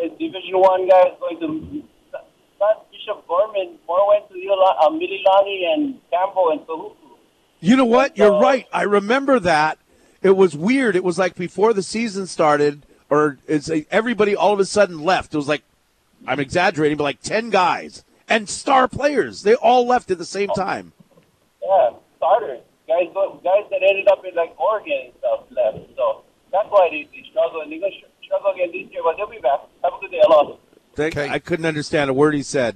had 0.01 0.17
Division 0.17 0.59
One 0.59 0.87
guys 0.87 1.13
going 1.19 1.39
to 1.39 1.83
not 2.59 2.89
Bishop 2.91 3.27
Gorman, 3.27 3.77
more 3.87 4.07
went 4.07 4.29
to 4.29 4.35
uh, 4.35 4.89
Mililani 4.89 5.73
and 5.73 5.99
Campbell 6.09 6.51
and 6.51 6.61
Kahuku. 6.61 6.95
You 7.59 7.75
know 7.75 7.85
what? 7.85 8.17
You're 8.17 8.39
right. 8.39 8.65
I 8.73 8.83
remember 8.83 9.39
that. 9.39 9.77
It 10.21 10.37
was 10.37 10.55
weird. 10.55 10.95
It 10.95 11.03
was 11.03 11.19
like 11.19 11.35
before 11.35 11.73
the 11.73 11.83
season 11.83 12.27
started, 12.27 12.85
or 13.09 13.37
it's 13.47 13.69
like 13.69 13.87
everybody 13.91 14.35
all 14.35 14.53
of 14.53 14.59
a 14.59 14.65
sudden 14.65 14.99
left. 15.03 15.33
It 15.33 15.37
was 15.37 15.47
like, 15.47 15.63
I'm 16.27 16.39
exaggerating, 16.39 16.97
but 16.97 17.03
like 17.03 17.21
10 17.21 17.49
guys 17.49 18.03
and 18.29 18.49
star 18.49 18.87
players. 18.87 19.43
They 19.43 19.55
all 19.55 19.85
left 19.85 20.11
at 20.11 20.17
the 20.17 20.25
same 20.25 20.49
time. 20.49 20.93
Yeah, 21.61 21.91
starters. 22.17 22.61
Guys, 22.87 23.07
guys 23.13 23.63
that 23.71 23.81
ended 23.81 24.07
up 24.07 24.23
in 24.25 24.35
like 24.35 24.59
Oregon 24.59 24.93
and 25.05 25.13
stuff 25.19 25.41
left. 25.51 25.77
So 25.95 26.23
that's 26.51 26.69
why 26.69 26.89
they, 26.91 27.07
they 27.13 27.27
struggle. 27.29 27.61
And 27.61 27.71
they're 27.71 27.79
going 27.79 27.91
to 27.91 28.25
struggle 28.25 28.51
again 28.51 28.71
this 28.71 28.91
year, 28.91 29.01
but 29.03 29.17
they'll 29.17 29.29
be 29.29 29.39
back. 29.39 29.61
Have 29.83 29.93
a 29.93 29.99
good 29.99 30.11
day. 30.11 30.21
Aloha. 30.25 30.57
Thank, 30.95 31.17
I 31.17 31.39
couldn't 31.39 31.65
understand 31.65 32.09
a 32.09 32.13
word 32.13 32.35
he 32.35 32.43
said. 32.43 32.75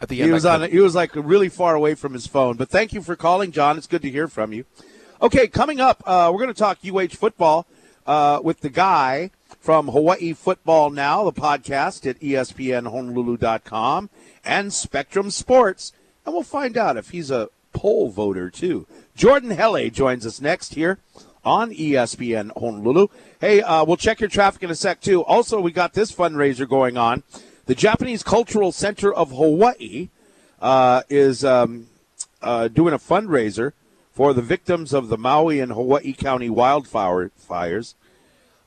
At 0.00 0.08
the 0.08 0.20
end, 0.20 0.28
he 0.28 0.32
was 0.32 0.44
on. 0.44 0.68
He 0.68 0.80
was 0.80 0.94
like 0.94 1.14
really 1.14 1.48
far 1.48 1.74
away 1.76 1.94
from 1.94 2.12
his 2.12 2.26
phone. 2.26 2.56
But 2.56 2.70
thank 2.70 2.92
you 2.92 3.02
for 3.02 3.14
calling, 3.14 3.52
John. 3.52 3.78
It's 3.78 3.86
good 3.86 4.02
to 4.02 4.10
hear 4.10 4.26
from 4.26 4.52
you. 4.52 4.64
Okay, 5.20 5.46
coming 5.46 5.80
up, 5.80 6.02
uh, 6.04 6.30
we're 6.32 6.40
going 6.40 6.52
to 6.52 6.58
talk 6.58 6.78
UH 6.84 7.14
football 7.14 7.66
uh, 8.04 8.40
with 8.42 8.60
the 8.60 8.68
guy 8.68 9.30
from 9.60 9.88
Hawaii 9.88 10.32
Football 10.32 10.90
Now, 10.90 11.24
the 11.24 11.32
podcast 11.32 12.08
at 12.08 12.20
ESPNHonolulu.com 12.20 14.10
and 14.44 14.72
Spectrum 14.72 15.30
Sports, 15.30 15.92
and 16.24 16.34
we'll 16.34 16.42
find 16.42 16.76
out 16.76 16.96
if 16.96 17.10
he's 17.10 17.30
a 17.30 17.48
poll 17.72 18.10
voter 18.10 18.50
too. 18.50 18.86
Jordan 19.16 19.50
Helle 19.50 19.90
joins 19.90 20.26
us 20.26 20.40
next 20.40 20.74
here 20.74 20.98
on 21.44 21.70
ESPN 21.72 22.50
Honolulu. 22.56 23.08
Hey, 23.40 23.62
uh, 23.62 23.84
we'll 23.84 23.96
check 23.96 24.20
your 24.20 24.28
traffic 24.28 24.62
in 24.62 24.70
a 24.70 24.74
sec 24.74 25.00
too. 25.00 25.24
Also, 25.24 25.60
we 25.60 25.72
got 25.72 25.94
this 25.94 26.12
fundraiser 26.12 26.68
going 26.68 26.96
on. 26.96 27.22
The 27.66 27.74
Japanese 27.74 28.22
Cultural 28.22 28.72
Center 28.72 29.12
of 29.12 29.30
Hawaii 29.30 30.08
uh, 30.60 31.02
is 31.08 31.44
um, 31.44 31.88
uh, 32.40 32.68
doing 32.68 32.94
a 32.94 32.98
fundraiser 32.98 33.72
for 34.12 34.32
the 34.32 34.42
victims 34.42 34.92
of 34.92 35.08
the 35.08 35.18
Maui 35.18 35.60
and 35.60 35.72
Hawaii 35.72 36.12
County 36.12 36.50
wildfire 36.50 37.30
fires. 37.36 37.94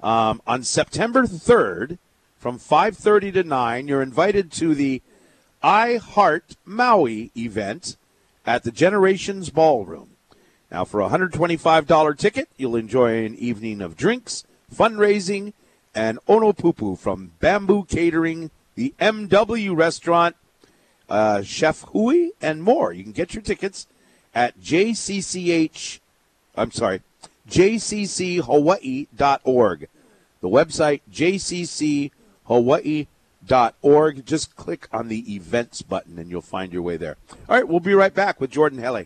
Um, 0.05 0.41
on 0.45 0.63
September 0.63 1.23
3rd, 1.23 1.97
from 2.37 2.59
5:30 2.59 3.33
to 3.33 3.43
9, 3.43 3.87
you're 3.87 4.03
invited 4.03 4.51
to 4.51 4.75
the 4.75 5.01
I 5.63 5.95
Heart 5.95 6.57
Maui 6.63 7.31
event 7.35 7.97
at 8.45 8.61
the 8.61 8.71
Generations 8.71 9.49
Ballroom. 9.49 10.09
Now, 10.69 10.85
for 10.85 11.01
a 11.01 11.09
$125 11.09 12.19
ticket, 12.19 12.49
you'll 12.55 12.75
enjoy 12.75 13.25
an 13.25 13.33
evening 13.33 13.81
of 13.81 13.97
drinks, 13.97 14.43
fundraising, 14.71 15.53
and 15.95 16.19
onopupu 16.27 16.99
from 16.99 17.31
Bamboo 17.39 17.85
Catering, 17.85 18.51
the 18.75 18.93
MW 18.99 19.75
Restaurant, 19.75 20.35
uh, 21.09 21.41
Chef 21.41 21.81
Hui, 21.93 22.29
and 22.39 22.61
more. 22.61 22.93
You 22.93 23.01
can 23.01 23.11
get 23.11 23.33
your 23.33 23.41
tickets 23.41 23.87
at 24.35 24.59
JCCH, 24.59 25.99
I'm 26.55 26.69
sorry, 26.69 27.01
jcchawaii.org. 27.49 29.87
The 30.45 30.51
website, 30.51 31.01
jcchawaii.org. 32.47 34.25
Just 34.27 34.55
click 34.55 34.87
on 34.91 35.07
the 35.07 35.33
events 35.33 35.81
button 35.81 36.19
and 36.19 36.29
you'll 36.29 36.41
find 36.41 36.71
your 36.71 36.83
way 36.83 36.97
there. 36.97 37.17
All 37.49 37.55
right, 37.55 37.67
we'll 37.67 37.79
be 37.79 37.95
right 37.95 38.13
back 38.13 38.39
with 38.39 38.51
Jordan 38.51 38.77
Helle. 38.77 39.05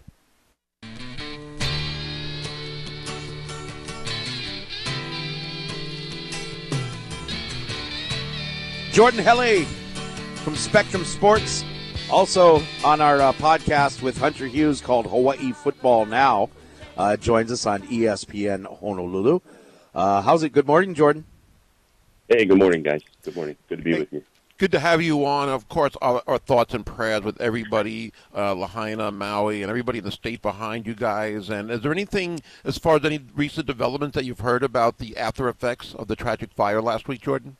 Jordan 8.92 9.24
Helle 9.24 9.64
from 10.44 10.58
Spectrum 10.58 11.06
Sports, 11.06 11.64
also 12.12 12.62
on 12.84 13.00
our 13.00 13.22
uh, 13.22 13.32
podcast 13.32 14.02
with 14.02 14.18
Hunter 14.18 14.48
Hughes 14.48 14.82
called 14.82 15.08
Hawaii 15.08 15.54
Football 15.54 16.06
Now, 16.06 16.50
uh, 16.98 17.16
joins 17.16 17.50
us 17.50 17.66
on 17.66 17.84
ESPN 17.84 18.66
Honolulu. 18.82 19.40
Uh, 19.96 20.22
how's 20.22 20.44
it? 20.44 20.50
Good 20.50 20.68
morning, 20.68 20.94
Jordan. 20.94 21.24
Hey, 22.30 22.46
good 22.46 22.60
morning, 22.60 22.84
guys. 22.84 23.02
Good 23.24 23.36
morning. 23.36 23.56
Good 23.68 23.80
to 23.80 23.84
be 23.84 23.98
with 23.98 24.14
you. 24.14 24.24
Good 24.60 24.72
to 24.74 24.80
have 24.80 25.02
you 25.02 25.26
on. 25.26 25.50
Of 25.50 25.68
course, 25.68 25.96
our, 26.00 26.22
our 26.28 26.38
thoughts 26.38 26.76
and 26.76 26.86
prayers 26.86 27.24
with 27.24 27.42
everybody, 27.42 28.14
uh, 28.36 28.54
Lahaina, 28.54 29.12
Maui, 29.12 29.64
and 29.64 29.70
everybody 29.70 29.98
in 29.98 30.04
the 30.04 30.12
state 30.12 30.44
behind 30.44 30.86
you 30.86 30.94
guys. 30.94 31.50
And 31.50 31.72
is 31.72 31.82
there 31.82 31.92
anything, 31.92 32.40
as 32.64 32.78
far 32.78 32.98
as 32.98 33.06
any 33.06 33.20
recent 33.36 33.66
developments 33.66 34.14
that 34.14 34.26
you've 34.26 34.42
heard 34.42 34.62
about 34.62 35.00
the 35.00 35.18
after 35.18 35.50
effects 35.50 35.96
of 35.96 36.08
the 36.08 36.16
tragic 36.16 36.54
fire 36.54 36.84
last 36.84 37.08
week, 37.08 37.22
Jordan? 37.22 37.58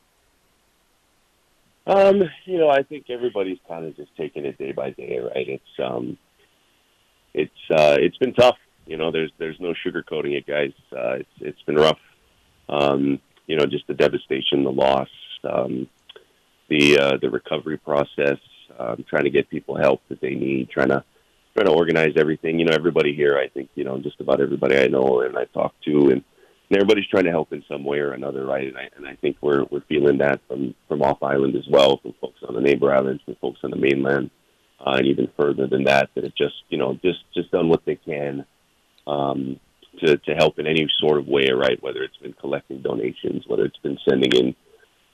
Um, 1.88 2.22
you 2.44 2.58
know, 2.58 2.70
I 2.70 2.84
think 2.84 3.10
everybody's 3.10 3.58
kind 3.66 3.86
of 3.86 3.96
just 3.96 4.14
taking 4.16 4.44
it 4.44 4.56
day 4.56 4.70
by 4.70 4.90
day, 4.90 5.18
right? 5.18 5.48
It's 5.48 5.80
um, 5.82 6.16
it's 7.34 7.50
uh, 7.72 7.96
it's 7.98 8.18
been 8.18 8.34
tough. 8.34 8.58
You 8.86 8.98
know, 8.98 9.10
there's 9.10 9.32
there's 9.38 9.58
no 9.58 9.74
sugarcoating 9.84 10.36
it, 10.36 10.46
guys. 10.46 10.72
Uh, 10.92 11.14
it's 11.14 11.30
it's 11.40 11.62
been 11.62 11.74
rough. 11.74 11.98
Um, 12.68 13.20
you 13.50 13.56
know, 13.56 13.66
just 13.66 13.86
the 13.88 13.94
devastation, 13.94 14.62
the 14.62 14.70
loss, 14.70 15.08
um, 15.42 15.88
the 16.68 16.98
uh, 16.98 17.16
the 17.20 17.28
recovery 17.28 17.78
process, 17.78 18.38
um, 18.78 19.04
trying 19.08 19.24
to 19.24 19.30
get 19.30 19.50
people 19.50 19.76
help 19.76 20.02
that 20.08 20.20
they 20.20 20.34
need, 20.34 20.70
trying 20.70 20.88
to 20.88 21.02
trying 21.54 21.66
to 21.66 21.72
organize 21.72 22.12
everything. 22.16 22.60
You 22.60 22.66
know, 22.66 22.74
everybody 22.74 23.12
here, 23.14 23.36
I 23.36 23.48
think, 23.48 23.70
you 23.74 23.82
know, 23.82 23.98
just 23.98 24.20
about 24.20 24.40
everybody 24.40 24.78
I 24.78 24.86
know 24.86 25.22
and 25.22 25.36
I 25.36 25.46
talk 25.46 25.74
to, 25.84 26.10
and, 26.10 26.22
and 26.70 26.76
everybody's 26.76 27.08
trying 27.08 27.24
to 27.24 27.32
help 27.32 27.52
in 27.52 27.64
some 27.68 27.84
way 27.84 27.98
or 27.98 28.12
another, 28.12 28.46
right? 28.46 28.68
And 28.68 28.78
I 28.78 28.88
and 28.96 29.04
I 29.04 29.16
think 29.16 29.36
we're 29.40 29.64
we're 29.64 29.84
feeling 29.88 30.18
that 30.18 30.40
from 30.46 30.76
from 30.86 31.02
off 31.02 31.22
island 31.22 31.56
as 31.56 31.66
well, 31.68 31.98
from 31.98 32.14
folks 32.20 32.40
on 32.46 32.54
the 32.54 32.60
neighbor 32.60 32.94
islands, 32.94 33.22
from 33.24 33.34
folks 33.40 33.60
on 33.64 33.72
the 33.72 33.76
mainland, 33.76 34.30
uh, 34.78 34.92
and 34.92 35.08
even 35.08 35.28
further 35.36 35.66
than 35.66 35.84
that, 35.84 36.10
that 36.14 36.22
have 36.22 36.36
just 36.36 36.62
you 36.68 36.78
know 36.78 36.96
just 37.02 37.24
just 37.34 37.50
done 37.50 37.68
what 37.68 37.84
they 37.84 37.96
can. 37.96 38.46
Um, 39.08 39.58
to, 39.98 40.16
to 40.16 40.34
help 40.34 40.58
in 40.58 40.66
any 40.66 40.86
sort 40.98 41.18
of 41.18 41.26
way, 41.26 41.50
right? 41.50 41.82
Whether 41.82 42.02
it's 42.02 42.16
been 42.16 42.32
collecting 42.34 42.80
donations, 42.80 43.44
whether 43.46 43.64
it's 43.64 43.78
been 43.78 43.98
sending 44.08 44.32
in 44.32 44.54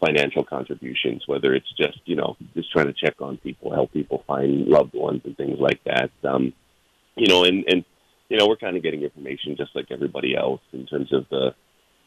financial 0.04 0.44
contributions, 0.44 1.22
whether 1.26 1.54
it's 1.54 1.72
just 1.76 1.98
you 2.04 2.16
know 2.16 2.36
just 2.54 2.70
trying 2.70 2.86
to 2.86 2.92
check 2.92 3.20
on 3.20 3.38
people, 3.38 3.72
help 3.72 3.92
people 3.92 4.22
find 4.26 4.66
loved 4.66 4.94
ones 4.94 5.22
and 5.24 5.36
things 5.36 5.58
like 5.58 5.82
that. 5.84 6.10
Um, 6.24 6.52
you 7.16 7.28
know, 7.28 7.44
and 7.44 7.64
and 7.68 7.84
you 8.28 8.36
know 8.36 8.46
we're 8.46 8.56
kind 8.56 8.76
of 8.76 8.82
getting 8.82 9.02
information 9.02 9.56
just 9.56 9.74
like 9.74 9.90
everybody 9.90 10.36
else 10.36 10.60
in 10.72 10.86
terms 10.86 11.12
of 11.12 11.28
the 11.30 11.54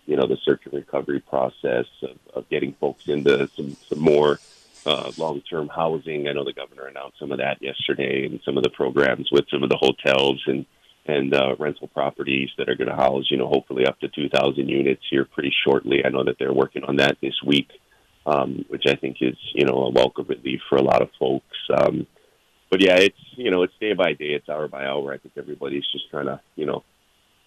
you 0.05 0.15
know 0.15 0.27
the 0.27 0.37
search 0.43 0.61
and 0.65 0.73
recovery 0.73 1.19
process 1.19 1.85
of, 2.03 2.17
of 2.33 2.49
getting 2.49 2.73
folks 2.73 3.07
into 3.07 3.47
some 3.55 3.75
some 3.87 3.99
more 3.99 4.39
uh, 4.85 5.11
long 5.17 5.41
term 5.41 5.67
housing. 5.67 6.27
I 6.27 6.33
know 6.33 6.43
the 6.43 6.53
governor 6.53 6.85
announced 6.85 7.19
some 7.19 7.31
of 7.31 7.39
that 7.39 7.61
yesterday, 7.61 8.25
and 8.25 8.39
some 8.45 8.57
of 8.57 8.63
the 8.63 8.69
programs 8.69 9.29
with 9.31 9.45
some 9.49 9.63
of 9.63 9.69
the 9.69 9.77
hotels 9.77 10.43
and 10.47 10.65
and 11.09 11.33
uh, 11.33 11.55
rental 11.57 11.87
properties 11.87 12.49
that 12.57 12.69
are 12.69 12.75
going 12.75 12.89
to 12.89 12.95
house, 12.95 13.25
you 13.31 13.37
know, 13.37 13.47
hopefully 13.47 13.85
up 13.85 13.99
to 13.99 14.07
2,000 14.07 14.67
units 14.69 15.01
here 15.09 15.25
pretty 15.25 15.53
shortly. 15.65 16.05
I 16.05 16.09
know 16.09 16.23
that 16.23 16.37
they're 16.37 16.53
working 16.53 16.83
on 16.83 16.97
that 16.97 17.17
this 17.21 17.33
week, 17.45 17.69
um, 18.25 18.65
which 18.69 18.83
I 18.87 18.95
think 18.95 19.17
is, 19.21 19.35
you 19.53 19.65
know, 19.65 19.85
a 19.85 19.91
welcome 19.91 20.25
relief 20.27 20.61
for 20.69 20.77
a 20.77 20.83
lot 20.83 21.01
of 21.01 21.09
folks. 21.19 21.57
Um, 21.75 22.05
but 22.69 22.81
yeah, 22.81 22.97
it's, 22.97 23.17
you 23.35 23.49
know, 23.49 23.63
it's 23.63 23.73
day 23.79 23.93
by 23.93 24.13
day, 24.13 24.33
it's 24.37 24.47
hour 24.47 24.67
by 24.67 24.85
hour. 24.85 25.11
I 25.11 25.17
think 25.17 25.33
everybody's 25.37 25.87
just 25.91 26.09
trying 26.11 26.27
to, 26.27 26.39
you 26.55 26.65
know, 26.67 26.83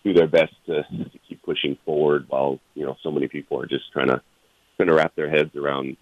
do 0.05 0.13
their 0.13 0.27
best 0.27 0.55
to, 0.67 0.83
to 0.83 1.19
keep 1.29 1.43
pushing 1.45 1.79
forward 1.85 2.27
while, 2.29 2.59
you 2.75 2.85
know, 2.85 2.97
so 3.03 3.11
many 3.13 3.29
people 3.29 3.61
are 3.61 3.67
just 3.67 3.93
trying 3.93 4.09
to, 4.09 4.21
trying 4.77 4.89
to 4.89 4.95
wrap 4.95 5.15
their 5.15 5.31
heads 5.31 5.55
around 5.55 5.97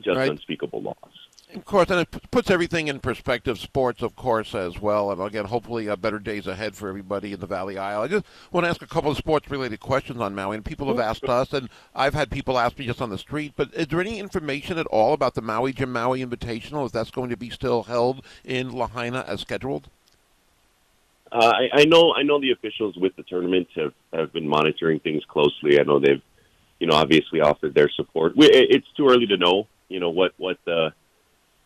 just 0.00 0.16
Right. 0.16 0.30
unspeakable 0.30 0.80
loss. 0.80 1.21
Of 1.54 1.66
course, 1.66 1.90
and 1.90 2.00
it 2.00 2.30
puts 2.30 2.50
everything 2.50 2.88
in 2.88 3.00
perspective, 3.00 3.58
sports, 3.58 4.00
of 4.00 4.16
course, 4.16 4.54
as 4.54 4.80
well. 4.80 5.10
And 5.10 5.20
again, 5.20 5.44
hopefully, 5.44 5.86
uh, 5.86 5.96
better 5.96 6.18
days 6.18 6.46
ahead 6.46 6.74
for 6.74 6.88
everybody 6.88 7.34
in 7.34 7.40
the 7.40 7.46
Valley 7.46 7.76
Isle. 7.76 8.02
I 8.02 8.08
just 8.08 8.24
want 8.50 8.64
to 8.64 8.70
ask 8.70 8.80
a 8.80 8.86
couple 8.86 9.10
of 9.10 9.18
sports 9.18 9.50
related 9.50 9.78
questions 9.78 10.18
on 10.18 10.34
Maui. 10.34 10.56
And 10.56 10.64
people 10.64 10.88
have 10.88 10.98
asked 10.98 11.24
us, 11.24 11.52
and 11.52 11.68
I've 11.94 12.14
had 12.14 12.30
people 12.30 12.58
ask 12.58 12.78
me 12.78 12.86
just 12.86 13.02
on 13.02 13.10
the 13.10 13.18
street, 13.18 13.52
but 13.54 13.72
is 13.74 13.88
there 13.88 14.00
any 14.00 14.18
information 14.18 14.78
at 14.78 14.86
all 14.86 15.12
about 15.12 15.34
the 15.34 15.42
Maui 15.42 15.74
Jim 15.74 15.92
Maui 15.92 16.24
Invitational? 16.24 16.86
If 16.86 16.92
that's 16.92 17.10
going 17.10 17.28
to 17.28 17.36
be 17.36 17.50
still 17.50 17.82
held 17.82 18.24
in 18.44 18.70
Lahaina 18.70 19.22
as 19.26 19.42
scheduled? 19.42 19.88
Uh, 21.30 21.52
I, 21.54 21.80
I 21.80 21.84
know 21.84 22.14
I 22.14 22.22
know 22.22 22.40
the 22.40 22.52
officials 22.52 22.96
with 22.96 23.14
the 23.16 23.24
tournament 23.24 23.68
have, 23.74 23.92
have 24.12 24.32
been 24.32 24.48
monitoring 24.48 25.00
things 25.00 25.22
closely. 25.26 25.78
I 25.78 25.82
know 25.82 25.98
they've, 25.98 26.22
you 26.78 26.86
know, 26.86 26.94
obviously 26.94 27.40
offered 27.40 27.74
their 27.74 27.90
support. 27.90 28.36
We, 28.36 28.46
it's 28.50 28.86
too 28.96 29.08
early 29.08 29.26
to 29.26 29.36
know, 29.36 29.66
you 29.88 30.00
know, 30.00 30.10
what 30.10 30.32
what 30.38 30.58
the 30.64 30.92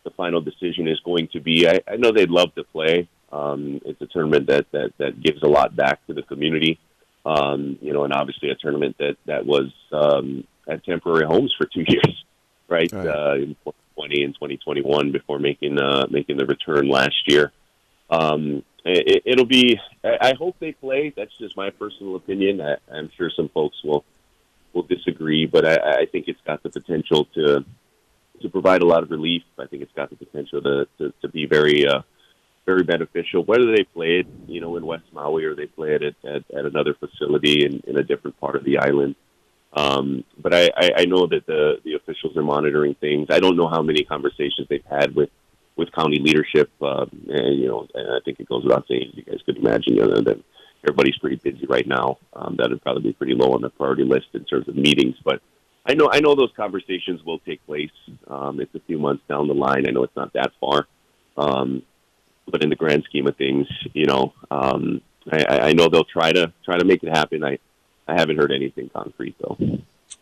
the 0.06 0.12
final 0.12 0.40
decision 0.40 0.86
is 0.86 1.00
going 1.00 1.28
to 1.32 1.40
be. 1.40 1.68
I, 1.68 1.80
I 1.88 1.96
know 1.96 2.12
they'd 2.12 2.30
love 2.30 2.54
to 2.54 2.62
play. 2.62 3.08
Um, 3.32 3.80
it's 3.84 4.00
a 4.00 4.06
tournament 4.06 4.46
that, 4.46 4.66
that 4.70 4.92
that 4.98 5.20
gives 5.20 5.42
a 5.42 5.48
lot 5.48 5.74
back 5.74 6.06
to 6.06 6.14
the 6.14 6.22
community. 6.22 6.78
Um, 7.26 7.76
you 7.82 7.92
know, 7.92 8.04
and 8.04 8.12
obviously 8.12 8.50
a 8.50 8.54
tournament 8.54 8.96
that 8.98 9.16
that 9.26 9.44
was 9.44 9.72
um, 9.92 10.44
at 10.68 10.84
temporary 10.84 11.26
homes 11.26 11.52
for 11.58 11.66
two 11.66 11.84
years, 11.88 12.24
right? 12.68 12.92
Uh, 12.94 13.34
in 13.34 13.56
2020 13.64 14.22
and 14.22 14.34
2021 14.34 15.10
before 15.10 15.40
making 15.40 15.78
uh, 15.78 16.06
making 16.08 16.36
the 16.36 16.46
return 16.46 16.88
last 16.88 17.26
year. 17.26 17.52
Um, 18.08 18.62
it, 18.84 19.24
it'll 19.26 19.44
be. 19.44 19.80
I, 20.04 20.28
I 20.28 20.34
hope 20.34 20.54
they 20.60 20.70
play. 20.70 21.12
That's 21.16 21.36
just 21.36 21.56
my 21.56 21.70
personal 21.70 22.14
opinion. 22.14 22.60
I, 22.60 22.76
I'm 22.92 23.10
sure 23.16 23.28
some 23.36 23.48
folks 23.48 23.76
will 23.82 24.04
will 24.72 24.84
disagree, 24.84 25.46
but 25.46 25.66
I, 25.66 26.02
I 26.02 26.06
think 26.06 26.28
it's 26.28 26.40
got 26.46 26.62
the 26.62 26.70
potential 26.70 27.24
to 27.34 27.64
to 28.42 28.48
provide 28.48 28.82
a 28.82 28.86
lot 28.86 29.02
of 29.02 29.10
relief. 29.10 29.42
I 29.58 29.66
think 29.66 29.82
it's 29.82 29.92
got 29.92 30.10
the 30.10 30.16
potential 30.16 30.62
to 30.62 30.86
to, 30.98 31.12
to 31.22 31.28
be 31.28 31.46
very 31.46 31.86
uh, 31.86 32.02
very 32.66 32.82
beneficial. 32.82 33.44
Whether 33.44 33.74
they 33.74 33.84
play 33.84 34.20
it, 34.20 34.26
you 34.46 34.60
know, 34.60 34.76
in 34.76 34.84
West 34.84 35.04
Maui 35.12 35.44
or 35.44 35.54
they 35.54 35.66
play 35.66 35.94
it 35.94 36.02
at, 36.02 36.14
at, 36.24 36.44
at 36.50 36.64
another 36.66 36.94
facility 36.94 37.64
in, 37.64 37.82
in 37.86 37.96
a 37.96 38.02
different 38.02 38.38
part 38.40 38.56
of 38.56 38.64
the 38.64 38.78
island. 38.78 39.14
Um, 39.72 40.24
but 40.38 40.54
I, 40.54 40.70
I, 40.76 40.90
I 40.98 41.04
know 41.04 41.26
that 41.26 41.46
the 41.46 41.76
the 41.84 41.94
officials 41.94 42.36
are 42.36 42.42
monitoring 42.42 42.94
things. 42.94 43.28
I 43.30 43.40
don't 43.40 43.56
know 43.56 43.68
how 43.68 43.82
many 43.82 44.04
conversations 44.04 44.66
they've 44.68 44.84
had 44.90 45.14
with 45.14 45.30
with 45.76 45.92
county 45.92 46.18
leadership. 46.18 46.70
Um, 46.82 47.10
and 47.28 47.58
you 47.60 47.68
know, 47.68 47.86
and 47.94 48.08
I 48.08 48.18
think 48.24 48.40
it 48.40 48.48
goes 48.48 48.64
without 48.64 48.86
saying, 48.88 49.12
you 49.14 49.22
guys 49.22 49.40
could 49.44 49.58
imagine, 49.58 49.94
you 49.94 50.06
know, 50.06 50.22
that 50.22 50.42
everybody's 50.82 51.18
pretty 51.18 51.36
busy 51.36 51.66
right 51.66 51.86
now. 51.86 52.18
Um, 52.32 52.56
that 52.58 52.70
would 52.70 52.82
probably 52.82 53.02
be 53.02 53.12
pretty 53.12 53.34
low 53.34 53.52
on 53.52 53.62
the 53.62 53.70
priority 53.70 54.04
list 54.04 54.26
in 54.32 54.44
terms 54.44 54.68
of 54.68 54.76
meetings. 54.76 55.16
But 55.24 55.42
I 55.86 55.94
know 55.94 56.10
I 56.12 56.20
know 56.20 56.34
those 56.34 56.52
conversations 56.56 57.22
will 57.24 57.38
take 57.40 57.64
place. 57.64 57.90
Um, 58.26 58.60
it's 58.60 58.74
a 58.74 58.80
few 58.80 58.98
months 58.98 59.22
down 59.28 59.46
the 59.46 59.54
line. 59.54 59.86
I 59.88 59.92
know 59.92 60.02
it's 60.02 60.16
not 60.16 60.32
that 60.32 60.52
far, 60.60 60.86
um, 61.36 61.82
but 62.50 62.62
in 62.62 62.70
the 62.70 62.76
grand 62.76 63.04
scheme 63.04 63.26
of 63.26 63.36
things, 63.36 63.68
you 63.92 64.06
know, 64.06 64.34
um, 64.50 65.00
I, 65.30 65.44
I 65.68 65.72
know 65.72 65.88
they'll 65.88 66.04
try 66.04 66.32
to 66.32 66.52
try 66.64 66.78
to 66.78 66.84
make 66.84 67.02
it 67.02 67.10
happen. 67.10 67.44
I 67.44 67.58
I 68.08 68.14
haven't 68.14 68.36
heard 68.36 68.52
anything 68.52 68.90
concrete 68.92 69.36
though. 69.38 69.56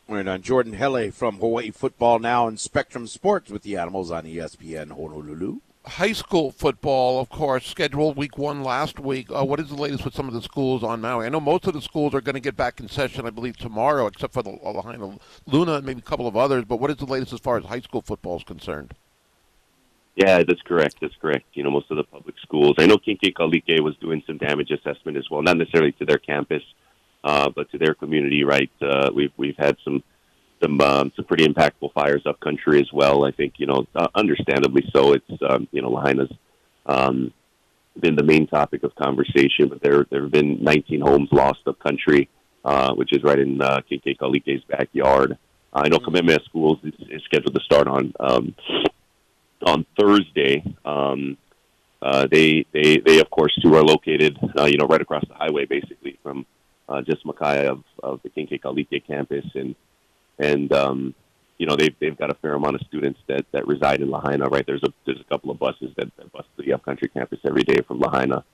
We're 0.07 0.29
on 0.29 0.43
Jordan 0.43 0.75
Helle 0.75 1.11
from 1.11 1.39
Hawaii 1.39 1.71
Football 1.71 2.19
Now 2.19 2.47
and 2.47 2.61
Spectrum 2.61 3.07
Sports 3.07 3.51
with 3.51 3.63
the 3.63 3.77
Animals 3.77 4.11
on 4.11 4.25
ESPN 4.25 4.91
Honolulu. 4.91 5.61
High 5.87 6.13
school 6.13 6.51
football, 6.51 7.21
of 7.21 7.29
course, 7.29 7.67
scheduled 7.67 8.17
week 8.17 8.39
one 8.39 8.63
last 8.65 8.99
week. 8.99 9.27
Uh, 9.31 9.45
what 9.45 9.61
is 9.61 9.69
the 9.69 9.75
latest 9.75 10.03
with 10.03 10.15
some 10.15 10.29
of 10.29 10.33
the 10.33 10.41
schools 10.41 10.83
on 10.83 11.03
Maui? 11.03 11.27
I 11.27 11.29
know 11.29 11.41
most 11.41 11.67
of 11.67 11.75
the 11.75 11.83
schools 11.83 12.15
are 12.15 12.23
going 12.23 12.35
to 12.35 12.41
get 12.41 12.57
back 12.57 12.81
in 12.81 12.89
session, 12.89 13.27
I 13.27 13.31
believe, 13.31 13.59
tomorrow, 13.59 14.07
except 14.07 14.33
for 14.33 14.43
the 14.43 14.59
Lahaina 14.63 15.19
Luna 15.47 15.75
and 15.75 15.87
maybe 15.87 15.99
a 15.99 16.03
couple 16.03 16.27
of 16.27 16.39
others. 16.39 16.65
But 16.65 16.81
what 16.81 16.91
is 16.91 16.97
the 16.97 17.05
latest 17.05 17.35
as 17.35 17.41
far 17.41 17.59
as 17.59 17.67
high 17.67 17.81
school 17.81 18.01
football 18.01 18.39
is 18.39 18.45
concerned? 18.45 18.95
Yeah, 20.17 20.43
that's 20.43 20.63
correct. 20.63 20.97
That's 21.03 21.17
correct. 21.21 21.45
You 21.53 21.65
know, 21.65 21.71
most 21.71 21.91
of 21.91 21.99
the 21.99 22.05
public 22.05 22.37
schools. 22.41 22.77
I 22.79 22.87
know 22.87 22.97
King 22.97 23.19
Kekaulike 23.23 23.83
was 23.83 23.95
doing 23.99 24.23
some 24.27 24.39
damage 24.39 24.71
assessment 24.71 25.19
as 25.19 25.29
well, 25.31 25.43
not 25.43 25.59
necessarily 25.59 25.93
to 25.93 26.07
their 26.07 26.19
campus, 26.19 26.63
uh, 27.25 27.51
but 27.51 27.71
to 27.73 27.79
their 27.79 27.95
community. 27.95 28.43
Right? 28.43 28.71
Uh, 28.81 29.11
we've 29.15 29.33
we've 29.37 29.57
had 29.59 29.77
some 29.85 30.03
some 30.63 30.81
um, 30.81 31.13
some 31.17 31.25
pretty 31.25 31.47
impactful 31.47 31.93
fires 31.93 32.23
up 32.27 32.41
country 32.41 32.81
as 32.81 32.93
well. 32.93 33.25
I 33.25 33.31
think 33.31 33.55
you 33.59 33.67
know, 33.67 33.87
uh, 33.95 34.09
understandably 34.15 34.89
so. 34.95 35.13
It's 35.13 35.43
um, 35.49 35.69
you 35.73 35.83
know, 35.83 35.91
Lahaina's 35.91 36.33
um, 36.87 37.33
been 37.99 38.17
the 38.17 38.23
main 38.25 38.47
topic 38.47 38.83
of 38.83 38.95
conversation, 38.95 39.69
but 39.69 39.83
there 39.83 40.07
there 40.11 40.23
have 40.23 40.33
been 40.33 40.63
19 40.63 41.01
homes 41.01 41.29
lost 41.33 41.61
up 41.67 41.79
country, 41.79 42.29
uh, 42.65 42.95
which 42.95 43.13
is 43.13 43.23
right 43.23 43.39
in 43.39 43.61
uh, 43.61 43.81
King 43.89 44.01
Kekaulike's 44.05 44.65
backyard. 44.65 45.39
I 45.73 45.89
know 45.89 45.99
Kamehameha 45.99 46.41
Schools 46.45 46.79
is, 46.85 46.95
is 47.11 47.23
scheduled 47.25 47.55
to 47.55 47.61
start 47.65 47.89
on 47.89 48.13
um, 48.21 48.55
on 49.67 49.87
Thursday. 49.99 50.63
Um, 50.85 51.37
uh, 52.01 52.27
they 52.31 52.67
they 52.73 52.99
they 52.99 53.19
of 53.21 53.31
course 53.31 53.55
too 53.63 53.75
are 53.75 53.83
located 53.83 54.39
uh, 54.59 54.65
you 54.65 54.77
know 54.77 54.87
right 54.87 55.01
across 55.01 55.25
the 55.27 55.35
highway 55.35 55.65
basically 55.65 56.19
from 56.23 56.45
uh, 56.89 57.01
just 57.03 57.25
Makai 57.25 57.67
of, 57.67 57.83
of 58.03 58.21
the 58.23 58.29
King 58.29 58.47
Kekaulike 58.47 59.07
campus 59.07 59.45
and 59.55 59.75
and 60.39 60.73
um, 60.73 61.15
you 61.59 61.67
know 61.67 61.77
they've 61.77 61.95
they've 62.01 62.17
got 62.17 62.31
a 62.31 62.35
fair 62.35 62.55
amount 62.55 62.77
of 62.77 62.83
students 62.87 63.21
that 63.29 63.47
that 63.53 63.67
reside 63.67 64.01
in 64.01 64.11
Lahaina 64.11 64.47
right 64.47 64.67
there's 64.67 64.83
a 64.83 64.93
there's 65.07 65.21
a 65.21 65.25
couple 65.25 65.51
of 65.51 65.59
buses 65.59 65.91
that, 65.97 66.11
that 66.17 66.33
bus 66.33 66.45
to 66.57 66.65
the 66.65 66.73
upcountry 66.73 67.09
campus 67.09 67.39
every 67.45 67.63
day 67.63 67.81
from 67.87 68.01
Lahaina 68.01 68.45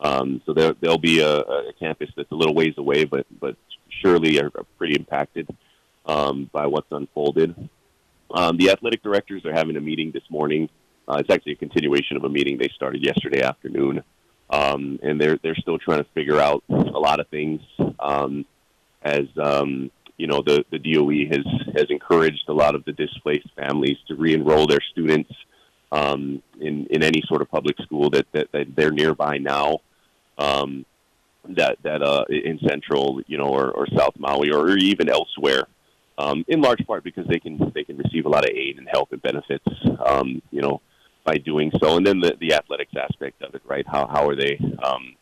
um, 0.00 0.40
so 0.46 0.52
there 0.52 0.74
there'll 0.80 0.98
be 0.98 1.20
a, 1.20 1.38
a 1.40 1.72
campus 1.78 2.10
that's 2.16 2.30
a 2.32 2.34
little 2.34 2.54
ways 2.54 2.74
away 2.78 3.04
but 3.04 3.26
but 3.40 3.56
surely 3.88 4.40
are, 4.40 4.50
are 4.54 4.64
pretty 4.78 4.94
impacted 4.94 5.48
um, 6.06 6.48
by 6.52 6.66
what's 6.66 6.90
unfolded 6.90 7.68
um, 8.30 8.56
the 8.56 8.70
athletic 8.70 9.02
directors 9.02 9.44
are 9.44 9.52
having 9.52 9.76
a 9.76 9.80
meeting 9.80 10.10
this 10.12 10.24
morning. 10.30 10.68
Uh, 11.08 11.18
it's 11.18 11.30
actually 11.30 11.52
a 11.52 11.56
continuation 11.56 12.16
of 12.16 12.24
a 12.24 12.28
meeting 12.28 12.58
they 12.58 12.70
started 12.74 13.04
yesterday 13.04 13.42
afternoon, 13.42 14.02
um, 14.50 14.98
and 15.02 15.20
they're 15.20 15.38
they're 15.42 15.54
still 15.54 15.78
trying 15.78 16.02
to 16.02 16.10
figure 16.14 16.40
out 16.40 16.64
a 16.68 16.98
lot 16.98 17.20
of 17.20 17.28
things. 17.28 17.60
Um, 18.00 18.44
as 19.02 19.26
um, 19.40 19.90
you 20.16 20.26
know, 20.26 20.42
the 20.42 20.64
the 20.70 20.78
DOE 20.78 21.26
has 21.30 21.44
has 21.74 21.86
encouraged 21.90 22.44
a 22.48 22.52
lot 22.52 22.74
of 22.74 22.84
the 22.84 22.92
displaced 22.92 23.48
families 23.56 23.98
to 24.08 24.14
re-enroll 24.14 24.66
their 24.66 24.80
students 24.92 25.32
um, 25.92 26.42
in 26.60 26.86
in 26.86 27.02
any 27.02 27.22
sort 27.26 27.42
of 27.42 27.50
public 27.50 27.76
school 27.82 28.10
that 28.10 28.26
that, 28.32 28.50
that 28.52 28.74
they're 28.74 28.90
nearby 28.90 29.38
now. 29.38 29.78
Um, 30.38 30.84
that 31.50 31.78
that 31.82 32.02
uh, 32.02 32.24
in 32.28 32.58
Central, 32.66 33.20
you 33.26 33.38
know, 33.38 33.48
or, 33.48 33.70
or 33.70 33.86
South 33.96 34.14
Maui, 34.18 34.50
or 34.50 34.76
even 34.76 35.08
elsewhere 35.08 35.68
um, 36.18 36.44
in 36.48 36.60
large 36.60 36.84
part 36.86 37.04
because 37.04 37.26
they 37.26 37.38
can 37.38 37.72
they 37.74 37.84
can 37.84 37.96
receive 37.96 38.26
a 38.26 38.28
lot 38.28 38.44
of 38.44 38.50
aid 38.54 38.78
and 38.78 38.88
help 38.90 39.12
and 39.12 39.22
benefits, 39.22 39.66
um, 40.04 40.40
you 40.50 40.62
know, 40.62 40.80
by 41.24 41.36
doing 41.36 41.70
so. 41.80 41.96
And 41.96 42.06
then 42.06 42.20
the, 42.20 42.36
the 42.40 42.54
athletics 42.54 42.92
aspect 42.98 43.42
of 43.42 43.54
it, 43.54 43.62
right? 43.66 43.86
How 43.86 44.06
how 44.06 44.28
are 44.28 44.36
they? 44.36 44.58
Um, 44.82 45.16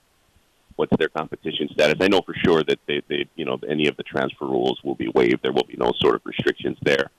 what's 0.76 0.96
their 0.98 1.08
competition 1.08 1.68
status? 1.72 1.96
I 2.00 2.08
know 2.08 2.20
for 2.24 2.34
sure 2.44 2.62
that 2.64 2.78
they, 2.86 3.02
they 3.08 3.26
you 3.36 3.44
know 3.44 3.58
any 3.68 3.88
of 3.88 3.96
the 3.96 4.02
transfer 4.02 4.46
rules 4.46 4.80
will 4.84 4.94
be 4.94 5.08
waived. 5.14 5.42
There 5.42 5.52
will 5.52 5.66
be 5.66 5.76
no 5.76 5.92
sort 6.00 6.14
of 6.14 6.22
restrictions 6.24 6.78
there. 6.82 7.10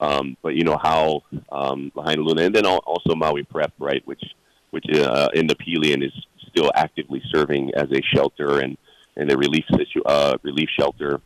Um, 0.00 0.36
but 0.42 0.54
you 0.54 0.64
know 0.64 0.78
how 0.82 1.22
um, 1.50 1.92
Lahainaluna 1.94 2.46
and 2.46 2.54
then 2.54 2.66
also 2.66 3.14
Maui 3.14 3.44
Prep, 3.44 3.72
right? 3.78 4.02
Which 4.06 4.22
which 4.70 4.86
uh, 4.92 5.28
in 5.34 5.46
the 5.46 5.54
Pelion 5.54 6.04
is 6.04 6.12
still 6.48 6.70
actively 6.74 7.22
serving 7.30 7.72
as 7.74 7.88
a 7.92 8.02
shelter 8.14 8.60
and 8.60 8.76
and 9.16 9.30
a 9.30 9.36
relief 9.36 9.64
situ- 9.70 10.02
uh, 10.04 10.36
relief 10.42 10.68
shelter 10.78 11.20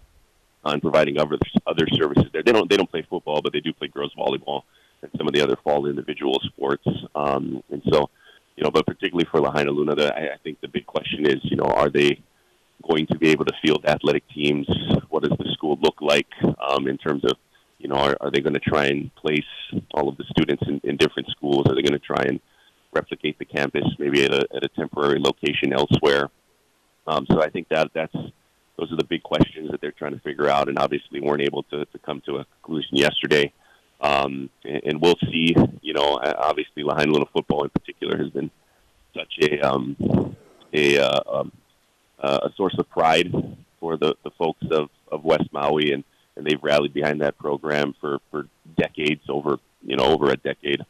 on 0.64 0.80
providing 0.80 1.18
other 1.18 1.38
other 1.66 1.86
services 1.92 2.26
there. 2.32 2.42
They 2.42 2.52
don't 2.52 2.68
they 2.68 2.76
don't 2.76 2.90
play 2.90 3.06
football, 3.08 3.40
but 3.40 3.52
they 3.52 3.60
do 3.60 3.72
play 3.72 3.88
girls 3.88 4.12
volleyball 4.18 4.62
and 5.02 5.10
some 5.16 5.26
of 5.26 5.34
the 5.34 5.40
other 5.40 5.56
fall 5.62 5.86
individual 5.86 6.40
sports. 6.44 6.86
Um, 7.14 7.62
and 7.70 7.82
so, 7.90 8.10
you 8.56 8.64
know, 8.64 8.70
but 8.70 8.86
particularly 8.86 9.26
for 9.30 9.40
Lahainaluna, 9.40 9.96
the, 9.96 10.14
I, 10.14 10.34
I 10.34 10.36
think 10.42 10.60
the 10.60 10.68
big 10.68 10.86
question 10.86 11.26
is, 11.26 11.36
you 11.42 11.56
know, 11.56 11.64
are 11.64 11.90
they 11.90 12.20
going 12.90 13.06
to 13.08 13.18
be 13.18 13.28
able 13.30 13.44
to 13.44 13.52
field 13.62 13.84
athletic 13.86 14.24
teams? 14.30 14.66
What 15.10 15.22
does 15.22 15.36
the 15.38 15.50
school 15.52 15.78
look 15.80 16.00
like 16.00 16.28
um, 16.42 16.86
in 16.86 16.98
terms 16.98 17.24
of, 17.24 17.32
you 17.78 17.88
know, 17.88 17.96
are, 17.96 18.16
are 18.20 18.30
they 18.30 18.40
going 18.40 18.54
to 18.54 18.60
try 18.60 18.86
and 18.86 19.14
place 19.16 19.44
all 19.92 20.08
of 20.08 20.16
the 20.16 20.24
students 20.30 20.62
in, 20.66 20.80
in 20.84 20.96
different 20.96 21.28
schools? 21.30 21.66
Are 21.68 21.74
they 21.74 21.82
going 21.82 21.92
to 21.92 21.98
try 21.98 22.22
and 22.22 22.40
replicate 22.92 23.38
the 23.38 23.44
campus 23.44 23.84
maybe 23.98 24.24
at 24.24 24.32
a, 24.32 24.46
at 24.54 24.64
a 24.64 24.68
temporary 24.68 25.20
location 25.20 25.72
elsewhere? 25.72 26.30
Um, 27.06 27.26
so 27.30 27.42
I 27.42 27.50
think 27.50 27.68
that 27.68 27.90
that's 27.94 28.14
those 28.78 28.92
are 28.92 28.96
the 28.96 29.04
big 29.04 29.22
questions 29.22 29.70
that 29.70 29.80
they're 29.80 29.92
trying 29.92 30.12
to 30.12 30.20
figure 30.20 30.48
out, 30.48 30.68
and 30.68 30.78
obviously 30.78 31.20
weren't 31.20 31.42
able 31.42 31.62
to, 31.64 31.86
to 31.86 31.98
come 31.98 32.22
to 32.26 32.36
a 32.36 32.44
conclusion 32.44 32.96
yesterday. 32.96 33.52
Um, 34.00 34.50
and, 34.64 34.80
and 34.84 35.00
we'll 35.00 35.18
see. 35.30 35.54
You 35.80 35.94
know, 35.94 36.20
obviously 36.22 36.82
Lahainaluna 36.82 37.30
football 37.32 37.64
in 37.64 37.70
particular 37.70 38.18
has 38.18 38.30
been 38.30 38.50
such 39.14 39.38
a 39.42 39.60
um, 39.60 39.96
a 40.72 40.98
uh, 40.98 41.20
um, 41.26 41.52
uh, 42.18 42.40
a 42.44 42.50
source 42.56 42.76
of 42.78 42.88
pride 42.88 43.32
for 43.80 43.96
the, 43.96 44.14
the 44.24 44.30
folks 44.30 44.64
of, 44.70 44.88
of 45.10 45.24
West 45.24 45.52
Maui, 45.52 45.92
and, 45.92 46.04
and 46.36 46.46
they've 46.46 46.62
rallied 46.62 46.94
behind 46.94 47.20
that 47.20 47.38
program 47.38 47.94
for, 48.00 48.18
for 48.30 48.46
decades, 48.76 49.22
over 49.28 49.58
you 49.82 49.96
know 49.96 50.04
over 50.04 50.30
a 50.30 50.36
decade, 50.36 50.80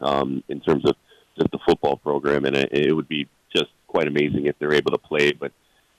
um, 0.00 0.42
in 0.48 0.60
terms 0.60 0.84
of 0.84 0.96
just 1.38 1.50
the 1.50 1.58
football 1.66 1.96
program, 1.96 2.44
and 2.44 2.56
it, 2.56 2.68
it 2.72 2.92
would 2.92 3.08
be 3.08 3.28
just 3.54 3.70
quite 3.86 4.06
amazing 4.06 4.46
if 4.46 4.58
they're 4.58 4.74
able 4.74 4.90
to 4.90 4.98
play. 4.98 5.32
But 5.32 5.52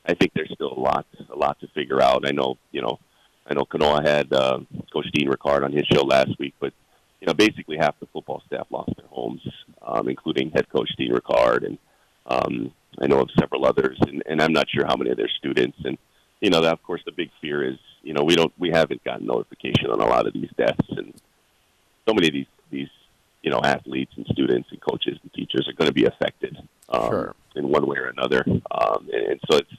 I 0.06 0.14
think 0.14 0.34
there's 0.34 0.52
still 0.54 0.74
a 0.74 0.80
lot 0.80 1.06
a 1.30 1.36
lot 1.36 1.60
to 1.62 1.68
figure 1.70 2.02
out. 2.02 2.28
I 2.28 2.32
know 2.32 2.58
you 2.72 2.82
know 2.82 3.00
I 3.48 3.54
know 3.54 3.66
Kanoa 3.66 4.06
had 4.06 4.32
uh, 4.32 4.60
Coach 4.94 5.08
Dean 5.14 5.30
Ricard 5.30 5.64
on 5.64 5.72
his 5.72 5.86
show 5.88 6.04
last 6.04 6.38
week, 6.40 6.54
but 6.60 6.74
you 7.20 7.28
know, 7.28 7.34
basically 7.34 7.78
half 7.78 8.00
the 8.00 8.08
football 8.08 8.42
staff 8.48 8.68
lost 8.72 8.92
their 8.98 9.08
homes, 9.08 9.42
um, 9.86 10.10
including 10.10 10.52
head 10.52 10.68
coach 10.70 10.90
Dean 10.98 11.12
Ricard, 11.14 11.66
and 11.66 11.78
um, 12.26 12.72
I 13.00 13.08
know 13.08 13.20
of 13.22 13.30
several 13.40 13.66
others, 13.66 13.98
and, 14.08 14.24
and 14.26 14.42
I'm 14.42 14.54
not 14.54 14.68
sure 14.70 14.86
how 14.88 14.96
many 14.96 15.12
of 15.12 15.18
their 15.18 15.30
students. 15.38 15.78
And 15.84 15.98
you 16.40 16.50
know, 16.50 16.62
that, 16.62 16.74
of 16.74 16.82
course, 16.84 17.02
the 17.06 17.12
big 17.12 17.30
fear 17.40 17.64
is, 17.64 17.78
you 18.02 18.14
know, 18.14 18.24
we 18.24 18.36
don't, 18.36 18.52
we 18.58 18.72
haven't 18.72 19.04
gotten 19.04 19.28
notification 19.28 19.92
on 19.92 20.02
a 20.02 20.08
lot 20.08 20.26
of 20.26 20.34
these 20.34 20.50
deaths, 20.58 20.88
and 20.90 21.14
so 22.08 22.14
many 22.14 22.28
of 22.28 22.34
these 22.34 22.48
these 22.72 22.90
you 23.44 23.52
know 23.52 23.62
athletes 23.64 24.14
and 24.18 24.26
students 24.32 24.70
and 24.72 24.82
coaches 24.82 25.18
and 25.22 25.34
teachers 25.34 25.68
are 25.68 25.74
going 25.74 25.88
to 25.88 25.94
be 25.94 26.06
affected 26.06 26.58
um, 26.90 27.10
Sure. 27.10 27.36
in 27.56 27.70
one 27.70 27.86
way 27.86 27.98
or 27.98 28.08
another, 28.08 28.44
um, 28.72 29.10
and, 29.14 29.24
and 29.32 29.40
so 29.50 29.58
it's 29.58 29.72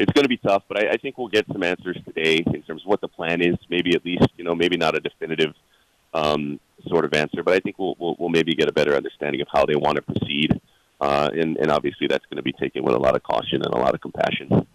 it's 0.00 0.12
going 0.12 0.24
to 0.24 0.28
be 0.28 0.38
tough. 0.38 0.64
But 0.66 0.84
I, 0.84 0.90
I 0.92 0.96
think 0.96 1.18
we'll 1.18 1.28
get 1.28 1.46
some 1.52 1.62
answers 1.62 1.98
today 2.04 2.42
in 2.46 2.62
terms 2.62 2.82
of 2.82 2.88
what 2.88 3.00
the 3.00 3.08
plan 3.08 3.42
is. 3.42 3.56
Maybe 3.68 3.94
at 3.94 4.04
least 4.04 4.26
you 4.36 4.44
know 4.44 4.54
maybe 4.54 4.76
not 4.76 4.96
a 4.96 5.00
definitive 5.00 5.54
um, 6.14 6.58
sort 6.88 7.04
of 7.04 7.12
answer, 7.12 7.42
but 7.42 7.54
I 7.54 7.60
think 7.60 7.78
we'll, 7.78 7.94
we'll 7.98 8.16
we'll 8.18 8.28
maybe 8.30 8.54
get 8.54 8.68
a 8.68 8.72
better 8.72 8.96
understanding 8.96 9.40
of 9.40 9.48
how 9.52 9.66
they 9.66 9.76
want 9.76 9.96
to 9.96 10.02
proceed. 10.02 10.60
Uh, 11.00 11.30
and, 11.32 11.56
and 11.56 11.70
obviously, 11.70 12.06
that's 12.06 12.24
going 12.26 12.36
to 12.36 12.42
be 12.42 12.52
taken 12.52 12.82
with 12.82 12.94
a 12.94 12.98
lot 12.98 13.16
of 13.16 13.22
caution 13.22 13.62
and 13.62 13.72
a 13.72 13.78
lot 13.78 13.94
of 13.94 14.00
compassion. 14.00 14.66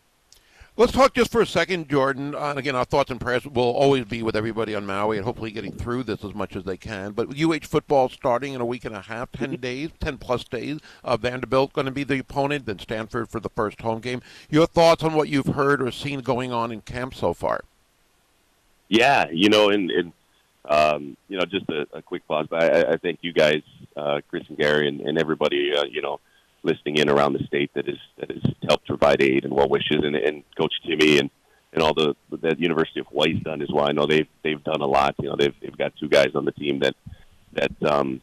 Let's 0.77 0.91
talk 0.91 1.13
just 1.13 1.31
for 1.31 1.39
a 1.39 1.47
second, 1.47 1.87
Jordan. 1.87 2.35
Uh, 2.35 2.49
and 2.49 2.59
again, 2.59 2.75
our 2.75 2.83
thoughts 2.83 3.09
and 3.09 3.19
prayers 3.19 3.45
will 3.45 3.63
always 3.63 4.03
be 4.03 4.21
with 4.21 4.35
everybody 4.35 4.75
on 4.75 4.85
Maui 4.85 5.15
and 5.15 5.25
hopefully 5.25 5.51
getting 5.51 5.71
through 5.71 6.03
this 6.03 6.21
as 6.21 6.33
much 6.33 6.53
as 6.53 6.65
they 6.65 6.75
can. 6.75 7.13
But 7.13 7.29
UH 7.39 7.65
football 7.65 8.09
starting 8.09 8.51
in 8.51 8.59
a 8.59 8.65
week 8.65 8.83
and 8.83 8.93
a 8.93 8.99
half, 8.99 9.31
10 9.31 9.55
days, 9.55 9.91
10 10.01 10.17
plus 10.17 10.43
days. 10.43 10.79
Uh, 11.01 11.15
Vanderbilt 11.15 11.71
going 11.71 11.85
to 11.85 11.91
be 11.91 12.03
the 12.03 12.19
opponent, 12.19 12.65
then 12.65 12.77
Stanford 12.79 13.29
for 13.29 13.39
the 13.39 13.47
first 13.47 13.79
home 13.79 14.01
game. 14.01 14.21
Your 14.49 14.67
thoughts 14.67 15.01
on 15.01 15.13
what 15.13 15.29
you've 15.29 15.55
heard 15.55 15.81
or 15.81 15.91
seen 15.91 16.19
going 16.19 16.51
on 16.51 16.73
in 16.73 16.81
camp 16.81 17.15
so 17.15 17.33
far? 17.33 17.63
Yeah, 18.89 19.29
you 19.31 19.47
know, 19.47 19.69
and, 19.69 19.89
and 19.89 20.11
um, 20.65 21.15
you 21.29 21.37
know, 21.37 21.45
just 21.45 21.69
a, 21.69 21.87
a 21.93 22.01
quick 22.01 22.27
pause, 22.27 22.47
but 22.49 22.61
I, 22.61 22.91
I 22.91 22.97
thank 22.97 23.19
you 23.21 23.31
guys, 23.31 23.61
uh, 23.95 24.19
Chris 24.29 24.43
and 24.49 24.57
Gary, 24.57 24.89
and, 24.89 24.99
and 24.99 25.17
everybody, 25.17 25.73
uh, 25.73 25.85
you 25.85 26.01
know, 26.01 26.19
listening 26.65 26.97
in 26.97 27.09
around 27.09 27.33
the 27.33 27.43
state 27.45 27.71
that 27.75 27.87
is 27.87 27.99
that 28.17 28.31
has 28.31 28.43
helped 28.67 28.87
provide 28.87 29.21
aid 29.21 29.45
and 29.45 29.53
well 29.53 29.69
wishes, 29.69 30.01
and, 30.03 30.15
and 30.15 30.43
Coach 30.57 30.73
Timmy 30.85 31.19
and 31.19 31.29
and 31.73 31.83
all 31.83 31.93
the 31.93 32.15
that 32.41 32.59
University 32.59 33.01
of 33.01 33.07
Hawaii's 33.07 33.41
done 33.43 33.61
as 33.61 33.69
well. 33.71 33.87
I 33.87 33.91
know 33.91 34.07
they've 34.07 34.27
they've 34.43 34.63
done 34.63 34.81
a 34.81 34.87
lot. 34.87 35.15
You 35.19 35.29
know, 35.29 35.35
they've 35.37 35.53
they've 35.61 35.77
got 35.77 35.93
two 35.99 36.09
guys 36.09 36.31
on 36.35 36.45
the 36.45 36.51
team 36.53 36.79
that 36.79 36.95
that 37.53 37.71
um, 37.83 38.21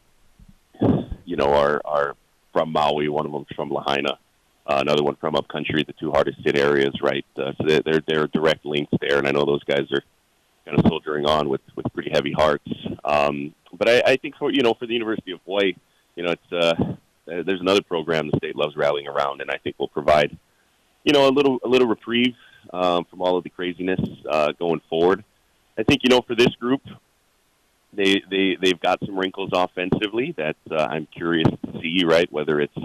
you 1.25 1.37
know 1.37 1.53
are 1.53 1.81
are 1.85 2.15
from 2.51 2.71
Maui. 2.71 3.07
One 3.07 3.25
of 3.25 3.31
them's 3.31 3.47
from 3.55 3.71
Lahaina. 3.71 4.17
Uh, 4.65 4.77
another 4.79 5.03
one 5.03 5.15
from 5.17 5.35
upcountry, 5.35 5.83
the 5.83 5.93
two 5.93 6.09
hardest 6.11 6.39
hit 6.43 6.57
areas, 6.57 6.93
right? 7.01 7.25
Uh, 7.37 7.51
so 7.57 7.67
they're, 7.67 7.81
they're 7.81 8.01
they're 8.07 8.27
direct 8.27 8.65
links 8.65 8.93
there, 9.01 9.17
and 9.17 9.27
I 9.27 9.31
know 9.31 9.45
those 9.45 9.63
guys 9.65 9.91
are 9.91 10.01
kind 10.65 10.79
of 10.79 10.85
soldiering 10.87 11.25
on 11.25 11.49
with 11.49 11.61
with 11.75 11.85
pretty 11.93 12.11
heavy 12.11 12.31
hearts. 12.31 12.71
Um, 13.03 13.53
but 13.73 13.89
I, 13.89 14.13
I 14.13 14.17
think 14.17 14.35
for 14.37 14.51
you 14.51 14.63
know 14.63 14.73
for 14.73 14.87
the 14.87 14.93
University 14.93 15.31
of 15.31 15.41
Hawaii, 15.45 15.73
you 16.15 16.23
know 16.23 16.31
it's 16.31 16.51
uh, 16.51 16.95
there's 17.25 17.61
another 17.61 17.81
program 17.81 18.29
the 18.29 18.37
state 18.37 18.55
loves 18.55 18.75
rallying 18.75 19.07
around, 19.07 19.41
and 19.41 19.49
I 19.49 19.57
think 19.57 19.77
will 19.79 19.87
provide 19.87 20.37
you 21.03 21.13
know 21.13 21.27
a 21.27 21.31
little 21.31 21.59
a 21.63 21.67
little 21.67 21.87
reprieve 21.87 22.35
um, 22.71 23.05
from 23.05 23.21
all 23.21 23.37
of 23.37 23.43
the 23.43 23.49
craziness 23.49 23.99
uh, 24.29 24.51
going 24.53 24.81
forward. 24.89 25.23
I 25.77 25.83
think 25.83 26.01
you 26.03 26.09
know 26.09 26.21
for 26.21 26.35
this 26.35 26.53
group, 26.55 26.81
they 27.93 28.21
they 28.29 28.57
they've 28.61 28.79
got 28.79 28.99
some 29.05 29.17
wrinkles 29.17 29.51
offensively 29.53 30.33
that 30.37 30.57
uh, 30.71 30.87
I'm 30.89 31.07
curious 31.07 31.49
to 31.49 31.81
see. 31.81 32.03
Right, 32.05 32.31
whether 32.31 32.59
it's 32.59 32.77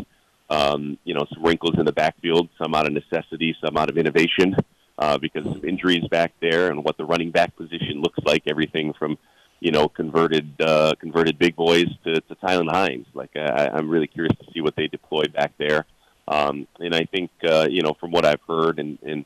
um, 0.51 0.99
you 1.05 1.15
know 1.15 1.27
some 1.33 1.45
wrinkles 1.45 1.79
in 1.79 1.85
the 1.85 1.93
backfield, 1.93 2.49
some 2.59 2.75
out 2.75 2.87
of 2.87 2.93
necessity, 2.93 3.57
some 3.65 3.77
out 3.77 3.91
of 3.91 3.99
innovation, 3.99 4.57
uh, 4.99 5.19
because 5.19 5.47
of 5.47 5.65
injuries 5.65 6.07
back 6.09 6.33
there 6.41 6.71
and 6.71 6.85
what 6.85 6.97
the 6.97 7.05
running 7.05 7.31
back 7.31 7.57
position 7.57 8.03
looks 8.03 8.19
like. 8.25 8.43
Everything 8.47 8.93
from 8.93 9.19
you 9.61 9.71
know 9.71 9.89
converted 9.89 10.61
uh, 10.61 10.95
converted 11.01 11.39
big 11.39 11.57
boys 11.57 11.89
to, 12.05 12.21
to 12.21 12.35
Tylan 12.37 12.71
Hines. 12.71 13.07
Like 13.15 13.31
I, 13.37 13.71
I'm 13.73 13.89
really 13.89 14.07
curious 14.07 14.37
to 14.39 14.53
see 14.53 14.61
what 14.61 14.77
they 14.77 14.89
deploy 14.89 15.25
back 15.25 15.53
there. 15.59 15.87
Um, 16.27 16.67
and 16.79 16.95
I 16.95 17.05
think 17.05 17.31
uh, 17.45 17.67
you 17.71 17.83
know 17.83 17.95
from 17.99 18.11
what 18.11 18.25
I've 18.25 18.43
heard 18.47 18.79
and, 18.79 18.99
and 19.03 19.25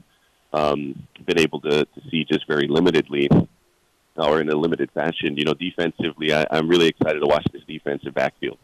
um, 0.53 1.07
been 1.24 1.39
able 1.39 1.61
to, 1.61 1.85
to 1.85 2.01
see 2.11 2.24
just 2.24 2.47
very 2.47 2.68
limitedly 2.68 3.49
or 4.16 4.41
in 4.41 4.49
a 4.51 4.55
limited 4.55 4.91
fashion, 4.93 5.37
you 5.37 5.45
know, 5.45 5.55
defensively, 5.55 6.33
I, 6.35 6.47
I'm 6.51 6.68
really 6.68 6.89
excited 6.89 7.20
to 7.20 7.26
watch 7.26 7.47
this 7.53 7.62
defensive 7.66 8.14
backfield. 8.14 8.59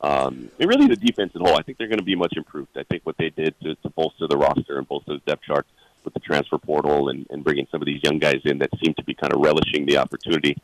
Um, 0.00 0.50
and 0.58 0.68
really, 0.68 0.86
the 0.86 0.96
defense 0.96 1.32
as 1.34 1.40
a 1.40 1.44
whole, 1.44 1.56
I 1.58 1.62
think 1.62 1.78
they're 1.78 1.88
going 1.88 1.98
to 1.98 2.04
be 2.04 2.14
much 2.14 2.34
improved. 2.36 2.76
I 2.76 2.82
think 2.84 3.04
what 3.04 3.16
they 3.16 3.30
did 3.30 3.54
to, 3.62 3.74
to 3.76 3.88
bolster 3.90 4.26
the 4.28 4.36
roster 4.36 4.78
and 4.78 4.86
bolster 4.88 5.14
the 5.14 5.22
depth 5.26 5.44
chart 5.44 5.66
with 6.04 6.12
the 6.12 6.20
transfer 6.20 6.58
portal 6.58 7.08
and, 7.08 7.26
and 7.30 7.42
bringing 7.42 7.66
some 7.70 7.80
of 7.80 7.86
these 7.86 8.02
young 8.02 8.18
guys 8.18 8.40
in 8.44 8.58
that 8.58 8.70
seem 8.82 8.92
to 8.94 9.04
be 9.04 9.14
kind 9.14 9.32
of 9.32 9.40
relishing 9.40 9.86
the 9.86 9.96
opportunity. 9.96 10.56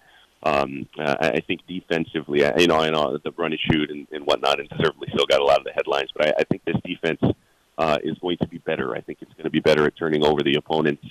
Um, 0.42 0.88
uh, 0.98 1.16
I 1.20 1.40
think 1.40 1.60
defensively, 1.66 2.40
you 2.58 2.66
know, 2.66 2.78
I 2.78 2.88
know 2.88 3.18
the 3.18 3.30
run 3.36 3.52
and 3.52 3.60
shoot 3.70 3.90
and, 3.90 4.06
and 4.10 4.24
whatnot, 4.24 4.58
and 4.58 4.68
deservedly 4.70 5.08
still 5.12 5.26
got 5.26 5.40
a 5.40 5.44
lot 5.44 5.58
of 5.58 5.64
the 5.64 5.72
headlines. 5.72 6.10
But 6.16 6.28
I, 6.28 6.32
I 6.40 6.44
think 6.44 6.64
this 6.64 6.76
defense 6.82 7.20
uh, 7.76 7.98
is 8.02 8.18
going 8.18 8.38
to 8.38 8.46
be 8.46 8.58
better. 8.58 8.96
I 8.96 9.00
think 9.00 9.18
it's 9.20 9.32
going 9.34 9.44
to 9.44 9.50
be 9.50 9.60
better 9.60 9.84
at 9.84 9.96
turning 9.96 10.24
over 10.24 10.42
the 10.42 10.54
opponents, 10.54 11.04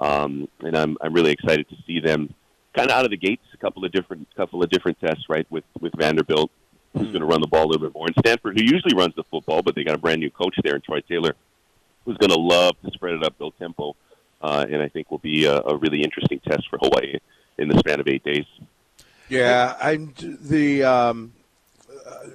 um, 0.00 0.48
and 0.60 0.76
I'm 0.76 0.98
I'm 1.00 1.14
really 1.14 1.32
excited 1.32 1.68
to 1.70 1.76
see 1.86 2.00
them 2.00 2.34
kind 2.74 2.90
of 2.90 2.96
out 2.96 3.04
of 3.06 3.10
the 3.10 3.16
gates. 3.16 3.44
A 3.54 3.56
couple 3.56 3.84
of 3.84 3.92
different 3.92 4.28
couple 4.36 4.62
of 4.62 4.68
different 4.68 5.00
tests, 5.00 5.24
right? 5.30 5.46
With 5.50 5.64
with 5.80 5.94
Vanderbilt, 5.96 6.50
who's 6.92 7.08
going 7.08 7.20
to 7.20 7.26
run 7.26 7.40
the 7.40 7.46
ball 7.46 7.64
a 7.64 7.68
little 7.68 7.86
bit 7.86 7.94
more, 7.94 8.06
and 8.06 8.16
Stanford, 8.18 8.58
who 8.58 8.64
usually 8.64 8.94
runs 8.94 9.14
the 9.16 9.24
football, 9.24 9.62
but 9.62 9.74
they 9.74 9.84
got 9.84 9.94
a 9.94 9.98
brand 9.98 10.20
new 10.20 10.30
coach 10.30 10.56
there, 10.62 10.74
in 10.74 10.82
Troy 10.82 11.00
Taylor, 11.00 11.34
who's 12.04 12.18
going 12.18 12.30
to 12.30 12.38
love 12.38 12.74
to 12.84 12.90
spread 12.92 13.14
it 13.14 13.24
up, 13.24 13.38
build 13.38 13.54
tempo, 13.58 13.96
uh, 14.42 14.66
and 14.68 14.82
I 14.82 14.88
think 14.88 15.10
will 15.10 15.18
be 15.18 15.46
a, 15.46 15.56
a 15.60 15.76
really 15.76 16.02
interesting 16.02 16.40
test 16.40 16.68
for 16.68 16.78
Hawaii 16.78 17.18
in 17.58 17.68
the 17.68 17.78
span 17.78 18.00
of 18.00 18.08
eight 18.08 18.24
days. 18.24 18.44
Yeah, 19.34 19.76
I'm 19.82 20.14
the. 20.20 20.84
Um, 20.84 21.32
uh, 22.06 22.26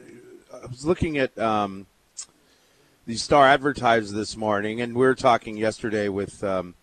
I 0.62 0.66
was 0.66 0.86
looking 0.86 1.18
at 1.18 1.38
um, 1.40 1.86
the 3.08 3.16
Star 3.16 3.48
Advertiser 3.48 4.14
this 4.14 4.36
morning, 4.36 4.82
and 4.82 4.94
we 4.94 5.06
were 5.06 5.16
talking 5.16 5.56
yesterday 5.56 6.10
with 6.10 6.44
um, 6.44 6.76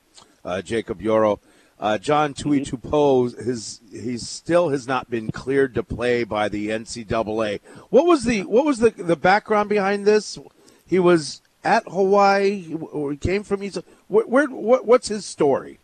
uh, 0.42 0.62
Jacob 0.62 1.02
Yoro. 1.02 1.38
Uh, 1.78 1.98
John 1.98 2.32
Tuitupou, 2.32 3.44
his 3.44 3.82
he 3.92 4.16
still 4.16 4.70
has 4.70 4.88
not 4.88 5.10
been 5.10 5.30
cleared 5.30 5.74
to 5.74 5.82
play 5.82 6.24
by 6.24 6.48
the 6.48 6.70
NCAA. 6.70 7.60
What 7.90 8.06
was 8.06 8.24
the 8.24 8.44
what 8.44 8.64
was 8.64 8.78
the 8.78 8.88
the 8.92 9.16
background 9.16 9.68
behind 9.68 10.06
this? 10.06 10.38
He 10.86 10.98
was 10.98 11.42
at 11.62 11.84
Hawaii, 11.86 12.74
or 12.90 13.10
he 13.10 13.18
came 13.18 13.42
from 13.42 13.62
East. 13.62 13.80
Where, 14.08 14.24
where 14.24 14.46
what, 14.46 14.86
what's 14.86 15.08
his 15.08 15.26
story? 15.26 15.78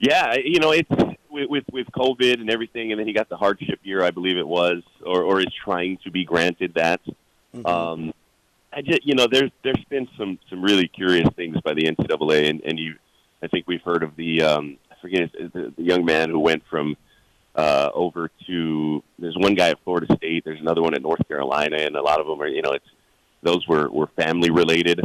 Yeah, 0.00 0.34
you 0.34 0.58
know, 0.58 0.72
it's 0.72 0.90
with, 1.32 1.48
with 1.50 1.64
with 1.72 1.86
COVID 1.88 2.34
and 2.34 2.50
everything, 2.50 2.92
and 2.92 3.00
then 3.00 3.06
he 3.06 3.12
got 3.12 3.28
the 3.28 3.36
hardship 3.36 3.80
year, 3.82 4.02
I 4.02 4.10
believe 4.10 4.36
it 4.36 4.46
was, 4.46 4.82
or 5.04 5.22
or 5.22 5.40
is 5.40 5.52
trying 5.64 5.98
to 6.04 6.10
be 6.10 6.24
granted 6.24 6.74
that. 6.74 7.00
Um, 7.64 8.14
I 8.72 8.80
just, 8.80 9.06
you 9.06 9.14
know, 9.14 9.26
there's 9.30 9.50
there's 9.62 9.84
been 9.88 10.08
some 10.16 10.38
some 10.48 10.62
really 10.62 10.88
curious 10.88 11.28
things 11.34 11.60
by 11.62 11.74
the 11.74 11.82
NCAA, 11.82 12.48
and 12.48 12.60
and 12.62 12.78
you, 12.78 12.96
I 13.42 13.48
think 13.48 13.66
we've 13.66 13.82
heard 13.82 14.02
of 14.02 14.16
the 14.16 14.42
um, 14.42 14.76
I 14.90 14.94
forget 15.00 15.32
the, 15.32 15.72
the 15.76 15.82
young 15.82 16.04
man 16.04 16.30
who 16.30 16.38
went 16.38 16.62
from 16.70 16.96
uh, 17.54 17.90
over 17.94 18.30
to. 18.46 19.02
There's 19.18 19.36
one 19.36 19.54
guy 19.54 19.70
at 19.70 19.82
Florida 19.84 20.14
State. 20.16 20.44
There's 20.44 20.60
another 20.60 20.82
one 20.82 20.94
at 20.94 21.02
North 21.02 21.26
Carolina, 21.28 21.76
and 21.76 21.96
a 21.96 22.02
lot 22.02 22.20
of 22.20 22.26
them 22.26 22.40
are, 22.40 22.48
you 22.48 22.62
know, 22.62 22.72
it's 22.72 22.88
those 23.42 23.66
were 23.66 23.90
were 23.90 24.08
family 24.08 24.50
related. 24.50 25.00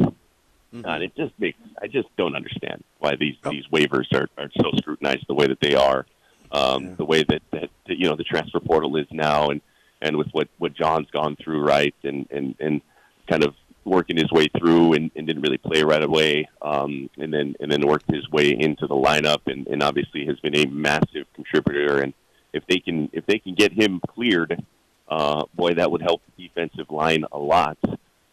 Uh, 0.86 0.90
and 0.90 1.04
it 1.04 1.16
just 1.16 1.34
makes 1.40 1.58
I 1.82 1.88
just 1.88 2.08
don't 2.18 2.36
understand 2.36 2.84
why 3.00 3.16
these 3.16 3.36
these 3.50 3.66
waivers 3.68 4.14
are, 4.14 4.30
are 4.38 4.52
so 4.62 4.72
scrutinized 4.78 5.26
the 5.28 5.34
way 5.34 5.48
that 5.48 5.60
they 5.62 5.76
are, 5.76 6.06
um, 6.52 6.96
the 6.96 7.06
way 7.06 7.24
that, 7.24 7.42
that 7.52 7.70
that, 7.88 7.98
you 7.98 8.08
know 8.08 8.16
the 8.16 8.24
transfer 8.24 8.60
portal 8.60 8.96
is 8.98 9.08
now, 9.12 9.50
and 9.50 9.62
and 10.02 10.18
with 10.18 10.28
what 10.32 10.48
what 10.58 10.74
John's 10.74 11.10
gone 11.12 11.36
through, 11.36 11.62
right, 11.62 11.96
and 12.04 12.28
and 12.32 12.56
and 12.60 12.82
kind 13.28 13.44
of 13.44 13.54
working 13.84 14.18
his 14.18 14.30
way 14.32 14.48
through 14.58 14.94
and, 14.94 15.10
and 15.16 15.26
didn't 15.26 15.42
really 15.42 15.58
play 15.58 15.82
right 15.82 16.04
away, 16.04 16.48
um, 16.62 17.10
and 17.18 17.34
then 17.34 17.56
and 17.60 17.72
then 17.72 17.86
worked 17.86 18.12
his 18.12 18.30
way 18.30 18.50
into 18.50 18.86
the 18.88 18.96
lineup, 18.96 19.42
and, 19.48 19.68
and 19.68 19.82
obviously 19.82 20.26
has 20.26 20.40
been 20.40 20.56
a 20.56 20.66
massive 20.66 21.26
contributor. 21.34 22.00
And 22.00 22.14
if 22.54 22.66
they 22.68 22.80
can 22.80 23.10
if 23.14 23.26
they 23.26 23.40
can 23.40 23.56
get 23.56 23.72
him 23.72 24.02
cleared, 24.08 24.62
uh, 25.08 25.44
boy, 25.56 25.76
that 25.76 25.92
would 25.92 26.02
help 26.02 26.22
the 26.26 26.48
defensive 26.48 26.92
line 26.92 27.26
a 27.32 27.38
lot. 27.38 27.78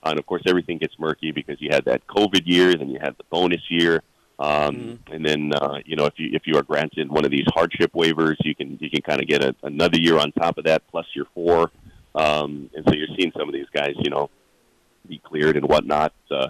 And 0.02 0.18
of 0.18 0.26
course, 0.26 0.42
everything 0.46 0.78
gets 0.78 0.98
murky 0.98 1.30
because 1.30 1.60
you 1.60 1.70
had 1.70 1.86
that 1.86 2.06
COVID 2.06 2.42
year, 2.44 2.74
then 2.74 2.90
you 2.90 2.98
had 3.00 3.16
the 3.16 3.24
bonus 3.30 3.62
year, 3.70 4.02
um, 4.39 4.99
and 5.11 5.24
then 5.24 5.53
uh, 5.55 5.78
you 5.85 5.97
know 5.97 6.07
if 6.07 6.14
you 6.16 6.30
if 6.32 6.43
you 6.47 6.57
are 6.57 6.62
granted 6.62 7.11
one 7.11 7.24
of 7.24 7.30
these 7.30 7.47
hardship 7.55 7.93
waivers, 7.93 8.37
you 8.41 8.55
can 8.55 8.78
you 8.80 8.91
can 8.91 9.03
kind 9.03 9.20
of 9.20 9.28
get 9.28 9.45
a, 9.45 9.55
another 9.62 9.99
year 9.99 10.18
on 10.18 10.32
top 10.32 10.59
of 10.59 10.64
that 10.64 10.82
plus 10.91 11.07
your 11.14 11.26
four, 11.35 11.70
um, 12.14 12.68
and 12.74 12.85
so 12.87 12.95
you're 12.95 13.09
seeing 13.18 13.32
some 13.37 13.49
of 13.49 13.55
these 13.55 13.68
guys, 13.72 13.95
you 13.99 14.11
know, 14.11 14.30
be 15.09 15.18
cleared 15.18 15.57
and 15.57 15.68
whatnot. 15.68 16.12
Uh, 16.30 16.49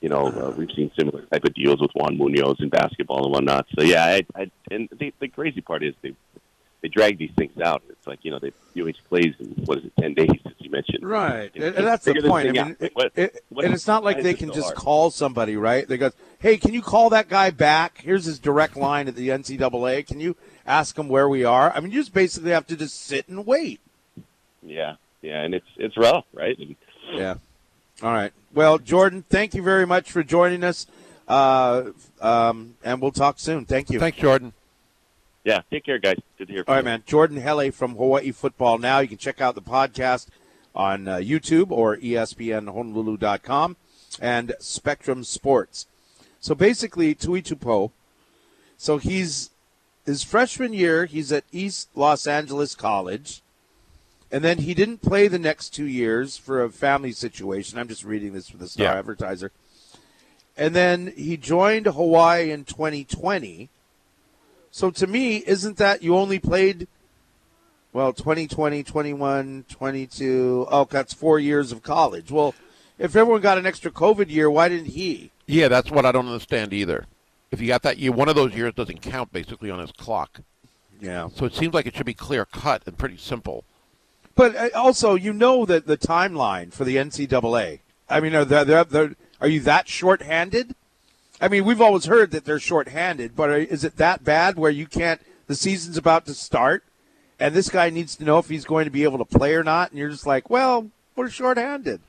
you 0.00 0.08
know, 0.08 0.26
uh, 0.26 0.54
we've 0.56 0.70
seen 0.76 0.90
similar 0.98 1.22
type 1.26 1.44
of 1.44 1.54
deals 1.54 1.80
with 1.80 1.90
Juan 1.94 2.18
Munoz 2.18 2.56
in 2.60 2.68
basketball 2.68 3.24
and 3.24 3.32
whatnot. 3.32 3.66
So 3.76 3.84
yeah, 3.84 4.04
I, 4.04 4.26
I 4.36 4.50
and 4.70 4.88
the, 4.96 5.12
the 5.18 5.28
crazy 5.28 5.60
part 5.60 5.82
is 5.82 5.94
they 6.02 6.14
they 6.84 6.88
drag 6.88 7.16
these 7.16 7.30
things 7.34 7.58
out. 7.62 7.82
It's 7.88 8.06
like 8.06 8.18
you 8.26 8.30
know 8.30 8.38
they 8.38 8.52
UH 8.78 8.92
plays 9.08 9.32
in 9.40 9.46
what 9.64 9.78
is 9.78 9.86
it 9.86 9.92
ten 9.98 10.12
days. 10.12 10.28
as 10.44 10.52
you 10.58 10.68
mentioned. 10.70 11.02
Right, 11.02 11.50
It's 11.54 11.64
and, 11.64 11.76
and 11.76 11.86
that's 11.86 12.04
the 12.04 12.20
point. 12.20 12.46
I 12.50 12.52
mean, 12.52 12.76
it, 12.78 12.90
What- 12.94 13.12
it- 13.16 13.42
what- 13.48 13.64
and 13.64 13.72
it's 13.72 13.86
not 13.86 14.04
like 14.04 14.22
they 14.22 14.34
can 14.34 14.48
so 14.50 14.54
just 14.56 14.66
hard? 14.66 14.76
call 14.76 15.10
somebody, 15.10 15.56
right? 15.56 15.88
They 15.88 15.96
go, 15.96 16.10
"Hey, 16.40 16.58
can 16.58 16.74
you 16.74 16.82
call 16.82 17.08
that 17.08 17.30
guy 17.30 17.48
back? 17.48 18.02
Here's 18.02 18.26
his 18.26 18.38
direct 18.38 18.76
line 18.76 19.08
at 19.08 19.16
the 19.16 19.30
NCAA. 19.30 20.06
Can 20.06 20.20
you 20.20 20.36
ask 20.66 20.98
him 20.98 21.08
where 21.08 21.26
we 21.26 21.42
are?" 21.42 21.72
I 21.74 21.80
mean, 21.80 21.90
you 21.90 22.00
just 22.00 22.12
basically 22.12 22.50
have 22.50 22.66
to 22.66 22.76
just 22.76 23.00
sit 23.00 23.28
and 23.28 23.46
wait. 23.46 23.80
Yeah, 24.62 24.96
yeah, 25.22 25.40
and 25.40 25.54
it's 25.54 25.66
it's 25.78 25.96
rough, 25.96 26.26
right? 26.34 26.58
And, 26.58 26.76
Yeah. 27.14 27.36
All 28.02 28.12
right. 28.12 28.32
Well, 28.52 28.76
Jordan, 28.78 29.24
thank 29.30 29.54
you 29.54 29.62
very 29.62 29.86
much 29.86 30.12
for 30.12 30.22
joining 30.22 30.62
us, 30.62 30.86
uh, 31.28 31.84
um, 32.20 32.74
and 32.84 33.00
we'll 33.00 33.10
talk 33.12 33.38
soon. 33.38 33.64
Thank 33.64 33.88
you. 33.88 33.98
Thanks, 33.98 34.18
Jordan. 34.18 34.52
Yeah, 35.44 35.60
take 35.70 35.84
care, 35.84 35.98
guys. 35.98 36.16
Good 36.38 36.48
to 36.48 36.52
hear 36.54 36.64
from 36.64 36.70
All 36.72 36.76
right, 36.76 36.80
you. 36.80 36.84
man. 36.84 37.02
Jordan 37.06 37.36
Helle 37.38 37.70
from 37.70 37.96
Hawaii 37.96 38.32
Football 38.32 38.78
Now. 38.78 39.00
You 39.00 39.08
can 39.08 39.18
check 39.18 39.40
out 39.40 39.54
the 39.54 39.62
podcast 39.62 40.28
on 40.74 41.06
uh, 41.06 41.16
YouTube 41.16 41.70
or 41.70 41.96
ESPNHonolulu.com 41.98 43.76
and 44.20 44.54
Spectrum 44.58 45.22
Sports. 45.24 45.86
So 46.40 46.54
basically, 46.54 47.14
Tuitupou. 47.14 47.90
So 48.78 48.98
he's 48.98 49.50
his 50.06 50.22
freshman 50.22 50.72
year. 50.72 51.04
He's 51.06 51.30
at 51.32 51.44
East 51.52 51.88
Los 51.94 52.26
Angeles 52.26 52.74
College, 52.74 53.42
and 54.32 54.42
then 54.42 54.58
he 54.58 54.74
didn't 54.74 55.02
play 55.02 55.28
the 55.28 55.38
next 55.38 55.70
two 55.70 55.86
years 55.86 56.36
for 56.36 56.62
a 56.62 56.70
family 56.70 57.12
situation. 57.12 57.78
I'm 57.78 57.88
just 57.88 58.04
reading 58.04 58.32
this 58.32 58.48
from 58.48 58.60
the 58.60 58.68
Star 58.68 58.86
Yeah. 58.86 58.98
Advertiser. 58.98 59.52
And 60.56 60.74
then 60.74 61.12
he 61.16 61.36
joined 61.36 61.86
Hawaii 61.86 62.50
in 62.50 62.64
2020. 62.64 63.68
So 64.74 64.90
to 64.90 65.06
me, 65.06 65.36
isn't 65.36 65.76
that 65.76 66.02
you 66.02 66.16
only 66.16 66.40
played, 66.40 66.88
well, 67.92 68.12
2020, 68.12 68.82
21, 68.82 69.66
22? 69.68 70.66
Oh, 70.68 70.88
that's 70.90 71.14
four 71.14 71.38
years 71.38 71.70
of 71.70 71.84
college. 71.84 72.32
Well, 72.32 72.56
if 72.98 73.14
everyone 73.14 73.40
got 73.40 73.56
an 73.56 73.66
extra 73.66 73.92
COVID 73.92 74.30
year, 74.30 74.50
why 74.50 74.68
didn't 74.68 74.86
he? 74.86 75.30
Yeah, 75.46 75.68
that's 75.68 75.92
what 75.92 76.04
I 76.04 76.10
don't 76.10 76.26
understand 76.26 76.72
either. 76.72 77.06
If 77.52 77.60
you 77.60 77.68
got 77.68 77.82
that 77.82 77.98
year, 77.98 78.10
one 78.10 78.28
of 78.28 78.34
those 78.34 78.52
years 78.52 78.74
doesn't 78.74 79.00
count 79.00 79.32
basically 79.32 79.70
on 79.70 79.78
his 79.78 79.92
clock. 79.92 80.40
Yeah. 81.00 81.28
So 81.32 81.44
it 81.44 81.54
seems 81.54 81.72
like 81.72 81.86
it 81.86 81.94
should 81.94 82.04
be 82.04 82.12
clear 82.12 82.44
cut 82.44 82.82
and 82.84 82.98
pretty 82.98 83.18
simple. 83.18 83.62
But 84.34 84.56
uh, 84.56 84.70
also, 84.74 85.14
you 85.14 85.32
know 85.32 85.64
that 85.66 85.86
the 85.86 85.96
timeline 85.96 86.72
for 86.72 86.82
the 86.82 86.96
NCAA. 86.96 87.78
I 88.10 88.18
mean, 88.18 88.34
are 88.34 88.44
they, 88.44 88.64
they're, 88.64 88.82
they're, 88.82 89.14
are 89.40 89.46
you 89.46 89.60
that 89.60 89.86
short-handed? 89.86 90.74
I 91.40 91.48
mean, 91.48 91.64
we've 91.64 91.80
always 91.80 92.06
heard 92.06 92.30
that 92.30 92.44
they're 92.44 92.60
short-handed, 92.60 93.34
but 93.34 93.50
is 93.50 93.84
it 93.84 93.96
that 93.96 94.24
bad 94.24 94.56
where 94.56 94.70
you 94.70 94.86
can't? 94.86 95.20
The 95.46 95.54
season's 95.54 95.96
about 95.96 96.26
to 96.26 96.34
start, 96.34 96.84
and 97.38 97.54
this 97.54 97.68
guy 97.68 97.90
needs 97.90 98.16
to 98.16 98.24
know 98.24 98.38
if 98.38 98.48
he's 98.48 98.64
going 98.64 98.84
to 98.84 98.90
be 98.90 99.02
able 99.04 99.18
to 99.18 99.24
play 99.24 99.54
or 99.54 99.64
not, 99.64 99.90
and 99.90 99.98
you're 99.98 100.10
just 100.10 100.26
like, 100.26 100.48
well, 100.48 100.90
we're 101.16 101.28
short-handed. 101.28 102.00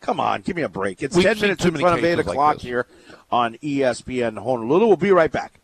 Come 0.00 0.20
on, 0.20 0.42
give 0.42 0.54
me 0.54 0.62
a 0.62 0.68
break. 0.68 1.02
It's 1.02 1.16
We've 1.16 1.24
ten 1.24 1.40
minutes 1.40 1.64
in 1.64 1.76
front 1.76 1.98
of 1.98 2.04
eight 2.04 2.16
cases 2.16 2.26
like 2.26 2.34
o'clock 2.34 2.58
here 2.58 2.86
on 3.30 3.54
ESPN 3.56 4.34
Honolulu. 4.34 4.86
We'll 4.86 4.96
be 4.96 5.10
right 5.10 5.32
back. 5.32 5.54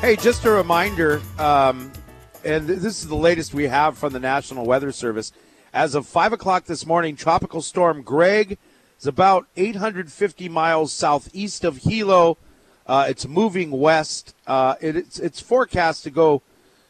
Hey, 0.00 0.16
just 0.16 0.44
a 0.44 0.50
reminder, 0.50 1.20
um, 1.38 1.90
and 2.48 2.66
this 2.66 3.02
is 3.02 3.08
the 3.08 3.14
latest 3.14 3.52
we 3.52 3.64
have 3.64 3.98
from 3.98 4.14
the 4.14 4.18
National 4.18 4.64
Weather 4.64 4.90
Service. 4.90 5.32
As 5.74 5.94
of 5.94 6.06
5 6.06 6.32
o'clock 6.32 6.64
this 6.64 6.86
morning, 6.86 7.14
Tropical 7.14 7.60
Storm 7.60 8.00
Greg 8.00 8.56
is 8.98 9.06
about 9.06 9.46
850 9.58 10.48
miles 10.48 10.90
southeast 10.90 11.62
of 11.62 11.76
Hilo. 11.78 12.38
Uh, 12.86 13.04
it's 13.06 13.28
moving 13.28 13.70
west. 13.70 14.34
Uh, 14.46 14.76
it, 14.80 14.96
it's, 14.96 15.18
it's 15.18 15.40
forecast 15.40 16.04
to 16.04 16.10
go, 16.10 16.40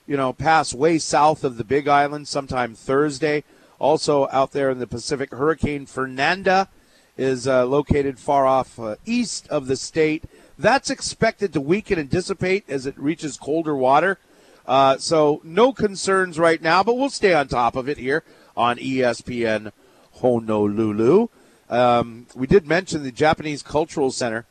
you 0.07 0.17
know, 0.17 0.33
pass 0.33 0.73
way 0.73 0.97
south 0.97 1.43
of 1.43 1.57
the 1.57 1.65
Big 1.65 1.89
Island 1.89 2.29
sometime 2.29 2.77
Thursday. 2.77 3.43
Also 3.81 4.29
out 4.31 4.53
there 4.53 4.71
in 4.71 4.79
the 4.79 4.87
Pacific, 4.87 5.33
Hurricane 5.33 5.87
Fernanda 5.87 6.69
is 7.17 7.49
uh, 7.49 7.67
located 7.67 8.21
far 8.21 8.47
off 8.47 8.79
uh, 8.79 8.95
east 9.05 9.49
of 9.49 9.67
the 9.67 9.77
state. 9.77 10.23
That's 10.57 10.89
expected 10.89 11.53
to 11.53 11.61
weaken 11.61 11.99
and 11.99 12.09
dissipate 12.09 12.65
as 12.71 12.87
it 12.87 12.97
reaches 12.97 13.37
colder 13.37 13.75
water. 13.75 14.21
Uh, 14.69 14.99
so 14.99 15.41
no 15.43 15.73
concerns 15.73 16.39
right 16.39 16.61
now, 16.61 16.83
but 16.83 16.95
we'll 16.95 17.09
stay 17.09 17.33
on 17.33 17.49
top 17.49 17.75
of 17.75 17.89
it 17.89 17.97
here 17.97 18.23
on 18.55 18.77
ESPN 18.77 19.73
Honolulu. 20.21 21.29
Um, 21.71 22.27
we 22.35 22.47
did 22.47 22.67
mention 22.67 23.03
the 23.03 23.11
Japanese 23.11 23.63
Cultural 23.63 24.11
Center 24.11 24.45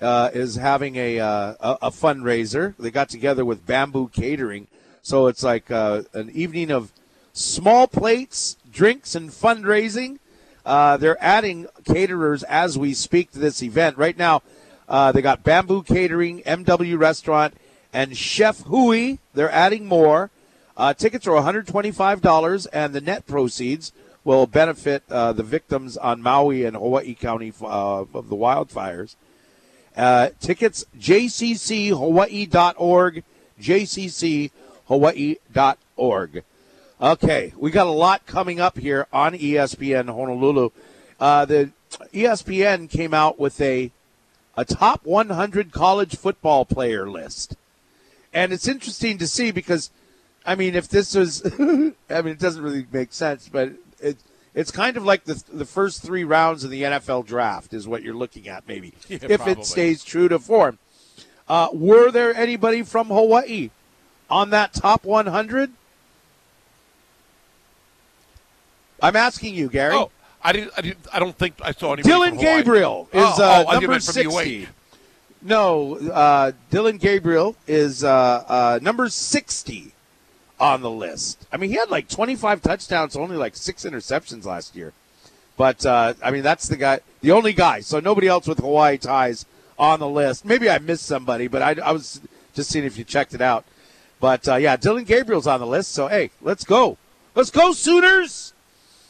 uh, 0.00 0.30
is 0.32 0.54
having 0.54 0.94
a, 0.94 1.18
uh, 1.18 1.54
a 1.58 1.78
a 1.82 1.90
fundraiser. 1.90 2.76
They 2.78 2.92
got 2.92 3.08
together 3.08 3.44
with 3.44 3.66
Bamboo 3.66 4.08
Catering, 4.08 4.68
so 5.02 5.26
it's 5.26 5.42
like 5.42 5.72
uh, 5.72 6.02
an 6.12 6.30
evening 6.30 6.70
of 6.70 6.92
small 7.32 7.88
plates, 7.88 8.56
drinks, 8.70 9.16
and 9.16 9.30
fundraising. 9.30 10.18
Uh, 10.64 10.96
they're 10.98 11.22
adding 11.22 11.66
caterers 11.84 12.44
as 12.44 12.78
we 12.78 12.94
speak 12.94 13.32
to 13.32 13.40
this 13.40 13.60
event. 13.60 13.98
Right 13.98 14.16
now, 14.16 14.42
uh, 14.88 15.10
they 15.10 15.20
got 15.20 15.42
Bamboo 15.42 15.82
Catering, 15.82 16.42
MW 16.42 16.96
Restaurant, 16.98 17.54
and 17.94 18.14
Chef 18.16 18.60
Hui. 18.62 19.18
They're 19.32 19.50
adding 19.50 19.86
more. 19.86 20.30
Uh, 20.76 20.92
tickets 20.92 21.28
are 21.28 21.40
$125, 21.40 22.66
and 22.72 22.92
the 22.92 23.00
net 23.00 23.26
proceeds 23.26 23.92
will 24.24 24.46
benefit 24.46 25.04
uh, 25.10 25.32
the 25.32 25.44
victims 25.44 25.96
on 25.96 26.20
Maui 26.20 26.64
and 26.64 26.76
Hawaii 26.76 27.14
County 27.14 27.52
uh, 27.62 28.00
of 28.00 28.28
the 28.28 28.36
wildfires. 28.36 29.14
Uh, 29.96 30.30
tickets, 30.40 30.84
jcchawaii.org, 30.98 33.22
jcchawaii.org. 33.60 36.44
Okay, 37.00 37.52
we 37.56 37.70
got 37.70 37.86
a 37.86 37.90
lot 37.90 38.26
coming 38.26 38.58
up 38.60 38.76
here 38.78 39.06
on 39.12 39.34
ESPN 39.34 40.06
Honolulu. 40.06 40.70
Uh, 41.20 41.44
the 41.44 41.70
ESPN 42.12 42.90
came 42.90 43.14
out 43.14 43.38
with 43.38 43.60
a 43.60 43.92
a 44.56 44.64
top 44.64 45.04
100 45.04 45.72
college 45.72 46.16
football 46.16 46.64
player 46.64 47.10
list, 47.10 47.56
and 48.34 48.52
it's 48.52 48.68
interesting 48.68 49.16
to 49.18 49.26
see 49.26 49.52
because, 49.52 49.90
I 50.44 50.56
mean, 50.56 50.74
if 50.74 50.88
this 50.88 51.14
was, 51.14 51.42
I 51.58 52.22
mean, 52.22 52.32
it 52.32 52.38
doesn't 52.38 52.62
really 52.62 52.86
make 52.92 53.12
sense, 53.12 53.48
but 53.48 53.72
it 54.00 54.18
it's 54.54 54.70
kind 54.70 54.96
of 54.96 55.04
like 55.04 55.24
the 55.24 55.42
the 55.52 55.64
first 55.64 56.02
three 56.02 56.24
rounds 56.24 56.64
of 56.64 56.70
the 56.70 56.82
NFL 56.82 57.26
draft 57.26 57.72
is 57.72 57.88
what 57.88 58.02
you're 58.02 58.14
looking 58.14 58.48
at, 58.48 58.66
maybe 58.68 58.94
Yeah, 59.08 59.18
if 59.22 59.40
probably. 59.40 59.52
it 59.52 59.66
stays 59.66 60.04
true 60.04 60.28
to 60.28 60.38
form. 60.38 60.78
Uh, 61.48 61.68
were 61.72 62.10
there 62.10 62.34
anybody 62.34 62.82
from 62.82 63.08
Hawaii 63.08 63.70
on 64.30 64.50
that 64.50 64.72
top 64.72 65.04
100? 65.04 65.70
I'm 69.02 69.16
asking 69.16 69.54
you, 69.54 69.68
Gary. 69.68 69.94
Oh, 69.94 70.10
I 70.42 70.52
didn't. 70.52 70.72
I, 70.76 70.80
didn't, 70.80 71.06
I 71.12 71.18
don't 71.18 71.36
think 71.36 71.54
I 71.62 71.72
saw 71.72 71.92
anybody. 71.92 72.08
Dillon 72.08 72.36
Gabriel 72.38 73.08
is 73.12 73.22
oh, 73.22 73.42
uh, 73.42 73.64
oh, 73.66 73.72
number 73.72 73.88
meant 73.88 74.02
60. 74.02 74.64
UH. 74.64 74.68
No, 75.46 75.98
uh, 75.98 76.52
Dillon 76.70 76.96
Gabriel 76.96 77.54
is 77.66 78.02
uh, 78.02 78.44
uh, 78.48 78.78
number 78.80 79.10
60 79.10 79.92
on 80.58 80.80
the 80.80 80.90
list. 80.90 81.46
I 81.52 81.58
mean, 81.58 81.68
he 81.68 81.76
had 81.76 81.90
like 81.90 82.08
25 82.08 82.62
touchdowns, 82.62 83.14
only 83.14 83.36
like 83.36 83.54
six 83.54 83.84
interceptions 83.84 84.46
last 84.46 84.74
year. 84.74 84.94
But, 85.58 85.84
uh, 85.84 86.14
I 86.22 86.30
mean, 86.30 86.42
that's 86.42 86.66
the 86.66 86.78
guy, 86.78 87.00
the 87.20 87.32
only 87.32 87.52
guy. 87.52 87.80
So 87.80 88.00
nobody 88.00 88.26
else 88.26 88.48
with 88.48 88.58
Hawaii 88.58 88.96
ties 88.96 89.44
on 89.78 90.00
the 90.00 90.08
list. 90.08 90.46
Maybe 90.46 90.70
I 90.70 90.78
missed 90.78 91.04
somebody, 91.04 91.46
but 91.46 91.60
I, 91.60 91.76
I 91.84 91.92
was 91.92 92.22
just 92.54 92.70
seeing 92.70 92.86
if 92.86 92.96
you 92.96 93.04
checked 93.04 93.34
it 93.34 93.42
out. 93.42 93.66
But, 94.20 94.48
uh, 94.48 94.56
yeah, 94.56 94.76
Dillon 94.76 95.04
Gabriel's 95.04 95.46
on 95.46 95.60
the 95.60 95.66
list. 95.66 95.92
So, 95.92 96.08
hey, 96.08 96.30
let's 96.40 96.64
go. 96.64 96.96
Let's 97.34 97.50
go, 97.50 97.72
Sooners! 97.72 98.54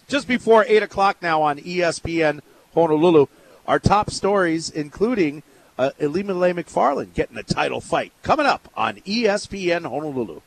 Just 0.08 0.26
before 0.26 0.64
8 0.66 0.82
o'clock 0.82 1.18
now 1.22 1.42
on 1.42 1.58
ESPN 1.58 2.40
Honolulu. 2.74 3.26
Our 3.68 3.78
top 3.78 4.10
stories, 4.10 4.68
including 4.68 5.44
uh, 5.78 5.90
Ilima-Lei 6.00 6.52
Macfarlane 6.52 7.10
getting 7.14 7.36
a 7.36 7.42
title 7.42 7.80
fight, 7.80 8.12
coming 8.22 8.46
up 8.46 8.68
on 8.76 8.96
ESPN 8.96 9.82
Honolulu. 9.82 10.40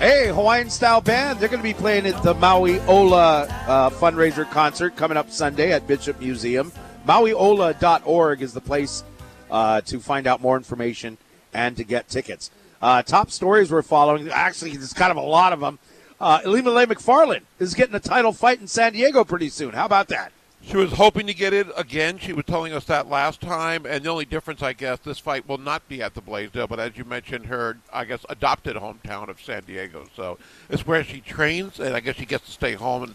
Hey, 0.00 0.28
Hawaiian 0.28 0.70
Style 0.70 1.02
Band. 1.02 1.38
They're 1.38 1.50
going 1.50 1.60
to 1.60 1.62
be 1.62 1.74
playing 1.74 2.06
at 2.06 2.22
the 2.22 2.32
Maui 2.32 2.80
Ola 2.86 3.42
uh, 3.42 3.90
fundraiser 3.90 4.50
concert 4.50 4.96
coming 4.96 5.18
up 5.18 5.30
Sunday 5.30 5.72
at 5.72 5.86
Bishop 5.86 6.18
Museum. 6.20 6.72
MauiOla.org 7.06 8.40
is 8.40 8.54
the 8.54 8.62
place 8.62 9.04
uh, 9.50 9.80
to 9.82 10.00
find 10.00 10.26
out 10.26 10.40
more 10.40 10.56
information 10.56 11.18
and 11.52 11.76
to 11.76 11.84
get 11.84 12.08
tickets. 12.08 12.50
Uh, 12.80 13.02
top 13.02 13.30
stories 13.30 13.70
we're 13.70 13.82
following. 13.82 14.28
Actually, 14.30 14.76
there's 14.76 14.92
kind 14.92 15.10
of 15.10 15.16
a 15.16 15.20
lot 15.20 15.52
of 15.52 15.60
them. 15.60 15.78
Uh, 16.20 16.40
Ilima-Lei 16.40 16.86
Macfarlane 16.86 17.46
is 17.58 17.74
getting 17.74 17.94
a 17.94 18.00
title 18.00 18.32
fight 18.32 18.60
in 18.60 18.66
San 18.66 18.92
Diego 18.92 19.24
pretty 19.24 19.48
soon. 19.48 19.72
How 19.72 19.86
about 19.86 20.08
that? 20.08 20.32
She 20.62 20.76
was 20.76 20.92
hoping 20.92 21.26
to 21.26 21.32
get 21.32 21.54
it 21.54 21.68
again. 21.74 22.18
She 22.18 22.34
was 22.34 22.44
telling 22.44 22.74
us 22.74 22.84
that 22.84 23.08
last 23.08 23.40
time, 23.40 23.86
and 23.86 24.04
the 24.04 24.10
only 24.10 24.26
difference, 24.26 24.62
I 24.62 24.74
guess, 24.74 24.98
this 24.98 25.18
fight 25.18 25.48
will 25.48 25.58
not 25.58 25.88
be 25.88 26.02
at 26.02 26.12
the 26.12 26.20
Blaisdell, 26.20 26.66
but 26.66 26.78
as 26.78 26.98
you 26.98 27.04
mentioned, 27.04 27.46
her, 27.46 27.78
I 27.90 28.04
guess, 28.04 28.26
adopted 28.28 28.76
hometown 28.76 29.28
of 29.28 29.40
San 29.40 29.62
Diego. 29.64 30.04
So 30.14 30.38
it's 30.68 30.86
where 30.86 31.02
she 31.02 31.22
trains, 31.22 31.80
and 31.80 31.96
I 31.96 32.00
guess 32.00 32.16
she 32.16 32.26
gets 32.26 32.44
to 32.44 32.50
stay 32.50 32.74
home 32.74 33.02
and 33.04 33.14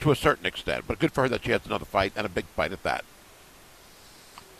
to 0.00 0.10
a 0.10 0.16
certain 0.16 0.46
extent. 0.46 0.84
But 0.88 0.98
good 0.98 1.12
for 1.12 1.22
her 1.22 1.28
that 1.28 1.44
she 1.44 1.50
has 1.50 1.66
another 1.66 1.84
fight 1.84 2.14
and 2.16 2.24
a 2.24 2.30
big 2.30 2.46
fight 2.46 2.72
at 2.72 2.82
that. 2.84 3.04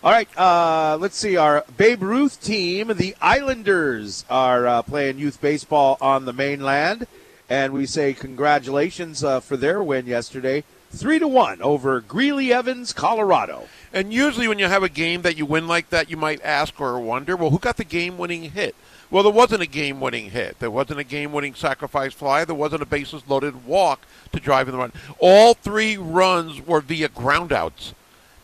All 0.03 0.11
right, 0.11 0.29
uh, 0.39 0.97
let's 0.99 1.19
see. 1.19 1.37
Our 1.37 1.63
Babe 1.77 2.03
Ruth 2.03 2.43
team, 2.43 2.89
the 2.97 3.15
Islanders, 3.21 4.25
are 4.31 4.67
uh, 4.67 4.81
playing 4.81 5.19
youth 5.19 5.43
baseball 5.43 5.99
on 6.01 6.25
the 6.25 6.33
mainland, 6.33 7.07
and 7.51 7.75
we 7.75 7.85
say 7.85 8.15
congratulations 8.15 9.23
uh, 9.23 9.41
for 9.41 9.59
their 9.59 9.83
win 9.83 10.07
yesterday, 10.07 10.65
three 10.91 11.19
to 11.19 11.29
one 11.29 11.61
over 11.61 12.01
Greeley 12.01 12.51
Evans, 12.51 12.95
Colorado. 12.95 13.69
And 13.93 14.11
usually, 14.11 14.49
when 14.49 14.59
you 14.59 14.69
have 14.69 14.83
a 14.83 14.89
game 14.89 15.21
that 15.21 15.37
you 15.37 15.45
win 15.45 15.69
like 15.69 15.91
that, 15.91 16.09
you 16.09 16.17
might 16.17 16.43
ask 16.43 16.81
or 16.81 16.99
wonder, 16.99 17.37
well, 17.37 17.51
who 17.51 17.59
got 17.59 17.77
the 17.77 17.85
game-winning 17.85 18.53
hit? 18.53 18.75
Well, 19.11 19.23
there 19.23 19.31
wasn't 19.31 19.61
a 19.61 19.67
game-winning 19.67 20.31
hit. 20.31 20.61
There 20.61 20.71
wasn't 20.71 21.01
a 21.01 21.05
game-winning 21.05 21.57
sacrifice 21.57 22.15
fly. 22.15 22.47
There 22.47 22.55
wasn't 22.55 22.81
a 22.81 22.87
bases-loaded 22.87 23.67
walk 23.67 24.07
to 24.33 24.41
drive 24.41 24.67
in 24.67 24.73
the 24.73 24.79
run. 24.79 24.93
All 25.19 25.53
three 25.53 25.99
runs 25.99 26.67
were 26.67 26.81
via 26.81 27.11
groundouts, 27.11 27.93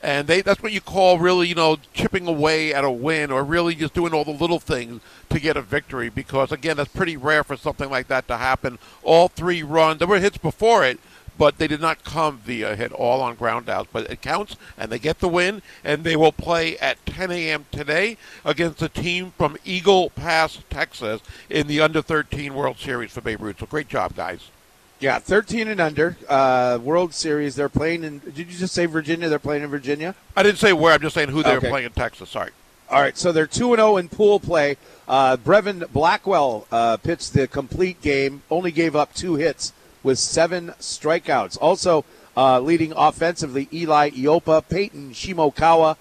and 0.02 0.26
they 0.26 0.40
that's 0.40 0.62
what 0.62 0.72
you 0.72 0.80
call 0.80 1.18
really, 1.18 1.48
you 1.48 1.54
know, 1.54 1.78
chipping 1.92 2.26
away 2.26 2.72
at 2.72 2.84
a 2.84 2.90
win, 2.90 3.30
or 3.30 3.42
really 3.44 3.74
just 3.74 3.94
doing 3.94 4.12
all 4.12 4.24
the 4.24 4.30
little 4.30 4.60
things 4.60 5.00
to 5.30 5.40
get 5.40 5.56
a 5.56 5.62
victory. 5.62 6.08
Because 6.08 6.52
again, 6.52 6.76
that's 6.76 6.92
pretty 6.92 7.16
rare 7.16 7.44
for 7.44 7.56
something 7.56 7.90
like 7.90 8.08
that 8.08 8.28
to 8.28 8.36
happen. 8.36 8.78
All 9.02 9.28
three 9.28 9.62
runs. 9.62 9.98
There 9.98 10.08
were 10.08 10.20
hits 10.20 10.38
before 10.38 10.84
it, 10.84 11.00
but 11.38 11.58
they 11.58 11.66
did 11.66 11.80
not 11.80 12.04
come 12.04 12.38
via 12.38 12.76
hit, 12.76 12.92
all 12.92 13.20
on 13.20 13.34
ground 13.34 13.68
outs. 13.68 13.88
But 13.92 14.10
it 14.10 14.22
counts, 14.22 14.56
and 14.76 14.90
they 14.90 14.98
get 14.98 15.20
the 15.20 15.28
win, 15.28 15.62
and 15.84 16.04
they 16.04 16.16
will 16.16 16.32
play 16.32 16.78
at 16.78 17.04
10 17.06 17.30
a.m. 17.30 17.66
today 17.70 18.16
against 18.44 18.82
a 18.82 18.88
team 18.88 19.32
from 19.36 19.56
Eagle 19.64 20.10
Pass, 20.10 20.58
Texas, 20.70 21.20
in 21.50 21.66
the 21.66 21.80
Under 21.80 22.02
13 22.02 22.54
World 22.54 22.78
Series 22.78 23.12
for 23.12 23.20
Babe 23.20 23.42
Ruth. 23.42 23.60
So 23.60 23.66
great 23.66 23.88
job, 23.88 24.14
guys. 24.14 24.50
Yeah, 24.98 25.18
13 25.18 25.68
and 25.68 25.78
under, 25.80 26.16
uh, 26.28 26.78
World 26.82 27.12
Series. 27.12 27.54
They're 27.54 27.68
playing 27.68 28.02
in. 28.02 28.18
Did 28.20 28.38
you 28.38 28.44
just 28.46 28.72
say 28.74 28.86
Virginia? 28.86 29.28
They're 29.28 29.38
playing 29.38 29.62
in 29.62 29.68
Virginia. 29.68 30.14
I 30.34 30.42
didn't 30.42 30.58
say 30.58 30.72
where. 30.72 30.94
I'm 30.94 31.00
just 31.02 31.14
saying 31.14 31.28
who 31.28 31.42
they 31.42 31.56
Okay. 31.56 31.68
playing 31.68 31.86
in 31.86 31.92
Texas. 31.92 32.30
Sorry. 32.30 32.50
All 32.88 33.00
right, 33.00 33.18
so 33.18 33.32
they're 33.32 33.46
two 33.48 33.72
and 33.74 33.78
zero 33.80 33.96
in 33.98 34.08
pool 34.08 34.38
play. 34.40 34.76
Uh, 35.08 35.36
Brevin 35.36 35.90
Blackwell 35.92 36.66
uh, 36.72 36.96
pitched 36.98 37.32
the 37.34 37.46
complete 37.48 38.00
game, 38.00 38.42
only 38.50 38.70
gave 38.70 38.94
up 38.96 39.12
two 39.12 39.34
hits 39.34 39.72
with 40.02 40.18
seven 40.20 40.68
strikeouts. 40.80 41.58
Also 41.60 42.04
uh, 42.36 42.60
leading 42.60 42.92
offensively, 42.96 43.68
Eli 43.72 44.10
Iopa, 44.10 44.62
Peyton 44.68 45.10
Shimokawa, 45.10 45.96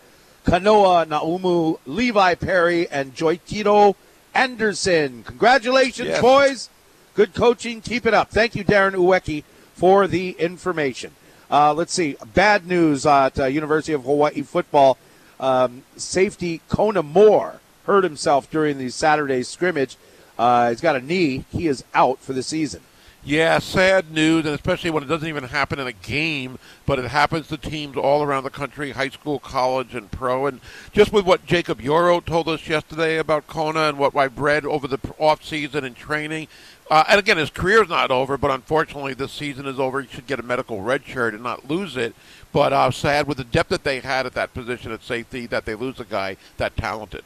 Kanoa 0.45 1.05
Naumu, 1.07 1.79
Levi 1.87 2.35
Perry, 2.35 2.87
and 2.89 3.15
Joichiro 3.15 3.95
Anderson. 4.35 5.23
Congratulations, 5.23 6.07
Yes. 6.09 6.21
boys! 6.21 6.69
Good 7.15 7.33
coaching. 7.33 7.79
Keep 7.79 8.05
it 8.05 8.13
up. 8.13 8.29
Thank 8.29 8.55
you, 8.55 8.65
Darren 8.65 8.91
Uweki, 8.91 9.45
for 9.73 10.05
the 10.05 10.31
information. 10.31 11.11
Uh, 11.49 11.73
let's 11.73 11.93
see. 11.93 12.17
Bad 12.33 12.67
news 12.67 13.05
at 13.05 13.39
uh, 13.39 13.45
University 13.45 13.93
of 13.93 14.03
Hawaii 14.03 14.41
football. 14.41 14.97
Um, 15.39 15.83
safety 15.95 16.61
Kona 16.67 17.03
Moore 17.03 17.61
hurt 17.85 18.03
himself 18.03 18.49
during 18.51 18.77
the 18.77 18.89
Saturday 18.89 19.43
scrimmage. 19.43 19.95
Uh, 20.37 20.69
he's 20.69 20.81
got 20.81 20.97
a 20.97 21.01
knee. 21.01 21.45
He 21.51 21.67
is 21.67 21.85
out 21.93 22.19
for 22.19 22.33
the 22.33 22.43
season. 22.43 22.81
Yeah, 23.27 23.57
sad 23.57 24.11
news, 24.11 24.45
and 24.45 24.53
especially 24.53 24.91
when 24.91 25.01
it 25.01 25.07
doesn't 25.07 25.27
even 25.27 25.45
happen 25.45 25.79
in 25.79 25.87
a 25.87 25.91
game, 25.91 26.59
but 26.85 26.99
it 26.99 27.05
happens 27.05 27.47
to 27.47 27.57
teams 27.57 27.97
all 27.97 28.21
around 28.21 28.43
the 28.43 28.51
country, 28.51 28.91
high 28.91 29.09
school, 29.09 29.39
college, 29.39 29.95
and 29.95 30.11
pro. 30.11 30.45
And 30.45 30.59
just 30.91 31.11
with 31.11 31.25
what 31.25 31.43
Jacob 31.43 31.81
Yoro 31.81 32.23
told 32.23 32.47
us 32.47 32.67
yesterday 32.67 33.17
about 33.17 33.47
Kona 33.47 33.89
and 33.89 33.97
what 33.97 34.15
I've 34.15 34.37
read 34.37 34.63
over 34.63 34.87
the 34.87 34.99
off 35.17 35.43
season 35.43 35.83
and 35.83 35.95
training, 35.95 36.47
uh, 36.89 37.03
and 37.09 37.19
again, 37.19 37.37
his 37.37 37.49
career's 37.49 37.89
not 37.89 38.11
over, 38.11 38.37
but 38.37 38.51
unfortunately, 38.51 39.13
this 39.13 39.31
season 39.31 39.65
is 39.65 39.79
over. 39.79 40.01
He 40.01 40.07
should 40.07 40.27
get 40.27 40.39
a 40.39 40.43
medical 40.43 40.81
red 40.81 41.05
shirt 41.05 41.33
and 41.33 41.41
not 41.41 41.67
lose 41.67 41.97
it. 41.97 42.13
But 42.51 42.73
uh, 42.73 42.91
sad 42.91 43.27
with 43.27 43.37
the 43.37 43.43
depth 43.43 43.69
that 43.69 43.83
they 43.83 43.99
had 43.99 44.25
at 44.25 44.33
that 44.33 44.53
position 44.53 44.91
at 44.91 45.03
safety 45.03 45.45
that 45.47 45.65
they 45.65 45.75
lose 45.75 45.99
a 45.99 46.05
guy 46.05 46.37
that 46.57 46.77
talented. 46.77 47.23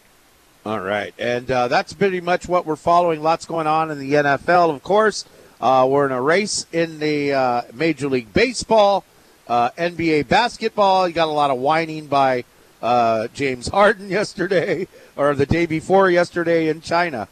All 0.65 0.79
right. 0.79 1.13
And 1.19 1.49
uh, 1.51 1.67
that's 1.67 1.93
pretty 1.93 2.21
much 2.21 2.47
what 2.47 2.65
we're 2.65 2.75
following. 2.75 3.21
Lots 3.21 3.45
going 3.45 3.67
on 3.67 3.91
in 3.91 3.99
the 3.99 4.13
NFL, 4.13 4.73
of 4.73 4.81
course. 4.83 5.25
Uh, 5.61 5.87
we're 5.89 6.05
in 6.05 6.11
a 6.11 6.21
race 6.21 6.65
in 6.71 6.99
the 6.99 7.33
uh, 7.33 7.61
Major 7.73 8.07
League 8.07 8.33
Baseball, 8.33 9.03
uh, 9.47 9.71
NBA 9.71 10.27
basketball. 10.27 11.07
You 11.07 11.13
got 11.13 11.27
a 11.27 11.31
lot 11.31 11.51
of 11.51 11.57
whining 11.57 12.07
by 12.07 12.45
uh, 12.81 13.27
James 13.33 13.67
Harden 13.67 14.09
yesterday, 14.09 14.87
or 15.17 15.35
the 15.35 15.45
day 15.45 15.65
before 15.65 16.09
yesterday 16.09 16.69
in 16.69 16.81
China. 16.81 17.27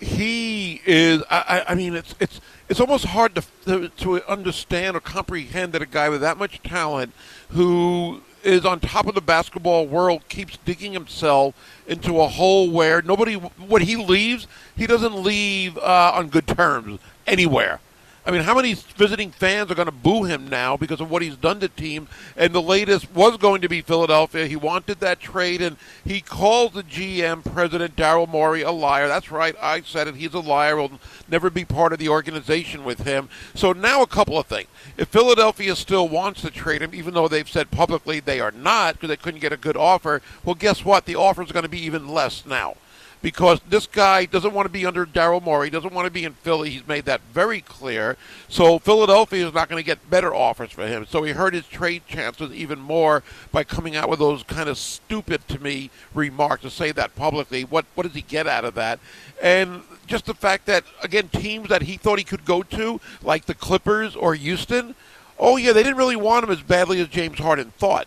He 0.00 0.82
is. 0.84 1.22
I, 1.30 1.64
I 1.68 1.74
mean, 1.74 1.94
it's 1.94 2.14
it's 2.20 2.40
it's 2.68 2.80
almost 2.80 3.06
hard 3.06 3.34
to, 3.34 3.44
to 3.64 3.88
to 3.88 4.30
understand 4.30 4.96
or 4.96 5.00
comprehend 5.00 5.72
that 5.72 5.82
a 5.82 5.86
guy 5.86 6.08
with 6.08 6.20
that 6.20 6.36
much 6.36 6.62
talent, 6.62 7.12
who 7.50 8.22
is 8.42 8.64
on 8.64 8.80
top 8.80 9.06
of 9.06 9.14
the 9.14 9.20
basketball 9.20 9.86
world, 9.86 10.28
keeps 10.28 10.58
digging 10.58 10.92
himself 10.92 11.54
into 11.86 12.20
a 12.20 12.28
hole 12.28 12.70
where 12.70 13.02
nobody. 13.02 13.34
When 13.34 13.82
he 13.82 13.96
leaves, 13.96 14.46
he 14.76 14.86
doesn't 14.86 15.14
leave 15.14 15.78
uh, 15.78 16.12
on 16.14 16.28
good 16.28 16.46
terms 16.46 17.00
anywhere. 17.26 17.80
I 18.26 18.32
mean, 18.32 18.42
how 18.42 18.56
many 18.56 18.74
visiting 18.74 19.30
fans 19.30 19.70
are 19.70 19.76
going 19.76 19.86
to 19.86 19.92
boo 19.92 20.24
him 20.24 20.48
now 20.48 20.76
because 20.76 21.00
of 21.00 21.08
what 21.08 21.22
he's 21.22 21.36
done 21.36 21.60
to 21.60 21.68
team? 21.68 22.08
And 22.36 22.52
the 22.52 22.60
latest 22.60 23.14
was 23.14 23.36
going 23.36 23.60
to 23.60 23.68
be 23.68 23.82
Philadelphia. 23.82 24.48
He 24.48 24.56
wanted 24.56 24.98
that 24.98 25.20
trade, 25.20 25.62
and 25.62 25.76
he 26.04 26.20
called 26.20 26.74
the 26.74 26.82
GM, 26.82 27.44
President 27.52 27.94
Daryl 27.94 28.28
Morey, 28.28 28.62
a 28.62 28.72
liar. 28.72 29.06
That's 29.06 29.30
right, 29.30 29.54
I 29.62 29.82
said 29.82 30.08
it. 30.08 30.16
He's 30.16 30.34
a 30.34 30.40
liar. 30.40 30.76
Will 30.76 30.98
never 31.28 31.50
be 31.50 31.64
part 31.64 31.92
of 31.92 32.00
the 32.00 32.08
organization 32.08 32.82
with 32.82 33.04
him. 33.04 33.28
So 33.54 33.72
now 33.72 34.02
a 34.02 34.08
couple 34.08 34.38
of 34.38 34.46
things. 34.46 34.68
If 34.96 35.06
Philadelphia 35.06 35.76
still 35.76 36.08
wants 36.08 36.40
to 36.40 36.50
trade 36.50 36.82
him, 36.82 36.96
even 36.96 37.14
though 37.14 37.28
they've 37.28 37.48
said 37.48 37.70
publicly 37.70 38.18
they 38.18 38.40
are 38.40 38.50
not 38.50 38.94
because 38.94 39.08
they 39.08 39.16
couldn't 39.16 39.40
get 39.40 39.52
a 39.52 39.56
good 39.56 39.76
offer, 39.76 40.20
well, 40.44 40.56
guess 40.56 40.84
what? 40.84 41.04
The 41.04 41.14
offer 41.14 41.42
is 41.42 41.52
going 41.52 41.62
to 41.62 41.68
be 41.68 41.84
even 41.84 42.08
less 42.08 42.44
now 42.44 42.74
because 43.22 43.60
this 43.68 43.86
guy 43.86 44.24
doesn't 44.24 44.52
want 44.52 44.66
to 44.66 44.72
be 44.72 44.86
under 44.86 45.06
Daryl 45.06 45.42
Morey, 45.42 45.70
doesn't 45.70 45.92
want 45.92 46.06
to 46.06 46.10
be 46.10 46.24
in 46.24 46.34
Philly. 46.34 46.70
He's 46.70 46.86
made 46.86 47.06
that 47.06 47.20
very 47.32 47.60
clear. 47.60 48.16
So 48.48 48.78
Philadelphia 48.78 49.46
is 49.46 49.54
not 49.54 49.68
going 49.68 49.82
to 49.82 49.86
get 49.86 50.08
better 50.10 50.34
offers 50.34 50.70
for 50.70 50.86
him. 50.86 51.06
So 51.06 51.22
he 51.22 51.32
hurt 51.32 51.54
his 51.54 51.66
trade 51.66 52.02
chances 52.06 52.52
even 52.52 52.78
more 52.78 53.22
by 53.52 53.64
coming 53.64 53.96
out 53.96 54.08
with 54.08 54.18
those 54.18 54.42
kind 54.42 54.68
of 54.68 54.78
stupid 54.78 55.46
to 55.48 55.58
me 55.58 55.90
remarks 56.14 56.62
to 56.62 56.70
say 56.70 56.92
that 56.92 57.16
publicly. 57.16 57.64
What 57.64 57.86
what 57.94 58.04
does 58.04 58.14
he 58.14 58.22
get 58.22 58.46
out 58.46 58.64
of 58.64 58.74
that? 58.74 59.00
And 59.42 59.82
just 60.06 60.26
the 60.26 60.34
fact 60.34 60.66
that 60.66 60.84
again 61.02 61.28
teams 61.28 61.68
that 61.68 61.82
he 61.82 61.96
thought 61.96 62.18
he 62.18 62.24
could 62.24 62.44
go 62.44 62.62
to, 62.62 63.00
like 63.22 63.46
the 63.46 63.54
Clippers 63.54 64.14
or 64.14 64.34
Houston, 64.34 64.94
oh 65.38 65.56
yeah, 65.56 65.72
they 65.72 65.82
didn't 65.82 65.98
really 65.98 66.16
want 66.16 66.44
him 66.44 66.50
as 66.50 66.62
badly 66.62 67.00
as 67.00 67.08
James 67.08 67.38
Harden 67.38 67.72
thought. 67.78 68.06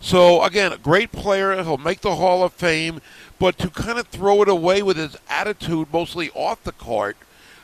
So 0.00 0.42
again, 0.44 0.72
a 0.72 0.78
great 0.78 1.12
player. 1.12 1.60
He'll 1.62 1.76
make 1.76 2.00
the 2.00 2.16
Hall 2.16 2.44
of 2.44 2.52
Fame, 2.52 3.00
but 3.38 3.58
to 3.58 3.70
kind 3.70 3.98
of 3.98 4.06
throw 4.08 4.42
it 4.42 4.48
away 4.48 4.82
with 4.82 4.96
his 4.96 5.16
attitude, 5.28 5.88
mostly 5.92 6.30
off 6.30 6.62
the 6.64 6.72
court, 6.72 7.16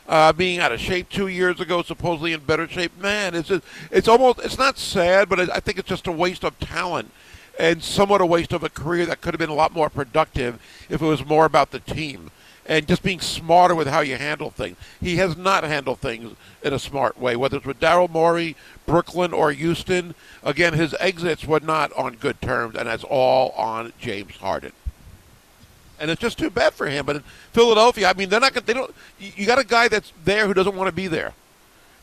uh, 0.09 0.33
being 0.33 0.61
out 0.61 0.73
of 0.73 0.81
shape 0.81 1.09
two 1.09 1.29
years 1.29 1.61
ago, 1.61 1.83
supposedly 1.83 2.33
in 2.33 2.41
better 2.41 2.69
shape, 2.69 2.97
man, 3.01 3.35
it's 3.35 3.49
just, 3.49 3.65
it's 3.91 4.09
almost 4.09 4.39
it's 4.41 4.59
not 4.59 4.79
sad, 4.79 5.29
but 5.29 5.41
I 5.51 5.61
think 5.61 5.79
it's 5.79 5.89
just 5.89 6.07
a 6.07 6.13
waste 6.13 6.45
of 6.45 6.59
talent 6.59 7.11
and 7.59 7.83
somewhat 7.83 8.21
a 8.21 8.27
waste 8.27 8.53
of 8.53 8.63
a 8.63 8.69
career 8.69 9.07
that 9.07 9.21
could 9.21 9.35
have 9.35 9.39
been 9.39 9.49
a 9.49 9.55
lot 9.55 9.73
more 9.73 9.89
productive 9.89 10.61
if 10.89 11.01
it 11.01 11.07
was 11.07 11.25
more 11.25 11.45
about 11.45 11.71
the 11.71 11.81
team 11.81 12.31
and 12.67 12.89
just 12.89 13.03
being 13.03 13.21
smarter 13.21 13.75
with 13.75 13.87
how 13.87 14.01
you 14.01 14.17
handle 14.17 14.51
things. 14.51 14.77
He 15.01 15.17
has 15.17 15.37
not 15.37 15.65
handled 15.65 16.01
things 16.01 16.35
in 16.63 16.73
a 16.73 16.79
smart 16.79 17.19
way, 17.19 17.37
whether 17.37 17.59
it's 17.59 17.67
with 17.67 17.81
Daryl 17.81 18.11
Morey, 18.11 18.57
Brooklyn, 18.87 19.33
or 19.33 19.53
Houston. 19.53 20.15
Again, 20.43 20.73
his 20.73 20.95
exits 20.99 21.45
were 21.45 21.61
not 21.61 21.93
on 21.93 22.15
good 22.15 22.41
terms, 22.41 22.75
and 22.77 22.89
that's 22.89 23.05
all 23.05 23.51
on 23.51 23.93
James 23.99 24.37
Harden. 24.37 24.73
And 26.01 26.11
it's 26.11 26.21
just 26.21 26.39
too 26.39 26.51
bad 26.51 26.75
for 26.75 26.87
him. 26.89 27.07
But 27.07 27.17
in 27.17 27.23
Philadelphia, 27.53 28.09
I 28.09 28.15
mean, 28.15 28.29
they're 28.29 28.41
not. 28.41 28.53
gonna- 28.53 28.67
They 28.67 28.73
don't. 28.75 28.95
You 29.19 29.47
got 29.47 29.59
a 29.59 29.65
guy 29.65 29.89
that's 29.89 30.13
there 30.25 30.47
who 30.47 30.55
doesn't 30.55 30.75
want 30.75 30.89
to 30.89 30.93
be 30.93 31.07
there, 31.07 31.33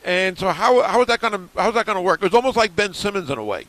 and 0.05 0.37
so 0.39 0.49
how 0.49 0.81
how 0.83 1.01
is 1.01 1.07
that 1.07 1.19
going 1.19 1.33
to 1.33 1.49
how's 1.55 1.73
that 1.73 1.85
going 1.85 1.97
to 1.97 2.01
work? 2.01 2.23
It's 2.23 2.33
almost 2.35 2.55
like 2.57 2.75
Ben 2.75 2.93
Simmons 2.93 3.29
in 3.29 3.37
a 3.37 3.43
way. 3.43 3.65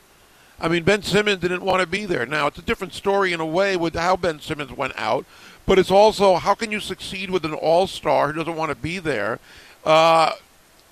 I 0.61 0.69
mean, 0.69 0.85
Ben 0.85 1.03
Simmons 1.03 1.41
didn't 1.41 1.63
want 1.63 1.81
to 1.81 1.87
be 1.89 2.05
there. 2.07 2.25
Now 2.25 2.47
it's 2.47 2.59
a 2.59 2.63
different 2.63 2.95
story 2.95 3.33
in 3.33 3.41
a 3.41 3.47
way 3.47 3.77
with 3.77 3.95
how 3.95 4.17
Ben 4.17 4.39
Simmons 4.41 4.71
went 4.71 4.93
out, 4.97 5.25
but 5.67 5.77
it's 5.79 5.91
also 5.91 6.37
how 6.37 6.55
can 6.55 6.71
you 6.71 6.79
succeed 6.79 7.31
with 7.31 7.45
an 7.45 7.53
All 7.53 7.89
Star 7.89 8.29
who 8.29 8.35
doesn't 8.39 8.55
want 8.57 8.71
to 8.71 8.77
be 8.77 8.99
there? 9.01 9.41
Uh, 9.85 10.33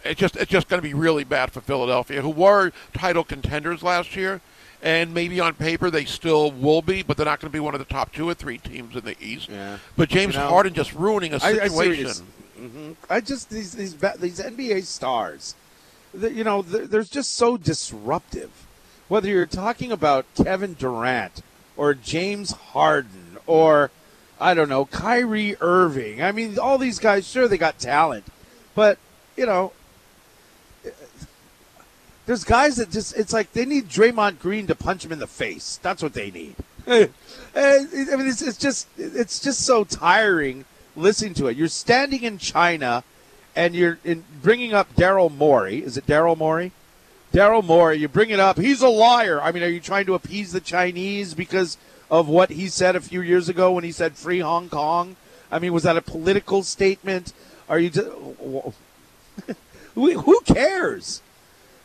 it's 0.05 0.18
just 0.18 0.35
it's 0.37 0.51
just 0.51 0.68
going 0.68 0.83
to 0.83 0.87
be 0.89 0.95
really 0.95 1.22
bad 1.22 1.53
for 1.53 1.61
Philadelphia, 1.61 2.20
who 2.20 2.31
were 2.31 2.72
title 2.95 3.22
contenders 3.22 3.83
last 3.85 4.16
year, 4.16 4.41
and 4.83 5.12
maybe 5.12 5.41
on 5.41 5.55
paper 5.55 5.91
they 5.91 6.05
still 6.05 6.51
will 6.51 6.83
be, 6.83 7.03
but 7.03 7.16
they're 7.16 7.26
not 7.26 7.41
going 7.41 7.51
to 7.51 7.53
be 7.53 7.61
one 7.61 7.74
of 7.74 7.78
the 7.81 7.85
top 7.93 8.12
two 8.12 8.28
or 8.28 8.35
three 8.35 8.59
teams 8.59 8.97
in 8.97 9.05
the 9.05 9.16
East. 9.20 9.49
Yeah. 9.49 9.78
But 9.97 10.09
James 10.09 10.35
You 10.35 10.41
know, 10.41 10.49
Harden 10.49 10.74
just 10.74 10.95
ruining 10.95 11.35
a 11.35 11.41
situation. 11.41 12.01
you're 12.01 12.09
s- 12.11 12.22
mhm. 12.61 12.97
I 13.09 13.20
just 13.20 13.51
these 13.51 13.72
these 13.72 13.95
these 13.95 14.41
NBA 14.41 14.85
stars. 14.85 15.55
the, 16.14 16.33
you 16.33 16.43
know, 16.45 16.62
they're 16.62 17.03
just 17.05 17.35
so 17.37 17.57
disruptive. 17.57 18.51
Whether 19.09 19.28
you're 19.28 19.47
talking 19.47 19.91
about 19.93 20.24
Kevin 20.37 20.74
Durant 20.74 21.43
or 21.76 21.95
James 21.95 22.53
Harden 22.53 23.39
or 23.47 23.91
I 24.41 24.55
don't 24.55 24.68
know 24.68 24.85
Kyrie 24.87 25.57
Irving. 25.61 26.22
I 26.22 26.33
mean, 26.33 26.59
all 26.59 26.78
these 26.78 26.99
guys, 26.99 27.26
sure 27.28 27.47
they 27.49 27.59
got 27.59 27.78
talent, 27.78 28.24
but 28.74 28.99
you 29.37 29.47
know, 29.47 29.72
there's 32.31 32.45
guys 32.45 32.76
that 32.76 32.93
just 32.93 33.16
it's 33.16 33.33
like 33.33 33.53
they 33.55 33.64
need 33.64 33.89
Draymond 33.89 34.39
Green 34.39 34.68
to 34.68 34.76
punch 34.76 35.05
him 35.05 35.11
in 35.11 35.18
the 35.18 35.26
face. 35.26 35.81
That's 35.83 36.01
what 36.01 36.12
they 36.12 36.31
need. 36.31 36.55
I 36.87 37.09
mean, 37.57 38.28
it's, 38.28 38.41
it's 38.41 38.57
just 38.57 38.87
it's 38.97 39.41
just 39.41 39.62
so 39.62 39.83
tiring 39.83 40.64
listening 40.95 41.35
to 41.35 41.49
it. 41.49 41.57
You're 41.57 41.66
standing 41.66 42.22
in 42.22 42.39
China, 42.39 43.03
and 43.57 43.74
you're 43.74 43.99
in, 44.05 44.22
bringing 44.43 44.72
up 44.72 44.95
Daryl 44.95 45.37
Morey. 45.37 45.83
Is 45.83 45.97
it 45.97 46.07
Daryl 46.07 46.39
Morey? 46.39 46.70
Daryl 47.33 47.64
Morey. 47.64 47.97
You 47.97 48.07
bring 48.07 48.31
it 48.31 48.39
up. 48.39 48.59
He's 48.61 48.81
a 48.81 48.89
liar. 48.89 49.41
I 49.43 49.51
mean, 49.51 49.64
are 49.64 49.68
you 49.68 49.81
trying 49.81 50.07
to 50.07 50.14
appease 50.14 50.53
the 50.53 50.61
Chinese 50.61 51.35
because 51.35 51.78
of 52.12 52.28
what 52.28 52.51
he 52.51 52.68
said 52.68 52.95
a 52.95 53.01
few 53.01 53.22
years 53.22 53.49
ago 53.49 53.72
when 53.72 53.83
he 53.83 53.91
said 53.91 54.14
free 54.14 54.39
Hong 54.39 54.68
Kong? 54.68 55.16
I 55.51 55.59
mean, 55.59 55.72
was 55.72 55.83
that 55.83 55.97
a 55.97 56.01
political 56.01 56.62
statement? 56.62 57.33
Are 57.68 57.81
you 57.81 57.91
just 57.91 58.09
who 59.97 60.41
cares? 60.43 61.22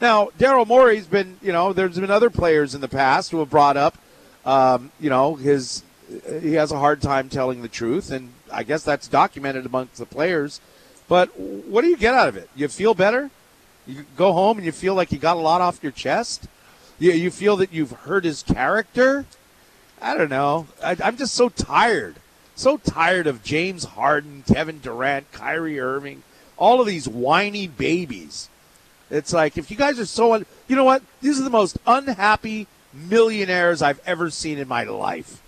Now, 0.02 0.30
Daryl 0.38 0.68
Morey's 0.68 1.08
been, 1.08 1.38
you 1.42 1.54
know, 1.54 1.74
there's 1.74 1.98
been 1.98 2.12
other 2.12 2.30
players 2.30 2.76
in 2.76 2.82
the 2.82 2.88
past 2.88 3.32
who 3.32 3.40
have 3.40 3.50
brought 3.50 3.78
up, 3.78 3.98
um, 4.46 4.92
you 5.00 5.10
know, 5.10 5.36
his 5.36 5.84
he 6.42 6.54
has 6.54 6.72
a 6.72 6.78
hard 6.78 7.02
time 7.02 7.30
telling 7.30 7.62
the 7.62 7.68
truth, 7.68 8.12
and 8.12 8.32
I 8.52 8.64
guess 8.64 8.84
that's 8.84 9.08
documented 9.08 9.66
amongst 9.66 9.98
the 9.98 10.06
players. 10.06 10.62
But 11.08 11.38
what 11.40 11.82
do 11.82 11.88
you 11.88 11.98
get 11.98 12.14
out 12.14 12.28
of 12.28 12.36
it? 12.36 12.50
You 12.56 12.68
feel 12.68 12.94
better? 12.94 13.32
You 13.88 14.06
go 14.16 14.34
home 14.34 14.58
and 14.58 14.66
you 14.66 14.72
feel 14.72 14.96
like 14.96 15.12
you 15.12 15.18
got 15.18 15.38
a 15.38 15.40
lot 15.40 15.62
off 15.62 15.82
your 15.82 15.92
chest? 15.92 16.48
You, 17.00 17.12
you 17.12 17.32
feel 17.32 17.58
that 17.58 17.74
you've 17.74 17.92
hurt 17.92 18.24
his 18.24 18.44
character? 18.44 19.26
I 20.02 20.16
don't 20.16 20.30
know. 20.30 20.68
I, 20.84 20.98
I'm 21.04 21.18
just 21.18 21.34
so 21.34 21.50
tired. 21.50 22.16
So 22.56 22.78
tired 22.78 23.28
of 23.28 23.44
James 23.44 23.84
Harden, 23.84 24.44
Kevin 24.48 24.80
Durant, 24.80 25.32
Kyrie 25.32 25.80
Irving, 25.80 26.24
all 26.58 26.80
of 26.80 26.88
these 26.88 27.08
whiny 27.08 27.68
babies. 27.68 28.50
It's 29.10 29.34
like 29.34 29.58
if 29.58 29.70
you 29.70 29.78
guys 29.78 30.00
are 30.00 30.06
so, 30.06 30.34
un- 30.34 30.46
you 30.68 30.76
know 30.76 30.84
what? 30.84 31.04
These 31.22 31.40
are 31.40 31.44
the 31.44 31.50
most 31.50 31.78
unhappy 31.86 32.68
millionaires 32.94 33.82
I've 33.82 34.02
ever 34.06 34.30
seen 34.30 34.58
in 34.58 34.68
my 34.68 34.84
life. 34.84 35.42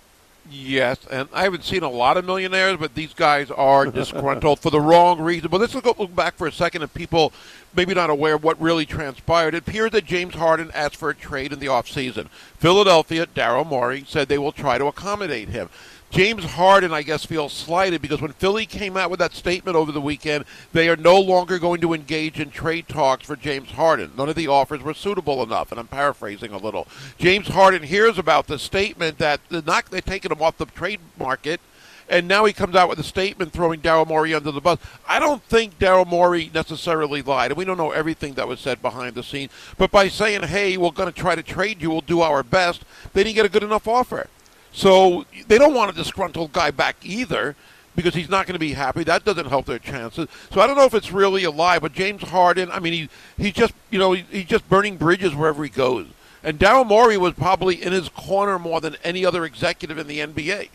Yes, 0.50 0.98
and 1.10 1.28
I 1.34 1.42
haven't 1.42 1.64
seen 1.64 1.82
a 1.82 1.90
lot 1.90 2.16
of 2.16 2.24
millionaires, 2.24 2.78
but 2.78 2.94
these 2.94 3.12
guys 3.12 3.50
are 3.50 3.86
disgruntled 3.90 4.60
for 4.60 4.70
the 4.70 4.80
wrong 4.80 5.20
reason. 5.20 5.50
But 5.50 5.60
let's 5.60 5.74
look, 5.74 5.98
look 5.98 6.14
back 6.14 6.36
for 6.36 6.46
a 6.46 6.52
second 6.52 6.82
and 6.82 6.92
people 6.94 7.32
maybe 7.76 7.92
not 7.92 8.08
aware 8.08 8.34
of 8.34 8.44
what 8.44 8.60
really 8.60 8.86
transpired. 8.86 9.54
It 9.54 9.68
appears 9.68 9.90
that 9.90 10.06
James 10.06 10.34
Harden 10.34 10.70
asked 10.74 10.96
for 10.96 11.10
a 11.10 11.14
trade 11.14 11.52
in 11.52 11.58
the 11.58 11.66
offseason. 11.66 12.28
Philadelphia, 12.56 13.26
Daryl 13.26 13.66
Morey, 13.66 14.04
said 14.08 14.28
they 14.28 14.38
will 14.38 14.52
try 14.52 14.78
to 14.78 14.86
accommodate 14.86 15.50
him. 15.50 15.68
James 16.10 16.44
Harden, 16.44 16.92
I 16.92 17.02
guess, 17.02 17.26
feels 17.26 17.52
slighted 17.52 18.00
because 18.00 18.22
when 18.22 18.32
Philly 18.32 18.64
came 18.64 18.96
out 18.96 19.10
with 19.10 19.20
that 19.20 19.34
statement 19.34 19.76
over 19.76 19.92
the 19.92 20.00
weekend, 20.00 20.46
they 20.72 20.88
are 20.88 20.96
no 20.96 21.20
longer 21.20 21.58
going 21.58 21.82
to 21.82 21.92
engage 21.92 22.40
in 22.40 22.50
trade 22.50 22.88
talks 22.88 23.26
for 23.26 23.36
James 23.36 23.72
Harden. 23.72 24.12
None 24.16 24.28
of 24.28 24.34
the 24.34 24.48
offers 24.48 24.82
were 24.82 24.94
suitable 24.94 25.42
enough, 25.42 25.70
and 25.70 25.78
I'm 25.78 25.86
paraphrasing 25.86 26.52
a 26.52 26.56
little. 26.56 26.88
James 27.18 27.48
Harden 27.48 27.82
hears 27.82 28.16
about 28.16 28.46
the 28.46 28.58
statement 28.58 29.18
that 29.18 29.40
they're, 29.50 29.62
not, 29.62 29.90
they're 29.90 30.00
taking 30.00 30.32
him 30.32 30.40
off 30.40 30.56
the 30.56 30.64
trade 30.64 31.00
market, 31.18 31.60
and 32.08 32.26
now 32.26 32.46
he 32.46 32.54
comes 32.54 32.74
out 32.74 32.88
with 32.88 32.98
a 32.98 33.04
statement 33.04 33.52
throwing 33.52 33.80
Daryl 33.80 34.06
Morey 34.06 34.32
under 34.32 34.50
the 34.50 34.62
bus. 34.62 34.78
I 35.06 35.18
don't 35.18 35.42
think 35.42 35.78
Daryl 35.78 36.06
Morey 36.06 36.50
necessarily 36.54 37.20
lied, 37.20 37.50
and 37.50 37.58
we 37.58 37.66
don't 37.66 37.76
know 37.76 37.90
everything 37.90 38.32
that 38.34 38.48
was 38.48 38.60
said 38.60 38.80
behind 38.80 39.14
the 39.14 39.22
scenes. 39.22 39.52
But 39.76 39.90
by 39.90 40.08
saying, 40.08 40.44
"Hey, 40.44 40.78
we're 40.78 40.90
going 40.90 41.12
to 41.12 41.20
try 41.20 41.34
to 41.34 41.42
trade 41.42 41.82
you, 41.82 41.90
we'll 41.90 42.00
do 42.00 42.22
our 42.22 42.42
best," 42.42 42.86
they 43.12 43.24
didn't 43.24 43.36
get 43.36 43.44
a 43.44 43.50
good 43.50 43.62
enough 43.62 43.86
offer. 43.86 44.28
So 44.72 45.24
they 45.48 45.58
don't 45.58 45.74
want 45.74 45.90
a 45.90 45.94
disgruntled 45.94 46.52
guy 46.52 46.70
back 46.70 46.96
either 47.02 47.56
because 47.96 48.14
he's 48.14 48.28
not 48.28 48.46
going 48.46 48.54
to 48.54 48.60
be 48.60 48.74
happy. 48.74 49.02
That 49.02 49.24
doesn't 49.24 49.46
help 49.46 49.66
their 49.66 49.80
chances. 49.80 50.28
So 50.52 50.60
I 50.60 50.66
don't 50.66 50.76
know 50.76 50.84
if 50.84 50.94
it's 50.94 51.10
really 51.10 51.42
a 51.44 51.50
lie, 51.50 51.80
but 51.80 51.92
James 51.92 52.22
Harden, 52.22 52.70
I 52.70 52.78
mean, 52.78 52.92
he 52.92 53.08
he's 53.36 53.54
just 53.54 53.74
you 53.90 53.98
know 53.98 54.12
he, 54.12 54.24
he's 54.30 54.44
just 54.46 54.68
burning 54.68 54.96
bridges 54.96 55.34
wherever 55.34 55.64
he 55.64 55.70
goes. 55.70 56.06
And 56.44 56.58
Daryl 56.58 56.86
Morey 56.86 57.16
was 57.16 57.34
probably 57.34 57.82
in 57.82 57.92
his 57.92 58.08
corner 58.08 58.58
more 58.58 58.80
than 58.80 58.96
any 59.02 59.26
other 59.26 59.44
executive 59.44 59.98
in 59.98 60.06
the 60.06 60.20
NBA. 60.20 60.68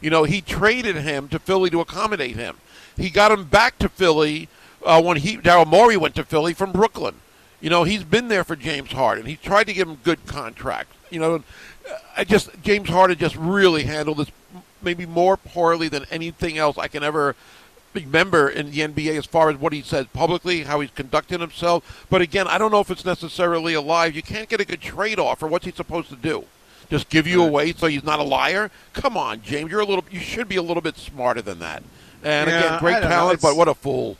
You 0.00 0.08
know, 0.08 0.24
he 0.24 0.40
traded 0.40 0.96
him 0.96 1.28
to 1.28 1.38
Philly 1.38 1.68
to 1.70 1.80
accommodate 1.80 2.36
him. 2.36 2.56
He 2.96 3.10
got 3.10 3.30
him 3.30 3.44
back 3.44 3.78
to 3.80 3.88
Philly 3.88 4.48
uh, 4.84 5.02
when 5.02 5.18
he 5.18 5.36
Daryl 5.36 5.66
Morey 5.66 5.96
went 5.96 6.14
to 6.14 6.24
Philly 6.24 6.54
from 6.54 6.72
Brooklyn. 6.72 7.16
You 7.60 7.68
know, 7.68 7.84
he's 7.84 8.04
been 8.04 8.28
there 8.28 8.44
for 8.44 8.56
James 8.56 8.92
Harden. 8.92 9.26
He 9.26 9.36
tried 9.36 9.64
to 9.64 9.74
give 9.74 9.86
him 9.86 9.98
good 10.02 10.24
contracts. 10.26 10.96
You 11.10 11.20
know, 11.20 11.42
I 12.16 12.24
just 12.24 12.50
James 12.62 12.88
Harden 12.88 13.18
just 13.18 13.36
really 13.36 13.84
handled 13.84 14.18
this 14.18 14.30
maybe 14.82 15.06
more 15.06 15.36
poorly 15.36 15.88
than 15.88 16.06
anything 16.10 16.58
else 16.58 16.78
I 16.78 16.88
can 16.88 17.02
ever 17.02 17.36
remember 17.92 18.48
in 18.48 18.70
the 18.70 18.78
NBA 18.80 19.18
as 19.18 19.26
far 19.26 19.50
as 19.50 19.56
what 19.56 19.72
he 19.72 19.82
said 19.82 20.12
publicly, 20.12 20.62
how 20.62 20.80
he's 20.80 20.90
conducting 20.90 21.40
himself. 21.40 22.06
But 22.08 22.22
again, 22.22 22.46
I 22.46 22.58
don't 22.58 22.70
know 22.70 22.80
if 22.80 22.90
it's 22.90 23.04
necessarily 23.04 23.74
a 23.74 23.80
lie. 23.80 24.06
You 24.06 24.22
can't 24.22 24.48
get 24.48 24.60
a 24.60 24.64
good 24.64 24.80
trade 24.80 25.18
off 25.18 25.40
for 25.40 25.48
What's 25.48 25.64
he 25.64 25.72
supposed 25.72 26.08
to 26.10 26.16
do? 26.16 26.44
Just 26.88 27.08
give 27.08 27.26
you 27.26 27.42
away 27.42 27.72
so 27.72 27.86
he's 27.86 28.02
not 28.02 28.18
a 28.18 28.24
liar? 28.24 28.70
Come 28.92 29.16
on, 29.16 29.42
James. 29.42 29.70
You're 29.70 29.80
a 29.80 29.84
little. 29.84 30.04
You 30.10 30.18
should 30.18 30.48
be 30.48 30.56
a 30.56 30.62
little 30.62 30.82
bit 30.82 30.96
smarter 30.96 31.40
than 31.40 31.60
that. 31.60 31.82
And 32.24 32.50
Yeah, 32.50 32.58
again, 32.58 32.80
great 32.80 33.02
talent, 33.02 33.40
but 33.40 33.56
what 33.56 33.68
a 33.68 33.74
fool. 33.74 34.16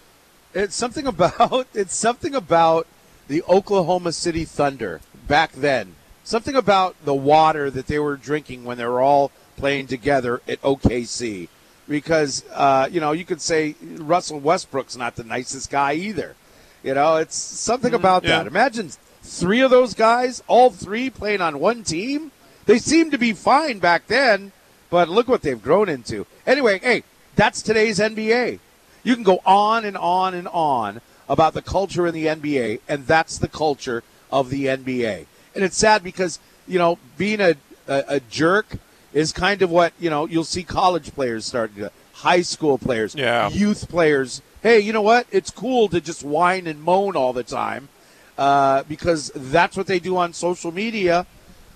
It's 0.54 0.74
something 0.74 1.06
about 1.06 1.66
it's 1.74 1.94
something 1.94 2.34
about 2.34 2.86
the 3.26 3.42
Oklahoma 3.48 4.12
City 4.12 4.44
Thunder 4.44 5.00
back 5.26 5.52
then. 5.52 5.96
Something 6.30 6.54
about 6.54 6.94
the 7.04 7.12
water 7.12 7.72
that 7.72 7.88
they 7.88 7.98
were 7.98 8.14
drinking 8.14 8.62
when 8.62 8.78
they 8.78 8.84
were 8.84 9.00
all 9.00 9.32
playing 9.56 9.88
together 9.88 10.40
at 10.46 10.62
OKC. 10.62 11.48
Because 11.88 12.44
uh, 12.52 12.88
you 12.88 13.00
know, 13.00 13.10
you 13.10 13.24
could 13.24 13.40
say 13.40 13.74
Russell 13.82 14.38
Westbrook's 14.38 14.96
not 14.96 15.16
the 15.16 15.24
nicest 15.24 15.72
guy 15.72 15.94
either. 15.94 16.36
You 16.84 16.94
know, 16.94 17.16
it's 17.16 17.34
something 17.34 17.94
about 17.94 18.22
yeah. 18.22 18.38
that. 18.38 18.46
Imagine 18.46 18.92
three 19.22 19.60
of 19.60 19.72
those 19.72 19.92
guys, 19.92 20.40
all 20.46 20.70
three 20.70 21.10
playing 21.10 21.40
on 21.40 21.58
one 21.58 21.82
team. 21.82 22.30
They 22.64 22.78
seemed 22.78 23.10
to 23.10 23.18
be 23.18 23.32
fine 23.32 23.80
back 23.80 24.06
then, 24.06 24.52
but 24.88 25.08
look 25.08 25.26
what 25.26 25.42
they've 25.42 25.60
grown 25.60 25.88
into. 25.88 26.28
Anyway, 26.46 26.78
hey, 26.78 27.02
that's 27.34 27.60
today's 27.60 27.98
NBA. 27.98 28.60
You 29.02 29.14
can 29.16 29.24
go 29.24 29.40
on 29.44 29.84
and 29.84 29.96
on 29.96 30.34
and 30.34 30.46
on 30.46 31.00
about 31.28 31.54
the 31.54 31.62
culture 31.62 32.06
in 32.06 32.14
the 32.14 32.26
NBA, 32.26 32.82
and 32.88 33.08
that's 33.08 33.36
the 33.36 33.48
culture 33.48 34.04
of 34.30 34.48
the 34.50 34.66
NBA. 34.66 35.26
And 35.54 35.64
it's 35.64 35.76
sad 35.76 36.02
because, 36.02 36.38
you 36.68 36.78
know, 36.78 36.98
being 37.18 37.40
a, 37.40 37.54
a, 37.88 38.04
a 38.08 38.20
jerk 38.20 38.66
is 39.12 39.32
kind 39.32 39.62
of 39.62 39.70
what, 39.70 39.92
you 39.98 40.10
know, 40.10 40.26
you'll 40.26 40.44
see 40.44 40.62
college 40.62 41.12
players 41.14 41.44
starting 41.44 41.76
to, 41.76 41.90
high 42.12 42.42
school 42.42 42.78
players, 42.78 43.14
Yeah. 43.14 43.48
youth 43.48 43.88
players. 43.88 44.42
Hey, 44.62 44.78
you 44.80 44.92
know 44.92 45.02
what? 45.02 45.26
It's 45.30 45.50
cool 45.50 45.88
to 45.88 46.00
just 46.00 46.22
whine 46.22 46.66
and 46.66 46.82
moan 46.82 47.16
all 47.16 47.32
the 47.32 47.42
time 47.42 47.88
uh, 48.36 48.82
because 48.84 49.30
that's 49.34 49.76
what 49.76 49.86
they 49.86 49.98
do 49.98 50.16
on 50.18 50.32
social 50.34 50.70
media. 50.70 51.26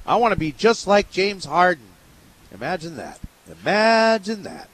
I 0.06 0.16
want 0.16 0.32
to 0.32 0.38
be 0.38 0.52
just 0.52 0.86
like 0.86 1.10
James 1.10 1.46
Harden. 1.46 1.86
Imagine 2.52 2.96
that. 2.96 3.18
Imagine 3.62 4.42
that. 4.42 4.68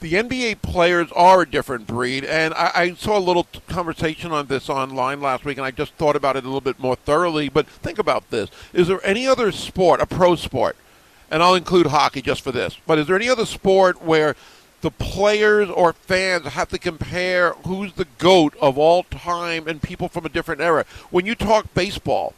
The 0.00 0.12
NBA 0.12 0.62
players 0.62 1.10
are 1.12 1.42
a 1.42 1.50
different 1.50 1.86
breed, 1.86 2.24
and 2.24 2.54
I, 2.54 2.70
I 2.74 2.94
saw 2.94 3.18
a 3.18 3.20
little 3.20 3.46
conversation 3.68 4.32
on 4.32 4.46
this 4.46 4.68
online 4.68 5.20
last 5.20 5.44
week, 5.44 5.58
and 5.58 5.66
I 5.66 5.70
just 5.70 5.94
thought 5.94 6.16
about 6.16 6.36
it 6.36 6.44
a 6.44 6.46
little 6.46 6.60
bit 6.60 6.78
more 6.78 6.96
thoroughly. 6.96 7.48
But 7.48 7.66
think 7.66 7.98
about 7.98 8.30
this: 8.30 8.50
is 8.72 8.88
there 8.88 9.04
any 9.04 9.26
other 9.26 9.50
sport, 9.50 10.00
a 10.00 10.06
pro 10.06 10.36
sport, 10.36 10.76
and 11.30 11.42
I'll 11.42 11.54
include 11.54 11.86
hockey 11.86 12.22
just 12.22 12.42
for 12.42 12.52
this, 12.52 12.76
but 12.86 12.98
is 12.98 13.06
there 13.06 13.16
any 13.16 13.28
other 13.28 13.46
sport 13.46 14.02
where 14.02 14.36
the 14.80 14.90
players 14.92 15.68
or 15.68 15.92
fans 15.92 16.46
have 16.46 16.68
to 16.68 16.78
compare 16.78 17.52
who's 17.64 17.92
the 17.94 18.06
goat 18.18 18.54
of 18.60 18.78
all 18.78 19.02
time 19.02 19.66
and 19.66 19.82
people 19.82 20.08
from 20.08 20.24
a 20.24 20.28
different 20.28 20.60
era? 20.60 20.84
When 21.10 21.26
you 21.26 21.34
talk 21.34 21.74
baseball. 21.74 22.34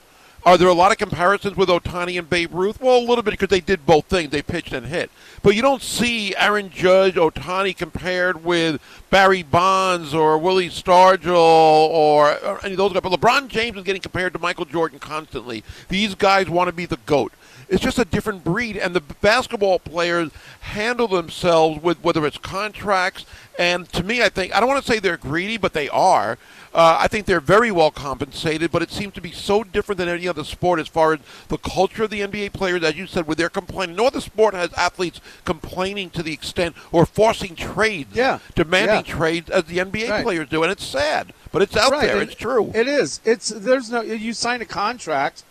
Are 0.46 0.56
there 0.56 0.68
a 0.68 0.74
lot 0.74 0.90
of 0.90 0.96
comparisons 0.96 1.56
with 1.56 1.68
Ohtani 1.68 2.18
and 2.18 2.28
Babe 2.28 2.54
Ruth? 2.54 2.80
Well, 2.80 2.98
a 2.98 3.06
little 3.06 3.22
bit 3.22 3.32
because 3.32 3.48
they 3.48 3.60
did 3.60 3.84
both 3.84 4.06
things. 4.06 4.30
They 4.30 4.40
pitched 4.40 4.72
and 4.72 4.86
hit. 4.86 5.10
But 5.42 5.54
you 5.54 5.60
don't 5.60 5.82
see 5.82 6.34
Aaron 6.34 6.70
Judge, 6.70 7.16
Ohtani 7.16 7.76
compared 7.76 8.42
with 8.42 8.80
Barry 9.10 9.42
Bonds 9.42 10.14
or 10.14 10.38
Willie 10.38 10.70
Stargell 10.70 11.36
or, 11.36 12.38
or 12.42 12.64
any 12.64 12.72
of 12.72 12.78
those 12.78 12.92
guys. 12.94 13.02
But 13.02 13.12
LeBron 13.12 13.48
James 13.48 13.76
is 13.76 13.84
getting 13.84 14.00
compared 14.00 14.32
to 14.32 14.38
Michael 14.38 14.64
Jordan 14.64 14.98
constantly. 14.98 15.62
These 15.88 16.14
guys 16.14 16.48
want 16.48 16.68
to 16.68 16.72
be 16.72 16.86
the 16.86 16.98
GOAT. 17.04 17.32
It's 17.70 17.80
just 17.82 18.00
a 18.00 18.04
different 18.04 18.42
breed, 18.42 18.76
and 18.76 18.94
the 18.96 19.00
basketball 19.00 19.78
players 19.78 20.30
handle 20.60 21.06
themselves 21.06 21.80
with 21.82 22.02
whether 22.02 22.26
it's 22.26 22.36
contracts 22.36 23.24
And 23.58 23.86
to 23.92 24.02
me, 24.02 24.22
I 24.22 24.30
think 24.30 24.54
I 24.56 24.60
don't 24.60 24.70
want 24.70 24.82
to 24.84 24.90
say 24.90 25.00
they're 25.00 25.18
greedy, 25.18 25.58
but 25.58 25.74
they 25.74 25.88
are. 25.90 26.38
Uh, 26.72 26.96
I 26.98 27.08
think 27.08 27.26
they're 27.26 27.40
very 27.40 27.70
well 27.70 27.90
compensated, 27.90 28.70
but 28.70 28.80
it 28.80 28.90
seems 28.90 29.12
to 29.14 29.20
be 29.20 29.32
so 29.32 29.62
different 29.62 29.98
than 29.98 30.08
any 30.08 30.26
other 30.26 30.44
sport 30.44 30.80
as 30.80 30.88
far 30.88 31.12
as 31.12 31.20
the 31.48 31.58
culture 31.58 32.04
of 32.04 32.10
the 32.10 32.20
NBA 32.22 32.54
players, 32.54 32.82
as 32.82 32.96
you 32.96 33.06
said, 33.06 33.26
where 33.26 33.34
they're 33.34 33.50
complaining. 33.50 33.96
No 33.96 34.06
other 34.06 34.22
sport 34.22 34.54
has 34.54 34.72
athletes 34.74 35.20
complaining 35.44 36.08
to 36.10 36.22
the 36.22 36.32
extent 36.32 36.74
or 36.90 37.04
forcing 37.04 37.54
trades, 37.54 38.14
Yeah. 38.16 38.38
demanding 38.54 39.04
Yeah. 39.04 39.14
trades 39.14 39.50
as 39.50 39.64
the 39.64 39.78
NBA 39.78 40.08
Right. 40.10 40.24
players 40.24 40.48
do, 40.48 40.62
and 40.62 40.72
it's 40.72 40.86
sad, 40.86 41.34
but 41.52 41.60
it's 41.60 41.76
out 41.76 41.90
Right, 41.92 42.06
there. 42.06 42.16
and 42.18 42.30
It's 42.30 42.40
true. 42.40 42.72
It 42.74 42.88
is. 42.88 43.20
It's 43.26 43.50
there's 43.54 43.90
no 43.90 44.00
you 44.00 44.32
sign 44.32 44.62
a 44.62 44.64
contract, 44.64 45.42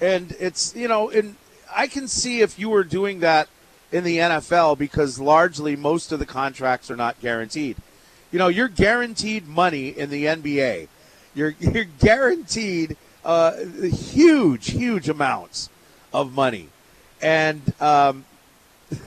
and 0.00 0.36
it's 0.38 0.72
you 0.76 0.86
know, 0.86 1.10
and 1.10 1.34
I 1.76 1.88
can 1.88 2.08
see 2.08 2.40
if 2.40 2.58
you 2.58 2.70
were 2.70 2.84
doing 2.84 3.20
that 3.20 3.48
in 3.92 4.02
the 4.02 4.16
NFL 4.16 4.78
because 4.78 5.20
largely 5.20 5.76
most 5.76 6.10
of 6.10 6.18
the 6.18 6.24
contracts 6.24 6.90
are 6.90 6.96
not 6.96 7.20
guaranteed. 7.20 7.76
You 8.32 8.38
know, 8.38 8.48
you're 8.48 8.68
guaranteed 8.68 9.46
money 9.46 9.88
in 9.88 10.08
the 10.08 10.24
NBA. 10.24 10.88
You're 11.34 11.54
you're 11.60 11.84
guaranteed 11.84 12.96
uh, 13.24 13.52
huge, 13.82 14.70
huge 14.70 15.08
amounts 15.10 15.68
of 16.14 16.34
money, 16.34 16.70
and 17.20 17.62
um, 17.80 18.24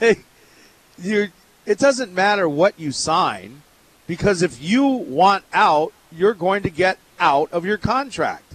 you. 0.98 1.28
It 1.66 1.78
doesn't 1.78 2.12
matter 2.12 2.48
what 2.48 2.80
you 2.80 2.90
sign 2.90 3.62
because 4.06 4.42
if 4.42 4.60
you 4.60 4.86
want 4.86 5.44
out, 5.52 5.92
you're 6.10 6.34
going 6.34 6.62
to 6.62 6.70
get 6.70 6.98
out 7.20 7.52
of 7.52 7.64
your 7.64 7.76
contract. 7.76 8.49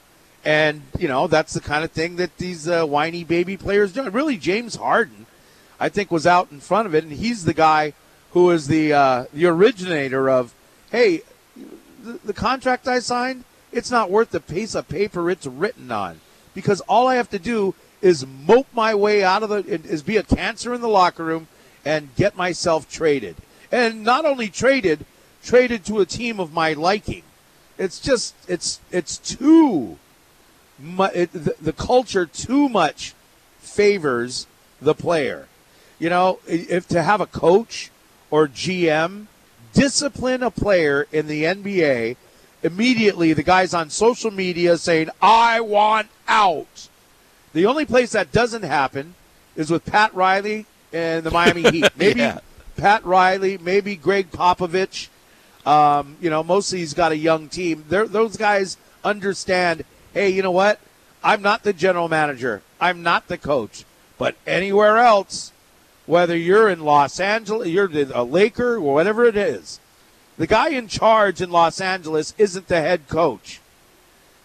And, 0.45 0.83
you 0.99 1.07
know, 1.07 1.25
that's 1.25 1.53
the 1.53 1.59
kind 1.59 1.83
of 1.83 1.91
thing 1.91 2.17
that 2.17 2.37
these 2.37 2.67
uh, 2.67 2.85
whiny 2.85 3.23
baby 3.23 3.57
players 3.57 3.91
do. 3.91 4.07
Really, 4.09 4.37
James 4.37 4.75
Harden, 4.75 5.25
I 5.79 5.89
think, 5.89 6.11
was 6.11 6.27
out 6.27 6.51
in 6.51 6.59
front 6.59 6.85
of 6.85 6.93
it. 6.93 7.03
And 7.03 7.13
he's 7.13 7.45
the 7.45 7.53
guy 7.53 7.93
who 8.31 8.51
is 8.51 8.67
the, 8.67 8.93
uh, 8.93 9.25
the 9.33 9.47
originator 9.47 10.29
of, 10.29 10.53
hey, 10.91 11.21
the, 12.03 12.19
the 12.23 12.33
contract 12.33 12.87
I 12.87 12.99
signed, 12.99 13.43
it's 13.71 13.89
not 13.89 14.11
worth 14.11 14.29
the 14.29 14.39
piece 14.39 14.75
of 14.75 14.87
paper 14.87 15.31
it's 15.31 15.47
written 15.47 15.91
on. 15.91 16.21
Because 16.53 16.79
all 16.81 17.07
I 17.07 17.15
have 17.15 17.29
to 17.31 17.39
do 17.39 17.73
is 18.01 18.25
mope 18.25 18.67
my 18.71 18.93
way 18.93 19.23
out 19.23 19.41
of 19.41 19.49
the, 19.49 19.65
is 19.65 20.03
be 20.03 20.17
a 20.17 20.23
cancer 20.23 20.75
in 20.75 20.81
the 20.81 20.87
locker 20.87 21.25
room 21.25 21.47
and 21.83 22.15
get 22.15 22.37
myself 22.37 22.87
traded. 22.87 23.35
And 23.71 24.03
not 24.03 24.25
only 24.25 24.49
traded, 24.49 25.05
traded 25.43 25.85
to 25.85 25.99
a 25.99 26.05
team 26.05 26.39
of 26.39 26.53
my 26.53 26.73
liking. 26.73 27.23
It's 27.77 27.99
just 27.99 28.35
it's 28.47 28.79
it's 28.91 29.17
too 29.17 29.97
it, 30.79 31.31
the, 31.31 31.55
the 31.61 31.73
culture 31.73 32.25
too 32.25 32.69
much 32.69 33.13
favors 33.59 34.47
the 34.81 34.93
player. 34.93 35.47
You 35.99 36.09
know, 36.09 36.39
if 36.47 36.87
to 36.89 37.01
have 37.01 37.21
a 37.21 37.25
coach 37.25 37.91
or 38.29 38.47
GM 38.47 39.27
discipline 39.73 40.43
a 40.43 40.51
player 40.51 41.07
in 41.11 41.27
the 41.27 41.43
NBA, 41.43 42.17
immediately 42.63 43.33
the 43.33 43.43
guy's 43.43 43.73
on 43.73 43.89
social 43.89 44.31
media 44.31 44.77
saying, 44.77 45.09
"I 45.21 45.61
want 45.61 46.07
out." 46.27 46.89
The 47.53 47.65
only 47.65 47.85
place 47.85 48.11
that 48.11 48.31
doesn't 48.31 48.63
happen 48.63 49.15
is 49.55 49.71
with 49.71 49.85
Pat 49.85 50.13
Riley 50.13 50.65
and 50.91 51.23
the 51.23 51.31
Miami 51.31 51.61
Heat. 51.71 51.89
Maybe 51.95 52.19
Yeah. 52.19 52.39
Pat 52.75 53.05
Riley, 53.05 53.57
maybe 53.57 53.95
Gregg 53.95 54.31
Popovich. 54.31 55.07
Um, 55.65 56.17
you 56.21 56.29
know, 56.29 56.43
mostly 56.43 56.79
he's 56.79 56.93
got 56.93 57.11
a 57.11 57.17
young 57.17 57.47
team. 57.47 57.85
They're, 57.87 58.07
those 58.07 58.37
guys 58.37 58.77
understand. 59.03 59.83
Hey, 60.15 60.29
you 60.29 60.41
know 60.41 60.51
what? 60.51 60.79
I'm 61.21 61.41
not 61.41 61.63
the 61.63 61.73
general 61.73 62.07
manager. 62.07 62.61
I'm 62.79 63.03
not 63.03 63.27
the 63.27 63.37
coach. 63.37 63.83
But 64.17 64.37
anywhere 64.47 64.97
else, 64.97 65.51
whether 66.05 66.37
you're 66.37 66.69
in 66.69 66.85
Los 66.85 67.19
Angeles, 67.19 67.67
you're 67.67 67.89
a 67.91 68.23
Laker 68.23 68.75
or 68.75 68.79
whatever 68.79 69.25
it 69.25 69.35
is, 69.35 69.81
the 70.37 70.47
guy 70.47 70.69
in 70.69 70.87
charge 70.87 71.41
in 71.41 71.49
Los 71.49 71.81
Angeles 71.81 72.33
isn't 72.37 72.69
the 72.69 72.79
head 72.79 73.09
coach. 73.09 73.59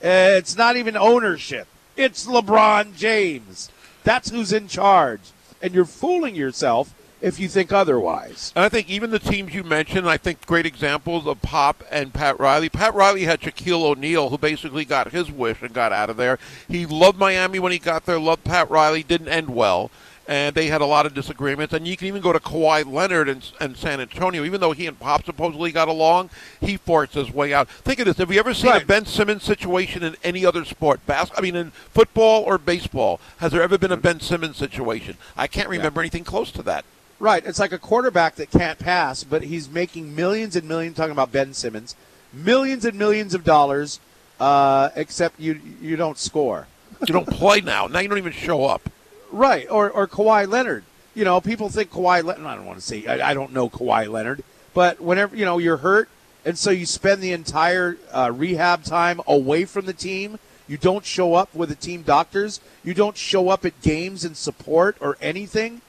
It's 0.01 0.57
not 0.57 0.77
even 0.77 0.97
ownership. 0.97 1.69
It's 1.97 2.27
LeBron 2.27 2.97
James. 2.97 3.71
That's 4.03 4.31
who's 4.31 4.53
in 4.53 4.67
charge. 4.67 5.21
And 5.63 5.73
you're 5.73 5.85
fooling 5.85 6.35
yourself 6.35 6.93
if 7.21 7.39
you 7.39 7.49
think 7.49 7.73
otherwise. 7.73 8.53
And 8.57 8.65
I 8.65 8.69
think 8.69 8.89
even 8.89 9.11
the 9.11 9.19
teams 9.19 9.55
you 9.55 9.63
mentioned, 9.63 10.09
I 10.09 10.17
think 10.17 10.47
great 10.47 10.67
examples 10.67 11.27
of 11.27 11.43
Pop 11.43 11.85
and 11.91 12.13
Pat 12.13 12.39
Riley. 12.41 12.69
Pat 12.69 12.95
Riley 12.95 13.25
had 13.25 13.41
Shaquille 13.41 13.85
O'Neal, 13.85 14.31
who 14.31 14.39
basically 14.39 14.85
got 14.85 15.13
his 15.13 15.31
wish 15.31 15.63
and 15.63 15.73
got 15.73 15.93
out 15.93 16.11
of 16.11 16.17
there. 16.17 16.39
He 16.69 16.87
loved 16.87 17.19
Miami 17.19 17.59
when 17.59 17.73
he 17.73 17.79
got 17.79 18.07
there, 18.07 18.19
loved 18.19 18.45
Pat 18.45 18.71
Riley, 18.71 19.03
didn't 19.03 19.29
end 19.29 19.51
well. 19.51 19.91
And 20.29 20.55
they 20.55 20.69
had 20.69 20.81
a 20.81 20.87
lot 20.87 21.07
of 21.07 21.15
disagreements. 21.15 21.75
And 21.75 21.89
you 21.89 21.97
can 21.97 22.07
even 22.07 22.23
go 22.23 22.33
to 22.33 22.39
Kawhi 22.39 22.87
Leonard 22.87 23.29
and, 23.29 23.51
and 23.59 23.77
San 23.77 24.01
Antonio. 24.01 24.45
Even 24.45 24.61
though 24.61 24.71
he 24.71 24.87
and 24.87 24.99
Pop 24.99 25.25
supposedly 25.25 25.73
got 25.73 25.89
along, 25.89 26.31
he 26.61 26.77
forced 26.77 27.15
his 27.15 27.33
way 27.33 27.53
out. 27.53 27.69
Think 27.69 27.99
of 27.99 28.07
this. 28.07 28.19
Have 28.19 28.31
you 28.31 28.39
ever 28.39 28.55
seen 28.55 28.71
a 28.73 28.85
Ben 28.85 29.07
Simmons 29.07 29.43
situation 29.43 30.05
in 30.05 30.15
any 30.23 30.47
other 30.47 30.65
sport? 30.65 31.05
Bas- 31.05 31.33
I 31.37 31.41
mean, 31.41 31.57
in 31.57 31.73
football 31.73 32.45
or 32.45 32.59
baseball? 32.59 33.19
Has 33.39 33.51
there 33.51 33.63
ever 33.63 33.77
been 33.77 33.91
a 33.91 33.97
hmm. 33.97 34.03
Ben 34.03 34.21
Simmons 34.21 34.57
situation? 34.57 35.17
I 35.37 35.49
can't 35.49 35.69
remember 35.69 36.01
anything 36.01 36.23
close 36.23 36.53
to 36.53 36.63
that. 36.63 36.85
Right. 37.21 37.45
It's 37.45 37.59
like 37.59 37.73
a 37.73 37.79
quarterback 37.79 38.37
that 38.37 38.51
can't 38.51 38.79
pass, 38.79 39.25
but 39.25 39.43
he's 39.43 39.69
making 39.69 40.17
millions 40.17 40.57
and 40.57 40.67
millions. 40.67 40.97
Talking 40.97 41.13
about 41.13 41.31
Ben 41.31 41.53
Simmons, 41.53 41.95
millions 42.33 42.87
and 42.87 42.99
millions 42.99 43.35
of 43.35 43.45
dollars, 43.45 44.01
uh, 44.41 44.89
except 44.97 45.39
you 45.39 45.61
you 45.83 45.97
don't 45.97 46.17
score. 46.17 46.67
You 47.07 47.13
don't 47.13 47.29
play 47.29 47.61
now. 47.61 47.87
Now 47.87 48.01
you 48.01 48.09
don't 48.09 48.19
even 48.19 48.33
show 48.33 48.65
up. 48.65 48.89
Right. 49.31 49.71
Or 49.71 49.91
or 49.91 50.09
Kawhi 50.09 50.49
Leonard. 50.49 50.85
You 51.15 51.25
know, 51.25 51.43
people 51.43 51.69
think 51.69 51.91
Kawhi 51.91 52.25
Leonard. 52.25 52.47
I 52.47 52.57
don't 52.57 52.65
want 52.65 52.79
to 52.79 52.85
say. 52.85 53.07
I, 53.07 53.31
I 53.31 53.35
don't 53.35 53.53
know 53.53 53.69
Kawhi 53.69 54.11
Leonard, 54.11 54.43
but 54.73 54.99
whenever 54.99 55.37
you 55.37 55.45
know 55.45 55.59
you're 55.59 55.77
hurt, 55.77 56.09
and 56.47 56.57
so 56.57 56.71
you 56.71 56.87
spend 56.87 57.21
the 57.21 57.33
entire 57.33 57.99
uh, 58.13 58.33
rehab 58.35 58.83
time 58.83 59.21
away 59.27 59.67
from 59.67 59.85
the 59.85 59.93
team. 59.93 60.39
You 60.67 60.79
don't 60.79 61.05
show 61.05 61.35
up 61.35 61.53
with 61.55 61.69
the 61.69 61.75
team 61.75 62.03
doctors. 62.03 62.61
You 62.85 62.95
don't 62.95 63.17
show 63.17 63.49
up 63.49 63.65
at 63.67 63.83
games 63.83 64.25
and 64.25 64.37
support 64.37 64.97
or 65.01 65.19
anything. 65.21 65.83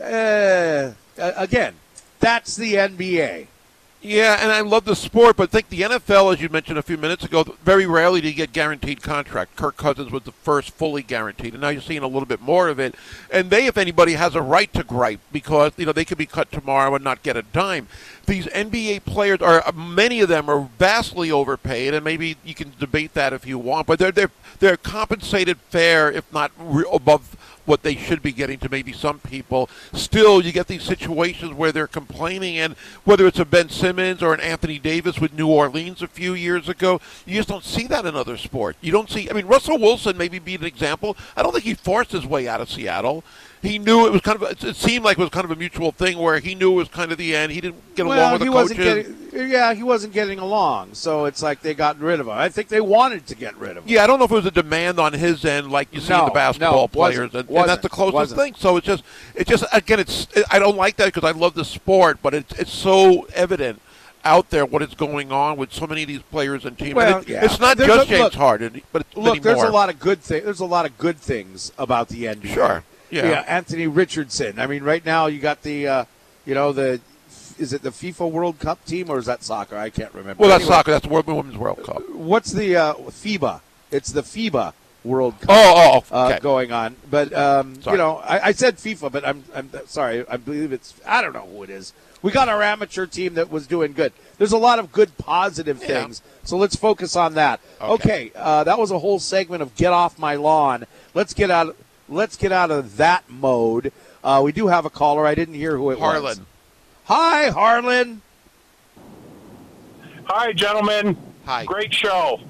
Uh, 0.00 0.92
again, 1.16 1.74
that's 2.20 2.56
the 2.56 2.74
NBA. 2.74 3.46
Yeah, 4.00 4.38
and 4.40 4.52
I 4.52 4.60
love 4.60 4.84
the 4.84 4.94
sport, 4.94 5.36
but 5.36 5.50
think 5.50 5.70
the 5.70 5.80
NFL, 5.80 6.32
as 6.32 6.40
you 6.40 6.48
mentioned 6.48 6.78
a 6.78 6.82
few 6.82 6.96
minutes 6.96 7.24
ago, 7.24 7.42
very 7.64 7.84
rarely 7.84 8.20
do 8.20 8.28
you 8.28 8.34
get 8.34 8.52
guaranteed 8.52 9.02
contract. 9.02 9.56
Kirk 9.56 9.76
Cousins 9.76 10.12
was 10.12 10.22
the 10.22 10.30
first 10.30 10.70
fully 10.70 11.02
guaranteed, 11.02 11.54
and 11.54 11.62
now 11.62 11.70
you're 11.70 11.82
seeing 11.82 12.04
a 12.04 12.06
little 12.06 12.26
bit 12.26 12.40
more 12.40 12.68
of 12.68 12.78
it. 12.78 12.94
And 13.28 13.50
they, 13.50 13.66
if 13.66 13.76
anybody, 13.76 14.12
has 14.12 14.36
a 14.36 14.42
right 14.42 14.72
to 14.74 14.84
gripe 14.84 15.18
because 15.32 15.72
you 15.76 15.84
know 15.84 15.90
they 15.90 16.04
could 16.04 16.18
be 16.18 16.26
cut 16.26 16.52
tomorrow 16.52 16.94
and 16.94 17.02
not 17.02 17.24
get 17.24 17.36
a 17.36 17.42
dime. 17.42 17.88
These 18.28 18.46
NBA 18.46 19.06
players 19.06 19.40
are 19.40 19.66
uh, 19.66 19.72
many 19.72 20.20
of 20.20 20.28
them 20.28 20.50
are 20.50 20.68
vastly 20.78 21.30
overpaid, 21.30 21.94
and 21.94 22.04
maybe 22.04 22.36
you 22.44 22.54
can 22.54 22.74
debate 22.78 23.14
that 23.14 23.32
if 23.32 23.46
you 23.46 23.58
want, 23.58 23.86
but 23.86 23.98
they're 23.98 24.12
they're 24.12 24.30
they're 24.58 24.76
compensated 24.76 25.56
fair, 25.70 26.12
if 26.12 26.30
not 26.30 26.52
re- 26.58 26.84
above 26.92 27.36
what 27.64 27.82
they 27.82 27.94
should 27.94 28.22
be 28.22 28.32
getting 28.32 28.58
to 28.58 28.68
maybe 28.68 28.92
some 28.92 29.18
people. 29.20 29.70
Still, 29.94 30.42
you 30.42 30.52
get 30.52 30.66
these 30.66 30.82
situations 30.82 31.54
where 31.54 31.72
they're 31.72 31.86
complaining, 31.86 32.58
and 32.58 32.74
whether 33.04 33.26
it's 33.26 33.38
a 33.38 33.46
Ben 33.46 33.70
Simmons 33.70 34.22
or 34.22 34.34
an 34.34 34.40
Anthony 34.40 34.78
Davis 34.78 35.18
with 35.18 35.32
New 35.32 35.48
Orleans 35.48 36.02
a 36.02 36.06
few 36.06 36.34
years 36.34 36.68
ago, 36.68 37.00
you 37.24 37.36
just 37.36 37.48
don't 37.48 37.64
see 37.64 37.86
that 37.86 38.04
in 38.04 38.14
other 38.14 38.36
sports. 38.36 38.78
You 38.82 38.92
don't 38.92 39.08
see. 39.08 39.30
I 39.30 39.32
mean, 39.32 39.46
Russell 39.46 39.78
Wilson 39.78 40.18
maybe 40.18 40.38
be 40.38 40.54
an 40.54 40.64
example. 40.64 41.16
I 41.34 41.42
don't 41.42 41.52
think 41.52 41.64
he 41.64 41.74
forced 41.74 42.12
his 42.12 42.26
way 42.26 42.46
out 42.46 42.60
of 42.60 42.70
Seattle. 42.70 43.24
He 43.62 43.78
knew 43.78 44.06
it 44.06 44.12
was 44.12 44.20
kind 44.20 44.40
of. 44.40 44.64
It 44.64 44.76
seemed 44.76 45.04
like 45.04 45.18
it 45.18 45.20
was 45.20 45.30
kind 45.30 45.44
of 45.44 45.50
a 45.50 45.56
mutual 45.56 45.90
thing 45.90 46.18
where 46.18 46.38
he 46.38 46.54
knew 46.54 46.72
it 46.72 46.76
was 46.76 46.88
kind 46.88 47.10
of 47.10 47.18
the 47.18 47.34
end. 47.34 47.50
He 47.52 47.60
didn't 47.60 47.94
get 47.96 48.06
well, 48.06 48.18
along 48.18 48.32
with 48.34 48.42
he 48.42 48.46
the 48.46 48.52
wasn't 48.52 48.80
coaches. 48.80 49.06
getting. 49.32 49.50
Yeah, 49.50 49.74
he 49.74 49.82
wasn't 49.82 50.12
getting 50.12 50.38
along, 50.38 50.94
so 50.94 51.24
it's 51.26 51.42
like 51.42 51.60
they 51.60 51.74
got 51.74 51.98
rid 52.00 52.20
of 52.20 52.26
him. 52.26 52.32
I 52.34 52.48
think 52.48 52.68
they 52.68 52.80
wanted 52.80 53.26
to 53.26 53.34
get 53.34 53.56
rid 53.56 53.76
of 53.76 53.84
him. 53.84 53.92
Yeah, 53.92 54.04
I 54.04 54.06
don't 54.06 54.18
know 54.18 54.24
if 54.24 54.30
it 54.30 54.34
was 54.34 54.46
a 54.46 54.50
demand 54.50 54.98
on 54.98 55.12
his 55.12 55.44
end, 55.44 55.70
like 55.70 55.88
you 55.92 56.00
see 56.00 56.14
in 56.14 56.24
the 56.24 56.30
basketball 56.30 56.82
no, 56.82 56.88
players, 56.88 57.34
and, 57.34 57.48
and 57.48 57.68
that's 57.68 57.82
the 57.82 57.88
closest 57.88 58.14
wasn't. 58.14 58.40
thing. 58.40 58.54
So 58.56 58.76
it's 58.76 58.86
just, 58.86 59.02
it's 59.34 59.48
just 59.50 59.64
again, 59.72 60.00
it's 60.00 60.28
I 60.50 60.58
don't 60.58 60.76
like 60.76 60.96
that 60.96 61.12
because 61.12 61.24
I 61.24 61.36
love 61.36 61.54
the 61.54 61.64
sport, 61.64 62.18
but 62.22 62.34
it's 62.34 62.58
it's 62.58 62.72
so 62.72 63.24
evident 63.34 63.80
out 64.24 64.50
there 64.50 64.66
what 64.66 64.82
is 64.82 64.94
going 64.94 65.30
on 65.30 65.56
with 65.56 65.72
so 65.72 65.86
many 65.86 66.02
of 66.02 66.08
these 66.08 66.22
players 66.22 66.64
and 66.64 66.76
teams. 66.78 66.94
Well, 66.94 67.18
And 67.18 67.28
it- 67.28 67.32
yeah. 67.32 67.44
It's 67.44 67.60
not 67.60 67.76
There's 67.76 67.88
just 67.88 68.06
a- 68.06 68.10
James 68.10 68.22
look- 68.24 68.34
Harden, 68.34 68.82
but 68.92 69.06
Look, 69.14 69.42
there's 69.42 69.62
a 69.62 69.70
lot 69.70 69.90
of 69.90 69.98
good 70.00 70.20
things. 70.20 70.44
There's 70.44 70.60
a 70.60 70.64
lot 70.66 70.86
of 70.86 70.96
good 70.98 71.18
things 71.18 71.72
about 71.78 72.08
the 72.08 72.24
NBA. 72.24 72.52
Sure. 72.52 72.82
Yeah. 73.10 73.44
Anthony 73.46 73.86
Richardson. 73.86 74.58
I 74.58 74.66
mean, 74.66 74.82
right 74.82 75.04
now 75.04 75.26
you 75.26 75.40
got 75.40 75.62
the, 75.62 75.86
uh, 75.88 76.04
you 76.44 76.54
know, 76.54 76.72
the, 76.72 77.00
is 77.58 77.72
it 77.72 77.82
the 77.82 77.90
FIFA 77.90 78.30
World 78.30 78.58
Cup 78.58 78.84
team 78.84 79.10
or 79.10 79.18
is 79.18 79.26
that 79.26 79.42
soccer? 79.42 79.76
I 79.76 79.90
can't 79.90 80.14
remember. 80.14 80.40
Well, 80.40 80.48
that's 80.50 80.62
Anyway, 80.62 80.76
soccer. 80.76 80.90
That's 80.92 81.06
the 81.06 81.12
World 81.12 81.26
Women's 81.26 81.56
World 81.56 81.82
Cup. 81.84 82.08
What's 82.10 82.52
the 82.52 82.76
uh, 82.76 82.94
FIBA? 82.94 83.60
It's 83.90 84.12
the 84.12 84.22
FIBA 84.22 84.72
World 85.04 85.40
Cup. 85.40 85.50
Oh, 85.50 86.02
oh, 86.10 86.14
uh, 86.14 86.26
okay. 86.28 86.38
going 86.40 86.72
on. 86.72 86.96
But 87.10 87.32
um, 87.32 87.74
you 87.86 87.96
know, 87.96 88.18
I, 88.18 88.48
I 88.48 88.52
said 88.52 88.76
FIFA, 88.76 89.10
but 89.10 89.26
I'm, 89.26 89.44
I'm 89.54 89.70
sorry. 89.86 90.24
I 90.28 90.36
believe 90.36 90.72
it's 90.72 90.94
I 91.06 91.22
don't 91.22 91.32
know 91.32 91.46
who 91.50 91.62
it 91.62 91.70
is. 91.70 91.92
We 92.20 92.32
got 92.32 92.48
our 92.48 92.62
amateur 92.62 93.06
team 93.06 93.34
that 93.34 93.50
was 93.50 93.66
doing 93.66 93.92
good. 93.92 94.12
There's 94.38 94.52
a 94.52 94.58
lot 94.58 94.78
of 94.78 94.92
good 94.92 95.16
positive 95.18 95.80
Yeah. 95.80 95.86
things. 95.86 96.20
So 96.42 96.56
let's 96.56 96.74
focus 96.76 97.14
on 97.16 97.34
that. 97.34 97.60
Okay. 97.80 97.92
Okay, 97.92 98.32
uh, 98.34 98.64
that 98.64 98.78
was 98.78 98.90
a 98.90 98.98
whole 98.98 99.18
segment 99.18 99.62
of 99.62 99.74
get 99.76 99.92
off 99.92 100.18
my 100.18 100.34
lawn. 100.34 100.86
Let's 101.14 101.32
get 101.34 101.50
out. 101.50 101.76
Let's 102.08 102.36
get 102.36 102.52
out 102.52 102.70
of 102.70 102.96
that 102.96 103.28
mode. 103.28 103.92
Uh, 104.24 104.40
we 104.42 104.52
do 104.52 104.66
have 104.68 104.84
a 104.84 104.90
caller. 104.90 105.26
I 105.26 105.34
didn't 105.34 105.54
hear 105.54 105.76
who 105.76 105.90
it 105.90 105.98
was. 105.98 106.12
Harlan. 106.12 106.46
Hi, 107.04 107.50
Harlan. 107.50 108.22
Hi, 110.24 110.52
gentlemen. 110.52 111.16
Hi. 111.46 111.64
Great 111.64 111.92
show. 111.92 112.40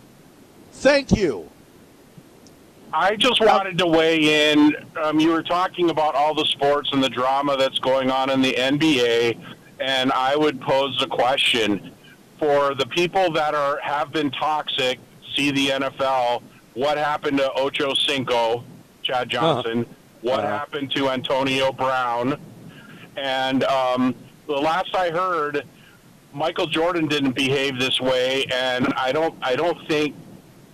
Thank 0.72 1.16
you. 1.16 1.48
I 2.92 3.16
just 3.16 3.40
wanted 3.40 3.78
to 3.78 3.86
weigh 3.86 4.52
in. 4.52 4.74
Um, 5.02 5.20
you 5.20 5.30
were 5.30 5.42
talking 5.42 5.90
about 5.90 6.14
all 6.14 6.34
the 6.34 6.46
sports 6.46 6.90
and 6.92 7.02
the 7.02 7.10
drama 7.10 7.56
that's 7.56 7.78
going 7.78 8.10
on 8.10 8.30
in 8.30 8.40
the 8.40 8.54
NBA, 8.54 9.38
and 9.78 10.10
I 10.12 10.34
would 10.34 10.60
pose 10.60 11.00
a 11.02 11.06
question 11.06 11.92
for 12.38 12.74
the 12.74 12.86
people 12.86 13.30
that 13.32 13.54
are 13.54 13.78
have 13.80 14.10
been 14.12 14.30
toxic. 14.30 14.98
See 15.34 15.50
the 15.50 15.68
NFL. 15.68 16.42
What 16.74 16.96
happened 16.96 17.38
to 17.38 17.52
Ocho 17.52 17.92
Cinco, 17.94 18.64
Chad 19.08 19.30
Johnson? 19.30 19.86
What 20.20 20.40
Uh-huh. 20.40 20.48
happened 20.48 20.90
to 20.92 21.08
Antonio 21.08 21.72
Brown? 21.72 22.38
And 23.16 23.64
um, 23.64 24.14
the 24.46 24.52
last 24.52 24.94
I 24.94 25.10
heard, 25.10 25.64
Michael 26.34 26.66
Jordan 26.66 27.08
didn't 27.08 27.32
behave 27.32 27.78
this 27.80 28.00
way, 28.00 28.44
and 28.52 28.92
I 28.96 29.10
don't. 29.12 29.34
I 29.42 29.56
don't 29.56 29.86
think 29.88 30.14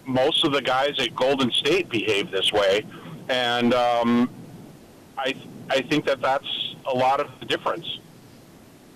most 0.05 0.45
of 0.45 0.53
the 0.53 0.61
guys 0.61 0.99
at 0.99 1.15
Golden 1.15 1.51
State 1.53 1.89
behave 1.89 2.31
this 2.31 2.53
way, 2.53 2.85
and 3.29 3.73
um, 3.73 4.29
I 5.17 5.35
I 5.71 5.81
think 5.83 6.05
that 6.07 6.21
that's 6.21 6.75
a 6.87 6.95
lot 6.95 7.21
of 7.21 7.29
the 7.41 7.47
difference. 7.47 7.99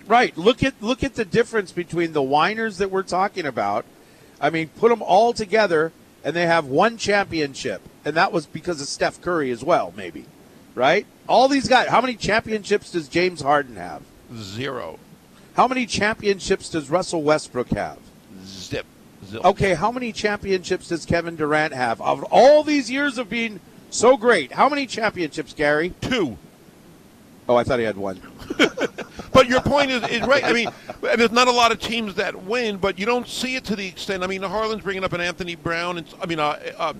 Right. 0.05 0.37
Look 0.37 0.61
at 0.63 0.73
look 0.81 1.03
at 1.03 1.15
the 1.15 1.25
difference 1.25 1.71
between 1.71 2.13
the 2.13 2.21
whiners 2.21 2.77
that 2.79 2.91
we're 2.91 3.03
talking 3.03 3.45
about. 3.45 3.85
I 4.41 4.49
mean, 4.49 4.67
put 4.69 4.89
them 4.89 5.01
all 5.01 5.33
together, 5.33 5.91
and 6.23 6.35
they 6.35 6.45
have 6.45 6.65
one 6.65 6.97
championship, 6.97 7.81
and 8.05 8.15
that 8.15 8.31
was 8.31 8.45
because 8.45 8.81
of 8.81 8.87
Steph 8.87 9.21
Curry 9.21 9.51
as 9.51 9.63
well, 9.63 9.93
maybe. 9.95 10.25
Right. 10.75 11.05
All 11.27 11.47
these 11.47 11.67
guys. 11.67 11.89
How 11.89 12.01
many 12.01 12.15
championships 12.15 12.91
does 12.91 13.07
James 13.07 13.41
Harden 13.41 13.75
have? 13.75 14.03
Zero. 14.35 14.99
How 15.55 15.67
many 15.67 15.85
championships 15.85 16.69
does 16.69 16.89
Russell 16.89 17.21
Westbrook 17.23 17.69
have? 17.69 17.97
Zip. 18.45 18.85
Zip. 19.25 19.43
Okay, 19.43 19.73
how 19.73 19.91
many 19.91 20.13
championships 20.13 20.87
does 20.87 21.05
Kevin 21.05 21.35
Durant 21.35 21.73
have? 21.73 22.01
Of 22.01 22.23
all 22.31 22.63
these 22.63 22.89
years 22.89 23.17
of 23.17 23.29
being 23.29 23.59
so 23.89 24.15
great, 24.15 24.53
how 24.53 24.69
many 24.69 24.85
championships, 24.85 25.53
Gary? 25.53 25.93
Two. 26.01 26.37
Oh, 27.47 27.55
I 27.55 27.63
thought 27.63 27.79
he 27.79 27.85
had 27.85 27.97
one. 27.97 28.21
But 29.39 29.47
your 29.47 29.61
point 29.61 29.89
is, 29.89 30.03
is 30.09 30.21
right. 30.23 30.43
I 30.43 30.51
mean, 30.51 30.67
there's 31.01 31.31
not 31.31 31.47
a 31.47 31.51
lot 31.51 31.71
of 31.71 31.79
teams 31.79 32.15
that 32.15 32.43
win, 32.43 32.75
but 32.75 32.99
you 32.99 33.05
don't 33.05 33.25
see 33.25 33.55
it 33.55 33.63
to 33.65 33.75
the 33.77 33.87
extent. 33.87 34.21
I 34.21 34.27
mean, 34.27 34.41
Harlan's 34.41 34.83
bringing 34.83 35.05
up 35.05 35.13
an 35.13 35.21
Anthony 35.21 35.55
Brown, 35.55 35.97
and 35.97 36.13
I 36.21 36.25
mean, 36.25 36.39
uh, 36.41 36.59
uh, 36.77 36.93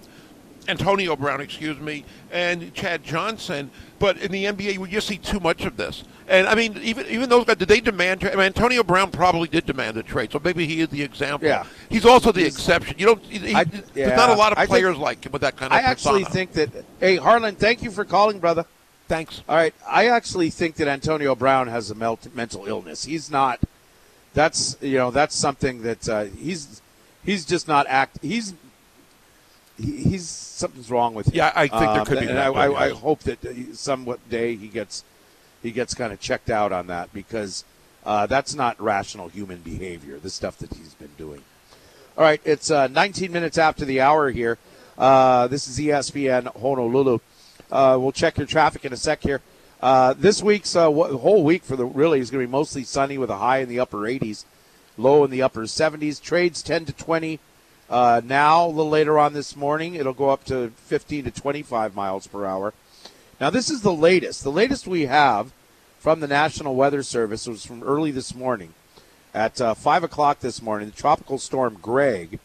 Antonio 0.70 1.18
Brown, 1.18 1.42
excuse 1.42 1.78
me, 1.80 2.06
and 2.32 2.74
Chad 2.74 3.04
Johnson. 3.04 3.72
But 3.98 4.20
in 4.20 4.32
the 4.32 4.46
NBA, 4.46 4.78
we 4.78 4.90
just 4.90 5.08
see 5.08 5.18
too 5.18 5.42
much 5.42 5.66
of 5.66 5.76
this. 5.76 6.06
And 6.30 6.48
I 6.48 6.56
mean, 6.56 6.78
even 6.82 7.08
even 7.08 7.28
those 7.28 7.44
guys, 7.44 7.58
did 7.58 7.68
they 7.68 7.82
demand? 7.82 8.24
I 8.24 8.30
mean, 8.30 8.40
Antonio 8.40 8.84
Brown 8.84 9.12
probably 9.12 9.50
did 9.50 9.66
demand 9.66 9.98
a 9.98 10.04
trade, 10.04 10.32
so 10.32 10.40
maybe 10.42 10.66
he 10.66 10.80
is 10.80 10.88
the 10.88 11.02
example. 11.04 11.46
Yeah. 11.50 11.66
he's 11.90 12.06
also 12.06 12.32
the 12.32 12.46
exception. 12.46 12.96
You 12.98 13.08
don't. 13.08 13.22
He, 13.24 13.54
I- 13.54 13.66
there's 13.66 14.16
not 14.16 14.30
a 14.30 14.34
lot 14.36 14.54
of 14.54 14.60
I 14.60 14.62
think- 14.62 14.70
players 14.70 14.96
like 14.96 15.26
him 15.26 15.34
with 15.34 15.42
that 15.42 15.58
kind 15.58 15.74
of. 15.74 15.78
I 15.78 15.82
actually 15.82 16.24
think 16.24 16.54
that. 16.54 16.70
Hey, 17.02 17.18
Harlan, 17.18 17.56
thank 17.56 17.82
you 17.84 17.92
for 17.92 18.06
calling, 18.06 18.40
brother. 18.40 18.66
Thanks. 19.10 19.42
All 19.50 19.56
right, 19.56 19.74
I 19.90 20.08
actually 20.08 20.52
think 20.52 20.76
that 20.76 20.88
Antonio 20.88 21.34
Brown 21.34 21.68
has 21.68 21.90
a 21.90 21.96
mel- 21.96 22.20
mental 22.36 22.68
illness. 22.68 23.06
He's 23.06 23.32
not. 23.32 23.60
That's 24.36 24.78
you 24.82 25.00
know 25.00 25.10
that's 25.10 25.36
something 25.36 25.82
that 25.82 26.08
uh, 26.08 26.26
he's 26.26 26.80
he's 27.26 27.44
just 27.44 27.68
not 27.68 27.88
act. 27.88 28.20
He's 28.22 28.54
he, 29.80 29.98
he's 30.04 30.28
something's 30.28 30.92
wrong 30.92 31.16
with 31.16 31.28
him. 31.30 31.34
Yeah, 31.36 31.52
I 31.56 31.68
think 31.68 31.82
there 31.82 32.02
Um, 32.02 32.06
could 32.06 32.20
be 32.20 32.28
and 32.28 32.38
that, 32.38 32.56
I, 32.56 32.66
I. 32.68 32.86
I 32.86 32.90
hope 32.92 33.22
that 33.22 33.44
uh, 33.44 33.74
some 33.74 34.16
day 34.30 34.56
he 34.56 34.68
gets 34.68 35.04
he 35.64 35.72
gets 35.72 35.96
kind 35.96 36.14
of 36.14 36.20
checked 36.20 36.52
out 36.52 36.72
on 36.72 36.86
that 36.88 37.12
because 37.12 37.64
uh, 38.06 38.28
that's 38.28 38.54
not 38.54 38.80
rational 38.80 39.28
human 39.30 39.58
behavior. 39.62 40.20
The 40.20 40.30
stuff 40.30 40.60
that 40.60 40.72
he's 40.76 40.94
been 40.94 41.12
doing. 41.18 41.42
All 42.16 42.24
right, 42.24 42.42
it's 42.46 42.70
uh, 42.70 42.88
19 42.88 43.32
minutes 43.32 43.58
after 43.58 43.86
the 43.86 44.02
hour 44.02 44.30
here. 44.30 44.60
Uh, 45.00 45.48
this 45.48 45.68
is 45.68 45.80
ESPN 45.80 46.54
Honolulu. 46.62 47.20
Uh, 47.72 47.98
we'll 48.00 48.12
check 48.12 48.38
your 48.38 48.48
traffic 48.48 48.86
in 48.86 48.94
a 48.94 48.98
sec 48.98 49.22
here. 49.22 49.42
Uh, 49.82 50.14
this 50.14 50.42
week's 50.44 50.76
uh, 50.76 50.92
wh- 50.92 51.20
whole 51.20 51.44
week 51.44 51.64
for 51.64 51.76
the 51.76 51.86
really 51.86 52.20
is 52.20 52.30
going 52.30 52.44
to 52.44 52.48
be 52.48 52.52
mostly 52.52 52.84
sunny 52.84 53.18
with 53.18 53.30
a 53.30 53.38
high 53.38 53.60
in 53.60 53.70
the 53.70 53.80
upper 53.80 54.00
80s, 54.00 54.46
low 54.98 55.24
in 55.24 55.32
the 55.32 55.42
upper 55.42 55.62
70s. 55.62 56.22
Trades 56.22 56.62
10 56.62 56.86
to 56.86 56.94
20. 56.94 57.40
Uh, 57.90 58.22
now, 58.24 58.66
a 58.66 58.68
little 58.68 58.90
later 58.90 59.18
on 59.18 59.34
this 59.34 59.56
morning, 59.56 59.96
it'll 59.96 60.14
go 60.14 60.30
up 60.30 60.44
to 60.46 60.72
15 60.76 61.26
to 61.26 61.32
25 61.32 61.96
miles 61.96 62.28
per 62.28 62.46
hour. 62.46 62.74
Now, 63.40 63.50
this 63.50 63.70
is 63.70 63.82
the 63.82 63.94
latest. 63.94 64.44
The 64.44 64.52
latest 64.52 64.86
we 64.86 65.06
have 65.06 65.52
from 65.98 66.20
the 66.20 66.28
National 66.28 66.76
Weather 66.76 67.02
Service 67.02 67.48
was 67.48 67.66
from 67.66 67.82
early 67.84 68.12
this 68.12 68.36
morning. 68.36 68.74
At 69.34 69.62
uh, 69.62 69.74
5 69.74 70.04
o'clock 70.04 70.40
this 70.40 70.62
morning, 70.62 70.90
the 70.90 70.96
tropical 70.96 71.38
storm 71.38 71.78
Greg 71.82 72.40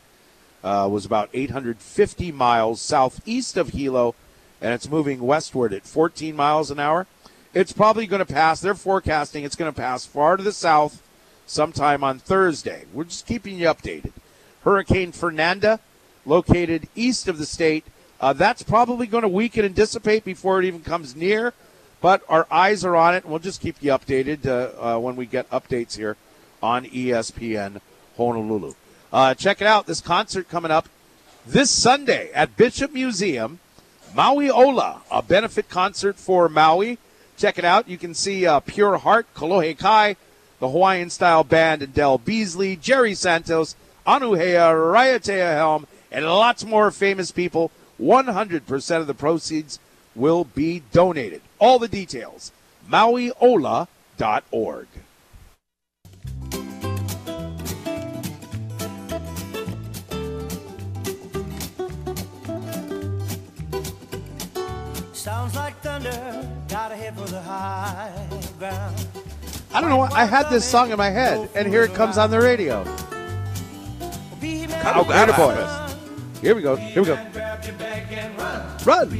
uh, 0.63 0.89
was 0.91 1.05
about 1.05 1.31
850 1.33 2.33
miles 2.33 2.81
southeast 2.81 3.57
of 3.57 3.71
Hilo, 3.71 4.15
and 4.65 4.73
it's 4.73 4.89
moving 4.89 5.21
westward 5.21 5.75
at 5.75 5.85
14 5.85 6.35
miles 6.35 6.71
an 6.71 6.81
hour. 6.81 7.07
It's 7.53 7.71
probably 7.73 8.07
going 8.07 8.25
to 8.25 8.33
pass, 8.33 8.63
they're 8.63 8.75
forecasting 8.75 9.45
it's 9.45 9.57
going 9.57 9.71
to 9.71 9.79
pass 9.79 10.07
far 10.07 10.39
to 10.39 10.43
the 10.43 10.53
south 10.53 11.03
sometime 11.45 12.03
on 12.03 12.19
Thursday. 12.19 12.87
We're 12.95 13.05
just 13.05 13.27
keeping 13.27 13.59
you 13.59 13.67
updated. 13.67 14.13
Hurricane 14.63 15.13
Fernanda, 15.13 15.81
located 16.25 16.89
east 16.97 17.29
of 17.29 17.37
the 17.37 17.45
state, 17.45 17.85
uh, 18.21 18.33
that's 18.33 18.63
probably 18.63 19.07
going 19.07 19.21
to 19.21 19.29
weaken 19.29 19.67
and 19.67 19.75
dissipate 19.75 20.25
before 20.25 20.61
it 20.61 20.65
even 20.65 20.81
comes 20.81 21.15
near, 21.15 21.53
but 22.01 22.23
our 22.27 22.47
eyes 22.51 22.87
are 22.87 22.97
on 22.97 23.15
it, 23.15 23.25
and 23.25 23.31
we'll 23.31 23.41
just 23.41 23.61
keep 23.61 23.77
you 23.83 23.91
updated 23.91 24.47
uh, 24.47 24.95
uh, 24.97 24.99
when 24.99 25.15
we 25.15 25.27
get 25.27 25.49
updates 25.51 25.99
here 25.99 26.17
on 26.63 26.87
ESPN 26.87 27.83
Honolulu. 28.17 28.73
Uh, 29.13 29.35
check 29.35 29.61
it 29.61 29.67
out. 29.67 29.87
This 29.87 30.01
concert 30.01 30.49
coming 30.49 30.71
up 30.71 30.89
this 31.47 31.71
Sunday 31.71 32.33
at 32.33 32.57
Bishop 32.57 32.95
Museum, 32.95 33.61
Maui 34.15 34.49
Ola, 34.49 35.03
a 35.11 35.23
benefit 35.23 35.69
concert 35.69 36.17
for 36.17 36.49
Maui. 36.49 36.99
Check 37.37 37.59
it 37.59 37.65
out. 37.65 37.89
You 37.89 37.99
can 37.99 38.15
see 38.15 38.47
uh, 38.47 38.61
Pure 38.61 38.99
Heart, 38.99 39.27
Kolohe 39.35 39.77
Kai, 39.77 40.15
the 40.61 40.69
Hawaiian 40.69 41.11
style 41.11 41.43
band, 41.43 41.83
and 41.83 41.93
Del 41.93 42.17
Beazley, 42.21 42.81
Jerry 42.81 43.15
Santos, 43.15 43.75
Anuhea, 44.07 44.73
Raiatea 44.73 45.55
Helm, 45.57 45.89
and 46.13 46.25
lots 46.27 46.65
more 46.65 46.93
famous 46.93 47.33
people. 47.33 47.73
100% 48.01 49.01
of 49.01 49.09
the 49.09 49.15
proceeds 49.15 49.81
will 50.15 50.45
be 50.45 50.85
donated. 50.93 51.43
All 51.59 51.81
the 51.81 51.89
details, 51.89 52.53
mauiola.org. 52.89 53.89
Sounds 65.45 65.57
like 65.57 65.79
thunder, 65.83 66.49
gotta 66.71 66.97
head 66.97 67.15
for 67.19 67.27
the 67.27 67.39
high 67.39 68.11
ground. 68.59 68.97
I 69.75 69.83
don't 69.83 69.91
know. 69.91 69.99
why- 69.99 70.09
I 70.11 70.25
had 70.25 70.49
this 70.49 70.65
song 70.65 70.91
in 70.91 70.97
my 70.97 71.11
head, 71.11 71.51
and 71.55 71.69
here 71.69 71.83
it 71.83 71.93
comes 71.93 72.17
on 72.17 72.31
the 72.31 72.41
radio. 72.41 72.83
Oh, 72.87 74.37
that 74.41 75.29
attaboy. 75.29 75.55
happen? 75.55 75.99
Here 76.41 76.55
we 76.55 76.63
go. 76.63 76.77
Here 76.77 77.03
we 77.03 77.09
go. 77.09 77.17
Run. 78.87 79.11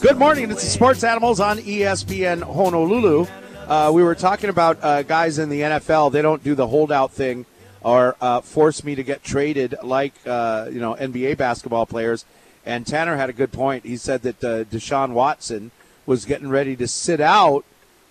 Good 0.00 0.18
morning. 0.18 0.50
It's 0.50 0.64
the 0.64 0.70
Sports 0.70 1.04
Animals 1.04 1.38
on 1.38 1.58
ESPN 1.58 2.42
Honolulu. 2.42 3.26
Uh, 3.68 3.92
we 3.94 4.02
were 4.02 4.16
talking 4.16 4.50
about 4.50 4.82
uh, 4.82 5.04
guys 5.04 5.38
in 5.38 5.48
the 5.48 5.60
NFL. 5.60 6.10
They 6.10 6.22
don't 6.22 6.42
do 6.42 6.56
the 6.56 6.66
holdout 6.66 7.12
thing 7.12 7.46
or 7.82 8.16
uh, 8.20 8.40
force 8.40 8.82
me 8.82 8.96
to 8.96 9.04
get 9.04 9.22
traded 9.22 9.76
like 9.84 10.14
uh, 10.26 10.66
you 10.72 10.80
know 10.80 10.96
NBA 10.96 11.36
basketball 11.36 11.86
players. 11.86 12.24
And 12.66 12.84
Tanner 12.84 13.16
had 13.16 13.30
a 13.30 13.32
good 13.32 13.52
point. 13.52 13.86
He 13.86 13.96
said 13.96 14.22
that 14.22 14.44
uh, 14.44 14.64
Deshaun 14.64 15.12
Watson 15.12 15.70
was 16.04 16.24
getting 16.24 16.48
ready 16.48 16.74
to 16.76 16.88
sit 16.88 17.20
out 17.20 17.64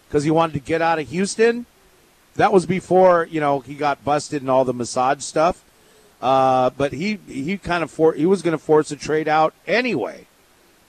because 0.07 0.23
he 0.23 0.31
wanted 0.31 0.53
to 0.53 0.59
get 0.59 0.81
out 0.81 0.97
of 0.97 1.09
Houston. 1.09 1.65
That 2.35 2.53
was 2.53 2.65
before 2.65 3.27
you 3.29 3.41
know 3.41 3.59
he 3.59 3.75
got 3.75 4.03
busted 4.03 4.41
and 4.41 4.49
all 4.49 4.65
the 4.65 4.73
massage 4.73 5.21
stuff. 5.21 5.63
Uh, 6.21 6.69
but 6.71 6.93
he 6.93 7.19
he 7.27 7.57
kind 7.57 7.83
of 7.83 7.91
for 7.91 8.13
he 8.13 8.25
was 8.25 8.41
going 8.41 8.53
to 8.53 8.57
force 8.57 8.91
a 8.91 8.95
trade 8.95 9.27
out 9.27 9.53
anyway, 9.67 10.25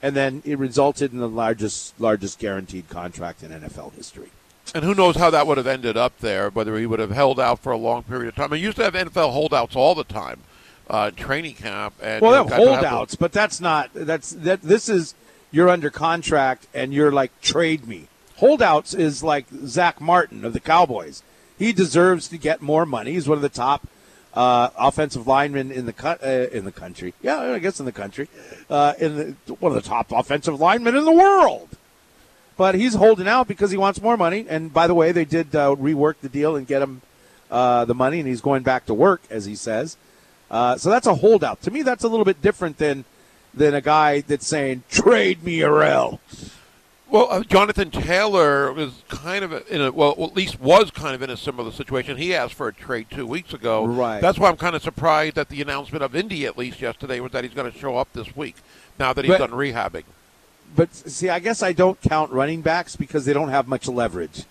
and 0.01 0.15
then 0.15 0.43
it 0.45 0.59
resulted 0.59 1.13
in 1.13 1.19
the 1.19 1.29
largest 1.29 1.99
largest 2.01 2.39
guaranteed 2.39 2.89
contract 2.89 3.43
in 3.43 3.51
NFL 3.51 3.95
history. 3.95 4.31
And 4.75 4.85
who 4.85 4.95
knows 4.95 5.17
how 5.17 5.31
that 5.31 5.47
would 5.47 5.59
have 5.59 5.67
ended 5.67 5.97
up 5.97 6.19
there, 6.19 6.51
whether 6.51 6.77
he 6.77 6.87
would 6.87 6.99
have 6.99 7.11
held 7.11 7.39
out 7.39 7.61
for 7.61 7.71
a 7.73 7.77
long 7.77 8.03
period 8.03 8.29
of 8.29 8.35
time. 8.35 8.53
I 8.53 8.57
used 8.57 8.77
to 8.79 8.85
have 8.85 8.95
NFL 8.95 9.33
holdouts 9.33 9.77
all 9.77 9.95
the 9.95 10.05
time, 10.05 10.41
uh, 10.89 11.11
training 11.11 11.55
camp. 11.55 11.95
And, 12.01 12.23
well, 12.23 12.33
you 12.33 12.37
know, 12.37 12.43
have 12.45 12.51
guys 12.51 12.59
would 12.61 12.69
have 12.69 12.81
to- 12.83 12.89
holdouts, 12.89 13.17
but 13.17 13.33
that's 13.33 13.61
not 13.61 13.91
that's 13.95 14.31
that. 14.31 14.63
This 14.63 14.89
is 14.89 15.15
you're 15.51 15.69
under 15.69 15.91
contract 15.91 16.67
and 16.75 16.93
you're 16.93 17.13
like 17.13 17.39
trade 17.41 17.87
me. 17.87 18.09
Holdouts 18.37 18.95
is 18.95 19.23
like 19.23 19.47
Zach 19.65 20.01
Martin 20.01 20.45
of 20.45 20.53
the 20.53 20.61
Cowboys. 20.61 21.23
He 21.59 21.73
deserves 21.73 22.29
to 22.29 22.39
get 22.39 22.61
more 22.61 22.85
money. 22.85 23.13
He's 23.13 23.27
one 23.27 23.39
of 23.39 23.43
the 23.43 23.49
top 23.49 23.87
uh, 24.35 24.69
offensive 24.79 25.27
linemen 25.27 25.73
in 25.73 25.87
the 25.87 25.95
co- 25.95 26.19
uh, 26.23 26.49
in 26.53 26.67
the 26.67 26.73
country. 26.73 27.15
Yeah, 27.23 27.39
I 27.39 27.59
guess 27.59 27.81
in 27.81 27.87
the 27.87 27.93
country. 27.93 28.29
Uh, 28.69 28.93
in 28.99 29.17
the, 29.47 29.55
one 29.55 29.75
of 29.75 29.83
the 29.83 29.89
top 29.89 30.13
offensive 30.13 30.61
linemen 30.61 30.95
in 30.97 31.05
the 31.07 31.13
world. 31.13 31.71
But 32.59 32.75
he's 32.75 32.95
holding 32.95 33.29
out 33.29 33.49
because 33.49 33.71
he 33.71 33.77
wants 33.77 34.01
more 34.01 34.17
money. 34.17 34.47
And 34.49 34.73
by 34.73 34.87
the 34.87 34.95
way, 34.95 35.13
they 35.13 35.25
did 35.25 35.55
uh, 35.55 35.75
rework 35.77 36.17
the 36.23 36.29
deal 36.29 36.57
and 36.57 36.67
get 36.67 36.83
him 36.83 37.03
uh, 37.51 37.85
the 37.85 37.95
money, 37.95 38.19
and 38.19 38.29
he's 38.29 38.41
going 38.41 38.63
back 38.63 38.87
to 38.87 38.95
work, 38.95 39.23
as 39.31 39.45
he 39.45 39.55
says. 39.55 39.97
Uh, 40.51 40.77
so 40.77 40.91
that's 40.91 41.07
a 41.07 41.15
holdout. 41.15 41.63
To 41.63 41.71
me, 41.71 41.83
that's 41.83 42.05
a 42.05 42.09
little 42.09 42.25
bit 42.25 42.41
different 42.41 42.79
than 42.79 43.05
than 43.53 43.75
a 43.75 43.81
guy 43.81 44.21
that's 44.21 44.47
saying 44.47 44.83
trade 44.91 45.43
me 45.43 45.59
Arel. 45.59 46.19
Well, 47.09 47.29
uh, 47.31 47.45
Jonathan 47.45 47.91
Taylor 47.91 48.73
was 48.73 49.03
kind 49.09 49.45
of 49.45 49.53
in 49.71 49.81
a 49.81 49.93
well, 49.93 50.13
at 50.19 50.35
least 50.35 50.61
was 50.61 50.91
kind 50.91 51.15
of 51.15 51.23
in 51.23 51.31
a 51.31 51.37
similar 51.37 51.71
situation. 51.71 52.17
He 52.17 52.35
asked 52.35 52.55
for 52.55 52.69
a 52.69 52.73
trade 52.73 53.07
two 53.11 53.27
weeks 53.27 53.53
ago. 53.53 53.87
Right. 53.87 54.21
That's 54.21 54.39
why 54.39 54.49
I'm 54.49 54.57
kind 54.57 54.75
of 54.75 54.83
surprised 54.83 55.39
at 55.39 55.49
the 55.49 55.63
announcement 55.63 56.03
of 56.03 56.17
Indy, 56.17 56.47
at 56.47 56.59
least 56.59 56.81
yesterday, 56.81 57.21
was 57.21 57.33
that 57.33 57.45
he's 57.45 57.55
going 57.55 57.71
to 57.71 57.79
show 57.79 57.97
up 57.97 58.13
this 58.13 58.37
week. 58.37 58.57
Now 58.99 59.13
that 59.13 59.25
he's 59.25 59.33
But- 59.33 59.39
done 59.39 59.51
rehabbing. 59.51 60.05
But 60.75 60.93
see, 60.95 61.29
I 61.29 61.39
guess 61.39 61.63
I 61.63 61.73
don't 61.73 62.01
count 62.03 62.33
running 62.33 62.61
backs 62.61 62.97
because 62.97 63.25
they 63.25 63.33
don't 63.33 63.51
have 63.51 63.69
much 63.69 63.87
leverage. 63.87 64.45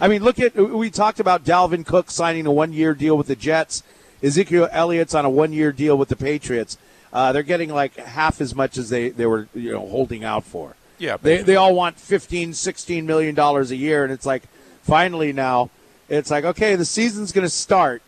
I 0.00 0.06
mean, 0.06 0.22
look 0.22 0.38
at 0.38 0.54
we 0.54 0.90
talked 0.90 1.18
about 1.18 1.44
Dalvin 1.44 1.84
Cook 1.84 2.10
signing 2.10 2.46
a 2.46 2.52
one-year 2.52 2.94
deal 2.94 3.16
with 3.16 3.26
the 3.26 3.36
Jets. 3.36 3.82
Ezekiel 4.26 4.68
Elliott's 4.72 5.14
on 5.14 5.24
a 5.24 5.30
one-year 5.30 5.72
deal 5.72 5.96
with 5.96 6.08
the 6.08 6.16
Patriots. 6.16 6.76
Uh, 7.12 7.32
they're 7.32 7.42
getting 7.42 7.70
like 7.70 7.96
half 7.96 8.40
as 8.40 8.54
much 8.54 8.76
as 8.76 8.90
they, 8.90 9.10
they 9.10 9.26
were 9.26 9.48
you 9.54 9.72
know 9.72 9.86
holding 9.86 10.24
out 10.24 10.44
for. 10.44 10.76
Yeah, 10.98 11.16
they 11.20 11.42
they 11.42 11.56
all 11.56 11.74
want 11.74 11.98
15, 11.98 12.54
16 12.54 13.06
million 13.06 13.34
dollars 13.34 13.70
a 13.70 13.76
year, 13.76 14.02
and 14.04 14.12
it's 14.12 14.26
like 14.26 14.44
finally 14.82 15.32
now 15.32 15.70
it's 16.08 16.30
like 16.30 16.44
okay, 16.44 16.74
the 16.76 16.84
season's 16.84 17.32
going 17.32 17.46
to 17.46 17.50
start. 17.50 18.02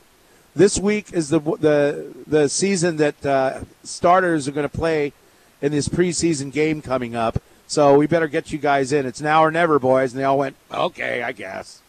This 0.55 0.79
week 0.79 1.13
is 1.13 1.29
the 1.29 1.41
the 1.41 2.13
the 2.27 2.49
season 2.49 2.97
that 2.97 3.25
uh, 3.25 3.61
starters 3.85 4.49
are 4.49 4.53
going 4.53 4.69
to 4.69 4.77
play 4.77 5.13
in 5.61 5.73
this 5.73 5.89
preseason 5.89 6.53
game 6.53 6.83
coming 6.83 7.15
up. 7.15 7.41
So 7.67 7.99
we 7.99 8.07
better 8.07 8.29
get 8.29 8.51
you 8.51 8.59
guys 8.59 8.93
in. 8.93 9.05
It's 9.05 9.21
now 9.21 9.45
or 9.45 9.51
never, 9.51 9.79
boys. 9.79 10.13
And 10.13 10.21
they 10.21 10.25
all 10.25 10.39
went, 10.39 10.57
okay, 10.73 11.23
I 11.23 11.33
guess. 11.33 11.83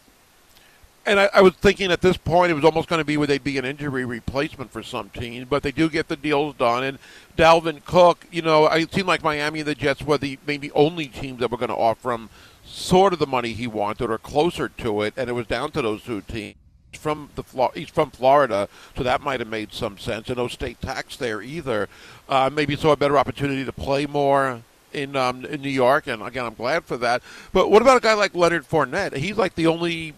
And 1.10 1.20
I, 1.20 1.28
I 1.34 1.42
was 1.42 1.56
thinking 1.56 1.92
at 1.92 2.02
this 2.02 2.18
point 2.18 2.52
it 2.52 2.54
was 2.54 2.64
almost 2.64 2.88
going 2.88 3.00
to 3.00 3.06
be 3.06 3.18
where 3.18 3.26
they'd 3.26 3.44
be 3.44 3.58
an 3.58 3.66
injury 3.66 4.06
replacement 4.06 4.72
for 4.72 4.84
some 4.84 5.10
teams, 5.10 5.48
but 5.50 5.64
they 5.64 5.72
do 5.72 5.90
get 5.90 6.08
the 6.08 6.16
deals 6.16 6.54
done. 6.54 6.84
And 6.84 7.00
Dalvin 7.36 7.84
Cook, 7.84 8.28
you 8.32 8.44
know, 8.44 8.68
it 8.68 8.94
seemed 8.94 9.08
like 9.08 9.24
Miami 9.24 9.62
and 9.62 9.68
the 9.68 9.74
Jets 9.74 10.04
were 10.04 10.20
the 10.20 10.38
maybe 10.46 10.72
only 10.74 11.08
teams 11.08 11.40
that 11.40 11.50
were 11.50 11.58
going 11.58 11.70
to 11.70 11.76
offer 11.76 12.12
him 12.12 12.30
sort 12.64 13.12
of 13.14 13.18
the 13.18 13.26
money 13.26 13.54
he 13.54 13.66
wanted 13.66 14.12
or 14.12 14.20
closer 14.20 14.70
to 14.70 15.02
it, 15.02 15.16
and 15.18 15.32
it 15.32 15.34
was 15.34 15.48
down 15.48 15.72
to 15.72 15.82
those 15.82 16.04
two 16.04 16.22
teams. 16.22 16.56
From 16.94 17.30
the 17.36 17.44
he's 17.74 17.90
from 17.90 18.12
Florida, 18.12 18.68
so 18.96 19.04
that 19.04 19.22
might 19.22 19.40
have 19.40 19.50
made 19.50 19.74
some 19.74 19.98
sense. 19.98 20.28
And 20.28 20.38
no 20.38 20.48
state 20.48 20.80
tax 20.80 21.18
there 21.18 21.42
either. 21.42 21.88
Uh, 22.28 22.52
maybe 22.52 22.76
saw 22.76 22.92
a 22.92 22.98
better 22.98 23.18
opportunity 23.18 23.64
to 23.64 23.72
play 23.72 24.06
more 24.08 24.64
in 24.94 25.16
um, 25.16 25.46
in 25.46 25.62
New 25.62 25.70
York, 25.70 26.08
and 26.08 26.22
again, 26.24 26.46
I'm 26.46 26.56
glad 26.56 26.86
for 26.86 26.98
that. 26.98 27.22
But 27.54 27.70
what 27.70 27.84
about 27.84 27.98
a 27.98 28.00
guy 28.00 28.14
like 28.14 28.34
Leonard 28.34 28.68
Fournette? 28.68 29.16
He's 29.16 29.38
like 29.38 29.54
the 29.54 29.68
only 29.68 30.16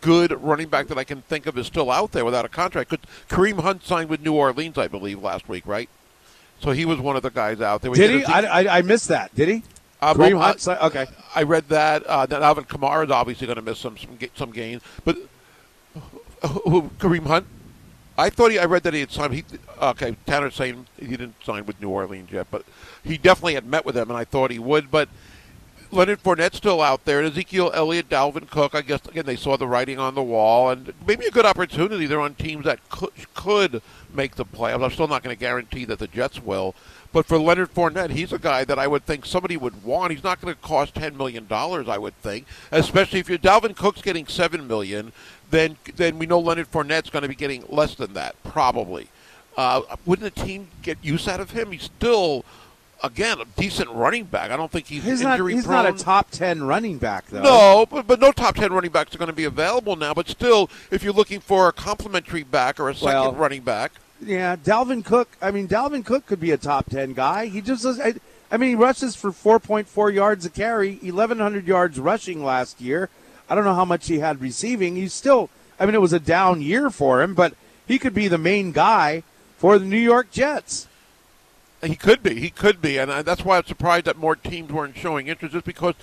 good 0.00 0.32
running 0.42 0.68
back 0.68 0.88
that 0.88 0.98
I 0.98 1.04
can 1.04 1.22
think 1.22 1.46
of 1.46 1.56
is 1.58 1.66
still 1.66 1.90
out 1.90 2.12
there 2.12 2.24
without 2.24 2.44
a 2.44 2.48
contract. 2.48 2.90
Could 2.90 3.00
Kareem 3.28 3.60
Hunt 3.60 3.84
signed 3.84 4.08
with 4.10 4.20
New 4.20 4.34
Orleans, 4.34 4.78
I 4.78 4.88
believe, 4.88 5.22
last 5.22 5.48
week, 5.48 5.66
right? 5.66 5.88
So 6.60 6.72
he 6.72 6.84
was 6.84 6.98
one 6.98 7.16
of 7.16 7.22
the 7.22 7.30
guys 7.30 7.60
out 7.60 7.82
there. 7.82 7.90
We 7.90 7.98
Did 7.98 8.10
he? 8.20 8.24
I, 8.24 8.40
I, 8.40 8.78
I 8.78 8.82
missed 8.82 9.08
that. 9.08 9.34
Did 9.34 9.48
he? 9.48 9.62
uh, 10.00 10.14
Kareem 10.14 10.34
well, 10.34 10.42
Hunt. 10.42 10.60
Si- 10.60 10.70
okay. 10.70 11.06
I 11.34 11.42
read 11.42 11.68
that. 11.68 12.04
Uh, 12.04 12.26
that 12.26 12.42
Alvin 12.42 12.64
Kamara 12.64 13.04
is 13.04 13.10
obviously 13.10 13.46
going 13.46 13.56
to 13.56 13.62
miss 13.62 13.78
some 13.78 13.96
some, 13.96 14.18
some 14.34 14.52
gains, 14.52 14.82
but 15.04 15.16
who, 16.64 16.90
Kareem 16.98 17.26
Hunt. 17.26 17.46
I 18.16 18.30
thought 18.30 18.50
he. 18.50 18.58
I 18.58 18.64
read 18.64 18.82
that 18.82 18.94
he 18.94 19.00
had 19.00 19.10
signed. 19.10 19.34
He 19.34 19.44
okay. 19.80 20.16
Tanner's 20.26 20.54
saying 20.54 20.86
he 20.98 21.08
didn't 21.08 21.36
sign 21.44 21.66
with 21.66 21.80
New 21.80 21.88
Orleans 21.88 22.30
yet, 22.32 22.48
but 22.50 22.64
he 23.04 23.16
definitely 23.16 23.54
had 23.54 23.66
met 23.66 23.84
with 23.84 23.94
them, 23.94 24.10
and 24.10 24.18
I 24.18 24.24
thought 24.24 24.50
he 24.50 24.58
would. 24.58 24.90
But 24.90 25.08
Leonard 25.90 26.22
Fournette's 26.22 26.56
still 26.56 26.80
out 26.80 27.04
there. 27.04 27.20
And 27.20 27.28
Ezekiel 27.28 27.70
Elliott, 27.74 28.08
Dalvin 28.08 28.48
Cook. 28.48 28.74
I 28.74 28.82
guess 28.82 29.00
again 29.06 29.26
they 29.26 29.36
saw 29.36 29.56
the 29.56 29.66
writing 29.66 29.98
on 29.98 30.14
the 30.14 30.22
wall, 30.22 30.70
and 30.70 30.92
maybe 31.06 31.26
a 31.26 31.30
good 31.30 31.46
opportunity. 31.46 32.06
They're 32.06 32.20
on 32.20 32.34
teams 32.34 32.64
that 32.64 32.86
could, 32.88 33.10
could 33.34 33.82
make 34.12 34.36
the 34.36 34.44
playoffs. 34.44 34.84
I'm 34.84 34.90
still 34.90 35.08
not 35.08 35.22
going 35.22 35.34
to 35.34 35.40
guarantee 35.40 35.84
that 35.86 35.98
the 35.98 36.08
Jets 36.08 36.42
will. 36.42 36.74
But 37.10 37.24
for 37.24 37.38
Leonard 37.38 37.72
Fournette, 37.72 38.10
he's 38.10 38.34
a 38.34 38.38
guy 38.38 38.64
that 38.64 38.78
I 38.78 38.86
would 38.86 39.06
think 39.06 39.24
somebody 39.24 39.56
would 39.56 39.82
want. 39.82 40.12
He's 40.12 40.22
not 40.22 40.40
going 40.40 40.54
to 40.54 40.60
cost 40.60 40.94
ten 40.94 41.16
million 41.16 41.46
dollars, 41.46 41.88
I 41.88 41.96
would 41.98 42.14
think. 42.20 42.46
Especially 42.70 43.18
if 43.18 43.28
you're 43.28 43.38
Dalvin 43.38 43.74
Cook's 43.74 44.02
getting 44.02 44.26
seven 44.26 44.66
million, 44.66 45.12
then 45.50 45.76
then 45.96 46.18
we 46.18 46.26
know 46.26 46.38
Leonard 46.38 46.70
Fournette's 46.70 47.10
going 47.10 47.22
to 47.22 47.28
be 47.28 47.34
getting 47.34 47.64
less 47.68 47.94
than 47.94 48.12
that, 48.14 48.36
probably. 48.44 49.08
Uh, 49.56 49.82
wouldn't 50.06 50.34
the 50.34 50.42
team 50.44 50.68
get 50.82 50.98
use 51.02 51.26
out 51.26 51.40
of 51.40 51.50
him? 51.50 51.72
He's 51.72 51.82
still, 51.82 52.44
again, 53.02 53.40
a 53.40 53.44
decent 53.56 53.90
running 53.90 54.24
back. 54.24 54.50
I 54.50 54.56
don't 54.56 54.70
think 54.70 54.86
he's, 54.86 55.04
He's 55.04 55.20
not. 55.22 55.38
He's 55.48 55.64
prone. 55.66 55.84
not 55.84 55.94
a 55.94 55.98
top 56.04 56.30
ten 56.30 56.62
running 56.64 56.98
back, 56.98 57.26
though. 57.26 57.42
No, 57.42 57.86
but, 57.90 58.06
but 58.06 58.20
no 58.20 58.32
top 58.32 58.56
10 58.56 58.72
running 58.72 58.90
backs 58.90 59.14
are 59.14 59.18
going 59.18 59.28
to 59.28 59.32
be 59.32 59.44
available 59.44 59.96
now. 59.96 60.14
But 60.14 60.28
still, 60.28 60.70
if 60.90 61.02
you're 61.02 61.12
looking 61.12 61.40
for 61.40 61.68
a 61.68 61.72
complementary 61.72 62.42
back 62.42 62.78
or 62.80 62.88
a 62.88 62.94
second 62.94 63.08
Well- 63.14 63.32
running 63.34 63.62
back, 63.62 63.92
Yeah, 64.20 64.56
Dalvin 64.56 65.04
Cook. 65.04 65.28
I 65.40 65.50
mean, 65.50 65.68
Dalvin 65.68 66.04
Cook 66.04 66.26
could 66.26 66.40
be 66.40 66.50
a 66.50 66.56
top 66.56 66.90
ten 66.90 67.12
guy. 67.12 67.46
He 67.46 67.60
just 67.60 67.82
does. 67.84 68.00
I, 68.00 68.14
I 68.50 68.56
mean, 68.56 68.70
he 68.70 68.74
rushes 68.74 69.14
for 69.14 69.30
four 69.30 69.60
point 69.60 69.86
four 69.88 70.10
yards 70.10 70.44
a 70.46 70.50
carry, 70.50 70.98
eleven 71.02 71.38
hundred 71.38 71.66
yards 71.68 72.00
rushing 72.00 72.42
last 72.44 72.80
year. 72.80 73.10
I 73.48 73.54
don't 73.54 73.64
know 73.64 73.74
how 73.74 73.84
much 73.84 74.08
he 74.08 74.18
had 74.18 74.40
receiving. 74.40 74.96
He's 74.96 75.12
still. 75.12 75.50
I 75.80 75.86
mean, 75.86 75.94
it 75.94 76.00
was 76.00 76.12
a 76.12 76.18
down 76.18 76.60
year 76.60 76.90
for 76.90 77.22
him, 77.22 77.34
but 77.34 77.54
he 77.86 77.98
could 78.00 78.12
be 78.14 78.26
the 78.26 78.38
main 78.38 78.72
guy 78.72 79.22
for 79.56 79.78
the 79.78 79.84
New 79.84 79.96
York 79.98 80.30
Jets. 80.32 80.88
He 81.82 81.96
could 81.96 82.22
be. 82.22 82.40
He 82.40 82.50
could 82.50 82.80
be. 82.80 82.98
And 82.98 83.10
that's 83.10 83.44
why 83.44 83.58
I'm 83.58 83.64
surprised 83.64 84.06
that 84.06 84.16
more 84.16 84.36
teams 84.36 84.72
weren't 84.72 84.96
showing 84.96 85.28
interest, 85.28 85.52
just 85.52 85.64
because 85.64 85.94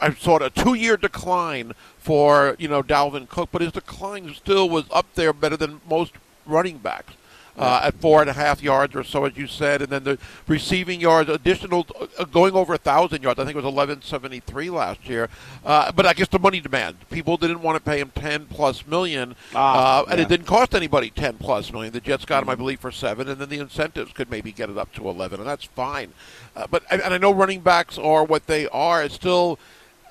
I 0.00 0.12
saw 0.14 0.36
a 0.38 0.50
two 0.50 0.74
year 0.74 0.96
decline 0.96 1.72
for, 1.98 2.56
you 2.58 2.68
know, 2.68 2.82
Dalvin 2.82 3.28
Cook, 3.28 3.48
but 3.52 3.62
his 3.62 3.72
decline 3.72 4.32
still 4.34 4.68
was 4.68 4.84
up 4.90 5.06
there 5.14 5.32
better 5.32 5.56
than 5.56 5.80
most 5.88 6.12
running 6.46 6.78
backs. 6.78 7.14
Uh, 7.56 7.82
at 7.84 7.94
four 8.00 8.20
and 8.20 8.28
a 8.28 8.32
half 8.32 8.60
yards 8.64 8.96
or 8.96 9.04
so, 9.04 9.24
as 9.26 9.36
you 9.36 9.46
said, 9.46 9.80
and 9.80 9.92
then 9.92 10.02
the 10.02 10.18
receiving 10.48 11.00
yards, 11.00 11.30
additional 11.30 11.86
uh, 12.18 12.24
going 12.24 12.52
over 12.52 12.74
a 12.74 12.78
thousand 12.78 13.22
yards. 13.22 13.38
I 13.38 13.44
think 13.44 13.54
it 13.54 13.62
was 13.62 13.72
eleven 13.72 14.02
seventy 14.02 14.40
three 14.40 14.70
last 14.70 15.08
year. 15.08 15.28
Uh, 15.64 15.92
but 15.92 16.04
I 16.04 16.14
guess 16.14 16.26
the 16.26 16.40
money 16.40 16.58
demand. 16.58 16.96
People 17.10 17.36
didn't 17.36 17.62
want 17.62 17.76
to 17.76 17.80
pay 17.88 18.00
him 18.00 18.10
ten 18.12 18.46
plus 18.46 18.84
million, 18.88 19.36
Ah, 19.54 20.00
uh, 20.00 20.04
and 20.10 20.18
yeah. 20.18 20.24
it 20.24 20.28
didn't 20.28 20.46
cost 20.46 20.74
anybody 20.74 21.10
ten 21.10 21.34
plus 21.36 21.72
million. 21.72 21.92
The 21.92 22.00
Jets 22.00 22.24
got 22.24 22.42
him, 22.42 22.48
I 22.48 22.56
believe, 22.56 22.80
for 22.80 22.90
seven, 22.90 23.28
and 23.28 23.40
then 23.40 23.48
the 23.48 23.60
incentives 23.60 24.12
could 24.12 24.30
maybe 24.32 24.50
get 24.50 24.68
it 24.68 24.76
up 24.76 24.92
to 24.94 25.08
eleven, 25.08 25.38
and 25.38 25.48
that's 25.48 25.64
fine. 25.64 26.12
Uh, 26.56 26.66
but 26.68 26.82
and 26.90 27.02
I 27.02 27.18
know 27.18 27.32
running 27.32 27.60
backs 27.60 27.98
are 27.98 28.24
what 28.24 28.48
they 28.48 28.66
are. 28.68 29.04
It's 29.04 29.14
still. 29.14 29.60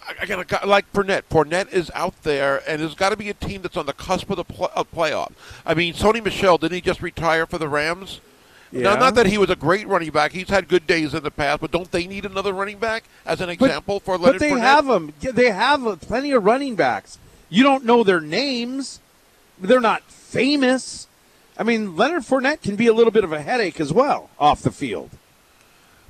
I- 0.08 0.24
Again, 0.24 0.40
a 0.40 0.46
guy 0.46 0.64
like 0.66 0.92
Fournette. 0.94 1.24
Fournette 1.30 1.72
is 1.74 1.92
out 1.96 2.22
there, 2.24 2.62
and 2.68 2.82
there's 2.82 2.96
got 2.96 3.10
to 3.10 3.18
be 3.18 3.30
a 3.30 3.34
team 3.34 3.62
that's 3.62 3.78
on 3.78 3.86
the 3.86 3.94
cusp 3.94 4.30
of 4.30 4.38
the 4.38 4.44
pl- 4.44 4.72
of 4.76 4.92
playoff. 4.92 5.32
I 5.66 5.74
mean, 5.74 5.94
Sony 5.94 6.24
Michel 6.24 6.58
didn't 6.58 6.76
he 6.76 6.82
just 6.82 7.02
retire 7.02 7.46
for 7.46 7.58
the 7.58 7.68
Rams? 7.68 8.20
Now, 8.72 8.94
Yeah. 8.94 9.00
not 9.00 9.16
that 9.16 9.28
he 9.28 9.38
was 9.38 9.50
a 9.50 9.56
great 9.56 9.88
running 9.88 10.10
back. 10.12 10.32
He's 10.32 10.50
had 10.50 10.68
good 10.68 10.88
days 10.88 11.14
in 11.14 11.22
the 11.24 11.30
past, 11.32 11.62
but 11.62 11.72
don't 11.72 11.92
they 11.92 12.08
need 12.08 12.26
another 12.26 12.54
running 12.54 12.78
back 12.80 13.04
as 13.26 13.40
an 13.40 13.50
example 13.50 14.00
for 14.00 14.18
Leonard 14.18 14.40
but 14.40 14.40
they 14.40 14.52
Fournette? 14.52 14.60
have 14.62 14.86
them. 14.88 15.14
They 15.22 15.52
have 15.52 16.02
plenty 16.02 16.32
of 16.32 16.44
running 16.44 16.76
backs. 16.76 17.18
You 17.50 17.62
don't 17.64 17.86
know 17.86 18.04
their 18.04 18.20
names. 18.22 19.00
They're 19.60 19.80
not 19.80 20.02
famous. 20.10 21.08
I 21.58 21.62
mean, 21.64 21.96
Leonard 21.96 22.24
Fournette 22.24 22.64
can 22.64 22.76
be 22.76 22.88
a 22.88 22.94
little 22.94 23.12
bit 23.12 23.24
of 23.24 23.32
a 23.32 23.42
headache 23.44 23.80
as 23.80 23.94
well 23.94 24.32
off 24.40 24.64
the 24.64 24.72
field. 24.72 25.12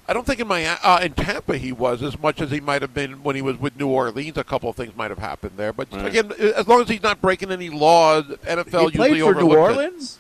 I 0.07 0.11
don't 0.13 0.25
think 0.25 0.39
in 0.41 0.47
my 0.47 0.65
uh, 0.65 0.99
in 1.01 1.13
Tampa 1.13 1.57
he 1.57 1.71
was 1.71 2.03
as 2.03 2.19
much 2.19 2.41
as 2.41 2.51
he 2.51 2.59
might 2.59 2.81
have 2.81 2.93
been 2.93 3.23
when 3.23 3.35
he 3.37 3.41
was 3.41 3.57
with 3.57 3.77
New 3.79 3.87
Orleans. 3.87 4.37
A 4.37 4.43
couple 4.43 4.69
of 4.69 4.75
things 4.75 4.95
might 4.97 5.11
have 5.11 5.19
happened 5.19 5.53
there, 5.55 5.71
but 5.71 5.87
Right. 5.93 6.05
again, 6.05 6.31
as 6.33 6.67
long 6.67 6.81
as 6.81 6.89
he's 6.89 7.01
not 7.03 7.21
breaking 7.21 7.51
any 7.51 7.69
laws, 7.69 8.25
NFL 8.45 8.89
He 8.91 8.97
played 8.97 9.11
usually 9.13 9.33
for 9.33 9.39
New 9.39 9.51
overlooks 9.51 9.71
it. 9.71 9.77
Orleans. 9.77 10.19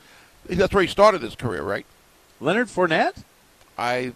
That's 0.49 0.73
where 0.73 0.81
he 0.83 0.87
started 0.87 1.21
his 1.21 1.35
career, 1.35 1.63
right? 1.63 1.85
Leonard 2.39 2.67
Fournette. 2.67 3.23
I 3.77 4.13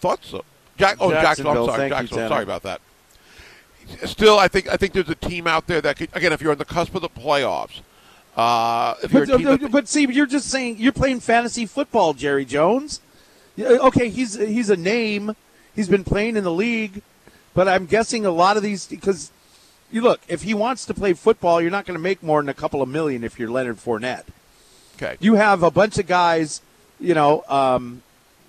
thought 0.00 0.24
so. 0.24 0.44
Jack, 0.76 0.96
oh, 1.00 1.10
Jacksonville. 1.10 1.64
I'm 1.64 1.66
sorry, 1.66 1.78
thank 1.78 1.90
you, 1.90 1.96
Jacksonville. 1.96 2.16
Tanner. 2.18 2.28
sorry 2.28 2.42
about 2.42 2.62
that. 2.62 2.80
Still, 4.04 4.38
I 4.38 4.46
think 4.48 4.68
I 4.68 4.76
think 4.76 4.92
there's 4.92 5.08
a 5.08 5.14
team 5.14 5.46
out 5.46 5.66
there 5.66 5.80
that 5.80 5.96
could 5.96 6.10
again, 6.12 6.32
if 6.32 6.40
you're 6.42 6.52
on 6.52 6.58
the 6.58 6.64
cusp 6.64 6.94
of 6.94 7.02
the 7.02 7.08
playoffs, 7.08 7.80
uh, 8.36 8.94
if 9.02 9.12
you're 9.12 9.26
But, 9.26 9.34
a 9.34 9.38
team 9.38 9.46
that- 9.58 9.72
but 9.72 9.88
see, 9.88 10.06
you're 10.06 10.26
just 10.26 10.48
saying 10.48 10.76
you're 10.78 10.92
playing 10.92 11.20
fantasy 11.20 11.66
football, 11.66 12.14
Jerry 12.14 12.44
Jones. 12.44 13.00
Okay, 13.58 14.08
he's 14.08 14.34
he's 14.34 14.70
a 14.70 14.76
name. 14.76 15.36
He's 15.74 15.88
been 15.88 16.04
playing 16.04 16.36
in 16.36 16.44
the 16.44 16.52
league, 16.52 17.02
but 17.54 17.68
I'm 17.68 17.86
guessing 17.86 18.26
a 18.26 18.30
lot 18.30 18.56
of 18.56 18.62
these 18.62 18.86
because 18.86 19.30
you 19.90 20.00
look 20.00 20.20
if 20.28 20.42
he 20.42 20.54
wants 20.54 20.84
to 20.86 20.94
play 20.94 21.12
football, 21.12 21.60
you're 21.60 21.70
not 21.70 21.86
going 21.86 21.96
to 21.96 22.02
make 22.02 22.22
more 22.22 22.40
than 22.40 22.48
a 22.48 22.54
couple 22.54 22.82
of 22.82 22.88
million 22.88 23.24
if 23.24 23.38
you're 23.38 23.50
Leonard 23.50 23.76
Fournette. 23.76 24.24
okay, 24.96 25.16
You 25.20 25.34
have 25.34 25.62
a 25.62 25.70
bunch 25.70 25.98
of 25.98 26.06
guys, 26.06 26.62
you 26.98 27.14
know, 27.14 27.44
um, 27.48 28.02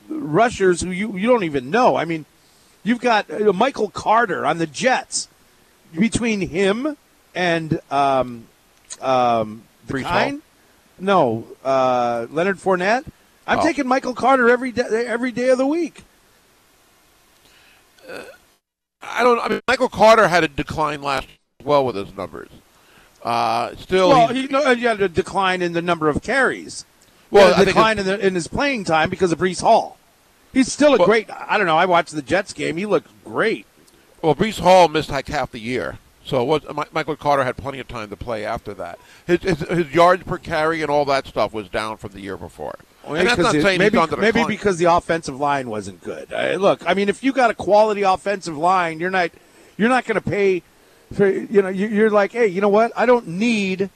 rushers 0.10 0.82
who 0.82 0.92
you 0.92 1.18
you 1.18 1.28
don't 1.28 1.44
even 1.44 1.70
know. 1.70 1.96
I 1.96 2.06
mean, 2.06 2.26
you've 2.84 3.02
got 3.02 3.30
uh, 3.30 3.54
Michael 3.54 3.90
Carter 3.90 4.46
on 4.46 4.58
the 4.58 4.68
Jets. 4.68 5.28
Between 5.98 6.40
him 6.40 6.96
and 7.36 7.82
um, 7.92 8.46
um, 9.02 9.64
the 9.88 9.94
kind, 10.04 10.42
no, 10.98 11.46
uh, 11.66 12.28
Leonard 12.32 12.60
Fournette. 12.60 13.06
I'm 13.48 13.60
Oh. 13.60 13.64
taking 13.64 13.88
Michael 13.88 14.14
Carter 14.14 14.50
every 14.50 14.72
day, 14.72 15.06
every 15.08 15.32
day 15.32 15.50
of 15.50 15.58
the 15.58 15.66
week. 15.66 16.04
I 19.02 19.24
don't. 19.24 19.40
I 19.40 19.48
mean, 19.50 19.62
Michael 19.68 19.90
Carter 19.90 20.28
had 20.28 20.44
a 20.44 20.48
decline 20.48 21.02
last 21.02 21.28
as 21.60 21.66
well 21.66 21.86
with 21.86 21.96
his 21.96 22.14
numbers. 22.16 22.50
Uh, 23.24 23.76
still, 23.76 24.10
well, 24.10 24.28
he- 24.30 24.44
he, 24.44 24.48
no, 24.48 24.64
had 24.64 25.02
a 25.02 25.08
decline 25.10 25.62
in 25.62 25.74
the 25.74 25.82
number 25.82 26.10
of 26.10 26.22
carries. 26.22 26.86
Well, 27.30 27.52
Well, 27.52 27.62
a 27.62 27.66
decline 27.66 27.98
in, 28.00 28.06
the, 28.06 28.20
in 28.26 28.36
his 28.36 28.48
playing 28.48 28.84
time 28.84 29.10
because 29.10 29.32
of 29.32 29.40
Breece 29.40 29.62
Hall. 29.62 29.98
He's 30.54 30.72
still 30.72 30.94
a 30.96 31.06
great. 31.06 31.30
I 31.30 31.58
don't 31.58 31.68
know. 31.68 31.78
I 31.78 31.86
watched 31.86 32.14
the 32.14 32.22
Jets 32.22 32.52
game. 32.52 32.78
He 32.78 32.86
looked 32.86 33.10
great. 33.24 33.66
Well, 34.22 34.36
Breece 34.36 34.60
Hall 34.60 34.88
missed 34.88 35.10
like 35.10 35.28
half 35.28 35.52
the 35.52 35.60
year, 35.60 35.98
so 36.26 36.42
it 36.42 36.46
was, 36.46 36.88
Michael 36.92 37.16
Carter 37.16 37.44
had 37.44 37.58
plenty 37.58 37.80
of 37.80 37.88
time 37.88 38.10
to 38.10 38.16
play 38.18 38.46
after 38.46 38.74
that. 38.76 39.00
His, 39.26 39.42
his, 39.42 39.60
his 39.62 39.94
yards 39.94 40.24
per 40.24 40.38
carry 40.38 40.82
and 40.82 40.92
all 40.92 41.06
that 41.06 41.26
stuff 41.26 41.54
was 41.54 41.70
down 41.70 41.98
from 41.98 42.12
the 42.12 42.20
year 42.22 42.38
before. 42.38 42.76
And 43.08 43.28
that's 43.28 43.38
Because 43.38 43.56
it- 43.56 43.64
maybe, 43.80 43.98
maybe 44.22 44.40
because 44.48 44.78
the 44.78 44.86
offensive 44.86 45.40
line 45.40 45.70
wasn't 45.70 46.02
good. 46.04 46.32
Uh, 46.32 46.54
look, 46.60 46.84
I 46.88 46.94
mean, 46.94 47.10
if 47.10 47.24
you 47.24 47.34
got 47.34 47.50
a 47.50 47.54
quality 47.56 48.04
offensive 48.04 48.58
line, 48.58 49.00
you're 49.00 49.10
not 49.10 49.32
you're 49.78 49.90
not 49.90 50.06
going 50.06 50.22
to 50.22 50.30
pay 50.30 50.62
for 51.14 51.28
you 51.28 51.62
know 51.62 51.70
you- 51.70 51.88
you're 51.88 52.10
like, 52.12 52.32
hey, 52.34 52.48
you 52.48 52.62
know 52.62 52.70
what? 52.70 52.92
I 52.96 53.06
don't 53.06 53.28
need 53.28 53.90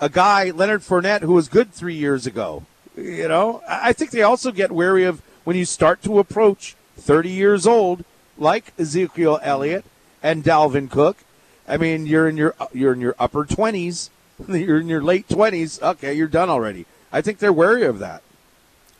a 0.00 0.08
guy 0.08 0.50
Leonard 0.50 0.82
Fournette 0.82 1.22
who 1.22 1.32
was 1.32 1.48
good 1.48 1.72
three 1.72 1.94
years 1.94 2.26
ago. 2.26 2.64
You 2.96 3.28
know, 3.28 3.62
I 3.68 3.88
I 3.90 3.92
think 3.92 4.10
they 4.10 4.22
also 4.22 4.50
get 4.52 4.72
wary 4.72 5.04
of 5.04 5.22
when 5.44 5.56
you 5.56 5.64
start 5.64 6.02
to 6.02 6.18
approach 6.18 6.74
30 6.98 7.30
years 7.30 7.66
old, 7.66 8.04
like 8.38 8.72
Ezekiel 8.78 9.38
Elliott 9.42 9.84
and 10.22 10.42
Dalvin 10.44 10.90
Cook. 10.90 11.18
I 11.68 11.76
mean, 11.76 12.06
you're 12.06 12.28
in 12.28 12.36
your 12.36 12.54
you're 12.72 12.92
in 12.92 13.00
your 13.00 13.14
upper 13.18 13.44
20s, 13.44 14.10
you're 14.48 14.80
in 14.80 14.88
your 14.88 15.02
late 15.02 15.28
20s. 15.28 15.80
Okay, 15.80 16.12
you're 16.14 16.26
done 16.28 16.50
already. 16.50 16.84
I 17.12 17.20
think 17.20 17.38
they're 17.38 17.52
wary 17.52 17.84
of 17.84 17.98
that. 17.98 18.22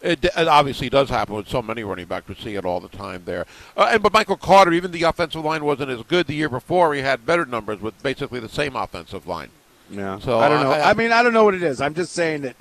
It, 0.02 0.24
it 0.24 0.48
obviously 0.48 0.90
does 0.90 1.10
happen 1.10 1.36
with 1.36 1.48
so 1.48 1.62
many 1.62 1.84
running 1.84 2.06
backs. 2.06 2.28
We 2.28 2.34
see 2.34 2.56
it 2.56 2.64
all 2.64 2.80
the 2.80 2.89
time 2.89 3.22
there. 3.24 3.47
Uh, 3.76 3.90
and 3.93 4.02
but 4.02 4.12
Michael 4.12 4.36
Carter, 4.36 4.72
even 4.72 4.90
the 4.90 5.05
offensive 5.05 5.44
line 5.44 5.64
wasn't 5.64 5.90
as 5.90 6.02
good 6.02 6.26
the 6.26 6.34
year 6.34 6.48
before. 6.48 6.93
He 6.93 7.02
had 7.02 7.24
better 7.24 7.47
numbers 7.47 7.80
with 7.80 8.01
basically 8.02 8.40
the 8.40 8.48
same 8.48 8.74
offensive 8.74 9.28
line. 9.28 9.51
Yeah. 9.90 10.18
So 10.18 10.40
I 10.40 10.48
don't 10.48 10.62
know. 10.62 10.72
I, 10.72 10.94
mean, 10.94 11.12
I 11.12 11.22
don't 11.22 11.32
know 11.32 11.44
what 11.44 11.55
it 11.55 11.62
is. 11.62 11.80
I'm 11.80 11.94
just 11.94 12.12
saying 12.12 12.43
that 12.43 12.56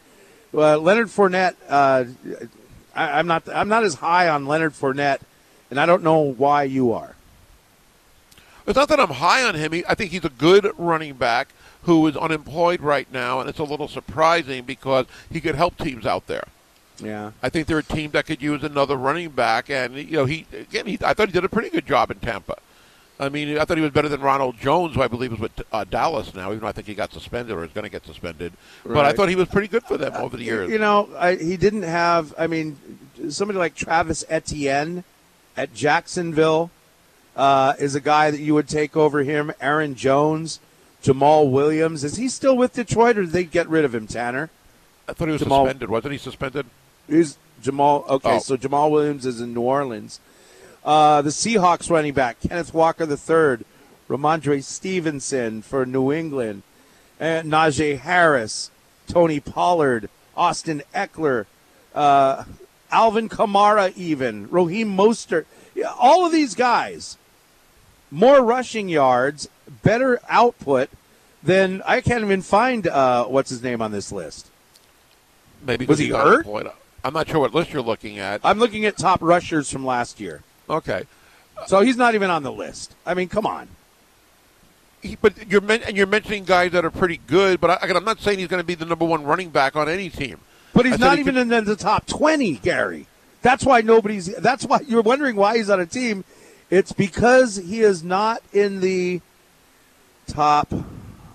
uh, 0.54 0.78
Leonard 0.78 1.08
Fournette. 1.08 1.56
Uh, 1.68 2.06
I, 2.94 3.20
I'm 3.20 3.26
not. 3.26 3.50
I'm 3.50 3.70
not 3.70 3.84
as 3.84 3.96
high 3.96 4.30
on 4.30 4.46
Leonard 4.46 4.74
Fournette, 4.74 5.22
and 5.72 5.80
I 5.80 5.88
don't 5.88 6.04
know 6.04 6.20
why 6.20 6.64
you 6.64 6.94
are. 6.94 7.16
It's 8.68 8.78
not 8.78 8.90
that 8.90 9.00
I'm 9.00 9.10
high 9.10 9.44
on 9.44 9.56
him. 9.56 9.72
He, 9.72 9.84
I 9.88 9.96
think 9.96 10.12
he's 10.12 10.26
a 10.26 10.30
good 10.30 10.72
running 10.78 11.16
back 11.16 11.50
who 11.84 12.06
is 12.08 12.16
unemployed 12.16 12.82
right 12.82 13.12
now, 13.12 13.40
and 13.40 13.50
it's 13.50 13.60
a 13.60 13.64
little 13.64 13.88
surprising 13.88 14.64
because 14.64 15.06
he 15.32 15.42
could 15.42 15.56
help 15.56 15.78
teams 15.78 16.06
out 16.06 16.28
there. 16.28 16.44
Yeah. 17.00 17.32
I 17.42 17.50
think 17.50 17.68
they're 17.68 17.80
a 17.80 17.84
team 17.84 18.12
that 18.12 18.26
could 18.26 18.42
use 18.42 18.64
another 18.64 18.96
running 18.96 19.30
back, 19.30 19.70
and 19.70 19.96
you 19.96 20.18
know, 20.18 20.26
he 20.26 20.46
again, 20.54 20.86
he, 20.86 21.00
I 21.04 21.14
thought 21.14 21.28
he 21.28 21.34
did 21.34 21.46
a 21.46 21.50
pretty 21.50 21.70
good 21.70 21.86
job 21.86 22.12
in 22.12 22.20
Tampa. 22.20 22.58
I 23.20 23.30
mean, 23.30 23.60
I 23.60 23.66
thought 23.66 23.78
he 23.78 23.84
was 23.84 23.92
better 23.92 24.10
than 24.10 24.22
Ronald 24.22 24.58
Jones, 24.58 24.96
who 24.96 25.02
I 25.04 25.08
believe 25.08 25.32
is 25.32 25.40
with 25.40 25.62
uh, 25.72 25.84
Dallas 25.84 26.34
now, 26.34 26.48
even 26.48 26.62
though 26.62 26.68
I 26.68 26.72
think 26.72 26.88
he 26.88 26.96
got 26.96 27.14
suspended 27.14 27.56
or 27.56 27.64
is 27.64 27.72
going 27.72 27.84
to 27.84 27.90
get 27.90 28.04
suspended. 28.04 28.54
But 28.84 29.06
I 29.06 29.14
thought 29.14 29.30
he 29.30 29.36
was 29.36 29.48
pretty 29.48 29.68
good 29.68 29.84
for 29.84 29.96
them 29.96 30.14
over 30.16 30.38
the 30.38 30.44
years. 30.44 30.72
You 30.72 30.80
know, 30.80 31.08
I, 31.16 31.36
he 31.36 31.56
didn't 31.56 31.84
have. 31.84 32.34
I 32.38 32.48
mean, 32.48 32.78
somebody 33.30 33.60
like 33.60 33.76
Travis 33.76 34.26
Etienne 34.28 35.04
at 35.56 35.72
Jacksonville 35.72 36.72
uh, 37.36 37.74
is 37.80 37.94
a 37.94 38.02
guy 38.02 38.32
that 38.32 38.40
you 38.40 38.56
would 38.56 38.68
take 38.68 38.98
over 38.98 39.22
him. 39.22 39.52
Aaron 39.62 39.94
Jones, 39.94 40.60
Jamaal 41.04 41.50
Williams. 41.50 42.04
Is 42.04 42.18
he 42.18 42.30
still 42.30 42.56
with 42.56 42.74
Detroit, 42.74 43.18
or 43.18 43.22
did 43.24 43.32
they 43.32 43.44
get 43.44 43.68
rid 43.68 43.86
of 43.86 43.94
him? 43.96 44.08
Tanner. 44.08 44.50
I 45.08 45.14
thought 45.14 45.28
he 45.28 45.32
was 45.34 45.42
Jamaal- 45.42 45.66
suspended. 45.66 45.90
Wasn't 45.90 46.12
he 46.12 46.18
suspended? 46.18 46.66
He's 47.10 47.38
Jamaal. 47.64 48.08
Okay, 48.08 48.36
Oh. 48.36 48.40
so 48.40 48.56
Jamaal 48.58 48.92
Williams 48.92 49.26
is 49.26 49.42
in 49.42 49.54
New 49.54 49.62
Orleans. 49.62 50.20
Uh, 50.86 51.22
the 51.22 51.30
Seahawks 51.30 51.90
running 51.90 52.14
back 52.14 52.38
Kenneth 52.42 52.74
Walker 52.74 53.04
III, 53.04 53.66
Rhamondre 54.10 54.64
Stevenson 54.64 55.62
for 55.62 55.86
New 55.86 56.12
England, 56.12 56.64
and 57.20 57.52
Najee 57.52 58.00
Harris, 58.00 58.72
Tony 59.08 59.40
Pollard, 59.40 60.10
Austin 60.36 60.82
Ekeler, 60.94 61.46
uh, 61.94 62.44
Alvin 62.92 63.30
Kamara, 63.30 63.96
even 63.96 64.50
Raheem 64.50 64.96
Mostert. 64.96 65.46
Yeah, 65.76 65.94
all 66.00 66.26
of 66.26 66.32
these 66.32 66.56
guys, 66.56 67.18
more 68.12 68.44
rushing 68.44 68.90
yards, 68.90 69.48
better 69.84 70.20
output 70.30 70.90
than 71.42 71.82
I 71.86 72.02
can't 72.02 72.24
even 72.24 72.42
find. 72.42 72.86
Uh, 72.88 73.26
what's 73.26 73.50
his 73.50 73.64
name 73.64 73.82
on 73.82 73.92
this 73.92 74.12
list? 74.12 74.50
Maybe 75.66 75.86
Was 75.86 76.00
he 76.00 76.10
hurt? 76.10 76.34
unemployed. 76.46 76.70
I'm 77.04 77.14
not 77.14 77.28
sure 77.28 77.40
what 77.40 77.54
list 77.54 77.72
you're 77.74 77.82
looking 77.82 78.20
at. 78.20 78.42
I'm 78.44 78.60
looking 78.60 78.86
at 78.86 78.98
top 78.98 79.22
rushers 79.22 79.72
from 79.72 79.86
last 79.86 80.20
year. 80.20 80.44
Okay. 80.70 81.06
So 81.68 81.82
he's 81.82 81.98
not 81.98 82.14
even 82.16 82.30
on 82.30 82.44
the 82.44 82.52
list. 82.52 82.96
I 83.06 83.14
mean, 83.14 83.28
come 83.30 83.46
on. 83.46 83.68
He, 85.02 85.16
but 85.20 85.50
you're 85.50 85.62
men- 85.62 85.82
and 85.84 85.98
you're 85.98 86.06
mentioning 86.08 86.44
guys 86.44 86.72
that 86.74 86.86
are 86.86 86.92
pretty 86.92 87.18
good, 87.26 87.60
but 87.60 87.72
I, 87.72 87.76
again, 87.82 87.98
I'm 87.98 88.04
not 88.06 88.20
saying 88.20 88.38
he's 88.40 88.48
going 88.48 88.62
to 88.62 88.66
be 88.66 88.76
the 88.76 88.86
number 88.86 89.06
one 89.06 89.24
running 89.24 89.50
back 89.50 89.76
on 89.76 89.90
any 89.90 90.10
team. 90.10 90.40
But 90.74 90.86
he's 90.86 90.96
I 90.96 90.98
not 90.98 91.14
he 91.16 91.22
even 91.22 91.36
could- 91.36 91.52
in 91.52 91.66
the 91.66 91.76
top 91.76 92.06
20, 92.06 92.56
Gary. 92.58 93.08
That's 93.42 93.66
why 93.66 93.82
nobody's. 93.82 94.28
That's 94.36 94.66
why 94.66 94.82
you're 94.88 95.02
wondering 95.02 95.36
why 95.36 95.58
he's 95.58 95.72
on 95.72 95.80
a 95.80 95.88
team. 95.88 96.24
It's 96.72 96.94
because 96.94 97.58
he 97.58 97.82
is 97.82 98.02
not 98.02 98.42
in 98.54 98.80
the 98.80 99.22
top. 100.26 100.74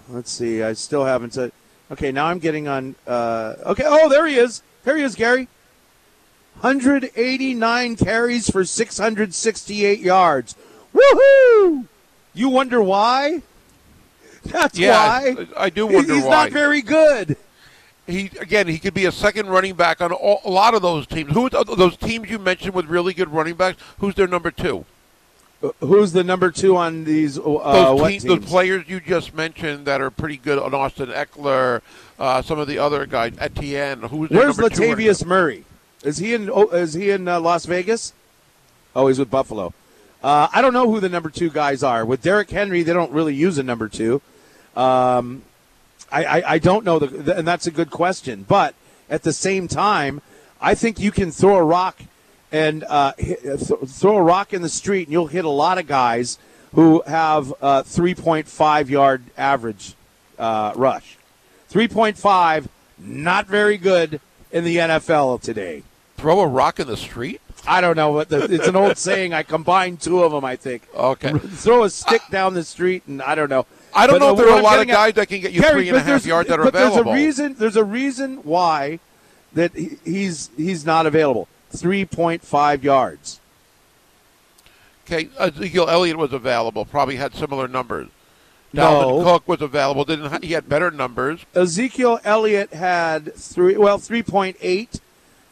Let's 0.08 0.30
see. 0.30 0.62
I 0.62 0.72
still 0.72 1.04
haven't 1.04 1.34
said. 1.34 1.52
Okay, 1.92 2.10
now 2.10 2.26
I'm 2.26 2.38
getting 2.38 2.66
on. 2.66 2.96
Uh, 3.06 3.54
okay. 3.66 3.84
Oh, 3.86 4.08
there 4.08 4.26
he 4.26 4.36
is. 4.36 4.62
There 4.84 4.96
he 4.96 5.02
is, 5.02 5.14
Gary. 5.14 5.48
189 6.60 7.96
carries 7.96 8.50
for 8.50 8.64
668 8.64 10.00
yards. 10.00 10.56
Woohoo! 10.94 11.84
You 12.32 12.48
wonder 12.48 12.82
why? 12.82 13.42
That's 14.44 14.78
Yeah, 14.78 14.96
why. 14.96 15.46
I, 15.56 15.64
I 15.64 15.70
do 15.70 15.86
wonder 15.86 16.00
He's 16.00 16.08
why. 16.08 16.14
He's 16.14 16.24
not 16.24 16.50
very 16.50 16.80
good. 16.80 17.36
He 18.06 18.30
again, 18.40 18.68
he 18.68 18.78
could 18.78 18.94
be 18.94 19.04
a 19.04 19.12
second 19.12 19.48
running 19.48 19.74
back 19.74 20.00
on 20.00 20.12
all, 20.12 20.40
a 20.44 20.50
lot 20.50 20.74
of 20.74 20.80
those 20.80 21.06
teams. 21.06 21.32
Who 21.32 21.50
those 21.50 21.96
teams 21.96 22.30
you 22.30 22.38
mentioned 22.38 22.72
with 22.72 22.86
really 22.86 23.12
good 23.12 23.28
running 23.30 23.54
backs? 23.56 23.82
Who's 23.98 24.14
their 24.14 24.28
number 24.28 24.50
two? 24.50 24.86
Uh, 25.62 25.70
Who's 25.80 26.12
the 26.12 26.22
number 26.22 26.50
two 26.50 26.76
on 26.76 27.04
these? 27.04 27.38
Uh, 27.38 27.94
those, 27.96 28.22
those 28.22 28.44
players 28.44 28.88
you 28.88 29.00
just 29.00 29.34
mentioned 29.34 29.86
that 29.86 30.00
are 30.00 30.10
pretty 30.10 30.36
good 30.36 30.58
on 30.58 30.74
Austin 30.74 31.08
Ekeler, 31.08 31.80
uh, 32.18 32.42
some 32.42 32.58
of 32.58 32.68
the 32.68 32.78
other 32.78 33.06
guys, 33.06 33.32
Etienne. 33.38 34.02
Who's 34.02 34.30
Where's 34.30 34.58
Latavius 34.58 35.24
Murray? 35.24 35.64
Is 36.02 36.18
he 36.18 36.34
in? 36.34 36.50
Oh, 36.50 36.68
is 36.68 36.94
he 36.94 37.10
in 37.10 37.26
uh, 37.26 37.40
Las 37.40 37.64
Vegas? 37.64 38.12
Oh, 38.94 39.08
he's 39.08 39.18
with 39.18 39.30
Buffalo. 39.30 39.72
Uh, 40.22 40.48
I 40.52 40.60
don't 40.62 40.72
know 40.72 40.90
who 40.90 41.00
the 41.00 41.08
number 41.08 41.30
two 41.30 41.50
guys 41.50 41.82
are. 41.82 42.04
With 42.04 42.22
Derrick 42.22 42.50
Henry, 42.50 42.82
they 42.82 42.92
don't 42.92 43.12
really 43.12 43.34
use 43.34 43.58
a 43.58 43.62
number 43.62 43.88
two. 43.88 44.20
Um, 44.74 45.42
I, 46.10 46.24
I, 46.24 46.52
I 46.54 46.58
don't 46.58 46.84
know, 46.84 46.98
the, 46.98 47.36
and 47.36 47.46
that's 47.46 47.66
a 47.66 47.70
good 47.70 47.90
question. 47.90 48.44
But 48.46 48.74
at 49.08 49.22
the 49.22 49.32
same 49.32 49.68
time, 49.68 50.22
I 50.60 50.74
think 50.74 50.98
you 50.98 51.10
can 51.10 51.30
throw 51.30 51.56
a 51.56 51.64
rock 51.64 52.00
and 52.52 52.84
uh, 52.84 53.12
hit, 53.18 53.42
th- 53.42 53.80
throw 53.86 54.16
a 54.16 54.22
rock 54.22 54.52
in 54.52 54.62
the 54.62 54.68
street, 54.68 55.08
and 55.08 55.12
you'll 55.12 55.26
hit 55.26 55.44
a 55.44 55.48
lot 55.50 55.78
of 55.78 55.86
guys 55.86 56.38
who 56.74 57.02
have 57.06 57.52
uh, 57.62 57.82
3.5 57.82 58.88
yard 58.88 59.22
average 59.36 59.94
uh, 60.38 60.72
rush. 60.76 61.16
3.5, 61.72 62.66
not 62.98 63.46
very 63.46 63.76
good 63.76 64.20
in 64.52 64.64
the 64.64 64.76
NFL 64.76 65.40
today. 65.42 65.82
Throw 66.16 66.40
a 66.40 66.46
rock 66.46 66.80
in 66.80 66.86
the 66.86 66.96
street? 66.96 67.40
I 67.66 67.80
don't 67.80 67.96
know 67.96 68.12
what 68.12 68.28
the, 68.28 68.44
it's 68.44 68.68
an 68.68 68.76
old 68.76 68.96
saying. 68.96 69.34
I 69.34 69.42
combined 69.42 70.00
two 70.00 70.22
of 70.22 70.30
them. 70.32 70.44
I 70.44 70.54
think. 70.56 70.82
Okay. 70.94 71.32
Throw 71.38 71.84
a 71.84 71.90
stick 71.90 72.22
down 72.30 72.54
the 72.54 72.62
street, 72.62 73.02
and 73.08 73.20
I 73.20 73.34
don't 73.34 73.50
know. 73.50 73.66
I 73.94 74.06
don't 74.06 74.14
But, 74.20 74.24
know 74.24 74.28
uh, 74.30 74.32
if 74.32 74.38
there 74.38 74.50
are 74.50 74.58
a 74.60 74.62
lot 74.62 74.74
of 74.78 74.86
getting 74.86 74.90
at- 74.92 74.94
guys 74.94 75.14
that 75.14 75.26
can 75.28 75.40
get 75.40 75.52
you 75.52 75.60
Gary, 75.62 75.72
three 75.72 75.88
and 75.88 75.96
a 75.96 76.00
but 76.00 76.06
there's- 76.06 76.26
yards 76.26 76.48
that 76.48 76.60
are 76.60 76.64
but 76.64 76.74
available. 76.74 77.04
There's 77.12 77.16
a 77.16 77.24
reason. 77.26 77.54
There's 77.58 77.76
a 77.76 77.84
reason 77.84 78.36
why 78.44 79.00
that 79.54 79.74
he- 79.74 79.98
he's 80.04 80.50
he's 80.56 80.86
not 80.86 81.06
available. 81.06 81.48
Three 81.76 82.04
point 82.04 82.42
five 82.42 82.82
yards. 82.84 83.40
Okay, 85.04 85.28
Ezekiel 85.38 85.88
Elliott 85.88 86.16
was 86.16 86.32
available. 86.32 86.84
Probably 86.84 87.16
had 87.16 87.34
similar 87.34 87.68
numbers. 87.68 88.08
No. 88.72 89.22
Cook 89.22 89.46
was 89.48 89.62
available. 89.62 90.04
Didn't 90.04 90.42
he 90.44 90.52
had 90.52 90.68
better 90.68 90.90
numbers? 90.90 91.46
Ezekiel 91.54 92.20
Elliott 92.24 92.72
had 92.74 93.32
three, 93.34 93.76
well, 93.76 93.98
three 93.98 94.22
point 94.22 94.56
eight 94.60 95.00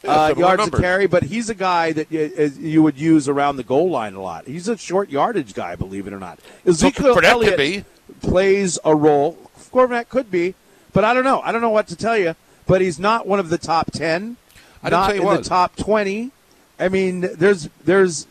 Yeah, 0.03 0.25
uh, 0.25 0.35
yards 0.35 0.59
numbers. 0.59 0.79
a 0.79 0.83
carry, 0.83 1.07
but 1.07 1.23
he's 1.23 1.49
a 1.49 1.55
guy 1.55 1.91
that 1.93 2.11
you, 2.11 2.51
you 2.59 2.83
would 2.83 2.97
use 2.97 3.27
around 3.29 3.55
the 3.55 3.63
goal 3.63 3.89
line 3.89 4.13
a 4.13 4.21
lot. 4.21 4.45
He's 4.45 4.67
a 4.67 4.77
short 4.77 5.09
yardage 5.09 5.53
guy, 5.53 5.75
believe 5.75 6.05
it 6.05 6.13
or 6.13 6.19
not. 6.19 6.39
Ezekiel 6.65 7.17
Elliott 7.23 7.85
plays 8.21 8.77
a 8.83 8.95
role. 8.95 9.37
Cormac 9.71 10.09
could 10.09 10.29
be, 10.29 10.53
but 10.93 11.03
I 11.03 11.13
don't 11.13 11.23
know. 11.23 11.41
I 11.41 11.51
don't 11.51 11.61
know 11.61 11.69
what 11.69 11.87
to 11.87 11.95
tell 11.95 12.17
you. 12.17 12.35
But 12.67 12.81
he's 12.81 12.97
not 12.99 13.27
one 13.27 13.39
of 13.39 13.49
the 13.49 13.57
top 13.59 13.91
ten. 13.91 14.37
I 14.85 14.89
didn't 14.89 14.99
not 15.01 15.09
say 15.09 15.15
he 15.15 15.19
in 15.21 15.25
was. 15.25 15.37
the 15.39 15.49
top 15.49 15.75
twenty. 15.75 16.31
I 16.79 16.89
mean, 16.89 17.21
there's 17.21 17.69
there's 17.83 18.27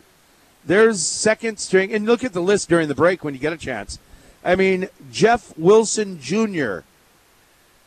there's 0.65 1.01
second 1.01 1.59
string, 1.59 1.93
and 1.93 2.05
look 2.05 2.23
at 2.23 2.33
the 2.33 2.41
list 2.41 2.69
during 2.69 2.87
the 2.87 2.95
break 2.95 3.23
when 3.23 3.33
you 3.33 3.39
get 3.39 3.53
a 3.53 3.57
chance. 3.57 3.99
I 4.43 4.55
mean, 4.55 4.89
Jeff 5.11 5.57
Wilson 5.57 6.19
Jr. 6.19 6.79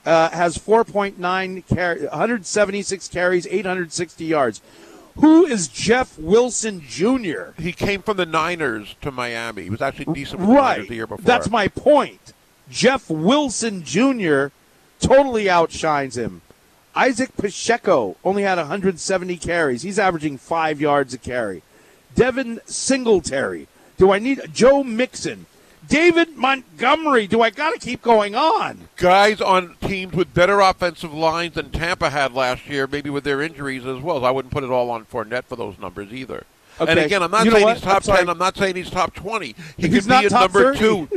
Uh, 0.05 0.31
has 0.31 0.57
4.9 0.57 1.66
carry, 1.66 2.01
176 2.07 3.09
carries, 3.09 3.47
860 3.47 4.24
yards. 4.24 4.62
Who 5.16 5.45
is 5.45 5.69
Jeff 5.69 6.19
Wilson 6.19 6.81
Jr.? 6.81 7.51
He 7.61 7.73
came 7.73 8.01
from 8.03 8.16
the 8.16 8.24
Niners 8.24 8.95
to 9.03 9.11
Miami. 9.11 9.65
He 9.65 9.70
was 9.70 9.82
actually 9.82 10.15
decent 10.15 10.40
with 10.40 10.49
the 10.49 10.55
Right. 10.55 10.77
Niners 10.78 10.89
the 10.89 10.95
year 10.95 11.07
before. 11.07 11.24
That's 11.24 11.51
my 11.51 11.69
point. 11.69 12.32
Jeff 12.70 13.11
Wilson 13.11 13.82
Jr. 13.85 14.47
totally 15.01 15.51
outshines 15.51 16.16
him. 16.16 16.40
Isiah 16.99 17.29
Pacheco 17.37 18.16
only 18.25 18.43
had 18.43 18.59
170 18.59 19.37
carries. 19.37 19.83
He's 19.83 19.99
averaging 19.99 20.39
five 20.39 20.81
yards 20.81 21.15
a 21.15 21.19
carry. 21.19 21.62
Devin 22.15 22.61
Singletary. 22.66 23.69
Do 23.97 24.11
I 24.11 24.19
need 24.19 24.41
Joe 24.53 24.83
Mixon? 24.83 25.47
David 25.87 26.37
Montgomery. 26.37 27.27
Do 27.27 27.41
I 27.41 27.51
got 27.51 27.73
to 27.73 27.79
keep 27.79 28.03
going 28.03 28.35
on? 28.35 28.89
Guys 28.97 29.41
on 29.41 29.77
teams 29.81 30.12
with 30.12 30.35
better 30.35 30.61
offensive 30.61 31.15
lines 31.15 31.55
than 31.55 31.70
Tampa 31.70 32.11
had 32.11 32.35
last 32.35 32.66
year, 32.66 32.87
maybe 32.87 33.11
with 33.11 33.25
their 33.25 33.41
injuries 33.41 33.87
as 33.87 34.01
well. 34.03 34.25
I 34.25 34.31
wouldn't 34.31 34.53
put 34.53 34.65
it 34.65 34.70
all 34.70 34.91
on 34.91 35.05
Fournette 35.07 35.45
for 35.45 35.57
those 35.57 35.79
numbers 35.79 36.12
either. 36.12 36.45
Okay. 36.81 36.91
And 36.91 37.01
again, 37.01 37.23
I'm 37.23 37.31
not 37.31 37.45
You 37.45 37.51
saying 37.51 37.69
he's 37.69 37.81
top 37.81 38.03
ten. 38.03 38.29
I'm 38.29 38.39
not 38.39 38.57
saying 38.57 38.77
he's 38.77 38.91
top 38.91 39.15
twenty. 39.15 39.55
He 39.77 39.89
He's 39.89 40.03
could 40.05 40.09
not 40.09 40.21
be 40.21 40.27
a 40.27 40.31
top 40.31 40.41
number 40.55 40.75
30. 40.75 40.79
two. 40.79 41.09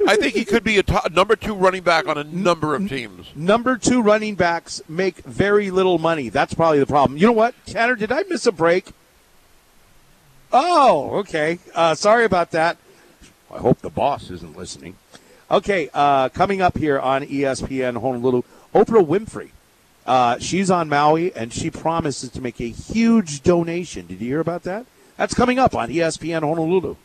I 0.08 0.16
think 0.16 0.34
he 0.34 0.44
could 0.46 0.64
be 0.64 0.78
a 0.78 0.82
top, 0.82 1.12
number 1.12 1.36
two 1.36 1.54
running 1.54 1.82
back 1.82 2.08
on 2.08 2.16
a 2.16 2.24
number 2.24 2.74
of 2.74 2.88
teams. 2.88 3.26
Number 3.36 3.76
two 3.76 4.00
running 4.02 4.34
backs 4.34 4.80
make 4.88 5.18
very 5.18 5.70
little 5.70 5.98
money. 5.98 6.30
That's 6.30 6.54
probably 6.54 6.78
the 6.78 6.86
problem. 6.86 7.18
You 7.18 7.26
know 7.26 7.32
what, 7.32 7.54
Tanner? 7.66 7.94
Did 7.96 8.10
I 8.10 8.24
miss 8.28 8.46
a 8.46 8.52
break? 8.52 8.86
Oh, 10.52 11.10
okay. 11.18 11.58
Uh, 11.74 11.94
sorry 11.94 12.24
about 12.24 12.50
that. 12.52 12.76
I 13.52 13.58
hope 13.58 13.80
the 13.80 13.90
boss 13.90 14.30
isn't 14.30 14.56
listening. 14.56 14.96
Okay, 15.50 15.90
uh, 15.92 16.28
coming 16.30 16.60
up 16.62 16.78
here 16.78 16.98
on 16.98 17.22
ESPN 17.24 18.00
Honolulu, 18.00 18.42
Oprah 18.74 19.04
Winfrey. 19.04 19.50
Uh, 20.06 20.38
she's 20.38 20.70
on 20.70 20.88
Maui, 20.88 21.32
and 21.34 21.52
she 21.52 21.70
promises 21.70 22.30
to 22.30 22.40
make 22.40 22.60
a 22.60 22.68
huge 22.68 23.42
donation. 23.42 24.06
Did 24.06 24.20
you 24.20 24.28
hear 24.28 24.40
about 24.40 24.62
that? 24.62 24.86
That's 25.20 25.34
coming 25.34 25.58
up 25.58 25.74
on 25.74 25.90
ESPN 25.90 26.40
Honolulu. 26.40 26.96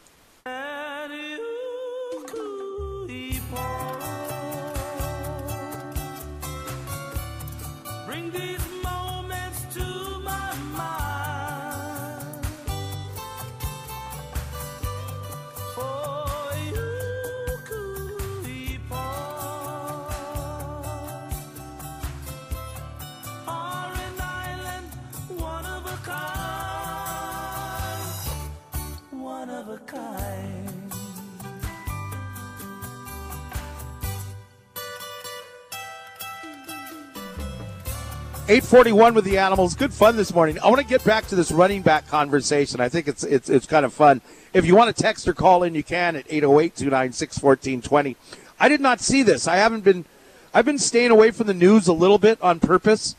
841 38.47 39.15
with 39.15 39.25
the 39.25 39.39
animals. 39.39 39.73
Good 39.73 39.91
fun 39.91 40.17
this 40.17 40.31
morning. 40.31 40.59
I 40.59 40.67
want 40.67 40.79
to 40.79 40.85
get 40.85 41.03
back 41.03 41.25
to 41.29 41.35
this 41.35 41.51
running 41.51 41.81
back 41.81 42.07
conversation. 42.07 42.79
I 42.79 42.89
think 42.89 43.07
it's 43.07 43.23
it's 43.23 43.49
it's 43.49 43.65
kind 43.65 43.83
of 43.83 43.91
fun. 43.91 44.21
If 44.53 44.67
you 44.67 44.75
want 44.75 44.95
to 44.95 45.01
text 45.01 45.27
or 45.27 45.33
call 45.33 45.63
in, 45.63 45.73
you 45.73 45.81
can 45.81 46.15
at 46.15 46.27
808-296-1420. 46.27 48.15
I 48.59 48.69
did 48.69 48.81
not 48.81 49.01
see 49.01 49.23
this. 49.23 49.47
I 49.47 49.55
haven't 49.55 49.83
been 49.83 50.05
I've 50.53 50.63
been 50.63 50.77
staying 50.77 51.09
away 51.09 51.31
from 51.31 51.47
the 51.47 51.55
news 51.55 51.87
a 51.87 51.93
little 51.93 52.19
bit 52.19 52.39
on 52.39 52.59
purpose. 52.59 53.15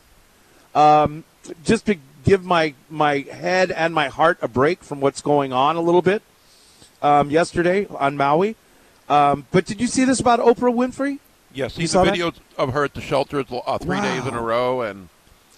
Um, 0.73 1.25
just 1.61 1.87
to 1.87 1.97
give 2.23 2.45
my 2.45 2.73
my 2.89 3.17
head 3.29 3.69
and 3.69 3.93
my 3.93 4.07
heart 4.07 4.37
a 4.41 4.47
break 4.47 4.81
from 4.81 5.01
what's 5.01 5.19
going 5.19 5.51
on 5.51 5.75
a 5.75 5.81
little 5.81 6.01
bit. 6.01 6.21
Um, 7.01 7.31
yesterday 7.31 7.85
on 7.89 8.15
Maui. 8.15 8.55
Um, 9.09 9.45
but 9.51 9.65
did 9.65 9.81
you 9.81 9.87
see 9.87 10.05
this 10.05 10.21
about 10.21 10.39
Oprah 10.39 10.73
Winfrey? 10.73 11.19
Yes, 11.53 11.73
saw 11.91 12.05
the 12.05 12.11
that? 12.11 12.17
videos 12.17 12.35
of 12.57 12.71
her 12.71 12.85
at 12.85 12.93
the 12.93 13.01
shelter 13.01 13.43
uh, 13.49 13.77
three 13.77 13.99
days 13.99 14.25
in 14.25 14.33
a 14.33 14.41
row, 14.41 14.81
and 14.81 15.09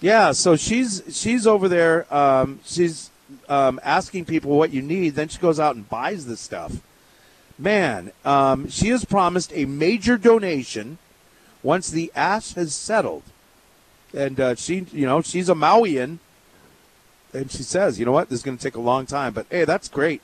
Yeah, 0.02 0.32
so 0.32 0.56
she's 0.56 1.04
she's 1.12 1.46
over 1.46 1.68
there. 1.68 2.14
Um, 2.14 2.60
she's 2.64 3.10
um, 3.50 3.80
asking 3.84 4.26
people 4.26 4.58
what 4.58 4.72
you 4.72 4.82
need. 4.82 5.16
Then 5.16 5.28
she 5.28 5.40
goes 5.40 5.60
out 5.60 5.76
and 5.76 5.90
buys 5.90 6.26
the 6.26 6.38
stuff. 6.38 6.78
Man, 7.58 8.12
um, 8.24 8.70
she 8.70 8.88
has 8.90 9.04
promised 9.04 9.52
a 9.54 9.66
major 9.66 10.18
donation 10.18 10.98
once 11.62 11.90
the 11.90 12.12
ash 12.16 12.54
has 12.54 12.74
settled, 12.74 13.24
and 14.14 14.40
uh, 14.40 14.56
she, 14.56 14.86
you 14.94 15.06
know, 15.06 15.22
she's 15.22 15.50
a 15.50 15.54
Mauian, 15.54 16.20
and 17.34 17.52
she 17.52 17.64
says, 17.64 18.00
you 18.00 18.06
know 18.06 18.14
what, 18.14 18.30
this 18.30 18.40
is 18.40 18.44
going 18.44 18.58
to 18.58 18.64
take 18.64 18.76
a 18.76 18.82
long 18.82 19.06
time, 19.06 19.34
but 19.34 19.46
hey, 19.50 19.66
that's 19.66 19.90
great. 19.90 20.22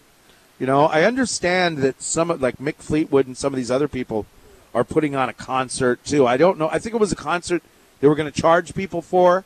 You 0.57 0.65
know, 0.65 0.85
I 0.85 1.03
understand 1.03 1.80
that 1.80 2.02
some 2.02 2.31
of 2.31 2.41
like 2.41 2.57
Mick 2.57 2.76
Fleetwood 2.76 3.27
and 3.27 3.35
some 3.35 3.52
of 3.52 3.57
these 3.57 3.72
other 3.72 3.89
people 3.89 4.26
are 4.73 4.85
putting 4.85 5.14
on 5.14 5.27
a 5.27 5.34
concert 5.34 6.03
too. 6.06 6.26
I 6.26 6.38
don't 6.38 6.57
know. 6.57 6.69
I 6.69 6.80
think 6.80 6.95
it 6.95 6.99
was 6.99 7.11
a 7.11 7.18
concert 7.18 7.61
they 7.99 8.07
were 8.07 8.15
going 8.15 8.31
to 8.31 8.41
charge 8.41 8.73
people 8.73 9.02
for, 9.02 9.43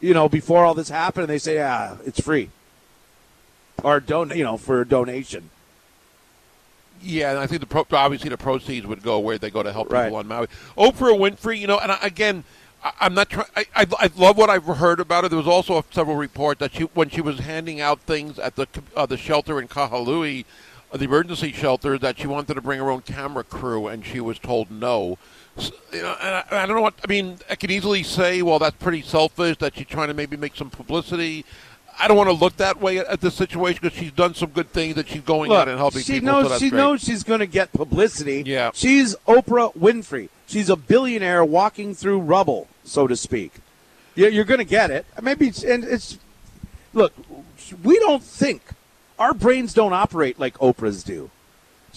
you 0.00 0.14
know, 0.14 0.28
before 0.28 0.64
all 0.64 0.74
this 0.74 0.88
happened. 0.88 1.22
And 1.24 1.30
they 1.30 1.38
say, 1.38 1.54
yeah, 1.56 1.96
it's 2.04 2.20
free, 2.20 2.50
or 3.82 4.00
don, 4.00 4.30
you 4.36 4.44
know, 4.44 4.56
for 4.56 4.80
a 4.80 4.86
donation. 4.86 5.50
Yeah, 7.02 7.30
and 7.30 7.38
I 7.38 7.46
think 7.46 7.60
the 7.60 7.66
pro- 7.66 7.86
obviously 7.92 8.30
the 8.30 8.38
proceeds 8.38 8.86
would 8.86 9.02
go 9.02 9.18
where 9.18 9.36
they 9.38 9.50
go 9.50 9.62
to 9.62 9.72
help 9.72 9.92
Right. 9.92 10.04
people 10.04 10.16
on 10.18 10.26
Maui. 10.26 10.46
Oprah 10.78 11.18
Winfrey, 11.18 11.58
you 11.58 11.66
know, 11.66 11.78
and 11.78 11.92
I, 11.92 11.98
again, 12.02 12.44
I, 12.82 12.92
I'm 13.00 13.14
not 13.14 13.28
trying. 13.28 13.46
I, 13.54 13.66
I 13.74 13.86
I 13.98 14.10
love 14.16 14.38
what 14.38 14.48
I've 14.48 14.64
heard 14.64 14.98
about 14.98 15.24
her. 15.24 15.28
There 15.28 15.36
was 15.38 15.46
also 15.46 15.84
several 15.90 16.16
reports 16.16 16.60
that 16.60 16.72
she, 16.74 16.84
when 16.84 17.10
she 17.10 17.20
was 17.20 17.40
handing 17.40 17.80
out 17.82 18.00
things 18.00 18.38
at 18.38 18.56
the 18.56 18.66
uh, 18.96 19.04
the 19.06 19.18
shelter 19.18 19.60
in 19.60 19.68
Kahului, 19.68 20.46
uh, 20.90 20.96
the 20.96 21.04
emergency 21.04 21.52
shelter, 21.52 21.98
that 21.98 22.18
she 22.18 22.26
wanted 22.26 22.54
to 22.54 22.62
bring 22.62 22.78
her 22.78 22.90
own 22.90 23.02
camera 23.02 23.44
crew, 23.44 23.86
and 23.88 24.04
she 24.04 24.20
was 24.20 24.38
told 24.38 24.70
no. 24.70 25.18
You 25.92 26.02
know, 26.02 26.16
and 26.20 26.34
I, 26.36 26.44
I 26.62 26.66
don't 26.66 26.76
know 26.76 26.82
what 26.82 26.94
I 27.02 27.08
mean. 27.08 27.38
I 27.48 27.54
could 27.54 27.70
easily 27.70 28.02
say, 28.02 28.42
well, 28.42 28.58
that's 28.58 28.76
pretty 28.76 29.02
selfish. 29.02 29.56
That 29.58 29.74
she's 29.76 29.86
trying 29.86 30.08
to 30.08 30.14
maybe 30.14 30.36
make 30.36 30.54
some 30.56 30.70
publicity. 30.70 31.44
I 31.98 32.08
don't 32.08 32.16
want 32.18 32.28
to 32.28 32.34
look 32.34 32.58
that 32.58 32.78
way 32.80 32.98
at, 32.98 33.06
at 33.06 33.20
this 33.22 33.34
situation 33.34 33.80
because 33.82 33.98
she's 33.98 34.12
done 34.12 34.34
some 34.34 34.50
good 34.50 34.70
things 34.70 34.96
that 34.96 35.08
she's 35.08 35.22
going 35.22 35.48
Look, 35.48 35.60
out 35.60 35.68
and 35.68 35.78
helping 35.78 36.02
she 36.02 36.14
people. 36.20 36.26
knows 36.26 36.48
so 36.48 36.58
she 36.58 36.68
great. 36.68 36.78
knows 36.78 37.00
she's 37.02 37.22
going 37.24 37.40
to 37.40 37.46
get 37.46 37.72
publicity. 37.72 38.42
Yeah. 38.44 38.70
she's 38.74 39.16
Oprah 39.26 39.74
Winfrey. 39.74 40.28
She's 40.46 40.68
a 40.68 40.76
billionaire 40.76 41.42
walking 41.44 41.94
through 41.94 42.20
rubble, 42.20 42.68
so 42.84 43.06
to 43.06 43.16
speak. 43.16 43.52
You're, 44.14 44.28
you're 44.28 44.44
going 44.44 44.58
to 44.58 44.64
get 44.64 44.90
it. 44.90 45.06
Maybe 45.22 45.48
it's, 45.48 45.62
and 45.64 45.84
it's 45.84 46.18
look. 46.92 47.14
We 47.82 47.98
don't 48.00 48.22
think 48.22 48.62
our 49.18 49.32
brains 49.32 49.72
don't 49.72 49.94
operate 49.94 50.38
like 50.38 50.58
Oprah's 50.58 51.02
do. 51.02 51.30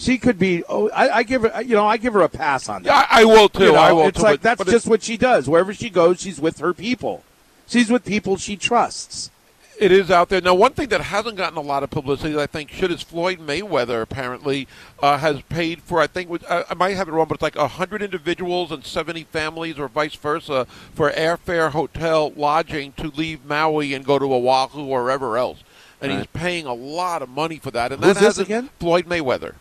She 0.00 0.16
could 0.16 0.38
be. 0.38 0.64
Oh, 0.66 0.88
I, 0.88 1.18
I 1.18 1.22
give 1.24 1.42
her. 1.42 1.60
You 1.60 1.74
know, 1.74 1.86
I 1.86 1.98
give 1.98 2.14
her 2.14 2.22
a 2.22 2.28
pass 2.28 2.70
on 2.70 2.84
that. 2.84 3.08
I- 3.12 3.20
I 3.20 3.24
will 3.26 3.50
too. 3.50 3.64
You 3.64 3.72
know, 3.72 3.78
I 3.78 3.92
will 3.92 4.06
It's 4.06 4.16
too, 4.16 4.22
like 4.24 4.40
but- 4.40 4.42
that's 4.42 4.58
but 4.64 4.66
just 4.68 4.86
what 4.88 5.02
she 5.02 5.18
does. 5.18 5.46
Wherever 5.46 5.74
she 5.74 5.90
goes, 5.90 6.22
she's 6.22 6.40
with 6.40 6.58
her 6.58 6.72
people. 6.72 7.22
She's 7.68 7.90
with 7.90 8.06
people 8.06 8.38
she 8.38 8.56
trusts. 8.56 9.30
It 9.78 9.92
is 9.92 10.10
out 10.10 10.30
there 10.30 10.40
now. 10.40 10.54
One 10.54 10.72
thing 10.72 10.88
that 10.88 11.02
hasn't 11.02 11.36
gotten 11.36 11.56
a 11.58 11.62
lot 11.62 11.82
of 11.82 11.90
publicity, 11.90 12.32
that 12.34 12.40
I 12.40 12.46
think, 12.46 12.70
should 12.70 12.90
is 12.90 13.02
Floyd 13.02 13.40
Mayweather. 13.40 14.00
Apparently, 14.02 14.68
uh, 15.02 15.18
has 15.18 15.42
paid 15.42 15.82
for. 15.82 16.00
I 16.00 16.06
think 16.06 16.30
I, 16.50 16.74
might 16.74 16.96
have 16.96 17.08
it 17.08 17.12
wrong, 17.12 17.28
but 17.28 17.34
it's 17.34 17.42
like 17.42 17.56
hundred 17.56 18.00
individuals 18.00 18.72
and 18.72 18.84
seventy 18.84 19.24
families, 19.24 19.78
or 19.78 19.88
vice 19.88 20.14
versa, 20.14 20.66
for 20.94 21.10
airfare, 21.10 21.70
hotel, 21.72 22.32
lodging 22.36 22.92
to 22.92 23.08
leave 23.08 23.44
Maui 23.44 23.92
and 23.92 24.04
go 24.04 24.18
to 24.18 24.32
Oahu 24.32 24.86
or 24.86 25.04
wherever 25.04 25.36
else. 25.36 25.62
And 26.00 26.10
he's 26.10 26.26
paying 26.28 26.64
a 26.64 26.72
lot 26.74 27.20
of 27.20 27.28
money 27.28 27.58
for 27.58 27.70
that. 27.70 27.92
And 27.92 28.02
Who's 28.02 28.14
that 28.14 28.20
this 28.22 28.38
again? 28.38 28.70
Floyd 28.78 29.04
Mayweather. 29.06 29.54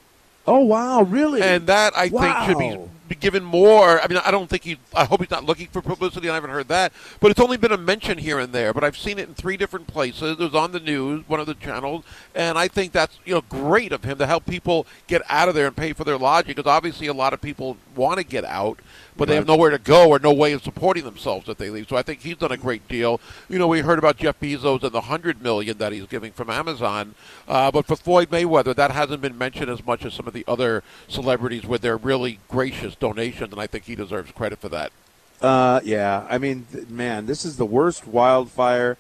Oh 0.49 0.61
wow, 0.61 1.03
really? 1.03 1.43
And 1.43 1.67
that 1.67 1.95
I 1.95 2.09
think 2.09 2.35
should 2.47 2.57
be, 2.57 2.75
be 2.75 2.81
given 3.15 3.43
more. 3.43 4.01
I 4.01 4.07
mean, 4.07 4.19
I 4.23 4.31
don't 4.31 4.49
think 4.49 4.63
he. 4.63 4.77
I 4.95 5.05
hope 5.05 5.21
he's 5.21 5.31
not 5.31 5.45
looking 5.45 5.67
for 5.67 5.81
publicity. 5.81 6.29
I 6.29 6.35
haven't 6.35 6.51
heard 6.51 6.67
that, 6.67 6.93
but 7.19 7.31
it's 7.31 7.39
only 7.39 7.57
been 7.57 7.71
a 7.71 7.77
mention 7.77 8.17
here 8.17 8.39
and 8.39 8.53
there. 8.53 8.73
But 8.73 8.83
I've 8.83 8.97
seen 8.97 9.19
it 9.19 9.27
in 9.27 9.33
three 9.33 9.57
different 9.57 9.87
places. 9.87 10.33
It 10.33 10.39
was 10.39 10.55
on 10.55 10.71
the 10.71 10.79
news, 10.79 11.27
one 11.27 11.39
of 11.39 11.47
the 11.47 11.53
channels, 11.53 12.03
and 12.35 12.57
I 12.57 12.67
think 12.67 12.91
that's 12.91 13.19
you 13.25 13.33
know 13.33 13.41
great 13.41 13.91
of 13.91 14.03
him 14.03 14.17
to 14.17 14.25
help 14.25 14.45
people 14.45 14.85
get 15.07 15.21
out 15.29 15.49
of 15.49 15.55
there 15.55 15.67
and 15.67 15.75
pay 15.75 15.93
for 15.93 16.03
their 16.03 16.17
lodging 16.17 16.55
because 16.55 16.69
obviously 16.69 17.07
a 17.07 17.13
lot 17.13 17.33
of 17.33 17.41
people 17.41 17.77
want 17.95 18.17
to 18.19 18.23
get 18.25 18.45
out, 18.45 18.79
but 19.17 19.27
they 19.27 19.35
have 19.35 19.47
nowhere 19.47 19.69
to 19.71 19.79
go 19.79 20.09
or 20.09 20.19
no 20.19 20.33
way 20.33 20.53
of 20.53 20.63
supporting 20.63 21.03
themselves 21.03 21.49
if 21.49 21.57
they 21.57 21.69
leave. 21.69 21.87
So 21.89 21.97
I 21.97 22.01
think 22.01 22.21
he's 22.21 22.37
done 22.37 22.51
a 22.51 22.57
great 22.57 22.87
deal. 22.87 23.19
You 23.49 23.59
know, 23.59 23.67
we 23.67 23.81
heard 23.81 23.99
about 23.99 24.17
Jeff 24.17 24.39
Bezos 24.39 24.83
and 24.83 24.91
the 24.91 25.01
hundred 25.01 25.41
million 25.41 25.77
that 25.77 25.91
he's 25.91 26.05
giving 26.05 26.31
from 26.31 26.49
Amazon, 26.49 27.15
uh, 27.47 27.71
but 27.71 27.85
for 27.85 27.95
Floyd 27.95 28.29
Mayweather, 28.29 28.75
that 28.75 28.91
hasn't 28.91 29.21
been 29.21 29.37
mentioned 29.37 29.69
as 29.69 29.85
much 29.85 30.05
as 30.05 30.13
some 30.13 30.27
of 30.27 30.33
the 30.33 30.45
other 30.47 30.83
celebrities 31.07 31.65
where 31.65 31.79
they're 31.79 31.97
really 31.97 32.39
gracious 32.47 32.95
donations, 32.99 33.51
and 33.51 33.61
I 33.61 33.67
think 33.67 33.85
he 33.85 33.95
deserves 33.95 34.31
credit 34.31 34.59
for 34.59 34.69
that. 34.69 34.91
Uh, 35.41 35.79
yeah. 35.83 36.27
I 36.29 36.37
mean, 36.37 36.67
man, 36.89 37.25
this 37.25 37.45
is 37.45 37.57
the 37.57 37.65
worst 37.65 38.05
wildfire 38.07 38.97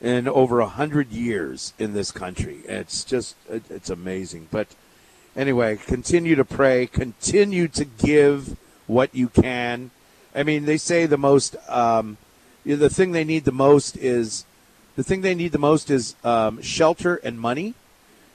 in 0.00 0.28
over 0.28 0.60
a 0.60 0.66
hundred 0.66 1.10
years 1.10 1.74
in 1.78 1.92
this 1.92 2.10
country. 2.10 2.60
It's 2.66 3.04
just, 3.04 3.36
it, 3.48 3.64
it's 3.68 3.90
amazing. 3.90 4.48
But 4.50 4.68
anyway, 5.36 5.76
continue 5.76 6.36
to 6.36 6.44
pray. 6.44 6.86
Continue 6.86 7.68
to 7.68 7.84
give 7.84 8.56
what 8.86 9.14
you 9.14 9.28
can. 9.28 9.90
I 10.34 10.42
mean, 10.42 10.64
they 10.64 10.76
say 10.76 11.06
the 11.06 11.18
most, 11.18 11.56
um, 11.68 12.16
the 12.64 12.88
thing 12.88 13.12
they 13.12 13.24
need 13.24 13.44
the 13.44 13.52
most 13.52 13.96
is, 13.96 14.44
the 14.96 15.02
thing 15.02 15.22
they 15.22 15.34
need 15.34 15.52
the 15.52 15.58
most 15.58 15.90
is 15.90 16.14
um, 16.24 16.62
shelter 16.62 17.16
and 17.16 17.38
money. 17.38 17.74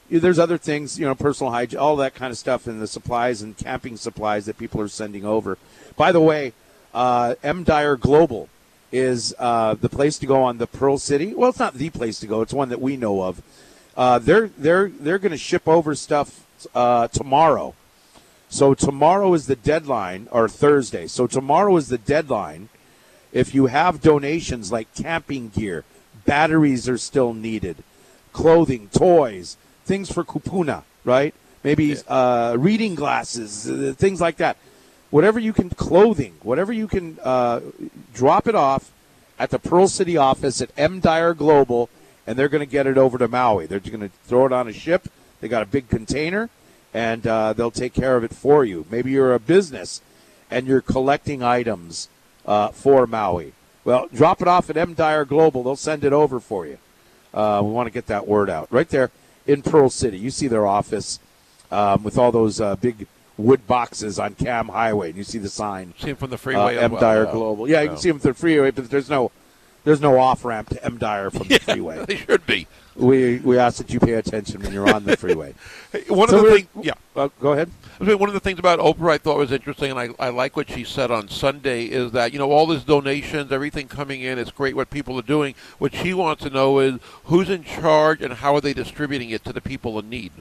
There's 0.10 0.40
other 0.40 0.57
things, 0.57 0.99
you 0.99 1.06
know, 1.06 1.15
personal 1.15 1.52
hygiene, 1.52 1.80
all 1.80 1.95
that 1.98 2.15
kind 2.15 2.32
of 2.32 2.38
stuff, 2.38 2.68
and 2.68 2.82
the 2.82 2.88
supplies 2.88 3.41
and 3.41 3.57
camping 3.57 3.98
supplies 3.98 4.45
that 4.45 4.57
people 4.57 4.82
are 4.82 4.88
sending 4.88 5.26
over. 5.26 5.57
By 5.95 6.11
the 6.11 6.22
way, 6.22 6.53
uh, 6.94 7.36
M 7.44 7.64
Dyer 7.64 7.95
Global 7.95 8.49
is 8.91 9.34
uh, 9.40 9.73
the 9.73 9.90
place 9.90 10.18
to 10.19 10.26
go 10.26 10.44
on 10.44 10.57
the 10.57 10.68
Pearl 10.68 10.98
City. 10.98 11.34
Well, 11.34 11.49
it's 11.49 11.60
not 11.60 11.73
the 11.73 11.90
place 11.90 12.19
to 12.19 12.27
go; 12.27 12.41
it's 12.41 12.53
one 12.53 12.69
that 12.69 12.82
we 12.82 12.98
know 12.98 13.23
of. 13.23 13.41
Uh, 13.98 14.19
they're 14.19 14.49
they're 14.57 14.90
they're 14.90 15.19
going 15.19 15.32
to 15.32 15.38
ship 15.38 15.68
over 15.68 15.95
stuff 15.95 16.45
uh, 16.73 17.07
tomorrow. 17.07 17.73
So 18.49 18.73
tomorrow 18.73 19.34
is 19.34 19.48
the 19.48 19.56
deadline, 19.56 20.27
or 20.32 20.48
Thursday. 20.48 21.07
So 21.07 21.27
tomorrow 21.27 21.76
is 21.77 21.90
the 21.90 21.98
deadline. 21.98 22.69
If 23.34 23.53
you 23.53 23.65
have 23.65 24.02
donations 24.02 24.72
like 24.72 24.94
camping 24.95 25.49
gear, 25.49 25.84
batteries 26.26 26.88
are 26.88 26.98
still 26.98 27.34
needed, 27.34 27.84
clothing, 28.32 28.88
toys, 28.94 29.57
things 29.86 30.12
for 30.12 30.24
kupuna, 30.24 30.84
right? 31.03 31.34
Maybe 31.64 31.95
uh, 32.07 32.56
reading 32.60 32.95
glasses, 32.95 33.70
uh, 33.70 33.94
things 33.98 34.20
like 34.20 34.38
that. 34.38 34.57
Whatever 35.12 35.40
you 35.40 35.53
can, 35.53 35.70
clothing, 35.70 36.36
whatever 36.41 36.74
you 36.74 36.88
can, 36.88 37.18
uh, 37.24 37.62
drop 38.14 38.48
it 38.48 38.56
off 38.56 38.91
at 39.40 39.49
the 39.49 39.60
Pearl 39.60 39.88
City 39.88 40.18
office 40.18 40.62
at 40.62 40.72
M 40.78 40.99
Dyer 40.99 41.34
Global, 41.34 41.90
and 42.28 42.38
they're 42.38 42.49
going 42.49 42.66
to 42.66 42.72
get 42.72 42.88
it 42.88 42.98
over 42.98 43.18
to 43.18 43.28
Maui. 43.28 43.66
They're 43.66 43.80
going 43.80 43.99
to 44.02 44.10
throw 44.26 44.45
it 44.45 44.52
on 44.52 44.68
a 44.68 44.74
ship. 44.74 45.07
They 45.40 45.48
got 45.48 45.64
a 45.64 45.66
big 45.66 45.90
container, 45.90 46.49
and 46.94 47.26
uh, 47.26 47.53
they'll 47.53 47.72
take 47.72 47.94
care 47.94 48.18
of 48.18 48.24
it 48.24 48.34
for 48.34 48.66
you. 48.66 48.86
Maybe 48.90 49.12
you're 49.12 49.34
a 49.34 49.40
business 49.40 50.02
and 50.52 50.68
you're 50.68 50.82
collecting 50.82 51.41
items 51.41 52.10
uh, 52.45 52.70
for 52.70 53.07
Maui. 53.07 53.53
Well, 53.84 54.07
drop 54.14 54.41
it 54.41 54.48
off 54.48 54.70
at 54.70 54.78
M 54.78 54.94
Dyer 54.94 55.26
Global. 55.26 55.64
They'll 55.64 55.76
send 55.76 56.03
it 56.03 56.14
over 56.14 56.40
for 56.40 56.66
you. 56.66 56.78
Uh, 57.34 57.62
we 57.64 57.72
want 57.72 57.88
to 57.88 57.91
get 57.91 58.07
that 58.07 58.28
word 58.28 58.49
out 58.49 58.68
right 58.72 58.90
there 58.90 59.12
in 59.48 59.62
Pearl 59.62 59.90
City. 59.90 60.18
You 60.18 60.32
see 60.32 60.48
their 60.48 60.66
office 60.68 61.20
um, 61.72 62.04
with 62.04 62.18
all 62.18 62.32
those 62.32 62.60
uh, 62.62 62.76
big 62.76 63.08
wood 63.38 63.68
boxes 63.68 64.18
on 64.20 64.34
Kam 64.36 64.70
Highway, 64.70 65.10
and 65.10 65.18
you 65.18 65.24
see 65.24 65.38
the 65.40 65.50
sign. 65.50 65.94
See 66.00 66.10
'em 66.12 66.16
from 66.16 66.30
the 66.30 66.38
freeway 66.38 66.78
Uh, 66.78 66.82
M 66.82 66.96
Dyer 66.96 67.26
yeah. 67.26 67.32
Global. 67.32 67.68
Yeah, 67.70 67.82
you 67.82 67.90
can 67.90 67.98
see 67.98 68.10
them 68.10 68.20
from 68.20 68.32
the 68.32 68.36
freeway, 68.36 68.72
but 68.72 68.90
there's 68.90 69.10
no 69.10 69.32
there's 69.84 70.02
no 70.02 70.18
off 70.20 70.46
ramp 70.46 70.70
to 70.70 70.84
M 70.84 70.98
Dyer 70.98 71.30
from 71.30 71.48
the 71.48 71.60
freeway. 71.60 72.06
They 72.06 72.18
should 72.18 72.46
be. 72.46 72.68
We 72.96 73.40
we 73.40 73.58
ask 73.58 73.78
that 73.78 73.92
you 73.92 74.00
pay 74.00 74.14
attention 74.14 74.62
when 74.62 74.72
you're 74.72 74.90
on 74.90 75.04
the 75.04 75.18
freeway. 75.18 75.54
One 76.08 76.30
So 76.30 76.38
of 76.40 76.46
the 76.46 76.52
things, 76.52 76.68
yeah. 76.82 76.94
Uh, 77.16 77.30
go 77.42 77.52
ahead. 77.54 77.70
I 78.00 78.04
mean, 78.04 78.20
one 78.20 78.30
of 78.30 78.34
the 78.34 78.40
things 78.42 78.60
about 78.60 78.80
Oprah 78.80 79.12
I 79.12 79.18
thought 79.18 79.38
was 79.38 79.52
interesting, 79.52 79.92
and 79.92 80.00
I, 80.00 80.10
I 80.20 80.30
like 80.30 80.56
what 80.58 80.70
she 80.70 80.84
said 80.84 81.12
on 81.12 81.30
Sunday, 81.30 81.86
is 81.86 82.12
that, 82.12 82.34
you 82.34 82.40
know, 82.40 82.52
all 82.52 82.68
these 82.68 82.84
donations, 82.84 83.52
everything 83.54 83.88
coming 83.88 84.22
in, 84.22 84.38
it's 84.38 84.52
great 84.52 84.76
what 84.76 84.90
people 84.90 85.18
are 85.18 85.22
doing. 85.24 85.56
What 85.78 85.94
she 85.96 86.14
wants 86.14 86.44
to 86.44 86.50
know 86.50 86.80
is 86.80 87.00
who's 87.26 87.50
in 87.50 87.64
charge 87.64 88.22
and 88.22 88.34
how 88.34 88.54
are 88.56 88.60
they 88.62 88.74
distributing 88.74 89.30
it 89.30 89.46
to 89.46 89.54
the 89.54 89.62
people 89.62 89.98
in 89.98 90.10
need? 90.10 90.34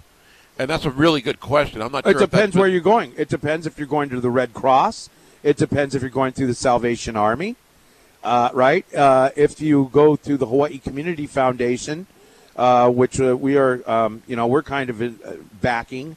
And 0.58 0.68
that's 0.68 0.84
a 0.84 0.90
really 0.90 1.20
good 1.20 1.38
question. 1.38 1.80
I'm 1.80 1.92
not 1.92 2.06
It 2.06 2.12
sure. 2.12 2.20
depends 2.20 2.56
where 2.56 2.66
you're 2.68 2.80
going. 2.80 3.12
It 3.16 3.28
depends 3.28 3.66
if 3.66 3.78
you're 3.78 3.86
going 3.86 4.08
to 4.10 4.20
the 4.20 4.30
Red 4.30 4.52
Cross. 4.52 5.08
It 5.44 5.56
depends 5.56 5.94
if 5.94 6.02
you're 6.02 6.10
going 6.10 6.32
through 6.32 6.48
the 6.48 6.54
Salvation 6.54 7.16
Army, 7.16 7.54
uh, 8.24 8.50
right? 8.52 8.84
Uh, 8.94 9.30
if 9.36 9.60
you 9.60 9.90
go 9.92 10.16
through 10.16 10.38
the 10.38 10.46
Hawaii 10.46 10.78
Community 10.78 11.26
Foundation, 11.28 12.06
uh, 12.56 12.90
which 12.90 13.20
uh, 13.20 13.36
we 13.36 13.56
are, 13.56 13.88
um, 13.90 14.22
you 14.26 14.36
know, 14.36 14.46
we're 14.46 14.62
kind 14.62 14.90
of 14.90 15.02
uh, 15.02 15.32
backing. 15.60 16.16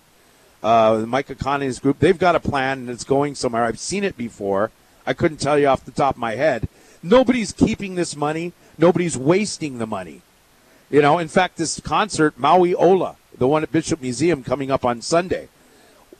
Uh, 0.63 1.05
Micah 1.07 1.35
Kane's 1.35 1.79
group, 1.79 1.99
they've 1.99 2.17
got 2.17 2.35
a 2.35 2.39
plan 2.39 2.79
and 2.79 2.89
it's 2.89 3.03
going 3.03 3.35
somewhere. 3.35 3.63
I've 3.63 3.79
seen 3.79 4.03
it 4.03 4.17
before. 4.17 4.71
I 5.05 5.13
couldn't 5.13 5.37
tell 5.37 5.57
you 5.57 5.67
off 5.67 5.85
the 5.85 5.91
top 5.91 6.15
of 6.15 6.19
my 6.19 6.35
head. 6.35 6.67
Nobody's 7.01 7.51
keeping 7.51 7.95
this 7.95 8.15
money. 8.15 8.53
Nobody's 8.77 9.17
wasting 9.17 9.77
the 9.77 9.87
money. 9.87 10.21
You 10.89 11.01
know, 11.01 11.19
in 11.19 11.27
fact, 11.27 11.57
this 11.57 11.79
concert, 11.79 12.37
Maui 12.37 12.73
Ola, 12.73 13.17
the 13.37 13.47
one 13.47 13.63
at 13.63 13.71
Bishop 13.71 14.01
Museum 14.01 14.43
coming 14.43 14.71
up 14.71 14.85
on 14.85 15.01
Sunday, 15.01 15.49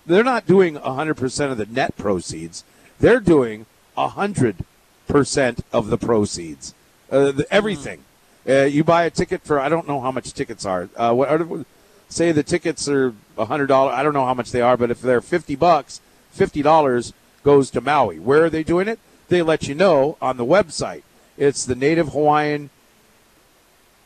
they're 0.06 0.24
not 0.24 0.46
doing 0.46 0.76
100% 0.76 1.52
of 1.52 1.58
the 1.58 1.66
net 1.66 1.98
proceeds. 1.98 2.64
They're 3.00 3.20
doing 3.20 3.66
100% 3.98 5.60
of 5.72 5.90
the 5.90 5.98
proceeds. 5.98 6.74
Uh, 7.12 7.32
the, 7.32 7.48
everything. 7.52 8.04
Uh, 8.48 8.64
you 8.64 8.84
buy 8.84 9.04
a 9.04 9.10
ticket 9.10 9.42
for, 9.44 9.60
I 9.60 9.68
don't 9.68 9.88
know 9.88 10.00
how 10.00 10.12
much 10.12 10.34
tickets 10.34 10.66
are. 10.66 10.90
Uh, 10.96 11.14
what, 11.14 11.66
say 12.08 12.32
the 12.32 12.44
tickets 12.44 12.88
are 12.88 13.14
$100. 13.38 13.92
I 13.92 14.04
don't 14.04 14.14
know 14.14 14.26
how 14.26 14.34
much 14.34 14.52
they 14.52 14.62
are, 14.62 14.78
but 14.78 14.90
if 14.90 15.02
they're 15.02 15.22
50 15.22 15.56
bucks, 15.56 16.00
$50 16.36 17.14
goes 17.44 17.70
to 17.72 17.82
Maui. 17.82 18.20
Where 18.20 18.46
are 18.46 18.50
they 18.50 18.64
doing 18.64 18.88
it? 18.88 19.00
They 19.28 19.42
let 19.42 19.68
you 19.68 19.76
know 19.76 20.18
on 20.22 20.38
the 20.38 20.46
website. 20.46 21.04
It's 21.38 21.66
the 21.66 21.76
Native 21.76 22.10
Hawaiian 22.10 22.70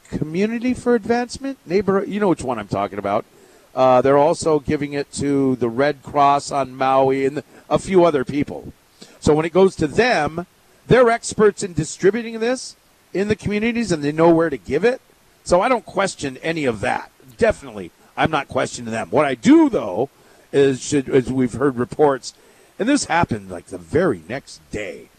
Community 0.09 0.73
for 0.73 0.95
Advancement 0.95 1.59
neighbor. 1.65 2.03
You 2.03 2.19
know 2.19 2.29
which 2.29 2.43
one 2.43 2.57
I'm 2.57 2.67
talking 2.67 2.99
about. 2.99 3.25
Uh, 3.73 4.01
they're 4.01 4.17
also 4.17 4.59
giving 4.59 4.93
it 4.93 5.11
to 5.13 5.55
the 5.57 5.69
Red 5.69 6.03
Cross 6.03 6.51
on 6.51 6.75
Maui 6.75 7.25
and 7.25 7.43
a 7.69 7.79
few 7.79 8.03
other 8.03 8.25
people. 8.25 8.73
So 9.19 9.33
when 9.33 9.45
it 9.45 9.53
goes 9.53 9.75
to 9.77 9.87
them, 9.87 10.45
they're 10.87 11.09
experts 11.09 11.63
in 11.63 11.73
distributing 11.73 12.39
this 12.39 12.75
in 13.13 13.27
the 13.27 13.35
communities 13.35 13.91
and 13.91 14.03
they 14.03 14.11
know 14.11 14.29
where 14.33 14.49
to 14.49 14.57
give 14.57 14.83
it. 14.83 15.01
So 15.43 15.61
I 15.61 15.69
don't 15.69 15.85
question 15.85 16.37
any 16.37 16.65
of 16.65 16.81
that. 16.81 17.11
Definitely, 17.37 17.91
I'm 18.15 18.31
not 18.31 18.47
questioning 18.47 18.91
them. 18.91 19.09
What 19.09 19.25
I 19.25 19.35
do 19.35 19.69
though 19.69 20.09
is, 20.51 20.81
should, 20.81 21.09
as 21.09 21.31
we've 21.31 21.53
heard 21.53 21.77
reports, 21.77 22.33
and 22.77 22.87
this 22.87 23.05
happened 23.05 23.49
like 23.49 23.67
the 23.67 23.77
very 23.77 24.23
next 24.27 24.59
day. 24.71 25.09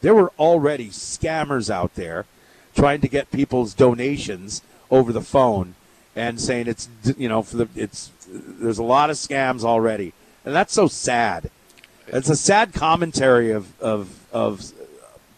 There 0.00 0.14
were 0.14 0.32
already 0.38 0.88
scammers 0.88 1.70
out 1.70 1.94
there 1.94 2.24
trying 2.74 3.00
to 3.02 3.08
get 3.08 3.30
people's 3.30 3.74
donations 3.74 4.62
over 4.90 5.12
the 5.12 5.20
phone 5.20 5.74
and 6.16 6.40
saying 6.40 6.66
it's 6.66 6.88
you 7.16 7.28
know 7.28 7.42
for 7.42 7.56
the 7.56 7.68
it's 7.74 8.10
there's 8.28 8.78
a 8.78 8.82
lot 8.82 9.10
of 9.10 9.16
scams 9.16 9.62
already 9.62 10.12
and 10.44 10.54
that's 10.54 10.72
so 10.72 10.88
sad 10.88 11.50
it's 12.08 12.28
a 12.28 12.36
sad 12.36 12.72
commentary 12.72 13.52
of 13.52 13.80
of 13.80 14.26
of, 14.32 14.72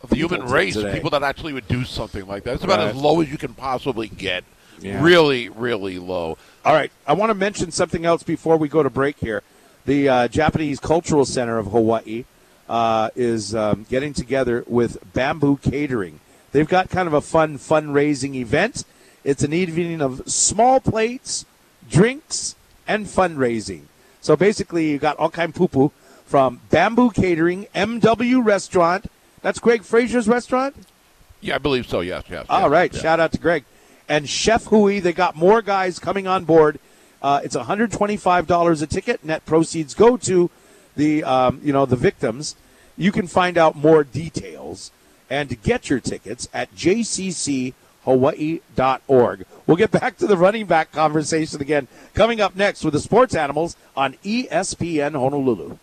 of 0.02 0.10
the 0.10 0.16
human 0.16 0.44
race, 0.46 0.74
today. 0.74 0.92
people 0.92 1.10
that 1.10 1.22
actually 1.22 1.52
would 1.52 1.68
do 1.68 1.84
something 1.84 2.26
like 2.26 2.44
that. 2.44 2.54
It's 2.54 2.64
about 2.64 2.80
as 2.80 2.94
low 2.94 3.20
as 3.20 3.30
you 3.30 3.38
can 3.38 3.54
possibly 3.54 4.08
get. 4.08 4.44
Yeah. 4.80 5.02
Really, 5.02 5.48
really 5.48 5.98
low. 5.98 6.38
All 6.64 6.74
right, 6.74 6.90
I 7.06 7.12
want 7.12 7.30
to 7.30 7.34
mention 7.34 7.70
something 7.70 8.04
else 8.04 8.22
before 8.22 8.56
we 8.56 8.68
go 8.68 8.82
to 8.82 8.90
break 8.90 9.18
here. 9.18 9.42
The 9.84 10.08
uh, 10.08 10.28
Japanese 10.28 10.80
Cultural 10.80 11.24
Center 11.24 11.58
of 11.58 11.66
Hawaii 11.66 12.24
uh, 12.68 13.10
is 13.14 13.54
um, 13.54 13.86
getting 13.88 14.12
together 14.12 14.64
with 14.66 14.98
Bamboo 15.12 15.58
Catering. 15.58 16.20
They've 16.52 16.68
got 16.68 16.90
kind 16.90 17.06
of 17.06 17.14
a 17.14 17.20
fun 17.20 17.58
fundraising 17.58 18.34
event. 18.34 18.84
It's 19.24 19.42
an 19.42 19.52
evening 19.52 20.00
of 20.00 20.28
small 20.30 20.80
plates, 20.80 21.46
drinks, 21.88 22.56
and 22.86 23.06
fundraising. 23.06 23.82
So 24.20 24.36
basically, 24.36 24.90
you 24.90 24.98
got 24.98 25.16
all 25.18 25.30
kind 25.30 25.54
poo 25.54 25.68
poo 25.68 25.92
from 26.24 26.60
Bamboo 26.70 27.10
Catering, 27.10 27.66
MW 27.74 28.44
Restaurant. 28.44 29.06
That's 29.42 29.58
Greg 29.58 29.82
Frazier's 29.82 30.28
restaurant. 30.28 30.76
Yeah, 31.40 31.56
I 31.56 31.58
believe 31.58 31.86
so. 31.88 32.00
Yes, 32.00 32.24
yes. 32.30 32.46
All 32.48 32.62
yes, 32.62 32.70
right, 32.70 32.92
yes. 32.92 33.02
shout 33.02 33.20
out 33.20 33.32
to 33.32 33.38
Greg 33.38 33.64
and 34.08 34.28
Chef 34.28 34.64
Hui. 34.66 35.00
They 35.00 35.12
got 35.12 35.36
more 35.36 35.60
guys 35.60 35.98
coming 35.98 36.26
on 36.26 36.44
board. 36.44 36.78
Uh, 37.20 37.40
it's 37.44 37.56
$125 37.56 38.82
a 38.82 38.86
ticket. 38.86 39.24
Net 39.24 39.44
proceeds 39.44 39.94
go 39.94 40.16
to 40.16 40.50
the 40.96 41.24
um, 41.24 41.60
you 41.62 41.72
know 41.72 41.86
the 41.86 41.96
victims. 41.96 42.54
You 42.96 43.10
can 43.12 43.26
find 43.26 43.56
out 43.56 43.74
more 43.74 44.04
details 44.04 44.90
and 45.30 45.48
to 45.48 45.56
get 45.56 45.88
your 45.88 45.98
tickets 46.00 46.48
at 46.52 46.74
jcchawaii.org. 46.74 47.74
We'll 49.66 49.76
get 49.76 49.90
back 49.90 50.18
to 50.18 50.26
the 50.26 50.36
running 50.36 50.66
back 50.66 50.92
conversation 50.92 51.62
again 51.62 51.88
coming 52.12 52.40
up 52.40 52.54
next 52.54 52.84
with 52.84 52.92
the 52.92 53.00
Sports 53.00 53.34
Animals 53.34 53.76
on 53.96 54.14
ESPN 54.24 55.12
Honolulu. 55.12 55.78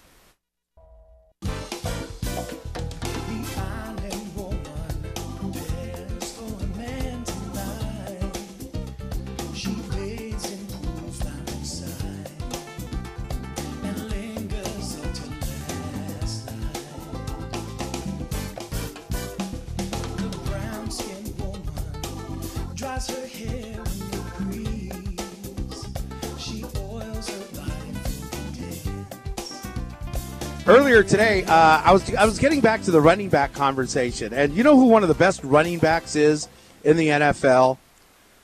Earlier 30.69 31.01
today, 31.01 31.43
uh, 31.45 31.81
I 31.83 31.91
was 31.91 32.13
I 32.13 32.25
was 32.25 32.37
getting 32.37 32.61
back 32.61 32.83
to 32.83 32.91
the 32.91 33.01
running 33.01 33.29
back 33.29 33.53
conversation, 33.53 34.35
and 34.35 34.53
you 34.53 34.61
know 34.61 34.75
who 34.75 34.85
one 34.85 35.01
of 35.01 35.09
the 35.09 35.15
best 35.15 35.43
running 35.43 35.79
backs 35.79 36.15
is 36.15 36.47
in 36.83 36.95
the 36.95 37.07
NFL? 37.07 37.79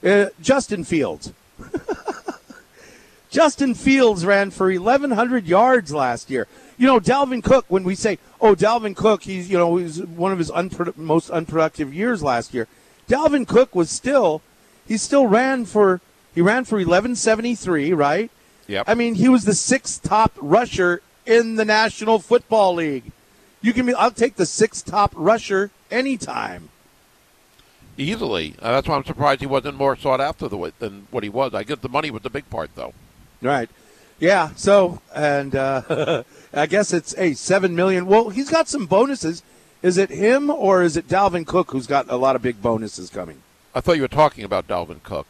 Uh, 0.03 0.25
Justin 0.41 0.83
Fields. 0.83 1.31
Justin 3.29 3.75
Fields 3.75 4.25
ran 4.25 4.49
for 4.49 4.73
1,100 4.73 5.45
yards 5.45 5.93
last 5.93 6.31
year. 6.31 6.47
You 6.79 6.87
know, 6.87 6.99
Dalvin 6.99 7.43
Cook. 7.43 7.65
When 7.67 7.83
we 7.83 7.93
say, 7.93 8.17
"Oh, 8.41 8.55
Dalvin 8.55 8.95
Cook," 8.95 9.21
he's 9.21 9.47
you 9.47 9.59
know 9.59 9.75
he's 9.75 10.01
one 10.01 10.31
of 10.31 10.39
his 10.39 10.49
unprodu- 10.49 10.97
most 10.97 11.29
unproductive 11.29 11.93
years 11.93 12.23
last 12.23 12.55
year. 12.55 12.67
Dalvin 13.07 13.47
Cook 13.47 13.75
was 13.75 13.91
still 13.91 14.41
he 14.87 14.97
still 14.97 15.27
ran 15.27 15.65
for 15.65 16.01
He 16.33 16.41
ran 16.41 16.65
for 16.65 16.77
1173, 16.77 17.93
right? 17.93 18.31
Yep. 18.65 18.85
I 18.89 18.95
mean, 18.95 19.13
he 19.13 19.29
was 19.29 19.45
the 19.45 19.53
sixth 19.53 20.01
top 20.01 20.33
rusher 20.41 21.03
in 21.25 21.55
the 21.55 21.65
National 21.65 22.19
Football 22.19 22.75
League. 22.75 23.11
You 23.61 23.73
can 23.73 23.85
be. 23.85 23.93
I'll 23.93 24.11
take 24.11 24.35
the 24.35 24.45
sixth 24.45 24.85
top 24.85 25.11
rusher 25.15 25.71
anytime. 25.89 26.69
Easily. 27.97 28.55
Uh, 28.61 28.73
that's 28.73 28.87
why 28.87 28.95
I'm 28.95 29.05
surprised 29.05 29.39
he 29.41 29.47
wasn't 29.47 29.77
more 29.77 29.95
sought 29.95 30.21
after 30.21 30.47
the 30.47 30.73
than 30.79 31.07
what 31.11 31.23
he 31.23 31.29
was. 31.29 31.53
I 31.53 31.63
get 31.63 31.81
the 31.81 31.89
money 31.89 32.11
was 32.11 32.21
the 32.21 32.29
big 32.29 32.49
part, 32.49 32.71
though. 32.75 32.93
Right. 33.41 33.69
Yeah. 34.19 34.51
So, 34.55 35.01
and 35.15 35.55
uh, 35.55 36.23
I 36.53 36.65
guess 36.65 36.93
it's 36.93 37.15
a 37.17 37.33
seven 37.33 37.75
million. 37.75 38.05
Well, 38.05 38.29
he's 38.29 38.49
got 38.49 38.67
some 38.67 38.85
bonuses. 38.85 39.43
Is 39.81 39.97
it 39.97 40.09
him 40.09 40.49
or 40.49 40.81
is 40.81 40.97
it 40.97 41.07
Dalvin 41.07 41.45
Cook 41.45 41.71
who's 41.71 41.87
got 41.87 42.09
a 42.09 42.15
lot 42.15 42.35
of 42.35 42.41
big 42.41 42.61
bonuses 42.61 43.09
coming? 43.09 43.41
I 43.73 43.81
thought 43.81 43.97
you 43.97 44.01
were 44.01 44.07
talking 44.07 44.43
about 44.43 44.67
Dalvin 44.67 45.03
Cook. 45.03 45.27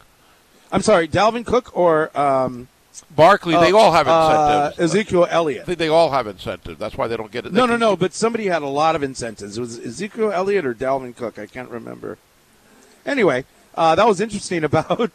I'm 0.71 0.81
sorry, 0.81 1.07
Dalvin 1.07 1.45
Cook 1.45 1.75
or 1.75 2.15
um, 2.17 2.67
Barkley. 3.15 3.55
They 3.55 3.71
uh, 3.71 3.77
all 3.77 3.91
have 3.91 4.07
uh. 4.07 4.71
Ezekiel 4.77 5.27
Elliott. 5.29 5.63
I 5.63 5.65
think 5.65 5.79
they 5.79 5.87
all 5.87 6.11
have 6.11 6.27
incentives. 6.27 6.79
That's 6.79 6.97
why 6.97 7.07
they 7.07 7.17
don't 7.17 7.31
get 7.31 7.45
it. 7.45 7.53
They 7.53 7.57
No, 7.57 7.65
no, 7.65 7.77
no. 7.77 7.95
But 7.95 8.13
somebody 8.13 8.47
had 8.47 8.61
a 8.61 8.67
lot 8.67 8.95
of 8.95 9.03
incentives. 9.03 9.57
It 9.57 9.61
was 9.61 9.79
Ezekiel 9.79 10.31
Elliott 10.31 10.65
or 10.65 10.73
Dalvin 10.73 11.15
Cook. 11.15 11.39
I 11.39 11.45
can't 11.45 11.69
remember. 11.69 12.17
Anyway, 13.05 13.45
uh, 13.75 13.95
that 13.95 14.07
was 14.07 14.21
interesting 14.21 14.63
about 14.71 15.11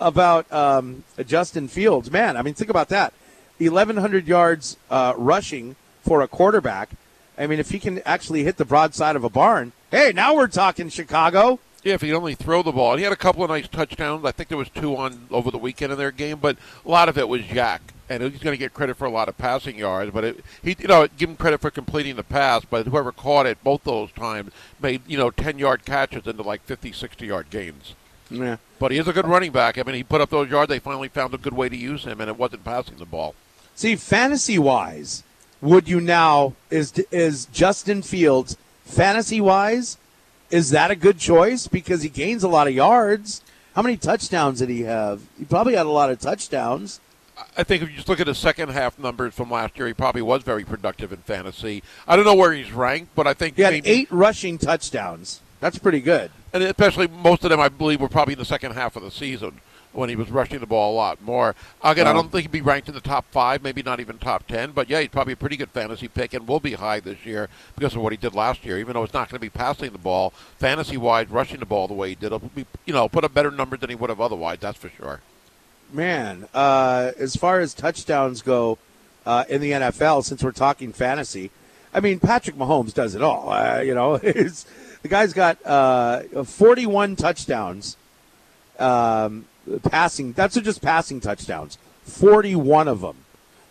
about 0.00 0.50
um, 0.52 1.04
Justin 1.26 1.68
Fields. 1.68 2.10
Man, 2.10 2.36
I 2.36 2.42
mean, 2.42 2.54
think 2.54 2.70
about 2.70 2.88
that. 2.88 3.12
1,100 3.58 4.26
yards 4.26 4.76
uh, 4.90 5.14
rushing 5.16 5.76
for 6.02 6.22
a 6.22 6.28
quarterback. 6.28 6.90
I 7.38 7.46
mean, 7.46 7.58
if 7.58 7.70
he 7.70 7.78
can 7.78 8.00
actually 8.04 8.44
hit 8.44 8.56
the 8.56 8.64
broadside 8.64 9.16
of 9.16 9.24
a 9.24 9.28
barn, 9.28 9.72
hey, 9.90 10.12
now 10.14 10.34
we're 10.34 10.48
talking 10.48 10.88
Chicago. 10.88 11.58
Yeah, 11.84 11.94
if 11.94 12.00
he'd 12.00 12.14
only 12.14 12.34
throw 12.34 12.62
the 12.62 12.72
ball. 12.72 12.92
And 12.92 12.98
he 12.98 13.04
had 13.04 13.12
a 13.12 13.16
couple 13.16 13.44
of 13.44 13.50
nice 13.50 13.68
touchdowns. 13.68 14.24
I 14.24 14.32
think 14.32 14.48
there 14.48 14.58
was 14.58 14.70
two 14.70 14.96
on 14.96 15.26
over 15.30 15.50
the 15.50 15.58
weekend 15.58 15.92
in 15.92 15.98
their 15.98 16.10
game, 16.10 16.38
but 16.40 16.56
a 16.84 16.88
lot 16.88 17.10
of 17.10 17.18
it 17.18 17.28
was 17.28 17.42
Jack. 17.42 17.92
And 18.08 18.22
he's 18.22 18.42
going 18.42 18.54
to 18.54 18.58
get 18.58 18.74
credit 18.74 18.96
for 18.96 19.04
a 19.04 19.10
lot 19.10 19.28
of 19.28 19.38
passing 19.38 19.78
yards, 19.78 20.10
but 20.12 20.24
it, 20.24 20.44
he, 20.62 20.76
you 20.78 20.88
know, 20.88 21.06
give 21.06 21.28
him 21.30 21.36
credit 21.36 21.60
for 21.60 21.70
completing 21.70 22.16
the 22.16 22.22
pass. 22.22 22.64
But 22.64 22.86
whoever 22.86 23.12
caught 23.12 23.46
it 23.46 23.62
both 23.62 23.84
those 23.84 24.12
times 24.12 24.52
made, 24.80 25.02
you 25.06 25.16
know, 25.16 25.30
ten 25.30 25.58
yard 25.58 25.84
catches 25.84 26.26
into 26.26 26.42
like 26.42 26.62
50, 26.64 26.92
60 26.92 27.26
yard 27.26 27.48
gains. 27.50 27.94
Yeah. 28.30 28.56
But 28.78 28.92
he 28.92 28.98
is 28.98 29.08
a 29.08 29.12
good 29.12 29.26
running 29.26 29.52
back. 29.52 29.78
I 29.78 29.82
mean, 29.82 29.94
he 29.94 30.02
put 30.02 30.20
up 30.20 30.30
those 30.30 30.50
yards. 30.50 30.68
They 30.68 30.78
finally 30.78 31.08
found 31.08 31.34
a 31.34 31.38
good 31.38 31.54
way 31.54 31.68
to 31.68 31.76
use 31.76 32.04
him, 32.04 32.20
and 32.20 32.28
it 32.28 32.38
wasn't 32.38 32.64
passing 32.64 32.96
the 32.96 33.06
ball. 33.06 33.34
See, 33.74 33.96
fantasy 33.96 34.58
wise, 34.58 35.22
would 35.60 35.88
you 35.88 36.00
now 36.00 36.54
is 36.70 36.92
is 37.10 37.46
Justin 37.46 38.02
Fields 38.02 38.56
fantasy 38.84 39.40
wise? 39.40 39.96
Is 40.54 40.70
that 40.70 40.92
a 40.92 40.94
good 40.94 41.18
choice 41.18 41.66
because 41.66 42.02
he 42.02 42.08
gains 42.08 42.44
a 42.44 42.48
lot 42.48 42.68
of 42.68 42.74
yards? 42.74 43.42
How 43.74 43.82
many 43.82 43.96
touchdowns 43.96 44.60
did 44.60 44.68
he 44.68 44.82
have? 44.82 45.20
He 45.36 45.44
probably 45.44 45.74
had 45.74 45.84
a 45.84 45.88
lot 45.90 46.10
of 46.10 46.20
touchdowns. 46.20 47.00
I 47.56 47.64
think 47.64 47.82
if 47.82 47.90
you 47.90 47.96
just 47.96 48.08
look 48.08 48.20
at 48.20 48.26
the 48.26 48.36
second 48.36 48.68
half 48.68 48.96
numbers 48.96 49.34
from 49.34 49.50
last 49.50 49.76
year, 49.76 49.88
he 49.88 49.94
probably 49.94 50.22
was 50.22 50.44
very 50.44 50.62
productive 50.62 51.12
in 51.12 51.18
fantasy. 51.22 51.82
I 52.06 52.14
don't 52.14 52.24
know 52.24 52.36
where 52.36 52.52
he's 52.52 52.70
ranked, 52.70 53.16
but 53.16 53.26
I 53.26 53.34
think 53.34 53.56
He 53.56 53.62
had 53.62 53.72
maybe, 53.72 53.88
eight 53.88 54.06
rushing 54.12 54.56
touchdowns. 54.56 55.40
That's 55.58 55.76
pretty 55.76 56.00
good. 56.00 56.30
and 56.52 56.62
especially 56.62 57.08
most 57.08 57.42
of 57.42 57.50
them, 57.50 57.58
I 57.58 57.68
believe, 57.68 58.00
were 58.00 58.08
probably 58.08 58.34
in 58.34 58.38
the 58.38 58.44
second 58.44 58.74
half 58.74 58.94
of 58.94 59.02
the 59.02 59.10
season 59.10 59.60
when 59.94 60.08
he 60.08 60.16
was 60.16 60.30
rushing 60.30 60.58
the 60.60 60.66
ball 60.66 60.92
a 60.92 60.96
lot 60.96 61.22
more. 61.22 61.54
Again, 61.82 62.06
I 62.06 62.10
Oh. 62.10 62.14
don't 62.14 62.30
think 62.32 62.42
he'd 62.42 62.50
be 62.52 62.60
ranked 62.60 62.88
in 62.88 62.94
the 62.94 63.00
top 63.00 63.24
five, 63.30 63.62
maybe 63.62 63.82
not 63.82 64.00
even 64.00 64.18
top 64.18 64.46
ten, 64.46 64.72
but 64.72 64.90
yeah, 64.90 65.00
he's 65.00 65.08
probably 65.08 65.32
a 65.32 65.36
pretty 65.36 65.56
good 65.56 65.70
fantasy 65.70 66.08
pick 66.08 66.34
and 66.34 66.46
will 66.46 66.60
be 66.60 66.74
high 66.74 67.00
this 67.00 67.24
year 67.24 67.48
because 67.76 67.94
of 67.94 68.02
what 68.02 68.12
he 68.12 68.16
did 68.16 68.34
last 68.34 68.64
year. 68.64 68.78
Even 68.78 68.94
though 68.94 69.04
it's 69.04 69.14
not 69.14 69.28
going 69.28 69.36
to 69.36 69.40
be 69.40 69.48
passing 69.50 69.90
the 69.92 69.98
ball, 69.98 70.32
fantasy 70.58 70.96
wise, 70.96 71.28
rushing 71.30 71.60
the 71.60 71.66
ball 71.66 71.86
the 71.88 71.94
way 71.94 72.10
he 72.10 72.14
did, 72.14 72.26
it'll 72.26 72.38
be, 72.40 72.66
you 72.84 72.92
know, 72.92 73.08
put 73.08 73.24
up 73.24 73.32
better 73.32 73.50
numbers 73.50 73.80
than 73.80 73.88
he 73.90 73.96
would 73.96 74.10
have 74.10 74.20
otherwise. 74.20 74.58
That's 74.60 74.78
for 74.78 74.88
sure. 74.90 75.20
Man, 75.92 76.48
uh, 76.54 77.12
as 77.18 77.36
far 77.36 77.60
as 77.60 77.72
touchdowns 77.74 78.42
go 78.42 78.78
uh, 79.26 79.44
in 79.48 79.60
the 79.60 79.70
NFL, 79.72 80.24
since 80.24 80.42
we're 80.42 80.50
talking 80.52 80.92
fantasy, 80.92 81.50
I 81.94 82.00
mean 82.00 82.18
Patrick 82.18 82.56
Mahomes 82.56 82.92
does 82.92 83.14
it 83.14 83.22
all. 83.22 83.50
Uh, 83.50 83.80
you 83.80 83.94
know, 83.94 84.16
the 84.18 85.08
guy's 85.08 85.32
got 85.32 85.64
uh, 85.64 86.22
41 86.44 87.14
touchdowns, 87.16 87.96
um, 88.80 89.44
passing. 89.82 90.32
That's 90.32 90.54
just 90.54 90.82
passing 90.82 91.20
touchdowns. 91.20 91.78
41 92.04 92.88
of 92.88 93.00
them. 93.00 93.16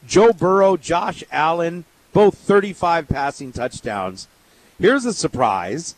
Joe 0.07 0.33
Burrow, 0.33 0.75
Josh 0.75 1.23
Allen, 1.31 1.85
both 2.11 2.37
35 2.37 3.07
passing 3.07 3.51
touchdowns. 3.51 4.27
Here's 4.79 5.05
a 5.05 5.13
surprise: 5.13 5.95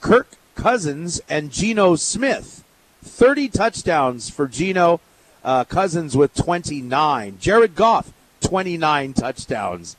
Kirk 0.00 0.28
Cousins 0.54 1.20
and 1.28 1.50
Geno 1.50 1.96
Smith. 1.96 2.62
30 3.02 3.48
touchdowns 3.48 4.30
for 4.30 4.48
Geno 4.48 5.00
uh, 5.44 5.64
Cousins 5.64 6.16
with 6.16 6.34
29. 6.34 7.36
Jared 7.38 7.74
Goff, 7.74 8.12
29 8.40 9.12
touchdowns. 9.12 9.96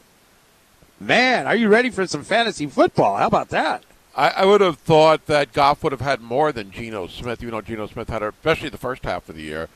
Man, 0.99 1.45
are 1.45 1.55
you 1.55 1.69
ready 1.69 1.89
for 1.89 2.07
some 2.07 2.23
fantasy 2.23 2.65
football? 2.67 3.17
How 3.17 3.27
about 3.27 3.49
that? 3.49 3.83
I, 4.15 4.29
I 4.29 4.45
would 4.45 4.61
have 4.61 4.77
thought 4.77 5.25
that 5.25 5.51
Goff 5.51 5.83
would 5.83 5.91
have 5.91 6.01
had 6.01 6.21
more 6.21 6.51
than 6.51 6.71
Geno 6.71 7.07
Smith. 7.07 7.41
You 7.41 7.51
know, 7.51 7.61
Geno 7.61 7.87
Smith 7.87 8.09
had, 8.09 8.23
especially 8.23 8.69
the 8.69 8.77
first 8.77 9.03
half 9.03 9.27
of 9.27 9.35
the 9.35 9.41
year, 9.41 9.67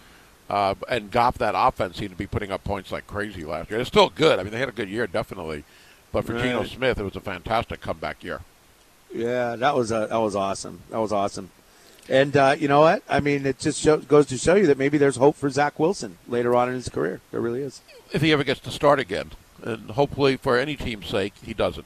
uh, 0.49 0.75
and 0.87 1.11
Goff 1.11 1.37
that 1.39 1.55
offense 1.57 1.97
seemed 1.97 2.11
to 2.11 2.17
be 2.17 2.27
putting 2.27 2.51
up 2.51 2.63
points 2.63 2.91
like 2.91 3.05
crazy 3.05 3.43
last 3.43 3.69
year. 3.69 3.79
It's 3.79 3.89
still 3.89 4.09
good. 4.09 4.39
I 4.39 4.43
mean, 4.43 4.51
they 4.51 4.59
had 4.59 4.69
a 4.69 4.73
good 4.73 4.89
year, 4.89 5.07
definitely, 5.07 5.65
but 6.11 6.25
for 6.25 6.33
Geno 6.33 6.63
Smith, 6.63 6.99
it 6.99 7.03
was 7.03 7.15
a 7.15 7.21
fantastic 7.21 7.81
comeback 7.81 8.23
year. 8.23 8.41
Yeah, 9.13 9.55
that 9.55 9.75
was 9.75 9.91
a, 9.91 10.07
that 10.09 10.17
was 10.17 10.35
awesome. 10.35 10.81
That 10.89 10.99
was 10.99 11.11
awesome. 11.11 11.49
And 12.07 12.35
uh, 12.35 12.55
you 12.57 12.67
know 12.67 12.81
what? 12.81 13.03
I 13.07 13.19
mean, 13.19 13.45
it 13.45 13.59
just 13.59 13.79
show, 13.79 13.97
goes 13.97 14.25
to 14.27 14.37
show 14.37 14.55
you 14.55 14.65
that 14.67 14.77
maybe 14.77 14.97
there's 14.97 15.17
hope 15.17 15.35
for 15.35 15.49
Zach 15.49 15.77
Wilson 15.77 16.17
later 16.27 16.55
on 16.55 16.67
in 16.67 16.75
his 16.75 16.89
career. 16.89 17.21
There 17.31 17.41
really 17.41 17.61
is. 17.61 17.81
If 18.11 18.21
he 18.21 18.31
ever 18.31 18.43
gets 18.43 18.59
to 18.61 18.71
start 18.71 18.99
again, 18.99 19.31
and 19.61 19.91
hopefully 19.91 20.37
for 20.37 20.57
any 20.57 20.75
team's 20.75 21.07
sake, 21.07 21.33
he 21.43 21.53
doesn't. 21.53 21.85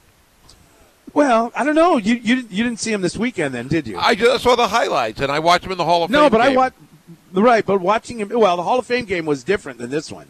Well, 1.14 1.52
I 1.54 1.64
don't 1.64 1.76
know. 1.76 1.96
You 1.96 2.16
you, 2.16 2.36
you 2.50 2.64
didn't 2.64 2.80
see 2.80 2.92
him 2.92 3.00
this 3.00 3.16
weekend, 3.16 3.54
then, 3.54 3.68
did 3.68 3.86
you? 3.86 3.98
I 3.98 4.14
just 4.14 4.42
saw 4.42 4.56
the 4.56 4.68
highlights, 4.68 5.20
and 5.20 5.30
I 5.30 5.38
watched 5.38 5.64
him 5.64 5.72
in 5.72 5.78
the 5.78 5.84
Hall 5.84 6.02
of 6.02 6.10
no, 6.10 6.18
Fame. 6.18 6.24
No, 6.24 6.30
but 6.30 6.40
I 6.40 6.48
game. 6.48 6.56
watched. 6.56 6.76
Right, 7.32 7.64
but 7.64 7.80
watching 7.80 8.18
him. 8.18 8.28
Well, 8.28 8.56
the 8.56 8.64
Hall 8.64 8.78
of 8.78 8.86
Fame 8.86 9.04
game 9.04 9.24
was 9.24 9.44
different 9.44 9.78
than 9.78 9.90
this 9.90 10.10
one. 10.10 10.28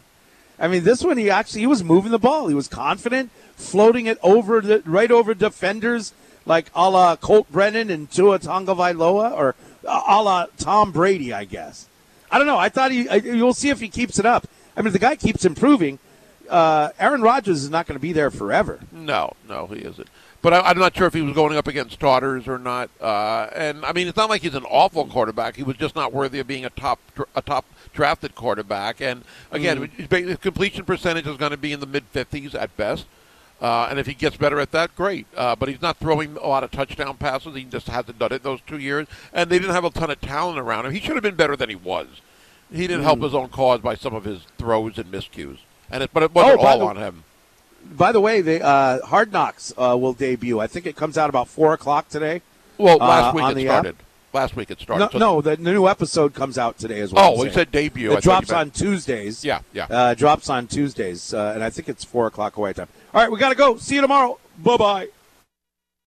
I 0.57 0.67
mean, 0.67 0.83
this 0.83 1.03
one 1.03 1.17
he 1.17 1.29
actually 1.29 1.61
he 1.61 1.67
was 1.67 1.83
moving 1.83 2.11
the 2.11 2.19
ball. 2.19 2.47
He 2.47 2.53
was 2.53 2.67
confident, 2.67 3.31
floating 3.55 4.05
it 4.05 4.17
over 4.23 4.61
the 4.61 4.81
right 4.85 5.11
over 5.11 5.33
defenders 5.33 6.13
like 6.45 6.69
a 6.75 6.89
la 6.89 7.15
Colt 7.15 7.51
Brennan 7.51 7.89
and 7.89 8.09
Tua 8.09 8.39
Tagovailoa, 8.39 9.31
or 9.31 9.55
a 9.83 10.21
la 10.21 10.45
Tom 10.57 10.91
Brady, 10.91 11.33
I 11.33 11.45
guess. 11.45 11.87
I 12.31 12.37
don't 12.37 12.47
know. 12.47 12.57
I 12.57 12.69
thought 12.69 12.91
he. 12.91 13.09
I, 13.09 13.15
you'll 13.15 13.53
see 13.53 13.69
if 13.69 13.79
he 13.79 13.89
keeps 13.89 14.19
it 14.19 14.25
up. 14.25 14.47
I 14.77 14.81
mean, 14.81 14.93
the 14.93 14.99
guy 14.99 15.15
keeps 15.15 15.45
improving. 15.45 15.99
Uh, 16.49 16.89
Aaron 16.99 17.21
Rodgers 17.21 17.63
is 17.63 17.69
not 17.69 17.87
going 17.87 17.95
to 17.95 18.01
be 18.01 18.13
there 18.13 18.29
forever. 18.29 18.79
No, 18.91 19.33
no, 19.47 19.67
he 19.67 19.79
isn't. 19.79 20.07
But 20.45 20.53
I, 20.53 20.59
I'm 20.69 20.77
not 20.77 20.95
sure 20.95 21.07
if 21.07 21.15
he 21.15 21.23
was 21.23 21.33
going 21.33 21.57
up 21.57 21.65
against 21.65 21.95
starters 21.95 22.47
or 22.47 22.59
not. 22.59 22.91
Uh, 23.01 23.47
and 23.55 23.83
I 23.83 23.93
mean, 23.93 24.07
it's 24.07 24.15
not 24.15 24.29
like 24.29 24.43
he's 24.43 24.53
an 24.53 24.63
awful 24.65 25.07
quarterback. 25.07 25.55
He 25.55 25.63
was 25.63 25.75
just 25.75 25.95
not 25.95 26.13
worthy 26.13 26.37
of 26.39 26.45
being 26.45 26.65
a 26.65 26.69
top 26.69 26.99
a 27.35 27.41
top 27.41 27.65
drafted 27.95 28.35
quarterback. 28.35 29.01
And 29.01 29.23
again, 29.51 29.87
Mm. 29.87 30.27
his 30.27 30.37
completion 30.37 30.85
percentage 30.85 31.25
is 31.25 31.37
going 31.37 31.49
to 31.49 31.57
be 31.57 31.71
in 31.73 31.79
the 31.79 31.87
mid 31.87 32.03
50s 32.13 32.53
at 32.53 32.77
best. 32.77 33.07
Uh, 33.59 33.87
and 33.89 33.97
if 33.97 34.05
he 34.05 34.13
gets 34.13 34.37
better 34.37 34.59
at 34.59 34.71
that, 34.71 34.95
great. 34.95 35.25
Uh, 35.35 35.55
but 35.55 35.67
he's 35.67 35.81
not 35.81 35.97
throwing 35.97 36.37
a 36.37 36.45
lot 36.47 36.63
of 36.63 36.69
touchdown 36.69 37.17
passes. 37.17 37.55
He 37.55 37.63
just 37.63 37.87
hasn't 37.87 38.19
done 38.19 38.31
it 38.31 38.43
those 38.43 38.59
two 38.67 38.77
years. 38.77 39.07
And 39.33 39.49
they 39.49 39.57
didn't 39.57 39.73
have 39.73 39.85
a 39.85 39.89
ton 39.89 40.11
of 40.11 40.21
talent 40.21 40.59
around 40.59 40.85
him. 40.85 40.91
He 40.91 40.99
should 40.99 41.15
have 41.15 41.23
been 41.23 41.33
better 41.33 41.55
than 41.55 41.69
he 41.69 41.75
was. 41.75 42.05
He 42.71 42.85
didn't 42.85 43.01
help 43.01 43.17
Mm. 43.17 43.23
his 43.23 43.33
own 43.33 43.49
cause 43.49 43.79
by 43.79 43.95
some 43.95 44.13
of 44.13 44.25
his 44.25 44.41
throws 44.59 44.99
and 44.99 45.11
miscues. 45.11 45.57
And 45.89 46.03
it, 46.03 46.11
but 46.13 46.21
it 46.21 46.35
wasn't 46.35 46.59
Oh, 46.59 46.65
all 46.67 46.77
the- 46.79 46.85
on 46.85 46.97
him. 46.97 47.23
By 47.91 48.11
the 48.11 48.19
way, 48.19 48.41
the 48.41 48.63
uh, 48.63 49.05
Hard 49.05 49.31
Knocks 49.31 49.73
uh, 49.77 49.97
will 49.99 50.13
debut. 50.13 50.59
I 50.59 50.67
think 50.67 50.85
it 50.85 50.95
comes 50.95 51.17
out 51.17 51.29
about 51.29 51.47
four 51.47 51.73
o'clock 51.73 52.09
today. 52.09 52.41
Well, 52.77 53.01
uh, 53.01 53.07
last 53.07 53.35
week 53.35 53.45
it 53.45 53.55
the 53.55 53.67
app. 53.69 53.73
started. 53.73 53.95
Last 54.33 54.55
week 54.57 54.69
it 54.71 54.81
started. 54.81 55.05
No, 55.05 55.09
So- 55.11 55.17
no, 55.17 55.41
the 55.41 55.55
new 55.57 55.87
episode 55.87 56.33
comes 56.33 56.57
out 56.57 56.77
today 56.77 56.99
as 56.99 57.13
well. 57.13 57.35
Oh, 57.37 57.43
you 57.43 57.51
said 57.51 57.71
debut. 57.71 58.11
It 58.11 58.15
thought 58.15 58.23
drops 58.23 58.51
on 58.51 58.71
Tuesdays. 58.71 59.45
Yeah, 59.45 59.61
yeah. 59.71 59.87
Uh, 59.89 60.13
drops 60.13 60.49
on 60.49 60.67
Tuesdays, 60.67 61.33
uh, 61.33 61.53
and 61.55 61.63
I 61.63 61.69
think 61.69 61.87
it's 61.87 62.03
four 62.03 62.27
o'clock 62.27 62.57
away 62.57 62.73
time. 62.73 62.89
All 63.13 63.21
right, 63.21 63.31
we 63.31 63.39
got 63.39 63.49
to 63.49 63.55
go. 63.55 63.77
See 63.77 63.95
you 63.95 64.01
tomorrow. 64.01 64.39
Bye 64.57 64.77
bye. 64.77 65.07